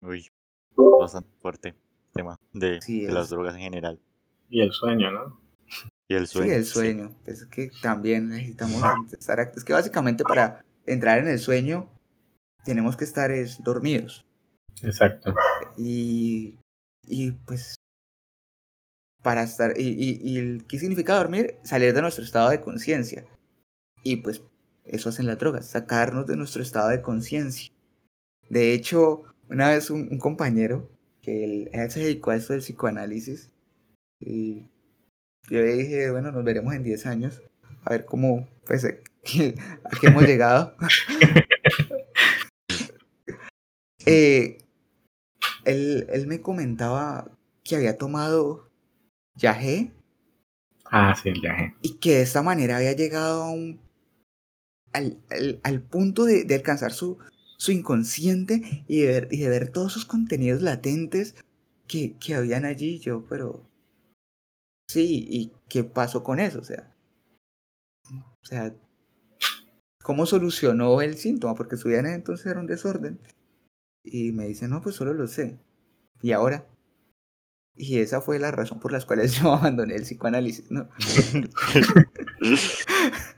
Uy, 0.00 0.28
bastante 0.76 1.30
fuerte 1.40 1.74
tema 2.12 2.38
de, 2.52 2.80
las 3.10 3.30
drogas 3.30 3.54
en 3.54 3.60
general. 3.60 4.00
Y 4.48 4.60
el 4.60 4.72
sueño, 4.72 5.10
¿no? 5.10 5.40
Y 6.08 6.14
el 6.14 6.26
sueño. 6.26 6.48
Sí, 6.48 6.54
el 6.54 6.64
sueño. 6.64 7.14
Es 7.26 7.44
que 7.46 7.70
también 7.82 8.28
necesitamos 8.28 8.82
estar 9.12 9.40
Es 9.54 9.64
que 9.64 9.72
básicamente 9.72 10.24
para 10.24 10.64
entrar 10.86 11.18
en 11.18 11.28
el 11.28 11.38
sueño 11.38 11.88
tenemos 12.64 12.96
que 12.96 13.04
estar 13.04 13.30
es, 13.30 13.62
dormidos. 13.62 14.24
Exacto. 14.82 15.34
Y, 15.76 16.58
y 17.06 17.32
pues 17.32 17.74
para 19.22 19.42
estar 19.42 19.78
y, 19.78 19.88
y, 19.88 20.18
y, 20.22 20.60
qué 20.60 20.78
significa 20.78 21.16
dormir 21.16 21.56
salir 21.64 21.92
de 21.92 22.02
nuestro 22.02 22.24
estado 22.24 22.50
de 22.50 22.60
conciencia 22.60 23.24
y 24.02 24.16
pues 24.16 24.42
eso 24.84 25.08
hacen 25.08 25.26
las 25.26 25.38
drogas 25.38 25.66
sacarnos 25.66 26.26
de 26.26 26.36
nuestro 26.36 26.62
estado 26.62 26.88
de 26.88 27.02
conciencia 27.02 27.72
de 28.48 28.72
hecho 28.72 29.24
una 29.50 29.70
vez 29.70 29.90
un, 29.90 30.18
compañero 30.18 30.88
que 31.22 31.44
él, 31.44 31.70
se 31.90 32.00
dedicó 32.00 32.30
a 32.30 32.36
esto 32.36 32.52
del 32.52 32.62
psicoanálisis 32.62 33.50
y 34.20 34.66
yo 35.48 35.60
le 35.60 35.74
dije 35.74 36.10
bueno 36.10 36.32
nos 36.32 36.44
veremos 36.44 36.74
en 36.74 36.82
10 36.82 37.06
años 37.06 37.42
a 37.84 37.90
ver 37.90 38.04
cómo 38.04 38.48
pues 38.66 38.84
a 38.84 38.90
qué 39.24 39.54
hemos 40.02 40.24
llegado 40.24 40.74
eh, 44.06 44.58
él, 45.64 46.06
él 46.10 46.26
me 46.26 46.40
comentaba 46.40 47.30
que 47.62 47.76
había 47.76 47.98
tomado 47.98 48.68
yagé. 49.38 49.92
Ah, 50.84 51.14
sí, 51.14 51.28
el 51.28 51.42
yagé. 51.42 51.74
Y 51.82 51.98
que 51.98 52.16
de 52.16 52.22
esta 52.22 52.42
manera 52.42 52.78
había 52.78 52.92
llegado 52.92 53.42
a 53.42 53.50
un, 53.50 53.80
al, 54.92 55.18
al, 55.62 55.82
punto 55.82 56.24
de, 56.24 56.44
de, 56.44 56.54
alcanzar 56.54 56.92
su, 56.92 57.18
su 57.58 57.72
inconsciente 57.72 58.84
y 58.86 59.00
de, 59.00 59.06
ver, 59.06 59.28
y 59.30 59.38
de 59.38 59.48
ver 59.48 59.70
todos 59.70 59.92
esos 59.92 60.06
contenidos 60.06 60.62
latentes 60.62 61.34
que, 61.86 62.16
que 62.18 62.34
habían 62.34 62.64
allí. 62.64 62.98
Yo, 62.98 63.24
pero... 63.28 63.64
Sí, 64.90 65.26
¿y 65.28 65.52
qué 65.68 65.84
pasó 65.84 66.22
con 66.22 66.40
eso? 66.40 66.60
O 66.60 66.64
sea, 66.64 66.94
o 68.10 68.46
sea, 68.46 68.74
¿cómo 70.02 70.24
solucionó 70.24 71.02
el 71.02 71.18
síntoma? 71.18 71.54
Porque 71.54 71.76
su 71.76 71.88
vida 71.88 72.14
entonces 72.14 72.46
era 72.46 72.60
un 72.60 72.66
desorden. 72.66 73.20
Y 74.04 74.32
me 74.32 74.46
dice, 74.46 74.68
no, 74.68 74.80
pues 74.80 74.96
solo 74.96 75.12
lo 75.12 75.26
sé. 75.26 75.58
¿Y 76.22 76.32
ahora? 76.32 76.66
Y 77.74 78.00
esa 78.00 78.20
fue 78.20 78.38
la 78.38 78.50
razón 78.50 78.80
por 78.80 78.92
las 78.92 79.04
cuales 79.04 79.34
yo 79.40 79.52
abandoné 79.52 79.96
el 79.96 80.02
psicoanálisis, 80.02 80.70
¿no? 80.70 80.88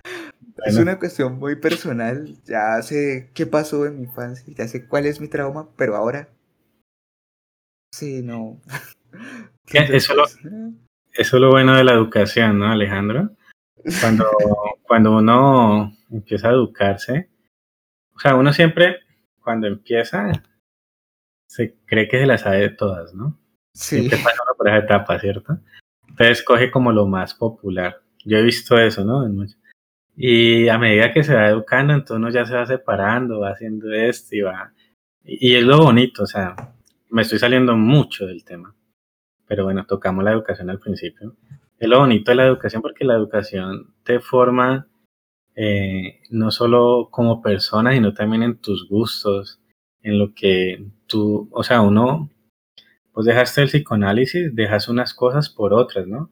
Es 0.65 0.77
una 0.77 0.99
cuestión 0.99 1.39
muy 1.39 1.57
personal. 1.57 2.37
Ya 2.45 2.81
sé 2.83 3.31
qué 3.35 3.47
pasó 3.47 3.87
en 3.87 3.99
mi 3.99 4.05
infancia, 4.05 4.53
ya 4.57 4.69
sé 4.69 4.87
cuál 4.87 5.07
es 5.07 5.21
mi 5.21 5.29
trauma, 5.29 5.69
pero 5.77 5.97
ahora. 5.97 6.29
Sí, 7.93 8.23
no. 8.23 8.61
eso, 9.73 10.15
lo, 10.15 10.25
eso 10.25 10.37
es 11.13 11.33
lo 11.33 11.51
bueno 11.51 11.77
de 11.77 11.85
la 11.85 11.93
educación, 11.93 12.59
¿no, 12.59 12.71
Alejandro? 12.71 13.31
Cuando, 14.01 14.25
cuando 14.83 15.17
uno 15.17 15.97
empieza 16.11 16.49
a 16.49 16.53
educarse, 16.53 17.31
o 18.15 18.21
sea, 18.21 18.35
uno 18.35 18.53
siempre, 18.53 19.01
cuando 19.41 19.67
empieza, 19.67 20.31
se 21.49 21.77
cree 21.87 22.09
que 22.09 22.19
se 22.19 22.27
las 22.27 22.43
sabe 22.43 22.61
de 22.61 22.71
todas, 22.71 23.15
¿no? 23.15 23.39
Sí. 23.73 23.99
Siempre 23.99 24.19
pasa 24.19 24.43
por 24.57 24.69
esa 24.69 24.79
etapa, 24.79 25.19
¿cierto? 25.19 25.59
Entonces 26.09 26.43
coge 26.43 26.71
como 26.71 26.93
lo 26.93 27.07
más 27.07 27.35
popular. 27.35 28.03
Yo 28.25 28.37
he 28.37 28.43
visto 28.43 28.79
eso, 28.79 29.05
¿no? 29.05 29.27
Y 30.23 30.69
a 30.69 30.77
medida 30.77 31.15
que 31.15 31.25
se 31.25 31.35
va 31.35 31.49
educando, 31.49 31.95
entonces 31.95 32.17
uno 32.19 32.29
ya 32.29 32.45
se 32.45 32.55
va 32.55 32.67
separando, 32.67 33.41
va 33.41 33.53
haciendo 33.53 33.91
esto 33.91 34.37
y 34.37 34.43
va... 34.43 34.71
Y, 35.25 35.55
es 35.55 35.65
lo 35.65 35.79
bonito, 35.79 36.25
o 36.25 36.27
sea, 36.27 36.55
me 37.09 37.23
estoy 37.23 37.39
saliendo 37.39 37.75
mucho 37.75 38.27
del 38.27 38.45
tema. 38.45 38.75
Pero 39.47 39.65
bueno, 39.65 39.87
tocamos 39.87 40.23
la 40.23 40.33
educación 40.33 40.69
al 40.69 40.79
principio. 40.79 41.37
Es 41.79 41.89
lo 41.89 42.01
bonito 42.01 42.33
de 42.33 42.35
la 42.37 42.47
educación 42.47 42.83
porque 42.83 43.07
la 43.07 43.15
educación 43.15 43.95
te 44.05 44.21
forma 44.21 44.89
eh, 45.55 46.21
no 46.29 46.51
solo 46.51 47.09
como 47.11 47.41
persona, 47.41 47.93
sino 47.93 48.13
también 48.13 48.43
en 48.43 48.59
tus 48.59 48.91
gustos, 48.91 49.59
en 50.03 50.19
lo 50.19 50.35
que 50.35 50.85
tú, 51.07 51.49
o 51.51 51.63
sea, 51.63 51.81
uno, 51.81 52.29
pues 53.15 53.25
dejaste 53.25 53.63
el 53.63 53.69
psicoanálisis, 53.69 54.55
dejas 54.55 54.91
unas 54.91 55.15
cosas 55.15 55.49
por 55.49 55.73
otras, 55.73 56.07
¿no? 56.07 56.31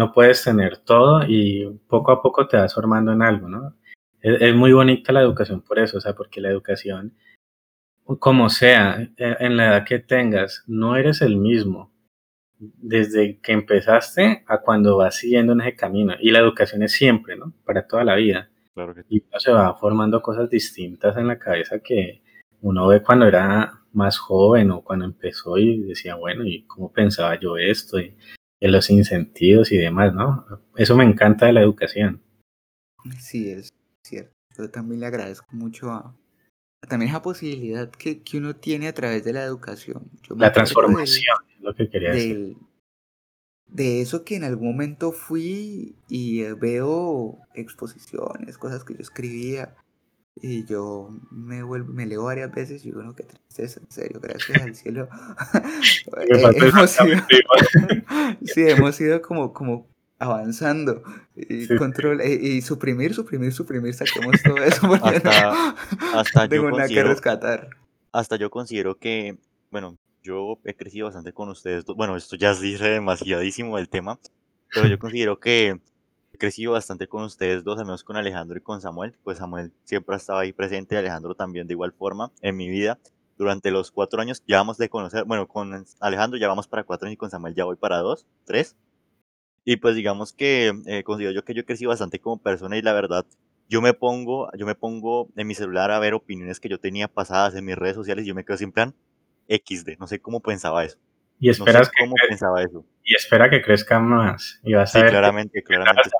No 0.00 0.12
puedes 0.12 0.42
tener 0.42 0.78
todo 0.78 1.26
y 1.28 1.78
poco 1.86 2.10
a 2.10 2.22
poco 2.22 2.48
te 2.48 2.56
vas 2.56 2.72
formando 2.72 3.12
en 3.12 3.20
algo, 3.20 3.50
¿no? 3.50 3.76
Es, 4.22 4.54
muy 4.54 4.72
bonita 4.72 5.12
la 5.12 5.20
educación 5.20 5.60
por 5.60 5.78
eso, 5.78 5.98
o 5.98 6.00
sea, 6.00 6.14
porque 6.14 6.40
la 6.40 6.48
educación, 6.48 7.12
como 8.18 8.48
sea, 8.48 9.10
en 9.18 9.56
la 9.58 9.66
edad 9.66 9.84
que 9.84 9.98
tengas, 9.98 10.64
no 10.66 10.96
eres 10.96 11.20
el 11.20 11.36
mismo 11.36 11.92
desde 12.58 13.40
que 13.40 13.52
empezaste 13.52 14.42
a 14.46 14.62
cuando 14.62 14.96
vas 14.96 15.16
siguiendo 15.16 15.52
en 15.52 15.60
ese 15.60 15.76
camino. 15.76 16.14
Y 16.18 16.30
la 16.30 16.38
educación 16.38 16.82
es 16.82 16.92
siempre, 16.92 17.36
¿no? 17.36 17.52
Para 17.66 17.86
toda 17.86 18.02
la 18.02 18.14
vida. 18.14 18.48
Claro 18.72 18.94
que... 18.94 19.04
Y 19.10 19.22
uno 19.28 19.38
se 19.38 19.52
va 19.52 19.74
formando 19.74 20.22
cosas 20.22 20.48
distintas 20.48 21.14
en 21.18 21.26
la 21.26 21.38
cabeza 21.38 21.78
que, 21.80 22.22
uno 22.62 22.88
ve 22.88 23.02
cuando 23.02 23.26
era 23.26 23.82
más 23.92 24.18
joven 24.18 24.70
o 24.70 24.80
cuando 24.82 25.04
empezó 25.04 25.58
y 25.58 25.82
decía, 25.82 26.14
bueno, 26.14 26.46
¿y 26.46 26.62
cómo 26.62 26.90
pensaba 26.90 27.38
yo 27.38 27.58
esto? 27.58 28.00
Y, 28.00 28.14
en 28.60 28.72
los 28.72 28.90
incentivos 28.90 29.72
y 29.72 29.78
demás, 29.78 30.14
¿no? 30.14 30.46
Eso 30.76 30.96
me 30.96 31.04
encanta 31.04 31.46
de 31.46 31.54
la 31.54 31.62
educación. 31.62 32.22
Sí, 33.18 33.50
es 33.50 33.72
cierto. 34.04 34.32
Yo 34.56 34.70
también 34.70 35.00
le 35.00 35.06
agradezco 35.06 35.46
mucho 35.52 35.90
a, 35.90 36.14
también 36.88 37.10
esa 37.10 37.22
posibilidad 37.22 37.90
que, 37.90 38.22
que, 38.22 38.38
uno 38.38 38.56
tiene 38.56 38.88
a 38.88 38.94
través 38.94 39.24
de 39.24 39.32
la 39.32 39.44
educación. 39.44 40.10
la 40.36 40.52
transformación, 40.52 41.36
es 41.54 41.60
lo 41.60 41.74
que 41.74 41.88
quería 41.88 42.12
decir. 42.12 42.56
De 43.66 44.00
eso 44.00 44.24
que 44.24 44.36
en 44.36 44.44
algún 44.44 44.68
momento 44.68 45.12
fui 45.12 45.94
y 46.08 46.42
veo 46.54 47.38
exposiciones, 47.54 48.58
cosas 48.58 48.84
que 48.84 48.94
yo 48.94 49.00
escribía, 49.00 49.76
y 50.36 50.64
yo 50.64 51.10
me 51.30 51.62
vuelvo, 51.62 51.92
me 51.92 52.06
leo 52.06 52.24
varias 52.24 52.50
veces 52.52 52.82
y 52.84 52.88
digo, 52.88 53.02
no, 53.02 53.14
qué 53.14 53.24
tristeza, 53.24 53.80
en 53.80 53.90
serio, 53.90 54.20
gracias 54.20 54.62
al 54.62 54.74
cielo. 54.74 55.08
Eh, 56.16 56.26
hemos 56.30 57.00
ido, 57.00 57.22
sí, 58.44 58.62
hemos 58.68 59.00
ido 59.00 59.22
como, 59.22 59.52
como 59.52 59.86
avanzando 60.18 61.02
y 61.34 61.66
control 61.76 62.20
eh, 62.20 62.38
y, 62.40 62.62
suprimir, 62.62 63.14
suprimir, 63.14 63.52
suprimir, 63.52 63.94
saquemos 63.94 64.42
todo 64.42 64.58
eso 64.58 64.88
porque 64.88 65.16
hasta, 65.16 65.76
hasta 66.14 66.48
tengo 66.48 66.70
yo 66.70 66.76
nada 66.76 66.88
que 66.88 67.02
rescatar. 67.02 67.70
Hasta 68.12 68.36
yo 68.36 68.50
considero 68.50 68.98
que, 68.98 69.38
bueno, 69.70 69.96
yo 70.22 70.58
he 70.64 70.74
crecido 70.74 71.06
bastante 71.06 71.32
con 71.32 71.48
ustedes. 71.48 71.84
Bueno, 71.84 72.16
esto 72.16 72.36
ya 72.36 72.54
se 72.54 72.64
dice 72.64 72.84
demasiadísimo 72.84 73.78
el 73.78 73.88
tema, 73.88 74.18
pero 74.74 74.86
yo 74.88 74.98
considero 74.98 75.40
que 75.40 75.80
crecido 76.40 76.72
bastante 76.72 77.06
con 77.06 77.22
ustedes 77.22 77.62
dos, 77.62 77.78
al 77.78 77.84
menos 77.84 78.02
con 78.02 78.16
Alejandro 78.16 78.58
y 78.58 78.62
con 78.62 78.80
Samuel. 78.80 79.16
Pues 79.22 79.38
Samuel 79.38 79.72
siempre 79.84 80.16
ha 80.16 80.18
estado 80.18 80.40
ahí 80.40 80.52
presente, 80.52 80.96
Alejandro 80.96 81.36
también 81.36 81.68
de 81.68 81.74
igual 81.74 81.92
forma 81.92 82.32
en 82.40 82.56
mi 82.56 82.68
vida. 82.68 82.98
Durante 83.38 83.70
los 83.70 83.92
cuatro 83.92 84.20
años 84.20 84.42
ya 84.48 84.56
vamos 84.56 84.76
de 84.76 84.88
conocer, 84.88 85.24
bueno, 85.24 85.46
con 85.46 85.86
Alejandro 86.00 86.38
ya 86.38 86.48
vamos 86.48 86.66
para 86.66 86.82
cuatro 86.82 87.06
años 87.06 87.14
y 87.14 87.18
con 87.18 87.30
Samuel 87.30 87.54
ya 87.54 87.64
voy 87.64 87.76
para 87.76 87.98
dos, 87.98 88.26
tres. 88.44 88.76
Y 89.64 89.76
pues 89.76 89.94
digamos 89.94 90.32
que 90.32 90.72
eh, 90.86 91.04
considero 91.04 91.32
yo 91.32 91.44
que 91.44 91.54
yo 91.54 91.60
he 91.60 91.64
crecido 91.64 91.90
bastante 91.90 92.18
como 92.18 92.38
persona 92.38 92.76
y 92.76 92.82
la 92.82 92.92
verdad, 92.92 93.24
yo 93.68 93.80
me 93.80 93.94
pongo, 93.94 94.50
yo 94.56 94.66
me 94.66 94.74
pongo 94.74 95.28
en 95.36 95.46
mi 95.46 95.54
celular 95.54 95.92
a 95.92 96.00
ver 96.00 96.14
opiniones 96.14 96.58
que 96.58 96.68
yo 96.68 96.80
tenía 96.80 97.06
pasadas 97.06 97.54
en 97.54 97.64
mis 97.64 97.76
redes 97.76 97.94
sociales 97.94 98.24
y 98.24 98.28
yo 98.28 98.34
me 98.34 98.44
quedo 98.44 98.56
sin 98.56 98.72
plan 98.72 98.94
XD, 99.48 99.98
no 99.98 100.06
sé 100.06 100.18
cómo 100.20 100.40
pensaba 100.40 100.84
eso. 100.84 100.98
Y 101.38 101.48
esperas 101.48 101.88
que 101.90 102.04
cómo 102.04 102.14
pensaba 102.28 102.62
eso. 102.62 102.84
Y 103.10 103.16
espera 103.16 103.50
que 103.50 103.60
crezca 103.60 103.98
más. 103.98 104.60
Y 104.62 104.74
vas 104.74 104.94
a 104.94 105.00
sí, 105.00 105.06
claramente, 105.08 105.64
claramente. 105.64 106.10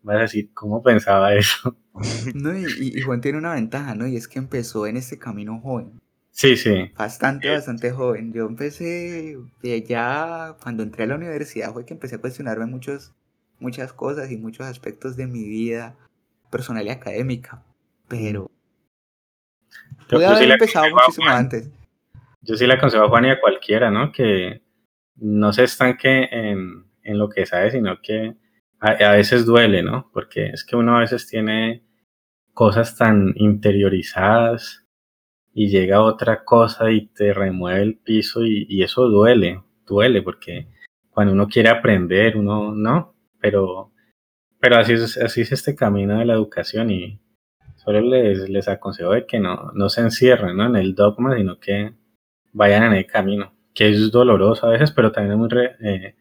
vas 0.00 0.16
a 0.16 0.20
decir, 0.20 0.50
¿cómo 0.54 0.82
pensaba 0.82 1.34
eso? 1.34 1.76
No, 2.34 2.56
y, 2.56 3.02
Juan 3.02 3.20
tiene 3.20 3.36
una 3.36 3.52
ventaja, 3.52 3.94
¿no? 3.94 4.06
Y 4.06 4.16
es 4.16 4.26
que 4.26 4.38
empezó 4.38 4.86
en 4.86 4.96
este 4.96 5.18
camino 5.18 5.60
joven. 5.60 6.00
Sí, 6.30 6.56
sí. 6.56 6.90
Bastante, 6.96 7.50
bastante 7.50 7.90
joven. 7.90 8.32
Yo 8.32 8.46
empecé 8.46 9.36
ya 9.86 10.56
cuando 10.62 10.84
entré 10.84 11.04
a 11.04 11.08
la 11.08 11.16
universidad 11.16 11.74
fue 11.74 11.84
que 11.84 11.92
empecé 11.92 12.14
a 12.16 12.20
cuestionarme 12.20 12.64
muchos, 12.64 13.12
muchas 13.58 13.92
cosas 13.92 14.30
y 14.30 14.38
muchos 14.38 14.64
aspectos 14.66 15.16
de 15.18 15.26
mi 15.26 15.46
vida 15.46 15.96
personal 16.50 16.86
y 16.86 16.90
académica. 16.90 17.62
Pero 18.08 18.50
Yo, 20.08 20.16
Pude 20.16 20.20
yo 20.22 20.28
haber 20.28 20.44
sí 20.44 20.50
empezado 20.50 20.86
muchísimo 20.88 21.28
antes. 21.28 21.68
yo 22.40 22.56
sí 22.56 22.66
le 22.66 22.72
aconsejo 22.72 23.04
a 23.04 23.08
Juan 23.10 23.26
y 23.26 23.30
a 23.32 23.40
cualquiera, 23.40 23.90
¿no? 23.90 24.10
Que 24.12 24.62
no 25.20 25.52
se 25.52 25.64
estanque 25.64 26.28
en, 26.30 26.86
en 27.02 27.18
lo 27.18 27.28
que 27.28 27.46
sabe, 27.46 27.70
sino 27.70 28.00
que 28.02 28.36
a, 28.80 29.12
veces 29.12 29.44
duele, 29.44 29.82
¿no? 29.82 30.10
Porque 30.12 30.46
es 30.46 30.64
que 30.64 30.76
uno 30.76 30.96
a 30.96 31.00
veces 31.00 31.26
tiene 31.28 31.84
cosas 32.54 32.96
tan 32.96 33.32
interiorizadas 33.36 34.86
y 35.52 35.68
llega 35.68 36.02
otra 36.02 36.44
cosa 36.44 36.90
y 36.90 37.08
te 37.08 37.34
remueve 37.34 37.82
el 37.82 37.98
piso 37.98 38.44
y, 38.44 38.66
y 38.68 38.82
eso 38.82 39.08
duele, 39.08 39.62
duele, 39.86 40.22
porque 40.22 40.68
cuando 41.10 41.34
uno 41.34 41.48
quiere 41.48 41.68
aprender, 41.68 42.36
uno 42.36 42.74
no, 42.74 43.14
pero, 43.40 43.92
pero 44.58 44.76
así 44.76 44.94
es, 44.94 45.18
así 45.18 45.42
es 45.42 45.52
este 45.52 45.74
camino 45.74 46.18
de 46.18 46.24
la 46.24 46.34
educación 46.34 46.90
y 46.90 47.20
solo 47.76 48.00
les, 48.00 48.48
les 48.48 48.68
aconsejo 48.68 49.12
de 49.12 49.26
que 49.26 49.40
no, 49.40 49.72
no 49.74 49.88
se 49.88 50.02
encierren 50.02 50.56
¿no? 50.56 50.66
en 50.66 50.76
el 50.76 50.94
dogma, 50.94 51.36
sino 51.36 51.58
que 51.58 51.94
vayan 52.52 52.84
en 52.84 52.92
el 52.94 53.06
camino, 53.06 53.52
que 53.74 53.90
es 53.90 54.10
doloroso 54.10 54.66
a 54.66 54.70
veces, 54.70 54.90
pero 54.92 55.12
también 55.12 55.32
es 55.32 55.38
muy, 55.38 55.48
re- 55.48 55.76
eh, 55.80 56.14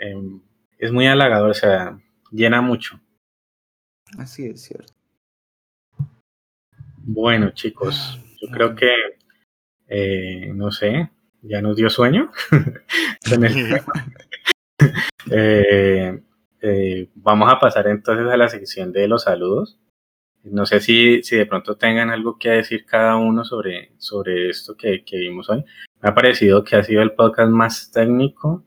em, 0.00 0.40
es 0.78 0.92
muy 0.92 1.06
halagador, 1.06 1.50
o 1.50 1.54
sea, 1.54 1.98
llena 2.30 2.60
mucho. 2.60 3.00
Así 4.18 4.46
es 4.46 4.62
cierto. 4.62 4.92
Bueno, 6.98 7.50
chicos, 7.50 8.20
yo 8.40 8.48
creo 8.50 8.74
que, 8.74 8.90
eh, 9.88 10.52
no 10.54 10.70
sé, 10.70 11.10
ya 11.42 11.60
nos 11.62 11.76
dio 11.76 11.90
sueño. 11.90 12.30
Eh, 15.30 16.20
eh, 16.62 17.08
vamos 17.14 17.52
a 17.52 17.58
pasar 17.58 17.86
entonces 17.88 18.26
a 18.28 18.36
la 18.36 18.48
sección 18.48 18.92
de 18.92 19.08
los 19.08 19.24
saludos. 19.24 19.78
No 20.44 20.66
sé 20.66 20.80
si, 20.80 21.22
si 21.22 21.36
de 21.36 21.46
pronto 21.46 21.76
tengan 21.76 22.10
algo 22.10 22.38
que 22.38 22.50
decir 22.50 22.86
cada 22.86 23.16
uno 23.16 23.44
sobre, 23.44 23.92
sobre 23.98 24.48
esto 24.50 24.76
que, 24.76 25.04
que 25.04 25.18
vimos 25.18 25.50
hoy. 25.50 25.64
Me 26.00 26.10
ha 26.10 26.14
parecido 26.14 26.62
que 26.62 26.76
ha 26.76 26.82
sido 26.82 27.02
el 27.02 27.12
podcast 27.12 27.50
más 27.50 27.90
técnico, 27.90 28.64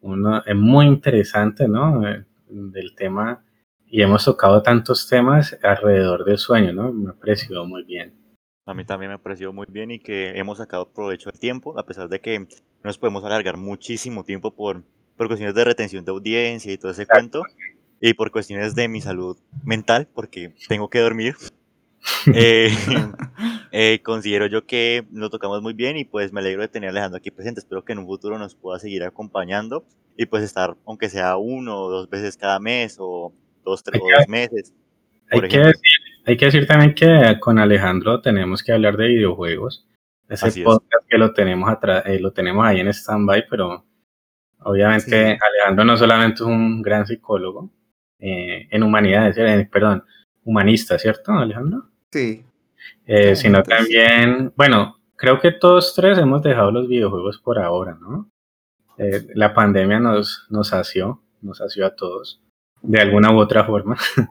uno, 0.00 0.42
es 0.44 0.54
muy 0.54 0.86
interesante, 0.86 1.66
¿no? 1.66 2.06
Eh, 2.08 2.24
Del 2.48 2.94
tema 2.94 3.44
y 3.88 4.02
hemos 4.02 4.24
tocado 4.24 4.62
tantos 4.62 5.08
temas 5.08 5.58
alrededor 5.62 6.24
del 6.24 6.38
sueño, 6.38 6.72
¿no? 6.72 6.92
Me 6.92 7.10
ha 7.10 7.14
parecido 7.14 7.64
muy 7.64 7.84
bien. 7.84 8.14
A 8.66 8.74
mí 8.74 8.84
también 8.84 9.12
me 9.12 9.18
pareció 9.18 9.52
muy 9.52 9.66
bien 9.68 9.90
y 9.90 9.98
que 9.98 10.38
hemos 10.38 10.58
sacado 10.58 10.92
provecho 10.92 11.30
del 11.30 11.38
tiempo, 11.38 11.78
a 11.78 11.86
pesar 11.86 12.08
de 12.08 12.20
que 12.20 12.46
nos 12.82 12.98
podemos 12.98 13.24
alargar 13.24 13.56
muchísimo 13.56 14.24
tiempo 14.24 14.54
por, 14.54 14.82
por 15.16 15.28
cuestiones 15.28 15.54
de 15.54 15.64
retención 15.64 16.04
de 16.04 16.10
audiencia 16.10 16.72
y 16.72 16.78
todo 16.78 16.90
ese 16.90 17.06
cuento, 17.06 17.42
y 18.00 18.14
por 18.14 18.30
cuestiones 18.30 18.74
de 18.74 18.88
mi 18.88 19.00
salud 19.00 19.36
mental, 19.64 20.08
porque 20.12 20.54
tengo 20.68 20.90
que 20.90 21.00
dormir. 21.00 21.36
Eh, 22.34 22.70
eh, 23.72 24.00
considero 24.02 24.46
yo 24.46 24.66
que 24.66 25.06
lo 25.12 25.30
tocamos 25.30 25.62
muy 25.62 25.74
bien 25.74 25.96
y 25.96 26.04
pues 26.04 26.32
me 26.32 26.40
alegro 26.40 26.62
de 26.62 26.68
tener 26.68 26.88
a 26.88 26.90
Alejandro 26.90 27.18
aquí 27.18 27.30
presente. 27.30 27.60
Espero 27.60 27.84
que 27.84 27.92
en 27.92 27.98
un 28.00 28.06
futuro 28.06 28.38
nos 28.38 28.54
pueda 28.54 28.78
seguir 28.78 29.04
acompañando 29.04 29.84
y 30.16 30.26
pues 30.26 30.42
estar, 30.42 30.76
aunque 30.86 31.08
sea 31.08 31.36
uno 31.36 31.82
o 31.82 31.90
dos 31.90 32.10
veces 32.10 32.36
cada 32.36 32.58
mes 32.58 32.96
o 32.98 33.32
dos, 33.64 33.82
tres, 33.82 34.00
o 34.00 34.04
dos 34.04 34.28
meses. 34.28 34.72
Hay 35.30 35.40
que, 35.42 35.58
decir, 35.58 35.74
hay 36.24 36.36
que 36.36 36.44
decir 36.46 36.66
también 36.66 36.94
que 36.94 37.36
con 37.40 37.58
Alejandro 37.58 38.20
tenemos 38.20 38.62
que 38.62 38.72
hablar 38.72 38.96
de 38.96 39.08
videojuegos. 39.08 39.86
Ese 40.28 40.46
Así 40.46 40.60
es. 40.60 40.64
podcast 40.64 41.06
que 41.08 41.18
lo 41.18 41.32
tenemos 41.32 41.68
atrás, 41.68 42.04
eh, 42.06 42.18
lo 42.18 42.32
tenemos 42.32 42.66
ahí 42.66 42.80
en 42.80 42.88
stand-by, 42.88 43.46
pero 43.48 43.84
obviamente 44.60 45.10
Sí. 45.10 45.38
Alejandro 45.40 45.84
no 45.84 45.96
solamente 45.96 46.42
es 46.42 46.48
un 46.48 46.82
gran 46.82 47.06
psicólogo 47.06 47.70
eh, 48.18 48.66
en 48.70 48.82
humanidades, 48.82 49.36
eh, 49.38 49.68
perdón, 49.70 50.04
humanista, 50.44 50.98
¿cierto, 50.98 51.32
Alejandro? 51.32 51.90
Sí. 52.12 52.44
Eh, 53.06 53.34
Sí, 53.36 53.42
sino 53.42 53.58
entonces- 53.58 53.78
también, 53.86 54.52
bueno, 54.56 54.96
creo 55.16 55.40
que 55.40 55.52
todos 55.52 55.94
tres 55.94 56.18
hemos 56.18 56.42
dejado 56.42 56.70
los 56.70 56.88
videojuegos 56.88 57.38
por 57.38 57.58
ahora, 57.58 57.96
¿no? 58.00 58.28
Eh, 58.98 59.26
la 59.34 59.52
pandemia 59.54 59.98
nos, 59.98 60.46
nos 60.50 60.68
sació, 60.68 61.22
nos 61.42 61.58
sació 61.58 61.86
a 61.86 61.94
todos, 61.94 62.40
de 62.82 63.00
alguna 63.00 63.32
u 63.34 63.38
otra 63.38 63.64
forma. 63.64 63.96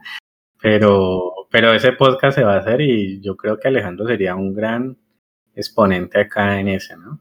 pero, 0.61 1.33
pero 1.51 1.73
ese 1.73 1.91
podcast 1.93 2.37
se 2.37 2.43
va 2.43 2.55
a 2.55 2.59
hacer 2.59 2.81
y 2.81 3.21
yo 3.21 3.35
creo 3.37 3.59
que 3.59 3.67
Alejandro 3.67 4.07
sería 4.07 4.35
un 4.35 4.53
gran 4.53 4.97
exponente 5.55 6.19
acá 6.19 6.59
en 6.59 6.69
ese, 6.69 6.97
¿no? 6.97 7.19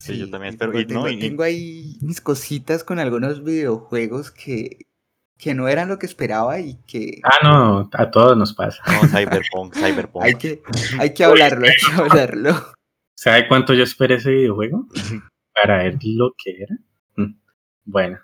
Sí, 0.00 0.18
yo 0.18 0.30
también 0.30 0.52
y 0.52 0.56
espero- 0.56 0.72
Tengo, 0.72 0.80
y 0.82 0.94
no, 0.94 1.04
tengo- 1.04 1.08
y- 1.08 1.20
tengo 1.20 1.42
ahí 1.42 1.96
mis 2.02 2.20
cositas 2.20 2.84
con 2.84 2.98
algunos 2.98 3.42
videojuegos 3.42 4.30
que, 4.30 4.78
que 5.38 5.54
no 5.54 5.68
eran 5.68 5.88
lo 5.88 5.98
que 5.98 6.06
esperaba 6.06 6.60
y 6.60 6.76
que 6.86 7.20
Ah, 7.22 7.38
no, 7.42 7.90
a 7.92 8.10
todos 8.10 8.36
nos 8.36 8.54
pasa. 8.54 8.82
No, 8.86 9.08
Cyberpunk, 9.08 9.74
Cyberpunk. 9.74 10.24
hay 10.24 10.34
que, 10.34 10.62
hay 10.98 11.12
que 11.14 11.24
hablarlo, 11.24 11.66
hay 11.66 11.74
que 11.74 12.00
hablarlo. 12.00 12.54
¿Sabe 13.14 13.48
cuánto 13.48 13.74
yo 13.74 13.82
esperé 13.82 14.16
ese 14.16 14.30
videojuego? 14.30 14.86
Para 15.54 15.78
ver 15.78 15.98
lo 16.02 16.32
que 16.36 16.62
era. 16.62 16.76
Mm. 17.16 17.40
Bueno, 17.84 18.18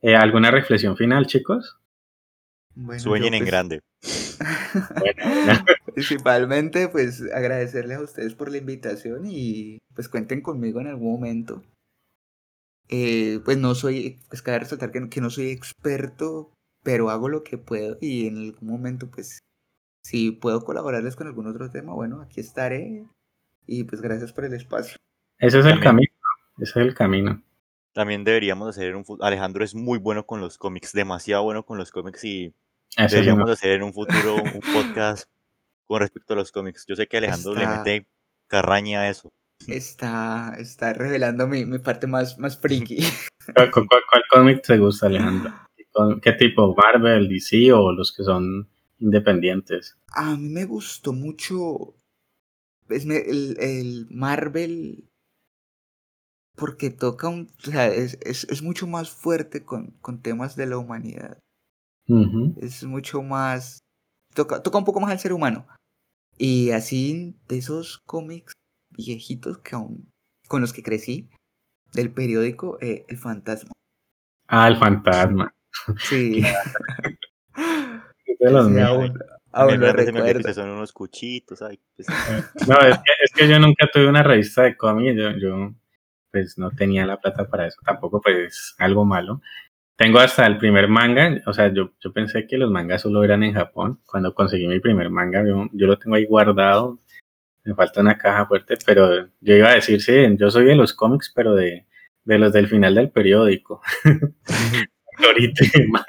eh, 0.00 0.16
¿alguna 0.16 0.50
reflexión 0.50 0.96
final, 0.96 1.26
chicos? 1.26 1.78
Bueno, 2.74 3.00
Sueñen 3.00 3.34
en 3.34 3.40
pues, 3.40 3.50
grande. 3.50 3.80
Bueno, 4.98 5.22
Principalmente, 5.94 6.88
pues 6.88 7.22
agradecerles 7.32 7.98
a 7.98 8.02
ustedes 8.02 8.34
por 8.34 8.50
la 8.50 8.56
invitación 8.58 9.26
y 9.26 9.78
pues 9.94 10.08
cuenten 10.08 10.40
conmigo 10.40 10.80
en 10.80 10.88
algún 10.88 11.12
momento. 11.12 11.62
Eh, 12.94 13.40
pues 13.44 13.56
no 13.58 13.74
soy, 13.74 14.20
pues 14.28 14.42
cabe 14.42 14.58
resaltar 14.60 14.90
que, 14.92 15.08
que 15.08 15.20
no 15.22 15.30
soy 15.30 15.48
experto, 15.50 16.52
pero 16.82 17.08
hago 17.10 17.28
lo 17.30 17.42
que 17.42 17.56
puedo 17.58 17.96
y 18.00 18.26
en 18.26 18.36
algún 18.36 18.68
momento, 18.68 19.10
pues, 19.10 19.38
si 20.04 20.30
puedo 20.32 20.62
colaborarles 20.64 21.16
con 21.16 21.26
algún 21.26 21.46
otro 21.46 21.70
tema, 21.70 21.94
bueno, 21.94 22.20
aquí 22.20 22.40
estaré. 22.40 23.06
Y 23.66 23.84
pues 23.84 24.02
gracias 24.02 24.32
por 24.32 24.44
el 24.44 24.54
espacio. 24.54 24.96
ese 25.38 25.60
es 25.60 25.64
el 25.66 25.80
También. 25.80 25.82
camino. 25.82 26.12
Ese 26.58 26.70
es 26.80 26.86
el 26.86 26.94
camino. 26.94 27.42
También 27.94 28.24
deberíamos 28.24 28.68
hacer 28.68 28.96
un 28.96 29.04
fu- 29.04 29.18
Alejandro 29.22 29.64
es 29.64 29.74
muy 29.74 29.98
bueno 29.98 30.26
con 30.26 30.40
los 30.40 30.58
cómics, 30.58 30.92
demasiado 30.92 31.44
bueno 31.44 31.64
con 31.64 31.78
los 31.78 31.90
cómics 31.92 32.24
y 32.24 32.52
deberíamos 32.96 33.48
hacer 33.50 33.70
en 33.72 33.82
un 33.84 33.92
futuro 33.94 34.34
un 34.36 34.60
podcast 34.74 35.28
con 35.86 36.00
respecto 36.00 36.32
a 36.34 36.36
los 36.36 36.50
cómics. 36.52 36.84
Yo 36.88 36.96
sé 36.96 37.06
que 37.06 37.18
Alejandro 37.18 37.54
le 37.54 37.66
mete 37.68 38.06
carraña 38.48 39.02
a 39.02 39.08
eso. 39.08 39.30
Está, 39.68 40.54
está 40.58 40.92
revelando 40.92 41.46
mi, 41.46 41.64
mi 41.64 41.78
parte 41.78 42.06
más, 42.06 42.38
más 42.38 42.58
friki. 42.58 42.98
¿Cuál, 43.54 43.70
cuál- 43.70 43.88
cuál 43.88 44.22
cómic 44.30 44.62
te 44.62 44.78
gusta, 44.78 45.06
Alejandro? 45.06 45.50
¿Qué 45.76 45.84
con- 45.92 46.20
¿Qué 46.20 46.32
tipo? 46.32 46.74
¿Marvel, 46.76 47.28
DC 47.28 47.72
o 47.72 47.92
los 47.92 48.12
que 48.12 48.22
son 48.24 48.68
independientes? 48.98 49.96
A 50.14 50.36
mí 50.36 50.48
me 50.48 50.64
gustó 50.64 51.12
mucho 51.12 51.94
el, 52.88 53.56
el 53.58 54.06
Marvel 54.10 55.08
porque 56.56 56.90
toca 56.90 57.28
un, 57.28 57.50
o 57.66 57.70
sea, 57.70 57.88
es, 57.88 58.18
es, 58.22 58.44
es 58.44 58.62
mucho 58.62 58.86
más 58.86 59.10
fuerte 59.10 59.64
con, 59.64 59.92
con 60.00 60.20
temas 60.22 60.54
de 60.56 60.66
la 60.66 60.78
humanidad. 60.78 61.38
Es 62.56 62.84
mucho 62.84 63.22
más, 63.22 63.78
toca, 64.34 64.62
toca 64.62 64.78
un 64.78 64.84
poco 64.84 65.00
más 65.00 65.10
al 65.10 65.18
ser 65.18 65.32
humano. 65.32 65.66
Y 66.36 66.70
así 66.70 67.36
de 67.48 67.58
esos 67.58 68.00
cómics 68.06 68.52
viejitos 68.96 69.58
que 69.58 69.74
aún, 69.76 70.10
con 70.48 70.60
los 70.60 70.72
que 70.72 70.82
crecí, 70.82 71.28
del 71.92 72.12
periódico 72.12 72.78
eh, 72.80 73.04
El 73.08 73.18
Fantasma. 73.18 73.72
Ah, 74.48 74.68
el 74.68 74.76
fantasma. 74.76 75.52
Sí. 75.98 76.42
Es 78.26 78.38
de 78.38 78.50
los 78.50 78.66
Sí, 78.68 78.78
aún, 78.80 79.12
Me 79.14 79.20
aún 79.52 79.80
lo 79.80 79.92
recuerdo. 79.92 80.52
son 80.54 80.70
unos 80.70 80.92
cuchitos. 80.92 81.62
ay, 81.62 81.78
pues, 81.96 82.08
No, 82.68 82.76
es 82.80 82.96
que, 82.98 83.12
es 83.24 83.32
que 83.34 83.48
yo 83.48 83.58
nunca 83.58 83.88
tuve 83.92 84.08
una 84.08 84.22
revista 84.22 84.62
de 84.62 84.76
cómics, 84.76 85.16
yo, 85.16 85.30
yo 85.32 85.74
pues 86.30 86.56
no 86.56 86.70
tenía 86.70 87.04
la 87.04 87.20
plata 87.20 87.46
para 87.48 87.66
eso, 87.66 87.78
tampoco 87.84 88.20
pues 88.22 88.74
algo 88.78 89.04
malo. 89.04 89.42
Tengo 89.96 90.18
hasta 90.18 90.46
el 90.46 90.58
primer 90.58 90.88
manga, 90.88 91.40
o 91.46 91.52
sea, 91.52 91.72
yo, 91.72 91.92
yo 92.00 92.12
pensé 92.12 92.46
que 92.46 92.56
los 92.58 92.70
mangas 92.70 93.02
solo 93.02 93.22
eran 93.24 93.42
en 93.42 93.54
Japón. 93.54 94.00
Cuando 94.06 94.34
conseguí 94.34 94.66
mi 94.66 94.80
primer 94.80 95.10
manga, 95.10 95.44
yo, 95.46 95.68
yo 95.72 95.86
lo 95.86 95.98
tengo 95.98 96.16
ahí 96.16 96.26
guardado, 96.26 96.98
me 97.64 97.74
falta 97.74 98.00
una 98.00 98.18
caja 98.18 98.46
fuerte, 98.46 98.74
pero 98.84 99.28
yo 99.40 99.56
iba 99.56 99.70
a 99.70 99.74
decir, 99.74 100.00
sí, 100.02 100.12
yo 100.36 100.50
soy 100.50 100.64
de 100.66 100.74
los 100.74 100.94
cómics, 100.94 101.32
pero 101.34 101.54
de, 101.54 101.86
de 102.24 102.38
los 102.38 102.52
del 102.52 102.68
final 102.68 102.94
del 102.94 103.10
periódico. 103.10 103.80
Ahorita 105.18 105.64
y 105.74 105.86
más. 105.88 106.04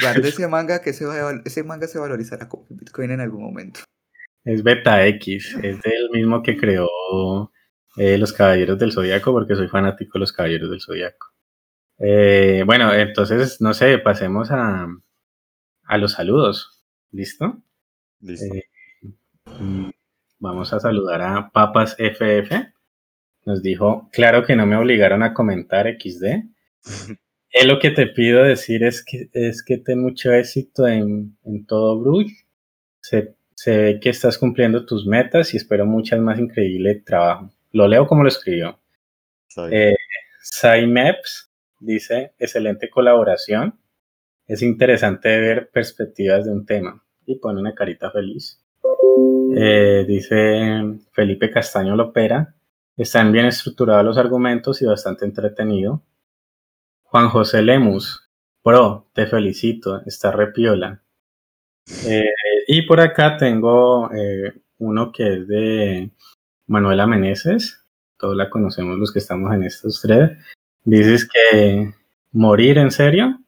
Guarde 0.00 0.28
ese 0.28 0.48
manga 0.48 0.80
que 0.80 0.90
ese, 0.90 1.04
va 1.04 1.14
a 1.14 1.42
ese 1.44 1.64
manga 1.64 1.86
se 1.86 1.98
valorizará 1.98 2.48
como 2.48 2.66
Bitcoin 2.70 3.10
en 3.10 3.20
algún 3.20 3.42
momento. 3.42 3.80
Es 4.44 4.62
Beta 4.62 5.06
X, 5.06 5.56
es 5.62 5.82
del 5.82 6.10
mismo 6.12 6.42
que 6.42 6.56
creó 6.56 6.88
eh, 7.96 8.16
Los 8.16 8.32
Caballeros 8.32 8.78
del 8.78 8.92
Zodiaco, 8.92 9.32
porque 9.32 9.56
soy 9.56 9.68
fanático 9.68 10.12
de 10.14 10.20
Los 10.20 10.32
Caballeros 10.32 10.70
del 10.70 10.80
Zodiaco. 10.80 11.34
Eh, 11.98 12.62
bueno, 12.64 12.94
entonces, 12.94 13.60
no 13.60 13.74
sé, 13.74 13.98
pasemos 13.98 14.50
a, 14.50 14.88
a 15.84 15.98
los 15.98 16.12
saludos. 16.12 16.82
¿Listo? 17.10 17.62
listo. 18.20 18.54
Eh, 18.54 19.92
vamos 20.40 20.72
a 20.72 20.80
saludar 20.80 21.22
a 21.22 21.50
Papas 21.50 21.94
FF. 21.98 22.72
Nos 23.46 23.62
dijo, 23.62 24.08
claro 24.12 24.44
que 24.44 24.56
no 24.56 24.66
me 24.66 24.76
obligaron 24.76 25.22
a 25.22 25.32
comentar 25.32 25.86
XD. 25.86 26.24
Lo 27.66 27.78
que 27.78 27.90
te 27.90 28.06
pido 28.06 28.42
decir 28.42 28.84
es 28.84 29.04
que, 29.04 29.28
es 29.32 29.62
que 29.62 29.78
ten 29.78 30.00
mucho 30.00 30.32
éxito 30.32 30.86
en, 30.86 31.36
en 31.44 31.66
todo 31.66 32.00
Bruges. 32.00 32.46
Sé, 33.00 33.34
Se 33.54 33.76
ve 33.76 34.00
que 34.00 34.10
estás 34.10 34.38
cumpliendo 34.38 34.86
tus 34.86 35.06
metas 35.06 35.52
y 35.54 35.56
espero 35.56 35.86
muchas 35.86 36.20
más 36.20 36.38
increíble 36.38 37.02
trabajo. 37.04 37.50
Lo 37.72 37.86
leo 37.86 38.06
como 38.06 38.22
lo 38.22 38.28
escribió. 38.28 38.78
Eh, 39.70 39.96
dice, 41.80 42.32
excelente 42.38 42.88
colaboración. 42.88 43.78
Es 44.46 44.62
interesante 44.62 45.28
ver 45.40 45.70
perspectivas 45.70 46.44
de 46.44 46.52
un 46.52 46.66
tema. 46.66 47.02
Y 47.26 47.36
pone 47.36 47.60
una 47.60 47.74
carita 47.74 48.10
feliz. 48.10 48.60
Eh, 49.56 50.04
dice 50.06 50.82
Felipe 51.12 51.50
Castaño 51.50 51.96
Lopera. 51.96 52.54
Están 52.96 53.32
bien 53.32 53.46
estructurados 53.46 54.04
los 54.04 54.18
argumentos 54.18 54.80
y 54.82 54.86
bastante 54.86 55.24
entretenido. 55.24 56.02
Juan 57.04 57.28
José 57.28 57.62
Lemus. 57.62 58.28
Pro, 58.62 59.08
te 59.12 59.26
felicito. 59.26 60.02
Está 60.06 60.30
repiola. 60.30 61.02
Eh, 62.06 62.24
y 62.68 62.82
por 62.82 63.00
acá 63.00 63.36
tengo 63.36 64.10
eh, 64.12 64.52
uno 64.78 65.12
que 65.12 65.34
es 65.34 65.48
de 65.48 66.10
Manuela 66.66 67.06
Meneses. 67.06 67.84
Todos 68.16 68.36
la 68.36 68.50
conocemos 68.50 68.98
los 68.98 69.12
que 69.12 69.18
estamos 69.18 69.52
en 69.54 69.64
estos 69.64 70.00
tres. 70.00 70.32
Dices 70.84 71.28
que 71.28 71.94
morir 72.32 72.78
en 72.78 72.90
serio. 72.90 73.40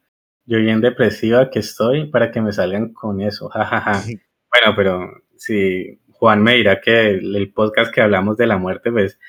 Yo 0.45 0.57
bien 0.59 0.81
depresiva 0.81 1.49
que 1.49 1.59
estoy 1.59 2.07
para 2.07 2.31
que 2.31 2.41
me 2.41 2.51
salgan 2.51 2.91
con 2.93 3.21
eso. 3.21 3.49
bueno, 4.51 4.75
pero 4.75 5.22
si 5.43 5.99
Juan 6.13 6.41
me 6.41 6.55
dirá 6.55 6.79
que 6.79 7.09
el, 7.09 7.51
podcast 7.53 7.93
que 7.93 8.01
hablamos 8.01 8.37
de 8.37 8.47
la 8.47 8.57
muerte, 8.57 8.91
pues 8.91 9.19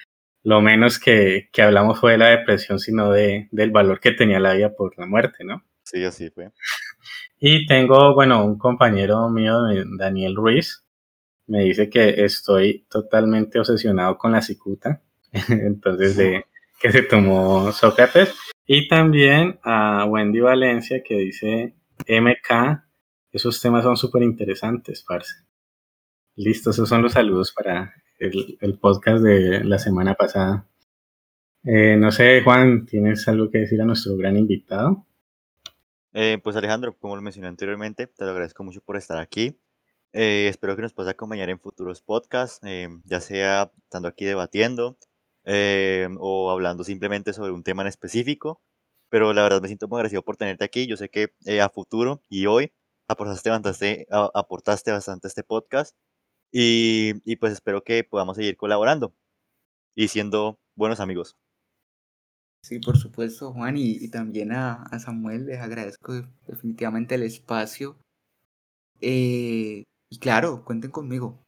lo 0.45 0.61
menos 0.61 1.01
que, 1.01 1.49
que 1.53 1.62
hablamos 1.62 1.99
fue 1.99 2.12
de 2.12 2.19
la 2.19 2.28
depresión, 2.28 2.78
sino 2.78 3.11
de, 3.11 3.49
del 3.51 3.73
valor 3.73 3.99
que 3.99 4.12
tenía 4.12 4.39
la 4.39 4.55
vida 4.55 4.74
por 4.77 4.97
la 4.97 5.07
muerte, 5.07 5.43
¿no? 5.43 5.65
Sí, 5.82 6.05
así 6.05 6.31
fue. 6.31 6.53
Y 7.41 7.66
tengo, 7.66 8.15
bueno, 8.15 8.45
un 8.45 8.59
compañero 8.59 9.28
mío, 9.28 9.59
Daniel 9.99 10.36
Ruiz, 10.36 10.85
me 11.49 11.65
dice 11.65 11.91
que 11.91 12.24
estoy 12.24 12.86
totalmente 12.89 13.59
obsesionado 13.59 14.16
con 14.16 14.32
la 14.32 14.41
cicuta, 14.41 15.03
entonces 15.49 16.16
de 16.16 16.45
que 16.81 16.93
se 16.93 17.03
tomó 17.03 17.73
Sócrates. 17.73 18.35
Y 18.66 18.86
también 18.86 19.59
a 19.65 20.05
Wendy 20.07 20.41
Valencia 20.41 21.03
que 21.03 21.16
dice 21.16 21.74
MK, 22.07 22.85
esos 23.32 23.61
temas 23.61 23.82
son 23.82 23.97
súper 23.97 24.23
interesantes, 24.23 25.05
parce. 25.07 25.44
Listo, 26.36 26.70
esos 26.70 26.89
son 26.89 27.01
los 27.02 27.12
saludos 27.12 27.52
para 27.52 27.94
el, 28.19 28.78
podcast 28.81 29.23
de 29.23 29.62
la 29.62 29.78
semana 29.78 30.15
pasada. 30.15 30.66
Eh, 31.62 31.97
no 31.97 32.11
sé, 32.11 32.43
Juan, 32.43 32.86
¿tienes 32.86 33.28
algo 33.28 33.51
que 33.51 33.59
decir 33.59 33.81
a 33.81 33.85
nuestro 33.85 34.16
gran 34.16 34.36
invitado? 34.36 35.06
Eh, 36.12 36.40
pues 36.43 36.56
Alejandro, 36.56 36.97
como 36.98 37.15
lo 37.15 37.23
mencioné 37.23 37.47
anteriormente, 37.47 38.09
te 38.09 38.24
lo 38.24 38.32
agradezco 38.32 38.65
mucho 38.65 38.81
por 38.81 38.97
estar 38.97 39.19
aquí. 39.19 39.61
Eh, 40.12 40.48
espero 40.48 40.74
que 40.74 40.82
nos 40.82 40.93
puedas 40.93 41.12
acompañar 41.12 41.51
en 41.51 41.61
futuros 41.61 42.02
podcasts, 42.02 42.61
ya 43.05 43.20
sea 43.20 43.70
estando 43.85 44.09
aquí 44.09 44.24
debatiendo 44.24 44.98
o 46.19 46.51
hablando 46.51 46.82
simplemente 46.82 47.32
sobre 47.32 47.52
un 47.52 47.62
tema 47.62 47.82
en 47.82 47.89
específico. 47.89 48.61
Pero 49.09 49.32
la 49.35 49.44
verdad 49.44 49.62
me 49.62 49.69
siento 49.69 49.86
muy 49.86 49.98
agradecido 49.98 50.23
por 50.23 50.36
tenerte 50.36 50.65
aquí. 50.65 50.89
Yo 50.89 50.97
sé 50.97 51.11
que 51.11 51.28
a 51.61 51.69
futuro 51.69 52.23
y 52.28 52.47
hoy 52.47 52.73
aportaste 53.06 53.51
bastante, 53.51 54.06
aportaste 54.11 54.90
bastante 54.90 55.27
a 55.27 55.28
este 55.28 55.44
podcast 55.44 55.94
y, 56.56 57.14
y 57.24 57.35
pues 57.35 57.52
espero 57.52 57.82
que 57.82 58.05
podamos 58.05 58.36
seguir 58.36 58.56
colaborando 58.56 59.12
y 59.97 60.06
siendo 60.06 60.56
buenos 60.76 61.01
amigos. 61.01 61.36
Sí, 62.62 62.78
por 62.78 62.97
supuesto, 62.97 63.52
Juan, 63.52 63.76
y, 63.76 64.09
también 64.09 64.52
a, 64.52 64.89
Samuel 65.01 65.47
les 65.47 65.59
agradezco 65.59 66.12
definitivamente 66.47 67.16
el 67.16 67.24
espacio. 67.24 67.98
Eh, 69.01 69.82
y 70.09 70.18
claro, 70.20 70.64
cuenten 70.64 70.93
conmigo. 70.93 71.43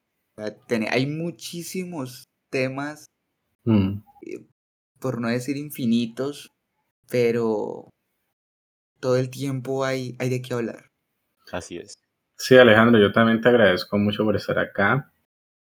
hay 0.90 1.06
muchísimos 1.06 2.24
temas, 2.50 3.06
mm. 3.64 4.02
eh, 4.26 4.44
por 4.98 5.20
no 5.20 5.28
decir 5.28 5.56
infinitos, 5.56 6.48
pero 7.08 7.90
todo 8.98 9.16
el 9.16 9.30
tiempo 9.30 9.84
hay, 9.84 10.16
hay 10.18 10.30
de 10.30 10.42
qué 10.42 10.52
hablar. 10.52 10.88
Así 11.52 11.76
es. 11.78 11.94
Sí, 12.36 12.56
Alejandro, 12.56 13.00
yo 13.00 13.12
también 13.12 13.40
te 13.40 13.48
agradezco 13.48 13.96
mucho 13.98 14.24
por 14.24 14.36
estar 14.36 14.58
acá. 14.58 15.10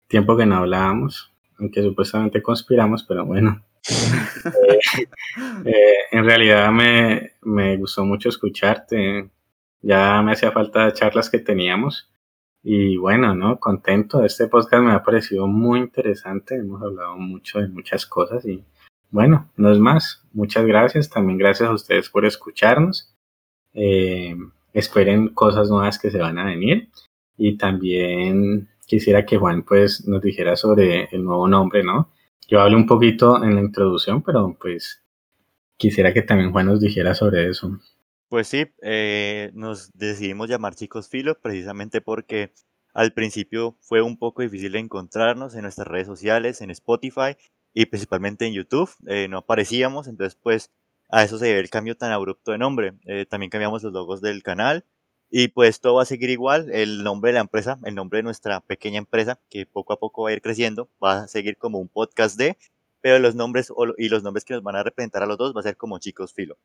Tiempo 0.08 0.38
que 0.38 0.46
no 0.46 0.58
hablábamos, 0.58 1.32
aunque 1.58 1.82
supuestamente 1.82 2.42
conspiramos, 2.42 3.04
pero 3.04 3.26
bueno. 3.26 3.64
Eh, 5.66 5.72
eh, 5.72 5.96
en 6.12 6.26
realidad 6.26 6.72
me, 6.72 7.34
me, 7.42 7.78
gustó 7.78 8.06
mucho 8.06 8.30
escucharte. 8.30 9.30
Ya 9.82 10.22
me 10.22 10.34
hacía 10.34 10.52
falta 10.52 10.94
charlas 10.94 11.30
que 11.30 11.40
teníamos. 11.40 12.10
Y 12.64 12.98
bueno, 12.98 13.36
¿no? 13.36 13.60
Contento. 13.60 14.24
Este 14.24 14.48
podcast 14.48 14.84
me 14.84 14.92
ha 14.94 15.04
parecido 15.04 15.48
muy 15.48 15.80
interesante. 15.80 16.56
Hemos 16.56 16.82
hablado 16.82 17.18
mucho 17.18 17.60
de 17.60 17.68
muchas 17.68 18.06
cosas 18.06 18.46
y 18.46 18.64
bueno, 19.12 19.50
no 19.58 19.72
es 19.72 19.80
más. 19.80 20.24
Muchas 20.34 20.66
gracias. 20.66 21.10
También 21.10 21.38
gracias 21.38 21.70
a 21.70 21.74
ustedes 21.74 22.10
por 22.10 22.26
escucharnos. 22.26 23.14
Eh, 23.74 24.36
esperen 24.74 25.30
cosas 25.30 25.70
nuevas 25.70 26.00
que 26.00 26.12
se 26.12 26.20
van 26.20 26.38
a 26.38 26.46
venir. 26.46 26.90
Y 27.38 27.58
también 27.58 28.68
quisiera 28.86 29.26
que 29.26 29.38
Juan 29.38 29.64
pues 29.64 30.08
nos 30.08 30.22
dijera 30.22 30.56
sobre 30.56 31.06
el 31.12 31.24
nuevo 31.24 31.48
nombre, 31.48 31.84
¿no? 31.84 32.10
Yo 32.48 32.62
hablé 32.62 32.76
un 32.76 32.88
poquito 32.88 33.44
en 33.44 33.56
la 33.56 33.62
introducción, 33.62 34.24
pero 34.24 34.58
pues 34.60 35.04
quisiera 35.78 36.14
que 36.14 36.24
también 36.24 36.52
Juan 36.52 36.66
nos 36.66 36.82
dijera 36.82 37.14
sobre 37.14 37.48
eso. 37.48 37.80
Pues 38.28 38.48
sí, 38.48 38.66
eh, 38.82 39.52
nos 39.54 39.92
decidimos 39.94 40.50
llamar 40.50 40.76
Chicos 40.76 41.10
Filo 41.10 41.40
precisamente 41.40 42.02
porque 42.02 42.54
al 42.94 43.14
principio 43.14 43.78
fue 43.80 44.02
un 44.02 44.18
poco 44.18 44.42
difícil 44.42 44.76
encontrarnos 44.76 45.56
en 45.56 45.62
nuestras 45.62 45.88
redes 45.88 46.08
sociales, 46.08 46.62
en 46.62 46.72
Spotify 46.72 47.38
y 47.74 47.86
principalmente 47.86 48.46
en 48.46 48.54
YouTube. 48.54 48.90
Eh, 49.08 49.28
no 49.30 49.38
aparecíamos, 49.38 50.08
entonces 50.08 50.38
pues 50.42 50.72
a 51.10 51.24
eso 51.24 51.38
se 51.38 51.48
debe 51.48 51.60
el 51.60 51.70
cambio 51.70 51.98
tan 51.98 52.12
abrupto 52.12 52.52
de 52.52 52.58
nombre. 52.58 52.94
Eh, 53.06 53.26
también 53.26 53.50
cambiamos 53.50 53.84
los 53.84 53.94
logos 53.94 54.22
del 54.22 54.44
canal 54.44 54.86
y 55.30 55.50
pues 55.50 55.82
todo 55.82 55.96
va 55.96 56.04
a 56.04 56.06
seguir 56.06 56.30
igual. 56.30 56.70
El 56.72 57.04
nombre 57.04 57.30
de 57.30 57.36
la 57.36 57.42
empresa, 57.42 57.78
el 57.84 57.96
nombre 57.96 58.18
de 58.18 58.24
nuestra 58.24 58.62
pequeña 58.62 58.98
empresa, 59.00 59.40
que 59.50 59.66
poco 59.66 59.94
a 59.94 60.00
poco 60.00 60.24
va 60.24 60.30
a 60.30 60.34
ir 60.34 60.42
creciendo, 60.42 60.90
va 61.04 61.24
a 61.24 61.28
seguir 61.28 61.58
como 61.58 61.80
un 61.80 61.88
podcast 61.90 62.38
de, 62.38 62.58
pero 63.02 63.20
los 63.20 63.36
nombres 63.36 63.72
y 63.98 64.10
los 64.10 64.24
nombres 64.24 64.46
que 64.46 64.54
nos 64.54 64.64
van 64.64 64.76
a 64.76 64.84
representar 64.84 65.24
a 65.24 65.26
los 65.26 65.38
dos 65.38 65.56
va 65.56 65.62
a 65.62 65.64
ser 65.64 65.78
como 65.78 66.00
chicos 66.00 66.34
filo. 66.34 66.58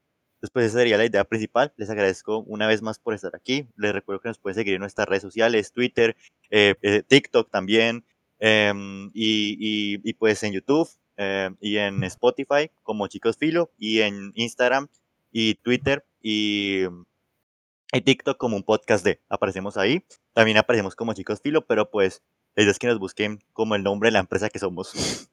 Entonces, 0.43 0.71
esa 0.71 0.79
sería 0.81 0.99
la 0.99 1.07
idea 1.07 1.25
principal. 1.25 1.73
Les 1.77 1.89
agradezco 1.89 2.41
una 2.41 2.67
vez 2.67 2.83
más 2.83 2.99
por 2.99 3.15
estar 3.15 3.35
aquí. 3.35 3.67
Les 3.77 3.93
recuerdo 3.93 4.21
que 4.21 4.29
nos 4.29 4.39
pueden 4.39 4.55
seguir 4.57 4.75
en 4.75 4.81
nuestras 4.81 5.09
redes 5.09 5.23
sociales, 5.23 5.73
Twitter, 5.73 6.17
eh, 6.51 6.75
eh, 6.83 7.03
TikTok 7.07 7.51
también, 7.51 8.05
em, 8.39 9.11
y, 9.15 10.13
pues 10.15 10.43
en 10.43 10.53
YouTube 10.53 10.89
em, 11.17 11.57
y 11.61 11.77
en 11.79 12.03
Spotify 12.05 12.71
como 12.83 13.07
chicos 13.09 13.37
filo, 13.37 13.73
y 13.79 14.01
en 14.01 14.33
Instagram 14.35 14.89
y 15.31 15.55
Twitter 15.57 16.05
y 16.21 16.85
y 17.95 18.01
TikTok 18.01 18.37
como 18.37 18.57
un 18.57 18.65
podcast 18.65 19.05
de. 19.05 19.21
Aparecemos 19.29 19.77
ahí. 19.77 20.05
También 20.33 20.57
aparecemos 20.57 20.97
como 20.97 21.15
chicos 21.15 21.41
filo, 21.41 21.65
pero 21.65 21.91
pues 21.91 22.23
la 22.57 22.65
es 22.65 22.79
que 22.79 22.89
nos 22.89 22.99
busquen 22.99 23.39
como 23.53 23.77
el 23.77 23.85
nombre 23.85 24.09
de 24.09 24.13
la 24.13 24.19
empresa 24.19 24.51
que 24.51 24.59
somos. 24.59 25.31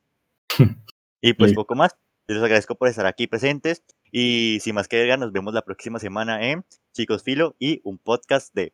y 1.21 1.33
pues 1.33 1.53
poco 1.53 1.75
más. 1.75 1.95
Les 2.27 2.37
agradezco 2.37 2.75
por 2.75 2.87
estar 2.87 3.07
aquí 3.07 3.25
presentes. 3.25 3.83
Y 4.11 4.59
sin 4.61 4.75
más 4.75 4.87
que 4.87 4.97
decir, 4.97 5.17
nos 5.17 5.31
vemos 5.31 5.53
la 5.53 5.63
próxima 5.63 5.97
semana 5.97 6.49
en 6.49 6.63
Chicos 6.93 7.23
Filo 7.23 7.55
y 7.57 7.81
un 7.83 7.97
podcast 7.97 8.53
de. 8.53 8.73